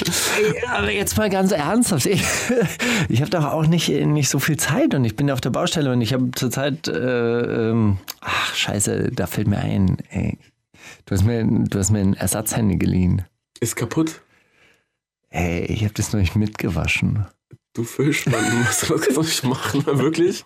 Aber 0.74 0.90
jetzt 0.90 1.18
mal 1.18 1.30
ganz 1.30 1.52
ernsthaft. 1.52 2.06
ich 3.10 3.22
habe 3.22 3.32
doch 3.32 3.46
auch 3.46 3.68
nicht, 3.68 3.90
nicht 3.90 4.30
so 4.30 4.40
viel 4.40 4.58
Zeit 4.58 4.94
und 4.94 5.06
ich 5.06 5.16
bin 5.16 5.30
auf 5.32 5.42
der 5.42 5.50
Baustelle 5.50 5.92
und 5.92 6.02
ich 6.02 6.14
habe 6.14 6.32
zurzeit. 6.32 6.88
Äh, 6.88 7.70
ähm, 7.70 7.98
ach, 8.22 8.56
Scheiße, 8.56 9.12
da 9.12 9.28
fällt 9.28 9.48
mir 9.48 9.58
ein. 9.58 9.98
Ey. 10.10 10.38
Du, 11.06 11.16
hast 11.16 11.24
mir, 11.24 11.44
du 11.46 11.80
hast 11.80 11.92
mir 11.92 12.00
ein 12.00 12.14
Ersatzhandy 12.14 12.78
geliehen. 12.78 13.24
Ist 13.60 13.76
kaputt. 13.76 14.22
Ey, 15.30 15.66
ich 15.66 15.84
habe 15.84 15.94
das 15.94 16.14
noch 16.14 16.20
nicht 16.20 16.36
mitgewaschen. 16.36 17.26
Du 17.76 17.84
Fisch, 17.84 18.26
Mann, 18.28 18.42
was 18.66 18.80
das 18.80 18.90
kannst 18.90 19.18
du 19.18 19.22
nicht 19.22 19.44
machen, 19.44 19.86
wirklich? 20.00 20.46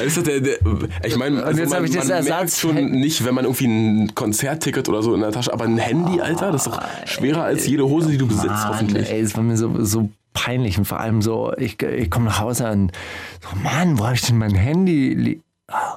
Also 0.00 0.20
der, 0.20 0.40
der, 0.40 0.58
ich 1.04 1.16
meine, 1.16 1.44
also 1.44 1.60
jetzt 1.60 1.70
man, 1.70 1.84
ich 1.84 1.92
das 1.92 2.08
man 2.08 2.24
merkt 2.24 2.50
schon 2.50 2.90
nicht, 2.90 3.24
wenn 3.24 3.36
man 3.36 3.44
irgendwie 3.44 3.66
ein 3.66 4.14
Konzertticket 4.16 4.88
oder 4.88 5.00
so 5.00 5.14
in 5.14 5.20
der 5.20 5.30
Tasche, 5.30 5.52
aber 5.52 5.64
ein 5.64 5.78
Handy, 5.78 6.20
Alter, 6.20 6.50
das 6.50 6.66
ist 6.66 6.72
doch 6.72 6.82
schwerer 7.04 7.44
als 7.44 7.68
jede 7.68 7.84
Hose, 7.84 8.10
die 8.10 8.18
du 8.18 8.26
besitzt, 8.26 8.48
Mann, 8.48 8.68
hoffentlich. 8.68 9.08
ey, 9.08 9.20
es 9.20 9.36
war 9.36 9.44
mir 9.44 9.56
so, 9.56 9.84
so 9.84 10.10
peinlich 10.36 10.78
und 10.78 10.84
vor 10.84 11.00
allem 11.00 11.22
so, 11.22 11.52
ich, 11.56 11.82
ich 11.82 12.10
komme 12.10 12.26
nach 12.26 12.38
Hause 12.38 12.70
und 12.70 12.92
so, 13.40 13.56
Mann, 13.62 13.98
wo 13.98 14.04
habe 14.04 14.14
ich 14.14 14.22
denn 14.22 14.38
mein 14.38 14.54
Handy? 14.54 15.42
Oh 15.72 15.96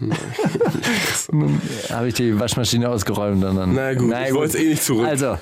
habe 1.90 2.08
ich 2.08 2.14
die 2.14 2.38
Waschmaschine 2.38 2.88
ausgeräumt 2.88 3.44
und 3.44 3.56
dann. 3.56 3.74
Na 3.74 3.94
gut, 3.94 4.12
ich 4.26 4.34
wollte 4.34 4.56
es 4.58 4.62
eh 4.64 4.68
nicht 4.68 4.82
zurück. 4.82 5.06
Also, 5.06 5.36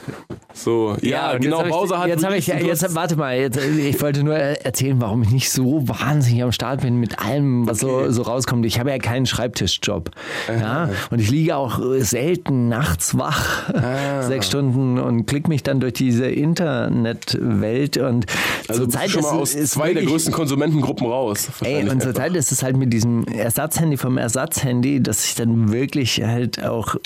so, 0.55 0.97
ja, 1.01 1.33
und 1.33 1.41
genau, 1.41 1.63
Bowser 1.65 2.01
hat. 2.01 2.09
Jetzt 2.09 2.25
habe 2.25 2.37
ich, 2.37 2.47
jetzt, 2.47 2.95
warte 2.95 3.17
mal, 3.17 3.37
jetzt, 3.39 3.59
ich 3.59 4.01
wollte 4.03 4.23
nur 4.23 4.35
erzählen, 4.37 5.01
warum 5.01 5.23
ich 5.23 5.31
nicht 5.31 5.51
so 5.51 5.87
wahnsinnig 5.89 6.43
am 6.43 6.53
Start 6.53 6.83
bin 6.83 6.97
mit 6.97 7.19
allem, 7.19 7.67
was 7.67 7.79
so, 7.81 8.11
so 8.11 8.23
rauskommt. 8.23 8.67
Ich 8.67 8.79
habe 8.79 8.91
ja 8.91 8.99
keinen 8.99 9.27
Schreibtischjob. 9.27 10.11
Ja? 10.49 10.91
Und 11.11 11.21
ich 11.21 11.31
liege 11.31 11.57
auch 11.57 11.81
selten 11.99 12.69
nachts 12.69 13.17
wach, 13.17 13.73
Ah. 13.73 14.23
sechs 14.23 14.47
Stunden 14.47 14.99
und 14.99 15.27
klick 15.27 15.49
mich 15.49 15.63
dann 15.63 15.81
durch 15.81 15.95
diese 15.95 16.27
Internetwelt. 16.27 17.97
Und 17.97 18.27
also 18.69 18.83
zurzeit 18.83 19.11
schon 19.11 19.23
mal 19.23 19.29
ist, 19.31 19.35
aus 19.35 19.55
ist 19.55 19.71
zwei 19.73 19.95
der 19.95 20.05
größten 20.05 20.33
Konsumentengruppen 20.33 21.07
raus. 21.07 21.49
Ey, 21.63 21.89
und 21.89 22.03
zurzeit 22.03 22.35
ist 22.37 22.53
es 22.53 22.63
halt 22.63 22.77
mit 22.77 22.93
diesem 22.93 23.25
Ersatzhandy 23.27 23.97
vom 23.97 24.19
Ersatzhandy, 24.33 25.03
dass 25.03 25.27
ich 25.27 25.35
dann 25.35 25.73
wirklich 25.73 26.23
halt 26.23 26.65
auch 26.65 26.97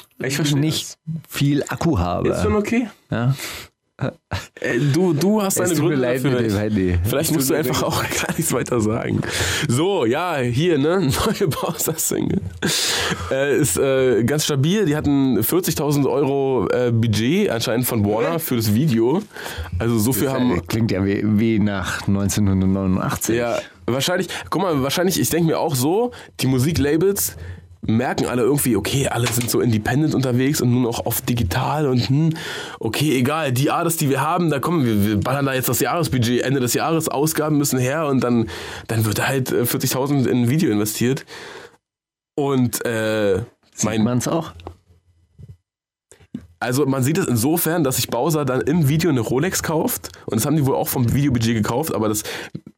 nicht 0.54 0.96
viel 1.28 1.64
Akku 1.68 1.98
habe. 1.98 2.28
Ist 2.28 2.42
schon 2.42 2.54
okay. 2.54 2.88
ja? 3.10 3.34
Äh, 4.60 4.78
Du, 4.92 5.12
du 5.14 5.42
hast 5.42 5.58
deine 5.58 5.74
Gründe 5.74 5.96
leid 5.96 6.22
dafür. 6.22 6.40
mit 6.42 6.50
dem 6.50 6.58
Handy. 6.58 6.98
Vielleicht 7.02 7.32
musst 7.32 7.48
du 7.50 7.54
einfach 7.54 7.82
auch 7.82 8.02
gar 8.22 8.36
nichts 8.36 8.52
weiter 8.52 8.80
sagen. 8.80 9.20
So, 9.68 10.04
ja, 10.04 10.36
hier, 10.36 10.76
ne? 10.78 11.00
Neue 11.26 11.48
Bowser-Single. 11.48 12.42
Äh, 13.30 13.56
ist 13.58 13.78
äh, 13.78 14.22
ganz 14.24 14.44
stabil. 14.44 14.84
Die 14.84 14.94
hatten 14.94 15.38
40.000 15.40 16.08
Euro 16.08 16.68
äh, 16.68 16.92
Budget 16.92 17.48
anscheinend 17.50 17.86
von 17.86 18.04
Warner 18.04 18.38
für 18.38 18.56
das 18.56 18.72
Video. 18.74 19.22
Also 19.78 19.98
so 19.98 20.12
viel 20.12 20.30
haben. 20.30 20.64
Klingt 20.66 20.90
ja 20.90 21.04
wie, 21.04 21.22
wie 21.24 21.58
nach 21.58 22.06
1989. 22.06 23.34
Ja, 23.36 23.58
wahrscheinlich, 23.86 24.28
guck 24.50 24.62
mal, 24.62 24.82
wahrscheinlich, 24.82 25.20
ich 25.20 25.30
denke 25.30 25.48
mir 25.48 25.58
auch 25.58 25.74
so, 25.74 26.12
die 26.40 26.46
Musiklabels 26.46 27.36
merken 27.82 28.26
alle 28.26 28.42
irgendwie, 28.42 28.76
okay, 28.76 29.08
alle 29.08 29.26
sind 29.28 29.48
so 29.48 29.60
independent 29.60 30.14
unterwegs 30.14 30.60
und 30.60 30.72
nun 30.72 30.86
auch 30.86 31.06
auf 31.06 31.20
digital 31.20 31.86
und 31.86 32.08
hm, 32.08 32.34
okay, 32.80 33.16
egal, 33.16 33.52
die 33.52 33.70
Artists, 33.70 33.98
die 33.98 34.10
wir 34.10 34.20
haben, 34.20 34.50
da 34.50 34.58
kommen 34.58 34.84
wir, 34.84 35.06
wir 35.06 35.20
ballern 35.20 35.46
da 35.46 35.54
jetzt 35.54 35.68
das 35.68 35.80
Jahresbudget, 35.80 36.42
Ende 36.42 36.60
des 36.60 36.74
Jahres, 36.74 37.08
Ausgaben 37.08 37.58
müssen 37.58 37.78
her 37.78 38.06
und 38.06 38.22
dann, 38.22 38.48
dann 38.88 39.04
wird 39.04 39.18
da 39.18 39.28
halt 39.28 39.52
äh, 39.52 39.62
40.000 39.62 40.26
in 40.26 40.42
ein 40.42 40.50
Video 40.50 40.70
investiert. 40.70 41.24
Und 42.34 42.84
äh, 42.84 43.38
Sieht 43.72 43.84
mein, 43.84 44.04
man 44.04 44.18
es 44.18 44.28
auch? 44.28 44.52
Also 46.66 46.84
man 46.84 47.02
sieht 47.02 47.16
es 47.16 47.26
insofern, 47.26 47.84
dass 47.84 47.96
sich 47.96 48.08
Bowser 48.08 48.44
dann 48.44 48.60
im 48.62 48.88
Video 48.88 49.08
eine 49.08 49.20
Rolex 49.20 49.62
kauft. 49.62 50.10
Und 50.26 50.36
das 50.36 50.46
haben 50.46 50.56
die 50.56 50.66
wohl 50.66 50.74
auch 50.74 50.88
vom 50.88 51.14
Videobudget 51.14 51.54
gekauft, 51.54 51.94
aber 51.94 52.08
das 52.08 52.24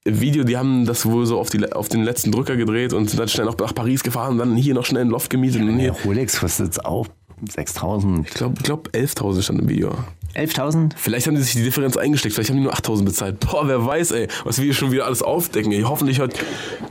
Video, 0.04 0.44
die 0.44 0.56
haben 0.58 0.84
das 0.84 1.06
wohl 1.06 1.24
so 1.24 1.40
auf, 1.40 1.48
die, 1.48 1.72
auf 1.72 1.88
den 1.88 2.04
letzten 2.04 2.30
Drücker 2.30 2.56
gedreht 2.56 2.92
und 2.92 3.08
sind 3.08 3.18
dann 3.18 3.28
schnell 3.28 3.46
noch 3.46 3.56
nach 3.56 3.74
Paris 3.74 4.02
gefahren 4.02 4.32
und 4.32 4.38
dann 4.38 4.56
hier 4.56 4.74
noch 4.74 4.84
schnell 4.84 5.02
ein 5.02 5.08
Loft 5.08 5.30
gemietet. 5.30 5.62
Und 5.62 5.78
hier, 5.78 5.92
Rolex 6.04 6.38
kostet 6.38 6.66
jetzt 6.66 6.84
auch 6.84 7.06
6.000. 7.46 8.26
ich 8.26 8.34
glaube, 8.34 8.54
ich 8.58 8.62
glaub 8.64 8.88
11.000 8.88 9.42
stand 9.42 9.60
im 9.60 9.68
Video. 9.68 9.92
11.000? 10.34 10.92
Vielleicht 10.96 11.26
haben 11.26 11.36
die 11.36 11.42
sich 11.42 11.54
die 11.54 11.64
Differenz 11.64 11.96
eingesteckt, 11.96 12.34
vielleicht 12.34 12.50
haben 12.50 12.58
die 12.58 12.64
nur 12.64 12.74
8.000 12.74 13.04
bezahlt. 13.04 13.40
Boah, 13.40 13.66
wer 13.66 13.84
weiß, 13.84 14.12
ey, 14.12 14.28
was 14.44 14.58
wir 14.58 14.64
hier 14.64 14.74
schon 14.74 14.92
wieder 14.92 15.06
alles 15.06 15.22
aufdecken. 15.22 15.72
Ey. 15.72 15.82
Hoffentlich 15.82 16.18
hört 16.18 16.38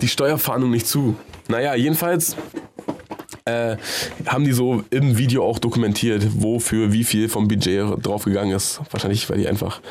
die 0.02 0.08
Steuerfahndung 0.08 0.72
nicht 0.72 0.88
zu. 0.88 1.16
Naja, 1.48 1.76
jedenfalls 1.76 2.36
äh, 3.48 3.78
haben 4.26 4.44
die 4.44 4.54
so 4.54 4.84
im 4.90 5.18
Video 5.18 5.46
auch 5.46 5.60
dokumentiert, 5.60 6.26
wofür 6.42 6.92
wie 6.92 7.04
viel 7.04 7.30
vom 7.30 7.48
Budget 7.48 7.86
draufgegangen 8.06 8.56
ist. 8.56 8.82
Wahrscheinlich, 8.92 9.30
weil 9.30 9.38
die 9.38 9.48
einfach 9.48 9.82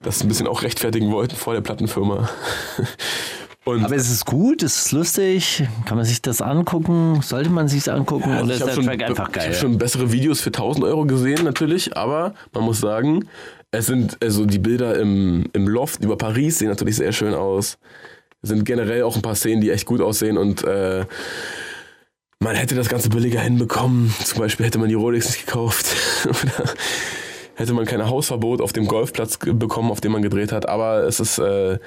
das 0.00 0.22
ein 0.22 0.28
bisschen 0.28 0.46
auch 0.46 0.62
rechtfertigen 0.62 1.10
wollten 1.10 1.36
vor 1.36 1.54
der 1.54 1.60
Plattenfirma. 1.60 2.28
Und 3.64 3.84
Aber 3.84 3.94
ist 3.94 4.10
es 4.10 4.24
gut? 4.24 4.64
Ist 4.64 4.86
es 4.86 4.92
lustig? 4.92 5.62
Kann 5.86 5.96
man 5.96 6.04
sich 6.04 6.20
das 6.20 6.42
angucken? 6.42 7.20
Sollte 7.22 7.48
man 7.48 7.68
sich 7.68 7.90
angucken? 7.92 8.30
Also 8.32 8.44
Oder 8.44 8.54
ich 8.54 8.60
ist 8.60 8.62
habe 8.62 8.70
der 8.70 8.74
schon, 8.74 8.84
Track 8.86 9.02
einfach 9.04 9.28
ich 9.28 9.34
geil? 9.34 9.48
hab 9.48 9.54
schon 9.54 9.78
bessere 9.78 10.12
Videos 10.12 10.40
für 10.40 10.48
1000 10.48 10.84
Euro 10.84 11.04
gesehen, 11.06 11.44
natürlich, 11.44 11.96
aber 11.96 12.34
man 12.52 12.64
muss 12.64 12.80
sagen, 12.80 13.28
es 13.70 13.86
sind 13.86 14.18
also 14.20 14.46
die 14.46 14.58
Bilder 14.58 14.98
im, 14.98 15.44
im 15.52 15.68
Loft 15.68 16.02
über 16.02 16.16
Paris 16.16 16.58
sehen 16.58 16.68
natürlich 16.68 16.96
sehr 16.96 17.12
schön 17.12 17.34
aus. 17.34 17.78
Es 18.42 18.48
sind 18.48 18.64
generell 18.64 19.04
auch 19.04 19.14
ein 19.14 19.22
paar 19.22 19.36
Szenen, 19.36 19.60
die 19.60 19.70
echt 19.70 19.86
gut 19.86 20.00
aussehen 20.00 20.36
und 20.36 20.64
äh, 20.64 21.04
man 22.42 22.56
hätte 22.56 22.74
das 22.74 22.88
Ganze 22.88 23.08
billiger 23.08 23.40
hinbekommen. 23.40 24.12
Zum 24.24 24.38
Beispiel 24.40 24.66
hätte 24.66 24.78
man 24.78 24.88
die 24.88 24.94
Rolex 24.94 25.26
nicht 25.26 25.46
gekauft. 25.46 25.86
Oder 26.24 26.74
hätte 27.54 27.72
man 27.72 27.84
kein 27.86 28.04
Hausverbot 28.06 28.60
auf 28.60 28.72
dem 28.72 28.86
Golfplatz 28.86 29.38
bekommen, 29.38 29.90
auf 29.90 30.00
dem 30.00 30.12
man 30.12 30.22
gedreht 30.22 30.52
hat. 30.52 30.68
Aber 30.68 31.04
es 31.04 31.20
ist, 31.20 31.38
äh, 31.38 31.78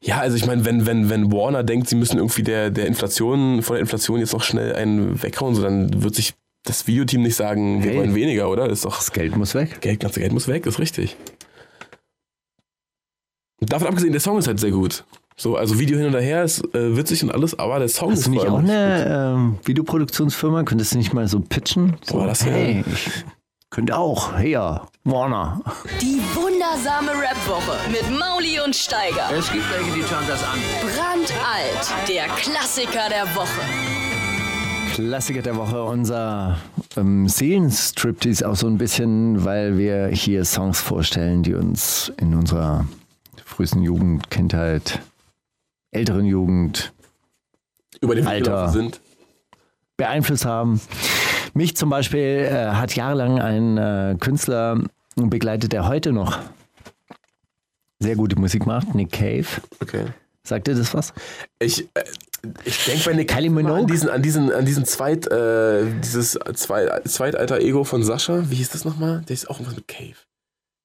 ja, 0.00 0.18
also 0.18 0.36
ich 0.36 0.46
meine, 0.46 0.64
wenn, 0.64 0.86
wenn, 0.86 1.10
wenn 1.10 1.32
Warner 1.32 1.64
denkt, 1.64 1.88
sie 1.88 1.96
müssen 1.96 2.18
irgendwie 2.18 2.42
der, 2.42 2.70
der 2.70 2.86
Inflation, 2.86 3.62
von 3.62 3.74
der 3.74 3.80
Inflation 3.80 4.20
jetzt 4.20 4.32
noch 4.32 4.42
schnell 4.42 4.74
einen 4.74 5.22
weghauen, 5.22 5.54
so 5.54 5.62
dann 5.62 6.02
wird 6.02 6.14
sich 6.14 6.34
das 6.64 6.86
Videoteam 6.86 7.22
nicht 7.22 7.36
sagen, 7.36 7.82
wir 7.82 7.90
Hey. 7.90 7.98
wollen 7.98 8.14
weniger, 8.14 8.50
oder? 8.50 8.68
Das 8.68 8.78
ist 8.78 8.84
doch 8.84 8.96
Das 8.96 9.12
Geld 9.12 9.36
muss 9.36 9.54
weg. 9.54 9.80
Geld, 9.80 10.00
ganze 10.00 10.20
Geld 10.20 10.32
muss 10.32 10.48
weg, 10.48 10.66
ist 10.66 10.78
richtig. 10.78 11.16
Und 13.60 13.72
davon 13.72 13.88
abgesehen, 13.88 14.12
der 14.12 14.20
Song 14.20 14.38
ist 14.38 14.46
halt 14.46 14.60
sehr 14.60 14.70
gut. 14.70 15.04
So, 15.40 15.56
also 15.56 15.78
Video 15.78 15.96
hin 15.96 16.12
und 16.12 16.20
her 16.20 16.42
ist 16.42 16.64
äh, 16.74 16.96
witzig 16.96 17.22
und 17.22 17.30
alles, 17.30 17.56
aber 17.56 17.78
der 17.78 17.88
Song 17.88 18.10
Hast 18.10 18.18
ist 18.18 18.26
du 18.26 18.32
nicht 18.32 18.44
auch 18.44 18.58
eine 18.58 19.34
ähm, 19.36 19.58
Videoproduktionsfirma? 19.64 20.64
Könntest 20.64 20.94
du 20.94 20.98
nicht 20.98 21.14
mal 21.14 21.28
so 21.28 21.38
pitchen? 21.38 21.96
So, 22.02 22.18
Boah, 22.18 22.26
das 22.26 22.44
hey, 22.44 22.84
ich 22.92 23.08
könnte 23.70 23.96
auch. 23.96 24.36
Hier, 24.36 24.82
Warner. 25.04 25.60
Die 26.00 26.20
wundersame 26.34 27.12
Rap-Woche 27.12 27.78
mit 27.92 28.18
Mauli 28.18 28.58
und 28.66 28.74
Steiger. 28.74 29.30
Es 29.30 29.52
gibt 29.52 29.62
welche, 29.72 29.92
die 29.92 30.02
schauen 30.02 30.24
das 30.26 30.42
an. 30.42 30.58
Brandalt, 30.80 32.08
der 32.08 32.26
Klassiker 32.34 33.08
der 33.08 33.32
Woche. 33.36 33.60
Klassiker 34.92 35.42
der 35.42 35.54
Woche, 35.54 35.84
unser 35.84 36.58
ähm, 36.96 37.28
Seelenstriptease 37.28 38.48
auch 38.48 38.56
so 38.56 38.66
ein 38.66 38.76
bisschen, 38.76 39.44
weil 39.44 39.78
wir 39.78 40.08
hier 40.08 40.44
Songs 40.44 40.80
vorstellen, 40.80 41.44
die 41.44 41.54
uns 41.54 42.12
in 42.16 42.34
unserer 42.34 42.86
frühesten 43.44 43.82
Jugend, 43.82 44.30
Kindheit, 44.30 45.00
älteren 45.98 46.24
Jugend 46.24 46.92
über 48.00 48.14
den 48.14 48.24
Weg 48.24 48.30
Alter. 48.30 48.68
sind. 48.68 49.00
beeinflusst 49.96 50.44
haben. 50.44 50.80
Mich 51.54 51.76
zum 51.76 51.90
Beispiel 51.90 52.48
äh, 52.50 52.68
hat 52.68 52.94
jahrelang 52.94 53.40
ein 53.40 53.76
äh, 53.78 54.16
Künstler 54.20 54.80
begleitet, 55.16 55.72
der 55.72 55.88
heute 55.88 56.12
noch 56.12 56.38
sehr 57.98 58.14
gute 58.14 58.38
Musik 58.38 58.64
macht, 58.64 58.94
Nick 58.94 59.10
Cave. 59.10 59.46
Okay. 59.80 60.04
Sagt 60.44 60.68
dir 60.68 60.74
das 60.76 60.94
was? 60.94 61.12
Ich, 61.58 61.88
äh, 61.94 62.04
ich 62.64 62.84
denke 62.84 63.04
bei 63.06 63.12
Nick 63.14 63.28
Kylie 63.28 63.50
Minogue? 63.50 63.80
an 63.80 63.86
diesen, 63.88 64.08
an 64.08 64.22
diesen, 64.22 64.52
an 64.52 64.64
diesen 64.64 64.84
Zweit, 64.84 65.26
äh, 65.26 65.84
dieses 66.02 66.38
Zwei, 66.54 67.00
Zweitalter 67.00 67.58
Ego 67.58 67.82
von 67.82 68.04
Sascha. 68.04 68.48
Wie 68.48 68.54
hieß 68.54 68.70
das 68.70 68.84
nochmal? 68.84 69.22
Der 69.28 69.34
ist 69.34 69.50
auch 69.50 69.56
irgendwas 69.58 69.76
mit 69.76 69.88
Cave. 69.88 70.14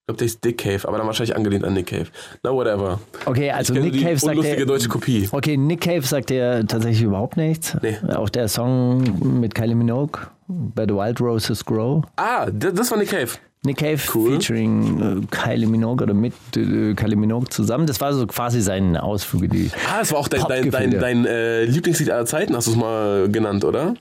Ich 0.03 0.07
glaube, 0.07 0.17
der 0.17 0.25
ist 0.25 0.43
Dick 0.43 0.57
Cave, 0.57 0.85
aber 0.85 0.97
dann 0.97 1.07
wahrscheinlich 1.07 1.33
angelehnt 1.33 1.63
an 1.63 1.75
Nick 1.75 1.85
Cave. 1.87 2.07
Na, 2.43 2.51
whatever. 2.51 2.99
Okay, 3.25 3.49
also 3.51 3.73
Nick 3.73 4.01
Cave 4.01 4.17
sagt 4.17 4.31
unlustige 4.35 4.57
dir, 4.57 4.65
deutsche 4.65 4.89
Kopie. 4.89 5.29
Okay, 5.31 5.55
Nick 5.55 5.79
Cave 5.79 6.01
sagt 6.01 6.29
dir 6.29 6.65
tatsächlich 6.67 7.03
überhaupt 7.03 7.37
nichts. 7.37 7.77
Nee. 7.81 7.95
Auch 8.13 8.27
der 8.27 8.49
Song 8.49 9.39
mit 9.39 9.55
Kylie 9.55 9.75
Minogue, 9.75 10.19
Where 10.49 10.89
the 10.89 10.93
Wild 10.93 11.21
Roses 11.21 11.63
Grow. 11.63 12.03
Ah, 12.17 12.47
das 12.51 12.91
war 12.91 12.97
Nick 12.97 13.11
Cave. 13.11 13.29
Nick 13.65 13.77
Cave 13.77 13.97
Cool. 14.13 14.31
featuring 14.33 15.21
äh, 15.23 15.25
Kylie 15.31 15.67
Minogue 15.67 16.03
oder 16.03 16.13
mit 16.13 16.33
äh, 16.57 16.95
Kylie 16.95 17.15
Minogue 17.15 17.47
zusammen. 17.47 17.87
Das 17.87 18.01
war 18.01 18.11
so 18.11 18.27
quasi 18.27 18.59
sein 18.59 18.97
Ausflug 18.97 19.49
die. 19.51 19.71
Ah, 19.89 19.99
das 19.99 20.11
war 20.11 20.19
auch 20.19 20.27
dein, 20.27 20.43
dein, 20.49 20.69
dein, 20.69 20.91
dein 20.99 21.25
äh, 21.25 21.63
Lieblingslied 21.63 22.09
aller 22.11 22.25
Zeiten, 22.25 22.57
hast 22.57 22.67
du 22.67 22.71
es 22.71 22.77
mal 22.77 23.29
genannt, 23.29 23.63
oder? 23.63 23.93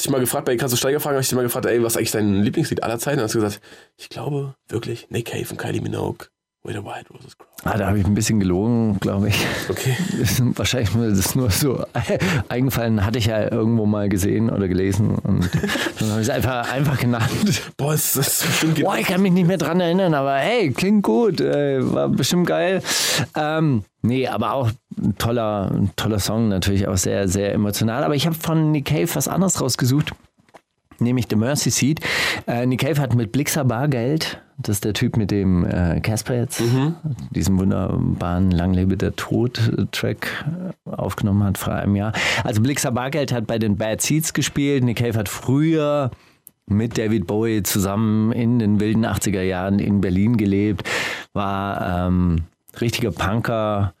Dich 0.00 0.08
mal 0.08 0.18
gefragt, 0.18 0.46
bei 0.46 0.56
du 0.56 0.76
Steiger 0.76 0.98
fragen, 0.98 1.14
habe 1.16 1.22
ich 1.22 1.28
dich 1.28 1.36
mal 1.36 1.42
gefragt, 1.42 1.66
ey, 1.66 1.82
was 1.82 1.92
ist 1.92 1.96
eigentlich 1.98 2.10
dein 2.12 2.42
Lieblingslied 2.42 2.82
aller 2.82 2.98
Zeiten? 2.98 3.18
Dann 3.18 3.24
hast 3.24 3.34
du 3.34 3.40
gesagt, 3.40 3.60
ich 3.98 4.08
glaube 4.08 4.54
wirklich 4.68 5.10
Nick 5.10 5.26
Cave 5.26 5.46
und 5.50 5.58
Kylie 5.58 5.82
Minogue, 5.82 6.28
Where 6.62 6.74
the 6.78 6.84
White 6.84 7.06
Roses 7.10 7.38
Grow. 7.38 7.48
Ah, 7.64 7.78
da 7.78 7.86
habe 7.86 7.98
ich 7.98 8.04
ein 8.04 8.12
bisschen 8.12 8.38
gelogen, 8.38 9.00
glaube 9.00 9.28
ich. 9.28 9.46
Okay. 9.70 9.96
Wahrscheinlich 10.56 10.94
mir 10.94 11.08
das 11.08 11.34
nur 11.34 11.50
so 11.50 11.82
eingefallen, 12.50 13.02
hatte 13.02 13.18
ich 13.18 13.26
ja 13.26 13.50
irgendwo 13.50 13.86
mal 13.86 14.10
gesehen 14.10 14.50
oder 14.50 14.68
gelesen 14.68 15.14
und 15.14 15.48
dann 15.98 16.10
habe 16.10 16.20
ich 16.20 16.28
es 16.28 16.30
einfach, 16.30 16.70
einfach 16.70 16.98
genannt. 16.98 17.62
Boah, 17.78 17.94
ist 17.94 18.14
bestimmt 18.14 18.74
geht 18.74 18.84
Boah, 18.84 18.98
ich 18.98 19.06
kann 19.06 19.22
mich 19.22 19.32
nicht 19.32 19.46
mehr 19.46 19.56
dran 19.56 19.80
erinnern, 19.80 20.12
aber 20.12 20.36
hey, 20.36 20.70
klingt 20.70 21.02
gut, 21.02 21.40
ey, 21.40 21.78
war 21.94 22.10
bestimmt 22.10 22.46
geil. 22.46 22.82
Ähm, 23.34 23.84
nee, 24.02 24.28
aber 24.28 24.52
auch 24.52 24.70
ein 24.98 25.16
toller, 25.16 25.70
ein 25.70 25.90
toller 25.96 26.18
Song, 26.18 26.48
natürlich 26.48 26.86
auch 26.88 26.98
sehr, 26.98 27.26
sehr 27.26 27.54
emotional. 27.54 28.04
Aber 28.04 28.14
ich 28.14 28.26
habe 28.26 28.36
von 28.36 28.70
Nick 28.70 28.84
Cave 28.84 29.08
was 29.14 29.28
anderes 29.28 29.62
rausgesucht, 29.62 30.12
nämlich 30.98 31.24
The 31.30 31.36
Mercy 31.36 31.70
Seat. 31.70 32.00
Äh, 32.46 32.66
Nick 32.66 32.80
Cave 32.80 33.00
hat 33.00 33.14
mit 33.14 33.32
Blixer 33.32 33.64
Bargeld, 33.64 34.42
das 34.62 34.76
ist 34.76 34.84
der 34.84 34.92
Typ 34.92 35.16
mit 35.16 35.30
dem 35.30 35.64
äh, 35.64 36.00
Casper 36.00 36.34
jetzt, 36.34 36.62
diesem 37.30 37.58
wunderbaren 37.58 38.50
Lang 38.50 38.74
lebe 38.74 38.96
der 38.96 39.16
Tod-Track 39.16 40.44
äh, 40.86 40.90
aufgenommen 40.90 41.44
hat 41.44 41.58
vor 41.58 41.74
einem 41.74 41.96
Jahr. 41.96 42.12
Also 42.44 42.60
Blixer 42.60 42.92
Bargeld 42.92 43.32
hat 43.32 43.46
bei 43.46 43.58
den 43.58 43.76
Bad 43.76 44.00
Seeds 44.00 44.32
gespielt. 44.32 44.84
Nick 44.84 44.98
Cave 44.98 45.18
hat 45.18 45.28
früher 45.28 46.10
mit 46.66 46.98
David 46.98 47.26
Bowie 47.26 47.62
zusammen 47.62 48.32
in 48.32 48.58
den 48.58 48.80
wilden 48.80 49.04
80er 49.04 49.42
Jahren 49.42 49.78
in 49.78 50.00
Berlin 50.00 50.36
gelebt, 50.36 50.88
war 51.32 52.06
ähm, 52.06 52.42
richtiger 52.80 53.10
Punker, 53.10 53.94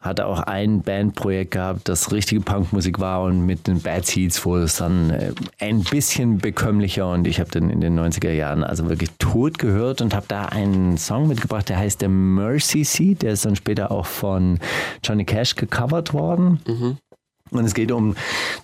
hatte 0.00 0.26
auch 0.26 0.40
ein 0.40 0.82
Bandprojekt 0.82 1.50
gehabt, 1.50 1.88
das 1.88 2.12
richtige 2.12 2.40
Punkmusik 2.40 3.00
war 3.00 3.22
und 3.22 3.44
mit 3.44 3.66
den 3.66 3.80
Bad 3.80 4.06
Seeds 4.06 4.44
wurde 4.44 4.64
es 4.64 4.76
dann 4.76 5.10
äh, 5.10 5.32
ein 5.58 5.82
bisschen 5.82 6.38
bekömmlicher 6.38 7.10
und 7.10 7.26
ich 7.26 7.40
habe 7.40 7.50
dann 7.50 7.68
in 7.68 7.80
den 7.80 7.98
90er 7.98 8.30
Jahren 8.30 8.62
also 8.62 8.88
wirklich 8.88 9.10
tot 9.18 9.58
gehört 9.58 10.00
und 10.00 10.14
habe 10.14 10.26
da 10.28 10.46
einen 10.46 10.98
Song 10.98 11.26
mitgebracht, 11.26 11.68
der 11.68 11.78
heißt 11.78 12.00
der 12.00 12.10
Mercy 12.10 12.84
Seat, 12.84 13.22
der 13.22 13.32
ist 13.32 13.44
dann 13.44 13.56
später 13.56 13.90
auch 13.90 14.06
von 14.06 14.60
Johnny 15.02 15.24
Cash 15.24 15.56
gecovert 15.56 16.14
worden. 16.14 16.60
Und 17.50 17.64
es 17.64 17.74
geht 17.74 17.90
um 17.90 18.14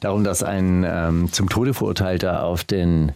darum, 0.00 0.24
dass 0.24 0.42
ein 0.42 0.84
ähm, 0.86 1.32
zum 1.32 1.48
Tode 1.48 1.74
verurteilter 1.74 2.44
auf 2.44 2.64
den 2.64 3.12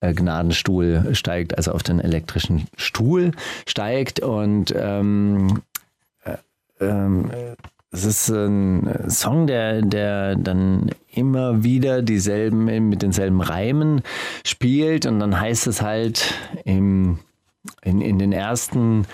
äh, 0.00 0.12
Gnadenstuhl 0.12 1.14
steigt, 1.14 1.56
also 1.56 1.72
auf 1.72 1.82
den 1.82 2.00
elektrischen 2.00 2.66
Stuhl 2.76 3.32
steigt 3.66 4.20
und 4.20 4.74
ähm, 4.76 5.62
äh, 5.62 5.73
ähm, 6.84 7.30
es 7.90 8.04
ist 8.04 8.28
ein 8.28 9.08
Song, 9.08 9.46
der, 9.46 9.82
der 9.82 10.34
dann 10.34 10.90
immer 11.12 11.62
wieder 11.62 12.02
dieselben, 12.02 12.88
mit 12.88 13.02
denselben 13.02 13.40
Reimen 13.40 14.02
spielt 14.44 15.06
und 15.06 15.20
dann 15.20 15.38
heißt 15.38 15.68
es 15.68 15.80
halt 15.80 16.34
im, 16.64 17.18
in, 17.82 18.00
in 18.00 18.18
den 18.18 18.32
ersten 18.32 19.06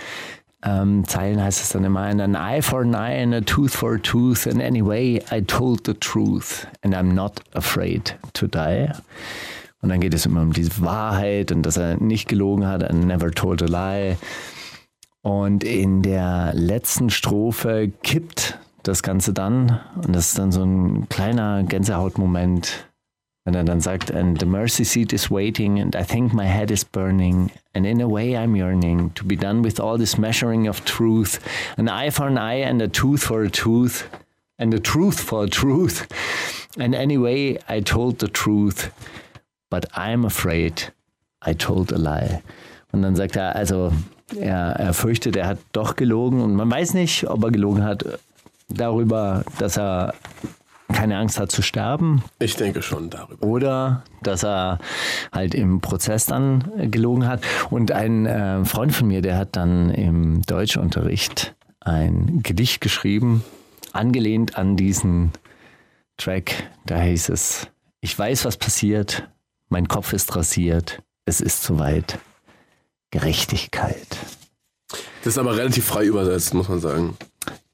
ähm, 0.63 1.05
Zeilen 1.07 1.43
heißt 1.43 1.63
es 1.63 1.71
dann 1.71 1.85
immer, 1.85 2.01
an 2.01 2.35
eye 2.35 2.63
for 2.63 2.81
an 2.81 2.95
eye 2.95 3.23
and 3.23 3.35
a 3.35 3.41
tooth 3.41 3.73
for 3.73 3.95
a 3.95 3.99
tooth 3.99 4.47
and 4.47 4.63
anyway 4.63 5.23
I 5.31 5.41
told 5.41 5.87
the 5.87 5.95
truth 5.95 6.67
and 6.83 6.95
I'm 6.95 7.15
not 7.15 7.41
afraid 7.55 8.17
to 8.35 8.47
die. 8.47 8.91
Und 9.83 9.89
dann 9.89 10.01
geht 10.01 10.13
es 10.13 10.27
immer 10.27 10.43
um 10.43 10.53
diese 10.53 10.83
Wahrheit 10.83 11.53
und 11.53 11.63
dass 11.63 11.79
er 11.79 11.97
nicht 11.97 12.29
gelogen 12.29 12.67
hat, 12.67 12.85
and 12.85 13.07
never 13.07 13.31
told 13.31 13.63
a 13.63 13.67
lie. 13.67 14.17
Und 15.23 15.65
in 15.65 16.03
der 16.03 16.53
letzten 16.55 17.11
Strophe 17.11 17.93
kippt 18.03 18.59
das 18.83 19.03
Ganze 19.03 19.33
dann 19.33 19.81
und 19.97 20.15
das 20.15 20.29
ist 20.29 20.39
dann 20.39 20.53
so 20.53 20.63
ein 20.63 21.09
kleiner 21.11 21.63
Gänsehautmoment, 21.65 22.87
wenn 23.45 23.55
er 23.55 23.65
dann 23.65 23.81
sagt, 23.81 24.11
and 24.11 24.41
the 24.41 24.47
mercy 24.47 24.85
seat 24.85 25.13
is 25.13 25.31
waiting 25.31 25.81
and 25.81 25.95
I 25.95 26.03
think 26.03 26.33
my 26.33 26.47
head 26.47 26.71
is 26.71 26.85
burning 26.85 27.51
and 27.75 27.85
in 27.85 28.01
a 28.01 28.09
way 28.09 28.37
I'm 28.37 28.57
yearning 28.57 29.13
to 29.15 29.25
be 29.25 29.37
done 29.37 29.63
with 29.63 29.79
all 29.79 29.99
this 29.99 30.17
measuring 30.17 30.69
of 30.69 30.85
truth, 30.85 31.41
an 31.77 31.89
eye 31.89 32.11
for 32.11 32.27
an 32.27 32.39
eye 32.39 32.63
and 32.63 32.81
a 32.81 32.89
tooth 32.89 33.23
for 33.23 33.43
a 33.43 33.51
tooth 33.51 34.09
and 34.59 34.73
a 34.73 34.79
truth 34.79 35.21
for 35.21 35.45
a 35.45 35.49
truth. 35.49 36.07
And 36.79 36.95
anyway, 36.95 37.59
I 37.69 37.81
told 37.81 38.21
the 38.21 38.29
truth, 38.29 38.91
but 39.71 39.87
I'm 39.95 40.25
afraid 40.25 40.93
I 41.43 41.55
told 41.55 41.93
a 41.93 41.99
lie. 41.99 42.43
Und 42.93 43.03
dann 43.03 43.17
sagt 43.17 43.37
er, 43.37 43.57
also 43.57 43.93
er, 44.39 44.77
er 44.77 44.95
fürchtet, 44.95 45.37
er 45.37 45.47
hat 45.47 45.59
doch 45.73 45.97
gelogen 45.97 46.41
und 46.41 46.55
man 46.55 46.71
weiß 46.71 46.95
nicht, 46.95 47.29
ob 47.29 47.45
er 47.45 47.51
gelogen 47.51 47.85
hat 47.85 48.05
darüber, 48.69 49.45
dass 49.59 49.77
er 49.77 50.15
keine 50.93 51.19
Angst 51.19 51.39
hat 51.39 51.53
zu 51.53 51.63
sterben 51.63 52.23
Ich 52.39 52.57
denke 52.57 52.83
schon 52.83 53.11
darüber. 53.11 53.47
oder 53.47 54.03
dass 54.23 54.45
er 54.45 54.79
halt 55.33 55.55
im 55.55 55.81
Prozess 55.81 56.27
dann 56.27 56.65
gelogen 56.91 57.27
hat. 57.27 57.43
Und 57.71 57.93
ein 57.93 58.27
äh, 58.27 58.65
Freund 58.65 58.93
von 58.93 59.09
mir, 59.09 59.23
der 59.23 59.37
hat 59.37 59.57
dann 59.57 59.91
im 59.91 60.43
Deutschunterricht 60.43 61.55
ein 61.81 62.41
Gedicht 62.43 62.81
geschrieben, 62.81 63.45
angelehnt 63.93 64.59
an 64.59 64.77
diesen 64.77 65.33
Track. 66.17 66.53
Da 66.87 67.01
hieß 67.01 67.31
es, 67.31 67.69
ich 68.01 68.19
weiß, 68.19 68.45
was 68.45 68.57
passiert, 68.57 69.29
mein 69.69 69.89
Kopf 69.89 70.13
ist 70.13 70.35
rasiert, 70.37 71.03
es 71.25 71.41
ist 71.41 71.63
soweit. 71.63 72.19
Gerechtigkeit. 73.11 74.07
Das 75.23 75.35
ist 75.35 75.39
aber 75.39 75.57
relativ 75.57 75.85
frei 75.85 76.07
übersetzt, 76.07 76.55
muss 76.55 76.69
man 76.69 76.81
sagen. 76.81 77.17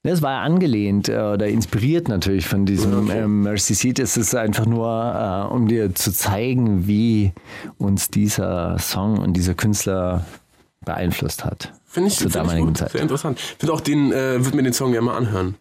Das 0.03 0.23
war 0.23 0.43
angelehnt 0.43 1.09
äh, 1.09 1.19
oder 1.19 1.49
inspiriert 1.49 2.09
natürlich 2.09 2.47
von 2.47 2.65
diesem 2.65 3.11
ähm, 3.11 3.43
Mercy 3.43 3.75
Seat. 3.75 3.99
Es 3.99 4.17
ist 4.17 4.35
einfach 4.37 4.65
nur, 4.65 4.89
äh, 4.89 5.53
um 5.53 5.67
dir 5.67 5.95
zu 5.95 6.13
zeigen, 6.13 6.87
wie 6.87 7.33
uns 7.79 8.09
dieser 8.09 8.79
Song 8.79 9.19
und 9.19 9.33
dieser 9.33 9.55
Künstler 9.55 10.25
beeinflusst 10.85 11.45
hat. 11.45 11.73
Finde 11.85 12.09
ich, 12.09 12.19
zur 12.19 12.31
find 12.31 12.37
ich 12.37 12.41
damaligen 12.41 12.67
gut. 12.69 12.79
Zeit. 12.79 12.93
Sehr 12.93 13.03
interessant. 13.03 13.41
Ich 13.41 13.57
finde 13.59 13.73
auch 13.73 13.81
den, 13.81 14.13
äh, 14.13 14.45
würde 14.45 14.57
mir 14.57 14.63
den 14.63 14.73
Song 14.73 14.93
gerne 14.93 15.07
mal 15.07 15.17
anhören. 15.17 15.57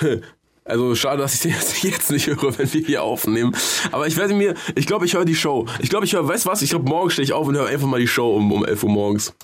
Also 0.68 0.94
schade, 0.94 1.22
dass 1.22 1.34
ich 1.34 1.40
den 1.40 1.54
jetzt, 1.82 2.10
nicht 2.10 2.26
höre, 2.26 2.58
wenn 2.58 2.72
wir 2.72 2.80
hier 2.82 3.02
aufnehmen. 3.02 3.56
Aber 3.90 4.06
ich 4.06 4.16
werde 4.18 4.34
mir, 4.34 4.54
ich 4.74 4.86
glaube, 4.86 5.06
ich 5.06 5.14
höre 5.14 5.24
die 5.24 5.34
Show. 5.34 5.66
Ich 5.80 5.88
glaube, 5.88 6.04
ich 6.04 6.12
höre, 6.12 6.28
weißt 6.28 6.44
du 6.44 6.50
was? 6.50 6.60
Ich 6.60 6.70
glaube, 6.70 6.88
morgen 6.88 7.10
stehe 7.10 7.24
ich 7.24 7.32
auf 7.32 7.48
und 7.48 7.56
höre 7.56 7.66
einfach 7.66 7.86
mal 7.88 7.98
die 7.98 8.06
Show 8.06 8.36
um, 8.36 8.52
um 8.52 8.64
11 8.64 8.84
Uhr 8.84 8.90
morgens. 8.90 9.34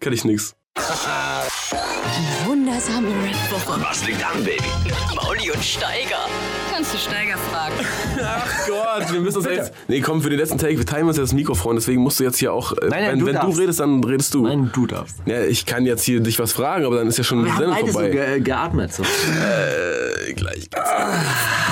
Kenn 0.00 0.12
ich 0.12 0.24
nix. 0.24 0.54
Wundersame 2.46 3.08
Red 3.08 3.36
Woche. 3.50 3.80
Was 3.80 4.04
liegt 4.06 4.24
an, 4.24 4.42
Baby? 4.44 4.62
Mauli 5.14 5.50
und 5.50 5.64
Steiger. 5.64 6.26
Kannst 6.72 6.92
du 6.94 6.98
Steiger 6.98 7.36
fragen? 7.38 7.74
Ach 8.22 8.66
Gott, 8.66 9.12
wir 9.12 9.20
müssen 9.20 9.38
uns 9.38 9.46
jetzt. 9.46 9.72
Nee, 9.88 10.00
komm, 10.00 10.20
für 10.22 10.30
den 10.30 10.38
letzten 10.38 10.58
Take, 10.58 10.76
wir 10.78 10.84
teilen 10.86 11.06
uns 11.06 11.16
jetzt 11.16 11.28
das 11.28 11.32
Mikrofon, 11.34 11.76
deswegen 11.76 12.02
musst 12.02 12.20
du 12.20 12.24
jetzt 12.24 12.38
hier 12.38 12.52
auch. 12.52 12.72
äh, 12.72 12.76
Nein, 12.88 12.90
nein, 12.90 13.10
wenn 13.12 13.18
du 13.20 13.26
wenn 13.26 13.40
du 13.40 13.58
redest, 13.58 13.80
dann 13.80 14.02
redest 14.04 14.34
du. 14.34 14.42
Nein, 14.42 14.70
du 14.72 14.86
darfst. 14.86 15.16
Ja, 15.26 15.42
ich 15.42 15.64
kann 15.66 15.86
jetzt 15.86 16.02
hier 16.04 16.20
dich 16.20 16.38
was 16.38 16.52
fragen, 16.52 16.84
aber 16.84 16.96
dann 16.96 17.06
ist 17.06 17.18
ja 17.18 17.24
schon 17.24 17.44
die 17.44 17.50
Sendung 17.50 17.76
vorbei. 17.88 18.10
ge 18.10 18.40
geatmet. 18.40 18.92
So. 18.92 19.02
Äh, 19.02 20.32
gleich. 20.34 20.68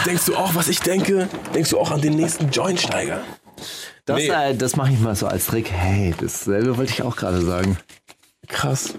Denkst 0.06 0.24
du 0.26 0.36
auch, 0.36 0.54
was 0.54 0.68
ich 0.68 0.80
denke? 0.80 1.28
Denkst 1.54 1.70
du 1.70 1.78
auch 1.78 1.90
an 1.90 2.00
den 2.00 2.14
nächsten 2.14 2.50
Joint-Steiger? 2.50 3.20
Das, 4.06 4.16
Nee. 4.16 4.28
äh, 4.28 4.54
das 4.56 4.76
mache 4.76 4.92
ich 4.92 4.98
mal 5.00 5.14
so 5.14 5.26
als 5.26 5.46
Trick. 5.46 5.70
Hey, 5.70 6.14
dasselbe 6.18 6.76
wollte 6.78 6.92
ich 6.92 7.02
auch 7.02 7.16
gerade 7.16 7.40
sagen. 7.42 7.76
Krass. 8.48 8.94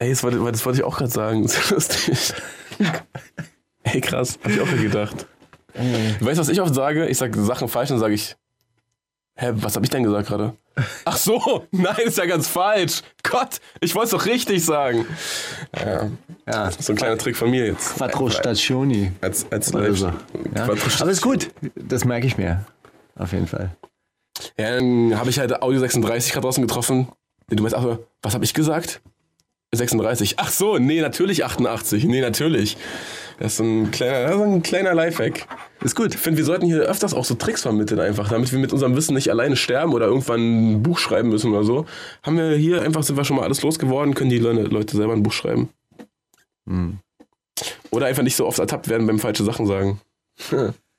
Ey, 0.00 0.10
das 0.10 0.22
wollte, 0.22 0.38
das 0.50 0.64
wollte 0.64 0.78
ich 0.78 0.84
auch 0.84 0.96
gerade 0.96 1.10
sagen. 1.10 1.42
Das 1.46 1.56
ist 1.56 1.70
lustig. 1.70 2.34
Ey, 3.82 4.00
krass. 4.00 4.38
Hab 4.42 4.50
ich 4.50 4.60
auch 4.60 4.66
gerade 4.66 4.82
gedacht. 4.82 5.26
Weißt 5.74 6.36
du, 6.36 6.40
was 6.40 6.48
ich 6.48 6.60
oft 6.60 6.74
sage? 6.74 7.06
Ich 7.06 7.18
sage 7.18 7.40
Sachen 7.42 7.68
falsch 7.68 7.90
und 7.90 7.98
sage 7.98 8.14
ich. 8.14 8.36
Hä, 9.36 9.52
was 9.54 9.76
habe 9.76 9.84
ich 9.84 9.90
denn 9.90 10.02
gesagt 10.02 10.28
gerade? 10.28 10.54
Ach 11.04 11.16
so, 11.16 11.66
nein, 11.70 11.96
ist 12.04 12.18
ja 12.18 12.26
ganz 12.26 12.48
falsch. 12.48 13.02
Gott, 13.22 13.60
ich 13.80 13.94
wollte 13.94 14.06
es 14.06 14.10
doch 14.10 14.26
richtig 14.26 14.64
sagen. 14.64 15.06
Ja, 15.76 16.10
Ja, 16.46 16.70
so 16.70 16.92
ein 16.92 16.96
kleiner 16.96 17.16
Trick 17.18 17.36
von 17.36 17.50
mir 17.50 17.66
jetzt. 17.66 17.96
Quattro 17.96 18.28
Stationi. 18.30 19.12
Als, 19.20 19.50
als 19.50 19.74
Oder 19.74 19.94
so. 19.94 20.12
Ja. 20.54 20.64
Aber 20.64 20.74
ist 20.74 21.22
gut. 21.22 21.50
Das 21.74 22.04
merke 22.04 22.26
ich 22.26 22.36
mir. 22.38 22.64
Auf 23.16 23.32
jeden 23.32 23.46
Fall. 23.46 23.76
Ja, 24.58 24.76
dann 24.76 25.18
habe 25.18 25.30
ich 25.30 25.38
halt 25.38 25.62
Audio 25.62 25.80
36 25.80 26.32
gerade 26.32 26.44
draußen 26.44 26.66
getroffen. 26.66 27.08
Du 27.48 27.62
meinst, 27.62 27.76
ach, 27.76 27.98
was 28.22 28.34
habe 28.34 28.44
ich 28.44 28.54
gesagt? 28.54 29.00
36. 29.72 30.34
Ach 30.38 30.50
so, 30.50 30.78
nee, 30.78 31.00
natürlich 31.00 31.44
88. 31.44 32.04
Nee, 32.04 32.20
natürlich. 32.20 32.76
Das 33.38 33.54
ist 33.54 33.60
ein 33.60 33.90
kleiner, 33.90 34.24
das 34.24 34.34
ist 34.36 34.42
ein 34.42 34.62
kleiner 34.62 34.94
Lifehack. 34.94 35.46
Ist 35.82 35.94
gut. 35.94 36.14
Ich 36.14 36.20
finde, 36.20 36.38
wir 36.38 36.44
sollten 36.44 36.66
hier 36.66 36.80
öfters 36.80 37.14
auch 37.14 37.24
so 37.24 37.34
Tricks 37.34 37.62
vermitteln 37.62 38.00
einfach, 38.00 38.28
damit 38.28 38.50
wir 38.52 38.58
mit 38.58 38.72
unserem 38.72 38.96
Wissen 38.96 39.14
nicht 39.14 39.30
alleine 39.30 39.56
sterben 39.56 39.94
oder 39.94 40.06
irgendwann 40.06 40.72
ein 40.72 40.82
Buch 40.82 40.98
schreiben 40.98 41.28
müssen 41.28 41.52
oder 41.52 41.64
so. 41.64 41.86
Haben 42.22 42.36
wir 42.36 42.56
hier 42.56 42.82
einfach, 42.82 43.02
sind 43.02 43.16
wir 43.16 43.24
schon 43.24 43.36
mal 43.36 43.44
alles 43.44 43.62
losgeworden, 43.62 44.14
können 44.14 44.30
die 44.30 44.38
Leute, 44.38 44.96
selber 44.96 45.14
ein 45.14 45.22
Buch 45.22 45.32
schreiben. 45.32 45.70
Oder 47.90 48.06
einfach 48.06 48.22
nicht 48.22 48.36
so 48.36 48.46
oft 48.46 48.58
ertappt 48.58 48.88
werden 48.88 49.06
beim 49.06 49.18
falsche 49.18 49.44
Sachen 49.44 49.66
sagen. 49.66 50.00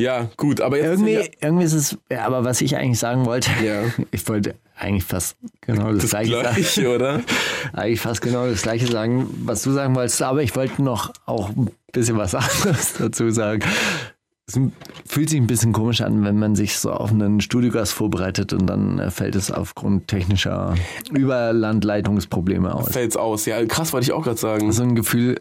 Ja, 0.00 0.30
gut, 0.36 0.60
aber 0.60 0.78
jetzt. 0.78 0.86
Irgendwie, 0.86 1.12
ja, 1.12 1.22
irgendwie 1.42 1.64
ist 1.64 1.74
es, 1.74 1.98
ja, 2.10 2.24
aber 2.26 2.44
was 2.44 2.60
ich 2.62 2.76
eigentlich 2.76 2.98
sagen 2.98 3.26
wollte, 3.26 3.50
Ja. 3.64 3.82
ich 4.10 4.26
wollte 4.28 4.54
eigentlich 4.76 5.04
fast 5.04 5.36
genau 5.60 5.92
das, 5.92 6.02
das 6.02 6.10
gleiche 6.10 6.32
sagen. 6.32 6.54
Gleiche, 6.54 6.94
oder? 6.94 7.20
Eigentlich 7.74 8.00
fast 8.00 8.22
genau 8.22 8.46
das 8.46 8.62
gleiche 8.62 8.86
sagen, 8.86 9.28
was 9.44 9.60
du 9.60 9.72
sagen 9.72 9.94
wolltest, 9.94 10.22
aber 10.22 10.42
ich 10.42 10.56
wollte 10.56 10.82
noch 10.82 11.12
auch 11.26 11.50
ein 11.50 11.70
bisschen 11.92 12.16
was 12.16 12.34
anderes 12.64 12.94
dazu 12.94 13.28
sagen. 13.30 13.62
Es 14.46 14.58
fühlt 15.06 15.28
sich 15.28 15.38
ein 15.38 15.46
bisschen 15.46 15.72
komisch 15.72 16.00
an, 16.00 16.24
wenn 16.24 16.38
man 16.38 16.56
sich 16.56 16.78
so 16.78 16.90
auf 16.92 17.10
einen 17.12 17.40
Studiogast 17.42 17.92
vorbereitet 17.92 18.54
und 18.54 18.66
dann 18.66 18.98
äh, 18.98 19.10
fällt 19.10 19.36
es 19.36 19.52
aufgrund 19.52 20.08
technischer 20.08 20.74
Überlandleitungsprobleme 21.12 22.74
aus. 22.74 22.90
Fällt's 22.90 23.16
aus. 23.16 23.44
Ja, 23.46 23.64
krass, 23.66 23.92
wollte 23.92 24.04
ich 24.04 24.12
auch 24.12 24.24
gerade 24.24 24.38
sagen. 24.38 24.72
So 24.72 24.82
ein 24.82 24.94
Gefühl 24.96 25.36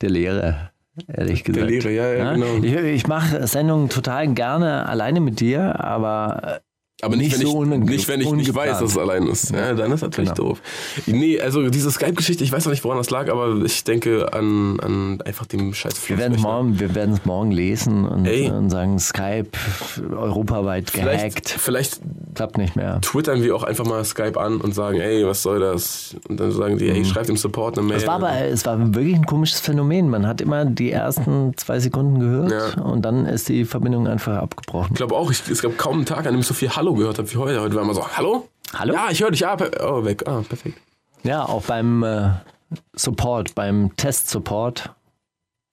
der 0.00 0.10
Leere, 0.10 0.70
ehrlich 1.08 1.44
gesagt. 1.44 1.68
Leere, 1.68 1.90
ja, 1.90 2.12
ja, 2.12 2.32
genau. 2.32 2.56
Ich, 2.62 2.74
ich 2.74 3.06
mache 3.06 3.46
Sendungen 3.46 3.88
total 3.88 4.28
gerne 4.28 4.88
alleine 4.88 5.20
mit 5.20 5.40
dir, 5.40 5.84
aber 5.84 6.60
Aber 7.02 7.14
nicht, 7.14 7.26
Nicht 7.38 7.40
wenn, 7.40 7.46
so 7.46 7.62
ich, 7.62 7.68
nicht, 7.90 8.08
wenn 8.08 8.20
ich 8.22 8.32
nicht 8.32 8.54
weiß, 8.54 8.78
dass 8.78 8.92
es 8.92 8.96
allein 8.98 9.26
ist. 9.26 9.50
Ja, 9.50 9.74
dann 9.74 9.92
ist 9.92 10.00
natürlich 10.00 10.32
Genau. 10.32 10.48
doof. 10.50 10.62
Nee, 11.04 11.38
also 11.38 11.68
diese 11.68 11.90
Skype-Geschichte, 11.90 12.42
ich 12.42 12.50
weiß 12.50 12.64
noch 12.64 12.70
nicht, 12.72 12.84
woran 12.84 12.96
das 12.96 13.10
lag, 13.10 13.28
aber 13.30 13.54
ich 13.66 13.84
denke 13.84 14.32
an, 14.32 14.80
an 14.80 15.20
einfach 15.26 15.44
dem 15.44 15.74
scheiß 15.74 16.08
wir 16.08 16.16
werden 16.16 16.40
morgen, 16.40 16.80
wir 16.80 16.94
werden 16.94 17.12
es 17.12 17.26
morgen 17.26 17.50
lesen 17.50 18.06
und, 18.06 18.26
und 18.26 18.70
sagen, 18.70 18.98
Skype 18.98 19.48
europaweit 20.10 20.90
Vielleicht, 20.90 21.44
gehackt, 21.44 21.48
vielleicht 21.50 22.00
klappt 22.34 22.56
nicht 22.58 22.76
mehr. 22.76 22.98
twittern 23.02 23.42
wir 23.42 23.54
auch 23.54 23.62
einfach 23.62 23.84
mal 23.84 24.02
Skype 24.04 24.40
an 24.40 24.60
und 24.62 24.74
sagen, 24.74 24.98
ey, 24.98 25.26
was 25.26 25.42
soll 25.42 25.60
das? 25.60 26.16
Und 26.28 26.40
dann 26.40 26.50
sagen 26.52 26.78
die, 26.78 26.88
ey, 26.88 27.04
schreibt 27.04 27.28
dem 27.28 27.36
Support 27.36 27.78
eine 27.78 27.86
Mail. 27.88 27.98
Es 27.98 28.06
war 28.06 28.14
aber 28.16 28.32
es 28.40 28.64
war 28.64 28.78
wirklich 28.94 29.16
ein 29.16 29.26
komisches 29.26 29.60
Phänomen. 29.60 30.08
Man 30.08 30.26
hat 30.26 30.40
immer 30.40 30.64
die 30.64 30.90
ersten 30.92 31.52
zwei 31.56 31.78
Sekunden 31.78 32.20
gehört 32.20 32.52
Ja. 32.76 32.82
und 32.82 33.02
dann 33.02 33.26
ist 33.26 33.48
die 33.48 33.64
Verbindung 33.66 34.06
einfach 34.08 34.36
abgebrochen. 34.38 34.88
Ich 34.92 34.96
glaube 34.96 35.14
auch, 35.14 35.30
ich, 35.30 35.42
es 35.50 35.60
gab 35.62 35.76
kaum 35.76 35.96
einen 35.96 36.06
Tag, 36.06 36.26
an 36.26 36.32
dem 36.32 36.42
so 36.42 36.54
viel 36.54 36.70
Hallo 36.70 36.85
gehört 36.94 37.18
habe 37.18 37.30
wie 37.32 37.36
heute. 37.36 37.60
Heute 37.60 37.74
war 37.74 37.82
immer 37.82 37.94
so, 37.94 38.06
Hallo? 38.16 38.48
Hallo? 38.74 38.94
Ja, 38.94 39.08
ich 39.10 39.22
höre 39.22 39.30
dich. 39.30 39.46
Ah, 39.46 39.56
per 39.56 39.70
oh, 39.88 40.04
weg. 40.04 40.24
Ah, 40.26 40.42
perfekt. 40.48 40.78
Ja, 41.22 41.44
auch 41.44 41.62
beim 41.62 42.02
äh, 42.02 42.30
Support, 42.94 43.54
beim 43.54 43.94
Test-Support, 43.96 44.90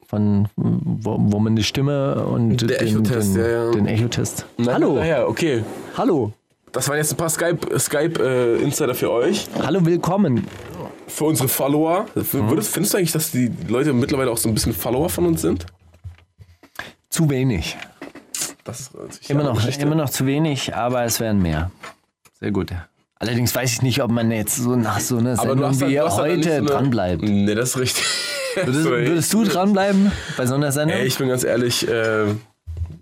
von 0.07 0.48
wo, 0.56 1.15
wo 1.19 1.40
man 1.40 1.56
die 1.56 1.64
Stimme 1.64 2.23
und 2.26 2.57
Der 2.61 2.77
den, 2.80 2.88
Echotest, 2.88 3.35
den, 3.35 3.41
ja, 3.41 3.48
ja. 3.65 3.72
den 3.72 3.88
Echotest. 3.88 4.45
Na, 4.57 4.73
Hallo, 4.73 5.02
Ja, 5.03 5.26
okay. 5.26 5.64
hallo, 5.98 6.34
Das 6.72 6.88
waren 6.88 6.98
jetzt 6.98 7.11
ein 7.11 7.18
paar 7.18 7.30
Skype-Insider 7.30 7.80
Skype, 7.80 8.23
äh, 8.23 8.61
Insider 8.64 8.95
für 8.95 9.11
euch. 9.11 9.48
hallo, 9.64 9.84
willkommen. 9.85 10.48
Für 11.07 11.26
unsere 11.26 11.48
Follower. 11.49 12.06
Mhm. 12.15 12.49
Würdest, 12.49 12.73
findest 12.73 12.94
du 12.94 12.98
eigentlich, 12.99 13.11
dass 13.11 13.31
die 13.31 13.52
Leute 13.68 13.91
mittlerweile 13.94 14.31
auch 14.31 14.38
so 14.38 14.48
ein 14.49 14.53
bisschen 14.53 14.73
Follower 14.73 15.10
von 15.10 15.26
uns 15.26 15.41
sind? 15.41 15.65
Zu 17.10 17.30
wenig. 17.30 17.77
Das 18.64 18.80
ist 18.80 18.94
natürlich 18.95 19.30
Immer 19.30 19.44
noch, 19.44 19.56
Geschichte. 19.56 19.81
immer 19.84 19.95
noch 19.95 20.10
zu 20.10 20.26
wenig, 20.26 20.73
aber 20.76 21.03
es 21.03 21.19
werden 21.19 21.41
mehr. 21.41 21.72
Sehr 22.40 22.52
gut. 22.52 22.72
Allerdings 23.19 23.53
weiß 23.56 23.72
ich 23.73 23.81
nicht, 23.81 24.02
ob 24.03 24.11
man 24.11 24.31
jetzt 24.31 24.56
so 24.57 24.76
nach 24.76 24.99
so 24.99 25.18
einer 25.18 25.35
Sendung 25.38 25.57
wie 25.57 25.95
du 25.95 26.03
hast 26.06 26.18
dann 26.18 26.27
nicht 26.38 26.45
heute 26.48 26.49
so 26.49 26.56
eine- 26.57 26.65
dranbleibt. 26.65 27.22
Nee, 27.23 27.56
das 27.56 27.69
ist 27.69 27.77
richtig. 27.80 28.06
Würdest, 28.56 28.85
würdest 28.85 29.34
du 29.34 29.44
dranbleiben 29.45 30.11
bei 30.38 30.45
so 30.45 30.53
einer 30.56 30.72
Sendung? 30.72 30.98
Ey, 30.99 31.07
ich 31.07 31.18
bin 31.18 31.27
ganz 31.27 31.44
ehrlich, 31.44 31.88
äh, 31.88 32.26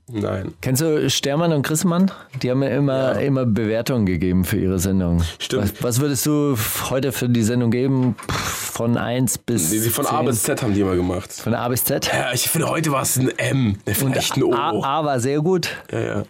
nein. 0.10 0.53
Kennst 0.61 0.82
du 0.82 1.10
Stermann 1.10 1.53
und 1.53 1.64
Grissemann? 1.64 2.11
Die 2.41 2.49
haben 2.52 2.60
mir 2.60 2.69
immer, 2.72 3.14
Ja. 3.14 3.19
immer 3.19 3.45
Bewertungen 3.45 4.06
gegeben 4.06 4.45
für 4.45 4.57
ihre 4.57 4.80
Sendung. 4.80 5.23
Stimmt. 5.40 5.64
Was, 5.64 5.84
was 5.84 5.99
würdest 6.02 6.26
du 6.26 6.57
heute 6.90 7.11
für 7.11 7.30
die 7.30 7.44
Sendung 7.44 7.72
geben? 7.72 8.15
Von 8.30 8.98
1 8.98 9.38
bis 9.40 9.69
die 9.69 9.80
von 9.90 10.06
10? 10.06 10.15
A 10.15 10.22
bis 10.23 10.44
Z 10.44 10.61
haben 10.64 10.73
die 10.73 10.82
immer 10.82 10.95
gemacht. 10.95 11.32
Von 11.32 11.53
A 11.53 11.68
bis 11.69 11.84
Z? 11.84 12.07
Ja, 12.14 12.32
ich 12.34 12.49
finde, 12.49 12.69
heute 12.69 12.91
war 12.91 13.02
es 13.03 13.18
ein 13.18 13.30
M. 13.38 13.78
Vielleicht 13.86 14.38
ein 14.38 14.44
O. 14.44 14.53
A, 14.53 14.69
A 14.99 15.06
war 15.06 15.19
sehr 15.19 15.40
gut. 15.41 15.69
Ja, 15.91 15.99
ja. 15.99 16.23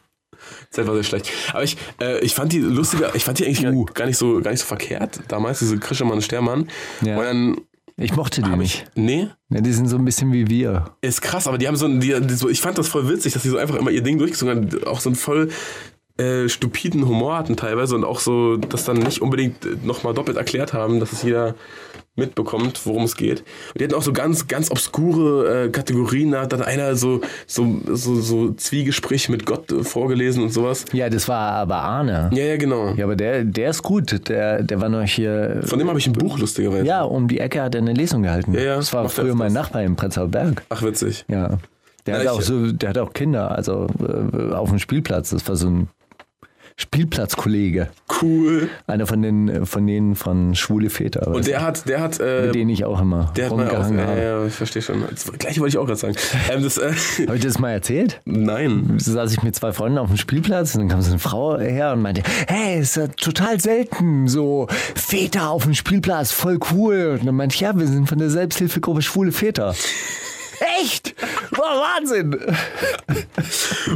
Z 0.72 0.88
war 0.88 0.96
sehr 0.96 1.04
schlecht. 1.04 1.30
Aber 1.54 1.64
ich, 1.64 1.78
äh, 2.02 2.20
ich 2.20 2.34
fand 2.34 2.52
die 2.52 2.60
lustiger, 2.60 3.14
ich 3.16 3.24
fand 3.24 3.38
die 3.40 3.46
eigentlich 3.46 3.66
Uh. 3.66 3.86
gar, 3.94 4.08
nicht 4.08 4.18
so, 4.18 4.42
gar 4.42 4.52
nicht 4.52 4.60
so 4.62 4.66
verkehrt. 4.66 5.20
Damals, 5.28 5.60
diese 5.60 5.78
Krischermann 5.78 6.16
und 6.16 6.24
Stermann. 6.24 6.68
Ja. 7.02 7.18
Und 7.18 7.24
dann, 7.24 7.58
Ich 7.98 8.16
mochte 8.16 8.42
die 8.42 8.50
hab 8.50 8.58
nicht. 8.58 8.86
ich, 8.96 9.02
nee, 9.02 9.28
Ja, 9.50 9.62
die 9.62 9.72
sind 9.72 9.88
so 9.88 9.98
ein 9.98 10.06
bisschen 10.06 10.32
wie 10.32 10.48
wir. 10.48 10.96
ist 11.02 11.22
krass, 11.22 11.48
aber 11.48 11.58
die 11.58 11.68
haben 11.68 11.76
so 11.76 11.86
ein, 11.86 12.00
die, 12.00 12.20
die 12.22 12.34
so, 12.34 12.50
ich 12.50 12.62
fand 12.62 12.78
das 12.78 12.88
voll 12.88 13.08
witzig, 13.10 13.34
dass 13.34 13.44
die 13.44 13.50
so 13.50 13.58
einfach 13.58 13.76
immer 13.76 13.92
ihr 13.92 14.02
Ding 14.02 14.18
durchgezogen 14.18 14.72
haben. 14.72 14.84
Auch 14.86 15.00
so 15.00 15.10
einen 15.10 15.16
voll 15.16 15.50
äh, 16.18 16.50
stupiden 16.50 17.08
Humor 17.08 17.38
hatten 17.38 17.56
teilweise 17.56 17.96
und 17.96 18.04
auch 18.04 18.20
so, 18.20 18.58
das 18.58 18.86
dann 18.86 18.98
nicht 18.98 19.22
unbedingt 19.22 19.86
nochmal 19.86 20.14
doppelt 20.14 20.38
erklärt 20.38 20.74
haben, 20.74 21.00
dass 21.00 21.14
es 21.14 21.24
jeder 21.24 21.56
mitbekommt, 22.16 22.86
worum 22.86 23.04
es 23.04 23.16
geht. 23.16 23.40
Und 23.74 23.80
die 23.80 23.84
hatten 23.86 23.94
auch 23.96 24.02
so 24.02 24.12
ganz, 24.14 24.48
ganz 24.48 24.70
obskure 24.70 25.66
äh, 25.66 25.70
Kategorien. 25.70 26.32
Da 26.32 26.42
hat 26.42 26.54
dann 26.54 26.62
einer 26.62 26.96
so, 26.96 27.22
so, 27.48 27.80
so, 27.88 28.16
so 28.20 28.52
Zwiegespräch 28.54 29.30
mit 29.30 29.46
Gott 29.46 29.72
äh, 29.72 29.84
vorgelesen 29.84 30.44
und 30.44 30.50
sowas. 30.50 30.86
Ja, 30.92 31.10
das 31.10 31.28
war 31.28 31.54
aber 31.54 31.78
Arne. 31.78 32.30
Ja, 32.34 32.44
ja, 32.44 32.58
genau. 32.58 32.94
Ja, 32.96 33.06
aber 33.06 33.16
der, 33.16 33.46
der 33.46 33.70
ist 33.70 33.82
gut. 33.84 34.28
Der, 34.28 34.62
der 34.62 34.82
war 34.82 34.90
noch 34.90 35.04
hier. 35.04 35.62
Von 35.66 35.80
dem 35.80 35.88
habe 35.88 36.00
ich 36.00 36.08
ein 36.08 36.14
Buch 36.14 36.38
lustigerweise. 36.38 36.86
Ja, 36.86 37.04
um 37.04 37.28
die 37.28 37.40
Ecke 37.40 37.62
hat 37.62 37.76
er 37.76 37.82
eine 37.82 37.94
Lesung 37.94 38.24
gehalten. 38.24 38.54
Ja, 38.54 38.62
ja, 38.62 38.76
das 38.76 38.92
war 38.94 39.04
macht 39.04 39.18
er 39.18 39.24
früher 39.24 39.36
mein. 39.36 39.54
Nachbar 39.54 39.84
im 39.84 39.96
Prenzlauer 39.96 40.28
Berg. 40.28 40.64
Ach, 40.70 40.82
witzig. 40.84 41.26
Ja. 41.28 41.58
Der 42.06 42.16
Ja, 42.16 42.20
hat 42.22 42.28
auch 42.30 42.42
so, 42.42 42.72
der 42.72 42.90
hat 42.90 42.98
auch 42.98 43.14
Kinder, 43.14 43.52
also 43.52 43.88
äh, 44.02 44.54
auf 44.54 44.70
dem 44.70 44.80
Spielplatz. 44.80 45.30
Das 45.30 45.48
war 45.48 45.56
so 45.56 45.70
ein 45.70 45.88
Spielplatzkollege. 46.82 47.90
Cool. 48.22 48.70
Einer 48.88 49.08
von 49.08 49.22
den 49.22 49.66
von 49.66 49.86
denen 49.88 50.16
von 50.16 50.56
Schwule 50.56 50.90
Väter. 50.90 51.28
Und 51.28 51.48
der 51.48 51.62
hat, 51.62 51.88
der 51.88 52.02
hat, 52.02 52.20
äh, 52.20 52.48
mit 52.48 52.56
denen 52.56 52.70
ich 52.70 52.86
auch 52.86 53.00
immer 53.02 53.32
der 53.36 53.46
hat 53.46 53.56
mal 53.56 53.70
auch, 53.70 53.86
rumgehangen 53.86 54.18
ja, 54.18 54.40
ja, 54.40 54.46
ich 54.46 54.54
verstehe 54.54 54.82
schon. 54.82 55.04
Das 55.10 55.32
gleiche 55.34 55.60
wollte 55.60 55.76
ich 55.76 55.78
auch 55.78 55.86
gerade 55.86 56.00
sagen. 56.00 56.16
Ähm, 56.52 56.66
äh, 56.66 57.26
Habe 57.28 57.38
ich 57.38 57.44
das 57.44 57.60
mal 57.60 57.72
erzählt? 57.72 58.20
nein. 58.26 58.98
So 58.98 59.14
saß 59.14 59.32
ich 59.32 59.44
mit 59.44 59.56
zwei 59.56 59.72
Freunden 59.72 59.98
auf 59.98 60.08
dem 60.08 60.18
Spielplatz 60.18 60.76
und 60.76 60.82
dann 60.82 60.90
kam 60.90 61.02
so 61.02 61.12
eine 61.12 61.20
Frau 61.20 61.58
her 61.58 61.94
und 61.94 62.02
meinte, 62.02 62.24
hey, 62.48 62.80
ist 62.80 62.98
ja 62.98 63.08
total 63.08 63.60
selten, 63.60 64.28
so 64.28 64.68
Väter 64.96 65.50
auf 65.50 65.64
dem 65.64 65.74
Spielplatz, 65.74 66.32
voll 66.32 66.60
cool. 66.72 67.18
Und 67.20 67.28
dann 67.28 67.36
meinte 67.36 67.56
ich, 67.56 67.62
ja, 67.62 67.78
wir 67.78 67.88
sind 67.88 68.10
von 68.10 68.18
der 68.18 68.30
Selbsthilfegruppe 68.30 69.02
Schwule 69.02 69.32
Väter. 69.32 69.76
Echt? 70.80 71.16
War 71.52 71.98
Wahnsinn. 71.98 72.38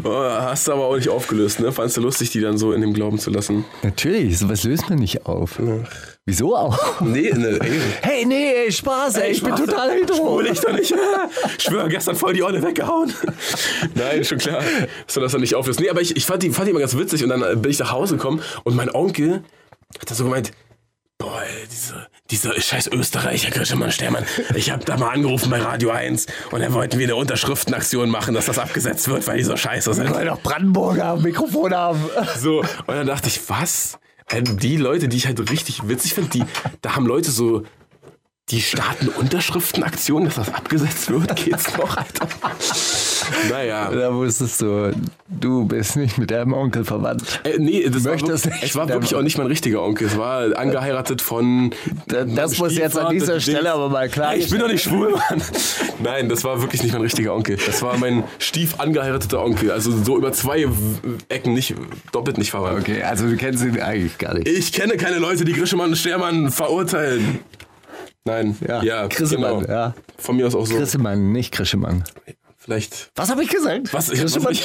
Oh, 0.03 0.13
hast 0.13 0.67
du 0.67 0.73
aber 0.73 0.85
auch 0.85 0.95
nicht 0.95 1.09
aufgelöst, 1.09 1.59
ne? 1.59 1.71
Fandst 1.71 1.97
du 1.97 2.01
lustig, 2.01 2.29
die 2.31 2.41
dann 2.41 2.57
so 2.57 2.73
in 2.73 2.81
dem 2.81 2.93
Glauben 2.93 3.17
zu 3.17 3.29
lassen? 3.29 3.63
Natürlich, 3.83 4.37
sowas 4.37 4.63
löst 4.63 4.89
man 4.89 4.99
nicht 4.99 5.25
auf. 5.25 5.59
Wieso 6.25 6.55
auch? 6.55 7.01
Nee, 7.01 7.31
ne, 7.31 7.59
ey. 7.61 7.79
Hey, 8.01 8.25
nee, 8.25 8.53
ey, 8.65 8.71
Spaß, 8.71 9.17
ey, 9.17 9.31
ich 9.31 9.43
bin 9.43 9.55
total 9.55 9.91
hetero. 9.91 10.17
Schwul 10.17 10.47
ich 10.47 10.59
doch 10.59 10.73
nicht. 10.73 10.93
Ich 11.57 11.63
schwöre, 11.63 11.87
gestern 11.89 12.15
voll 12.15 12.33
die 12.33 12.43
Olle 12.43 12.61
weggehauen. 12.61 13.13
Nein, 13.93 14.23
schon 14.25 14.39
klar, 14.39 14.61
dass 15.05 15.13
du 15.13 15.19
das 15.21 15.31
dann 15.31 15.41
nicht 15.41 15.55
auflöst. 15.55 15.79
Nee, 15.79 15.89
aber 15.89 16.01
ich, 16.01 16.15
ich 16.15 16.25
fand, 16.25 16.43
die, 16.43 16.49
fand 16.49 16.67
die 16.67 16.71
immer 16.71 16.79
ganz 16.79 16.97
witzig 16.97 17.23
und 17.23 17.29
dann 17.29 17.61
bin 17.61 17.71
ich 17.71 17.79
nach 17.79 17.91
Hause 17.91 18.17
gekommen 18.17 18.41
und 18.63 18.75
mein 18.75 18.89
Onkel 18.93 19.43
hat 19.99 20.09
da 20.09 20.15
so 20.15 20.23
gemeint, 20.23 20.51
boah, 21.17 21.41
ey, 21.41 21.67
diese, 21.71 22.07
dieser 22.31 22.59
scheiß 22.59 22.87
Österreicher, 22.87 23.51
Grischermann 23.51 23.91
Stermann, 23.91 24.25
ich 24.55 24.71
habe 24.71 24.83
da 24.83 24.97
mal 24.97 25.09
angerufen 25.09 25.49
bei 25.49 25.61
Radio 25.61 25.91
1 25.91 26.25
und 26.51 26.59
dann 26.59 26.73
wollten 26.73 26.97
wir 26.97 27.05
eine 27.05 27.15
Unterschriftenaktion 27.15 28.09
machen, 28.09 28.33
dass 28.33 28.45
das 28.47 28.57
abgesetzt 28.57 29.07
wird, 29.07 29.27
weil 29.27 29.37
die 29.37 29.43
so 29.43 29.55
scheiße 29.55 29.93
sind. 29.93 30.13
Weil 30.13 30.25
doch 30.25 30.41
Brandenburger 30.41 31.17
Mikrofon 31.17 31.73
haben. 31.73 31.99
So, 32.37 32.59
und 32.61 32.87
dann 32.87 33.07
dachte 33.07 33.27
ich, 33.27 33.47
was? 33.49 33.99
Äh, 34.27 34.41
Die 34.41 34.77
Leute, 34.77 35.07
die 35.07 35.17
ich 35.17 35.27
halt 35.27 35.51
richtig 35.51 35.87
witzig 35.87 36.13
finde, 36.15 36.31
die, 36.31 36.43
da 36.81 36.95
haben 36.95 37.05
Leute 37.05 37.29
so, 37.29 37.63
die 38.49 38.61
starten 38.61 39.09
Unterschriftenaktionen, 39.09 40.25
dass 40.25 40.35
das 40.35 40.53
abgesetzt 40.53 41.09
wird, 41.09 41.35
geht's 41.35 41.75
noch, 41.77 41.97
Alter? 41.97 42.27
Naja. 43.49 43.91
Da 43.95 44.13
wusstest 44.13 44.61
du, 44.61 44.93
du 45.27 45.65
bist 45.65 45.95
nicht 45.95 46.17
mit 46.17 46.29
deinem 46.29 46.53
Onkel 46.53 46.83
verwandt. 46.83 47.41
Äh, 47.43 47.57
nee, 47.57 47.87
das 47.89 48.03
war, 48.03 48.11
Möchtest 48.11 48.45
wirklich, 48.45 48.61
nicht 48.61 48.71
es 48.71 48.75
war 48.75 48.89
wirklich 48.89 49.15
auch 49.15 49.21
nicht 49.21 49.37
mein 49.37 49.47
richtiger 49.47 49.81
Onkel. 49.81 50.07
Es 50.07 50.17
war 50.17 50.57
angeheiratet 50.57 51.21
von. 51.21 51.71
Das 52.07 52.57
muss 52.57 52.75
jetzt 52.75 52.97
an 52.97 53.13
dieser 53.13 53.39
Stelle 53.39 53.71
aber 53.71 53.89
mal 53.89 54.09
klar 54.09 54.31
Hey, 54.31 54.39
ich 54.39 54.49
bin 54.49 54.59
doch 54.59 54.67
nicht 54.67 54.83
schwul, 54.83 55.11
Mann. 55.11 55.41
Nein, 56.03 56.29
das 56.29 56.43
war 56.43 56.61
wirklich 56.61 56.83
nicht 56.83 56.93
mein 56.93 57.01
richtiger 57.01 57.33
Onkel. 57.33 57.57
Das 57.65 57.81
war 57.81 57.97
mein 57.97 58.23
stief 58.37 58.79
angeheirateter 58.79 59.43
Onkel. 59.43 59.71
Also 59.71 59.91
so 59.91 60.17
über 60.17 60.31
zwei 60.33 60.67
Ecken 61.29 61.53
nicht, 61.53 61.75
doppelt 62.11 62.37
nicht 62.37 62.51
verwandt. 62.51 62.79
Okay, 62.81 63.01
also 63.01 63.27
du 63.27 63.35
kennst 63.37 63.63
ihn 63.63 63.79
eigentlich 63.79 64.17
gar 64.17 64.33
nicht. 64.33 64.47
Ich 64.47 64.71
kenne 64.71 64.97
keine 64.97 65.17
Leute, 65.19 65.45
die 65.45 65.53
Grischemann 65.53 65.89
und 65.89 65.95
Stermann 65.95 66.51
verurteilen. 66.51 67.39
Nein, 68.25 68.57
ja, 68.67 68.81
ja 68.81 69.07
Grissemann, 69.07 69.59
genau. 69.59 69.71
ja. 69.71 69.93
Von 70.17 70.37
mir 70.37 70.47
aus 70.47 70.55
auch 70.55 70.65
so. 70.65 70.75
Grissemann, 70.75 71.31
nicht 71.31 71.53
Grischemann. 71.53 72.03
Vielleicht. 72.65 73.11
Was 73.13 73.29
habe 73.29 73.43
ich 73.43 73.49
gesagt? 73.49 73.93
Was? 73.93 74.09
Ich, 74.09 74.23
was 74.23 74.35
ich, 74.49 74.63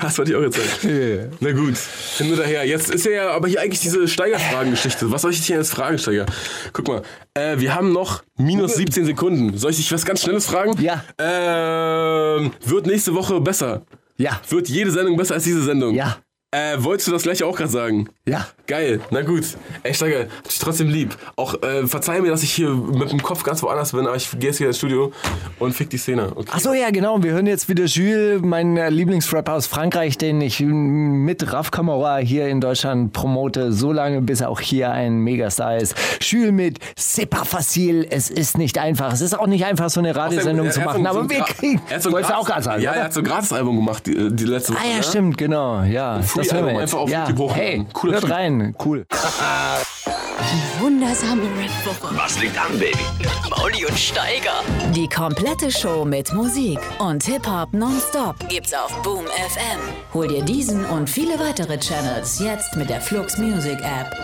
das 0.00 0.16
wollte 0.16 0.30
ich 0.30 0.36
auch 0.38 0.42
jetzt 0.42 0.56
sagen. 0.56 1.36
Na 1.38 1.52
gut, 1.52 1.76
hin 2.16 2.32
oder 2.32 2.44
her. 2.44 2.66
Jetzt 2.66 2.90
ist 2.90 3.04
ja 3.04 3.30
aber 3.30 3.46
hier 3.46 3.60
eigentlich 3.60 3.80
diese 3.80 4.08
Steigerfragengeschichte. 4.08 5.10
Was 5.10 5.20
soll 5.20 5.32
ich 5.32 5.40
dich 5.40 5.50
jetzt 5.50 5.70
fragen, 5.70 5.98
Steiger? 5.98 6.24
Guck 6.72 6.88
mal, 6.88 7.02
äh, 7.34 7.58
wir 7.58 7.74
haben 7.74 7.92
noch 7.92 8.22
minus 8.38 8.76
17 8.76 9.04
Sekunden. 9.04 9.58
Soll 9.58 9.72
ich 9.72 9.76
dich 9.76 9.92
was 9.92 10.06
ganz 10.06 10.22
Schnelles 10.22 10.46
fragen? 10.46 10.80
Ja. 10.80 11.04
Ähm, 11.18 12.52
wird 12.64 12.86
nächste 12.86 13.14
Woche 13.14 13.38
besser? 13.38 13.84
Ja. 14.16 14.40
Wird 14.48 14.70
jede 14.70 14.90
Sendung 14.90 15.18
besser 15.18 15.34
als 15.34 15.44
diese 15.44 15.62
Sendung? 15.62 15.94
Ja. 15.94 16.16
Äh, 16.54 16.84
wolltest 16.84 17.08
du 17.08 17.12
das 17.12 17.22
gleich 17.24 17.42
auch 17.42 17.56
gerade 17.56 17.70
sagen? 17.70 18.08
Ja. 18.26 18.46
Geil, 18.66 19.00
na 19.10 19.22
gut. 19.22 19.44
Steiger, 19.92 20.20
hab 20.20 20.48
dich 20.48 20.58
trotzdem 20.58 20.88
lieb. 20.88 21.16
Auch 21.36 21.60
äh, 21.62 21.86
verzeih 21.86 22.20
mir, 22.22 22.30
dass 22.30 22.42
ich 22.42 22.52
hier 22.52 22.70
mit 22.70 23.10
dem 23.12 23.20
Kopf 23.22 23.42
ganz 23.42 23.62
woanders 23.62 23.90
bin, 23.92 24.06
aber 24.06 24.16
ich 24.16 24.30
gehe 24.30 24.48
jetzt 24.50 24.58
hier 24.58 24.68
ins 24.68 24.78
Studio 24.78 25.12
und 25.58 25.74
fick 25.74 25.90
die 25.90 25.98
Szene. 25.98 26.32
Okay. 26.34 26.48
Ach 26.52 26.60
so, 26.60 26.72
ja, 26.72 26.90
genau. 26.90 27.22
Wir 27.22 27.32
hören 27.32 27.46
jetzt 27.46 27.68
wieder 27.68 27.84
Jules, 27.84 28.40
mein 28.42 28.76
äh, 28.76 28.88
Lieblingsrapper 28.88 29.52
aus 29.52 29.66
Frankreich, 29.66 30.16
den 30.16 30.40
ich 30.40 30.60
mit 30.60 31.52
Raf 31.52 31.70
Kamora 31.72 32.18
hier 32.18 32.46
in 32.48 32.60
Deutschland 32.62 33.12
promote, 33.12 33.72
so 33.72 33.92
lange, 33.92 34.22
bis 34.22 34.40
er 34.40 34.48
auch 34.48 34.60
hier 34.60 34.92
ein 34.92 35.18
Megastar 35.18 35.76
ist. 35.78 35.94
Jules 36.20 36.52
mit 36.52 36.78
C'est 36.96 37.26
pas 37.26 37.46
facile, 37.46 38.06
es 38.10 38.30
ist 38.30 38.56
nicht 38.56 38.78
einfach. 38.78 39.12
Es 39.12 39.20
ist 39.20 39.36
auch 39.38 39.46
nicht 39.48 39.64
einfach, 39.66 39.90
so 39.90 40.00
eine 40.00 40.14
Radiosendung 40.16 40.66
Er- 40.66 40.72
zu 40.72 40.80
machen, 40.80 41.06
aber 41.06 41.28
wir 41.28 41.40
kriegen. 41.42 41.82
er 41.90 41.96
hat 41.96 42.02
so 42.02 42.08
ein 42.10 42.12
Wolltest 42.14 42.30
du 42.30 42.34
Gratis- 42.34 42.42
auch 42.42 42.46
gerade 42.48 42.62
sagen, 42.62 42.82
Ja, 42.82 42.90
oder? 42.92 42.98
er 43.00 43.04
hat 43.06 43.12
so 43.12 43.20
ein 43.20 43.24
Gratis-Album 43.26 43.76
gemacht, 43.76 44.06
die, 44.06 44.34
die 44.34 44.44
letzte 44.44 44.72
Woche. 44.72 44.82
Ah 44.82 44.90
ja, 44.90 44.96
ne? 44.98 45.02
stimmt, 45.02 45.36
genau. 45.36 45.82
Ja, 45.82 46.20
das 46.34 46.43
Free-Album 46.50 46.66
hören 46.70 46.76
wir 46.76 46.82
jetzt. 46.82 46.94
einfach 46.94 46.98
auf 46.98 47.10
ja. 47.10 47.54
Hey, 47.54 47.86
Cooler 47.92 48.12
hört 48.14 48.24
Typ. 48.24 48.32
rein, 48.32 48.74
cool. 48.84 49.06
Wundersame 50.78 51.42
Red 51.42 51.70
Woche. 51.86 52.14
Was 52.16 52.38
liegt 52.40 52.58
an, 52.58 52.78
Baby? 52.78 52.98
Mauli 53.50 53.86
und 53.86 53.98
Steiger. 53.98 54.62
Die 54.94 55.08
komplette 55.08 55.70
Show 55.70 56.04
mit 56.04 56.32
Musik 56.32 56.78
und 56.98 57.22
Hip-Hop 57.24 57.72
nonstop 57.72 58.36
gibt's 58.48 58.74
auf 58.74 58.92
Boom 59.02 59.24
FM. 59.26 59.80
Hol 60.12 60.28
dir 60.28 60.42
diesen 60.42 60.84
und 60.86 61.08
viele 61.08 61.38
weitere 61.38 61.78
Channels 61.78 62.40
jetzt 62.40 62.76
mit 62.76 62.90
der 62.90 63.00
Flux 63.00 63.38
Music 63.38 63.78
App. 63.80 64.14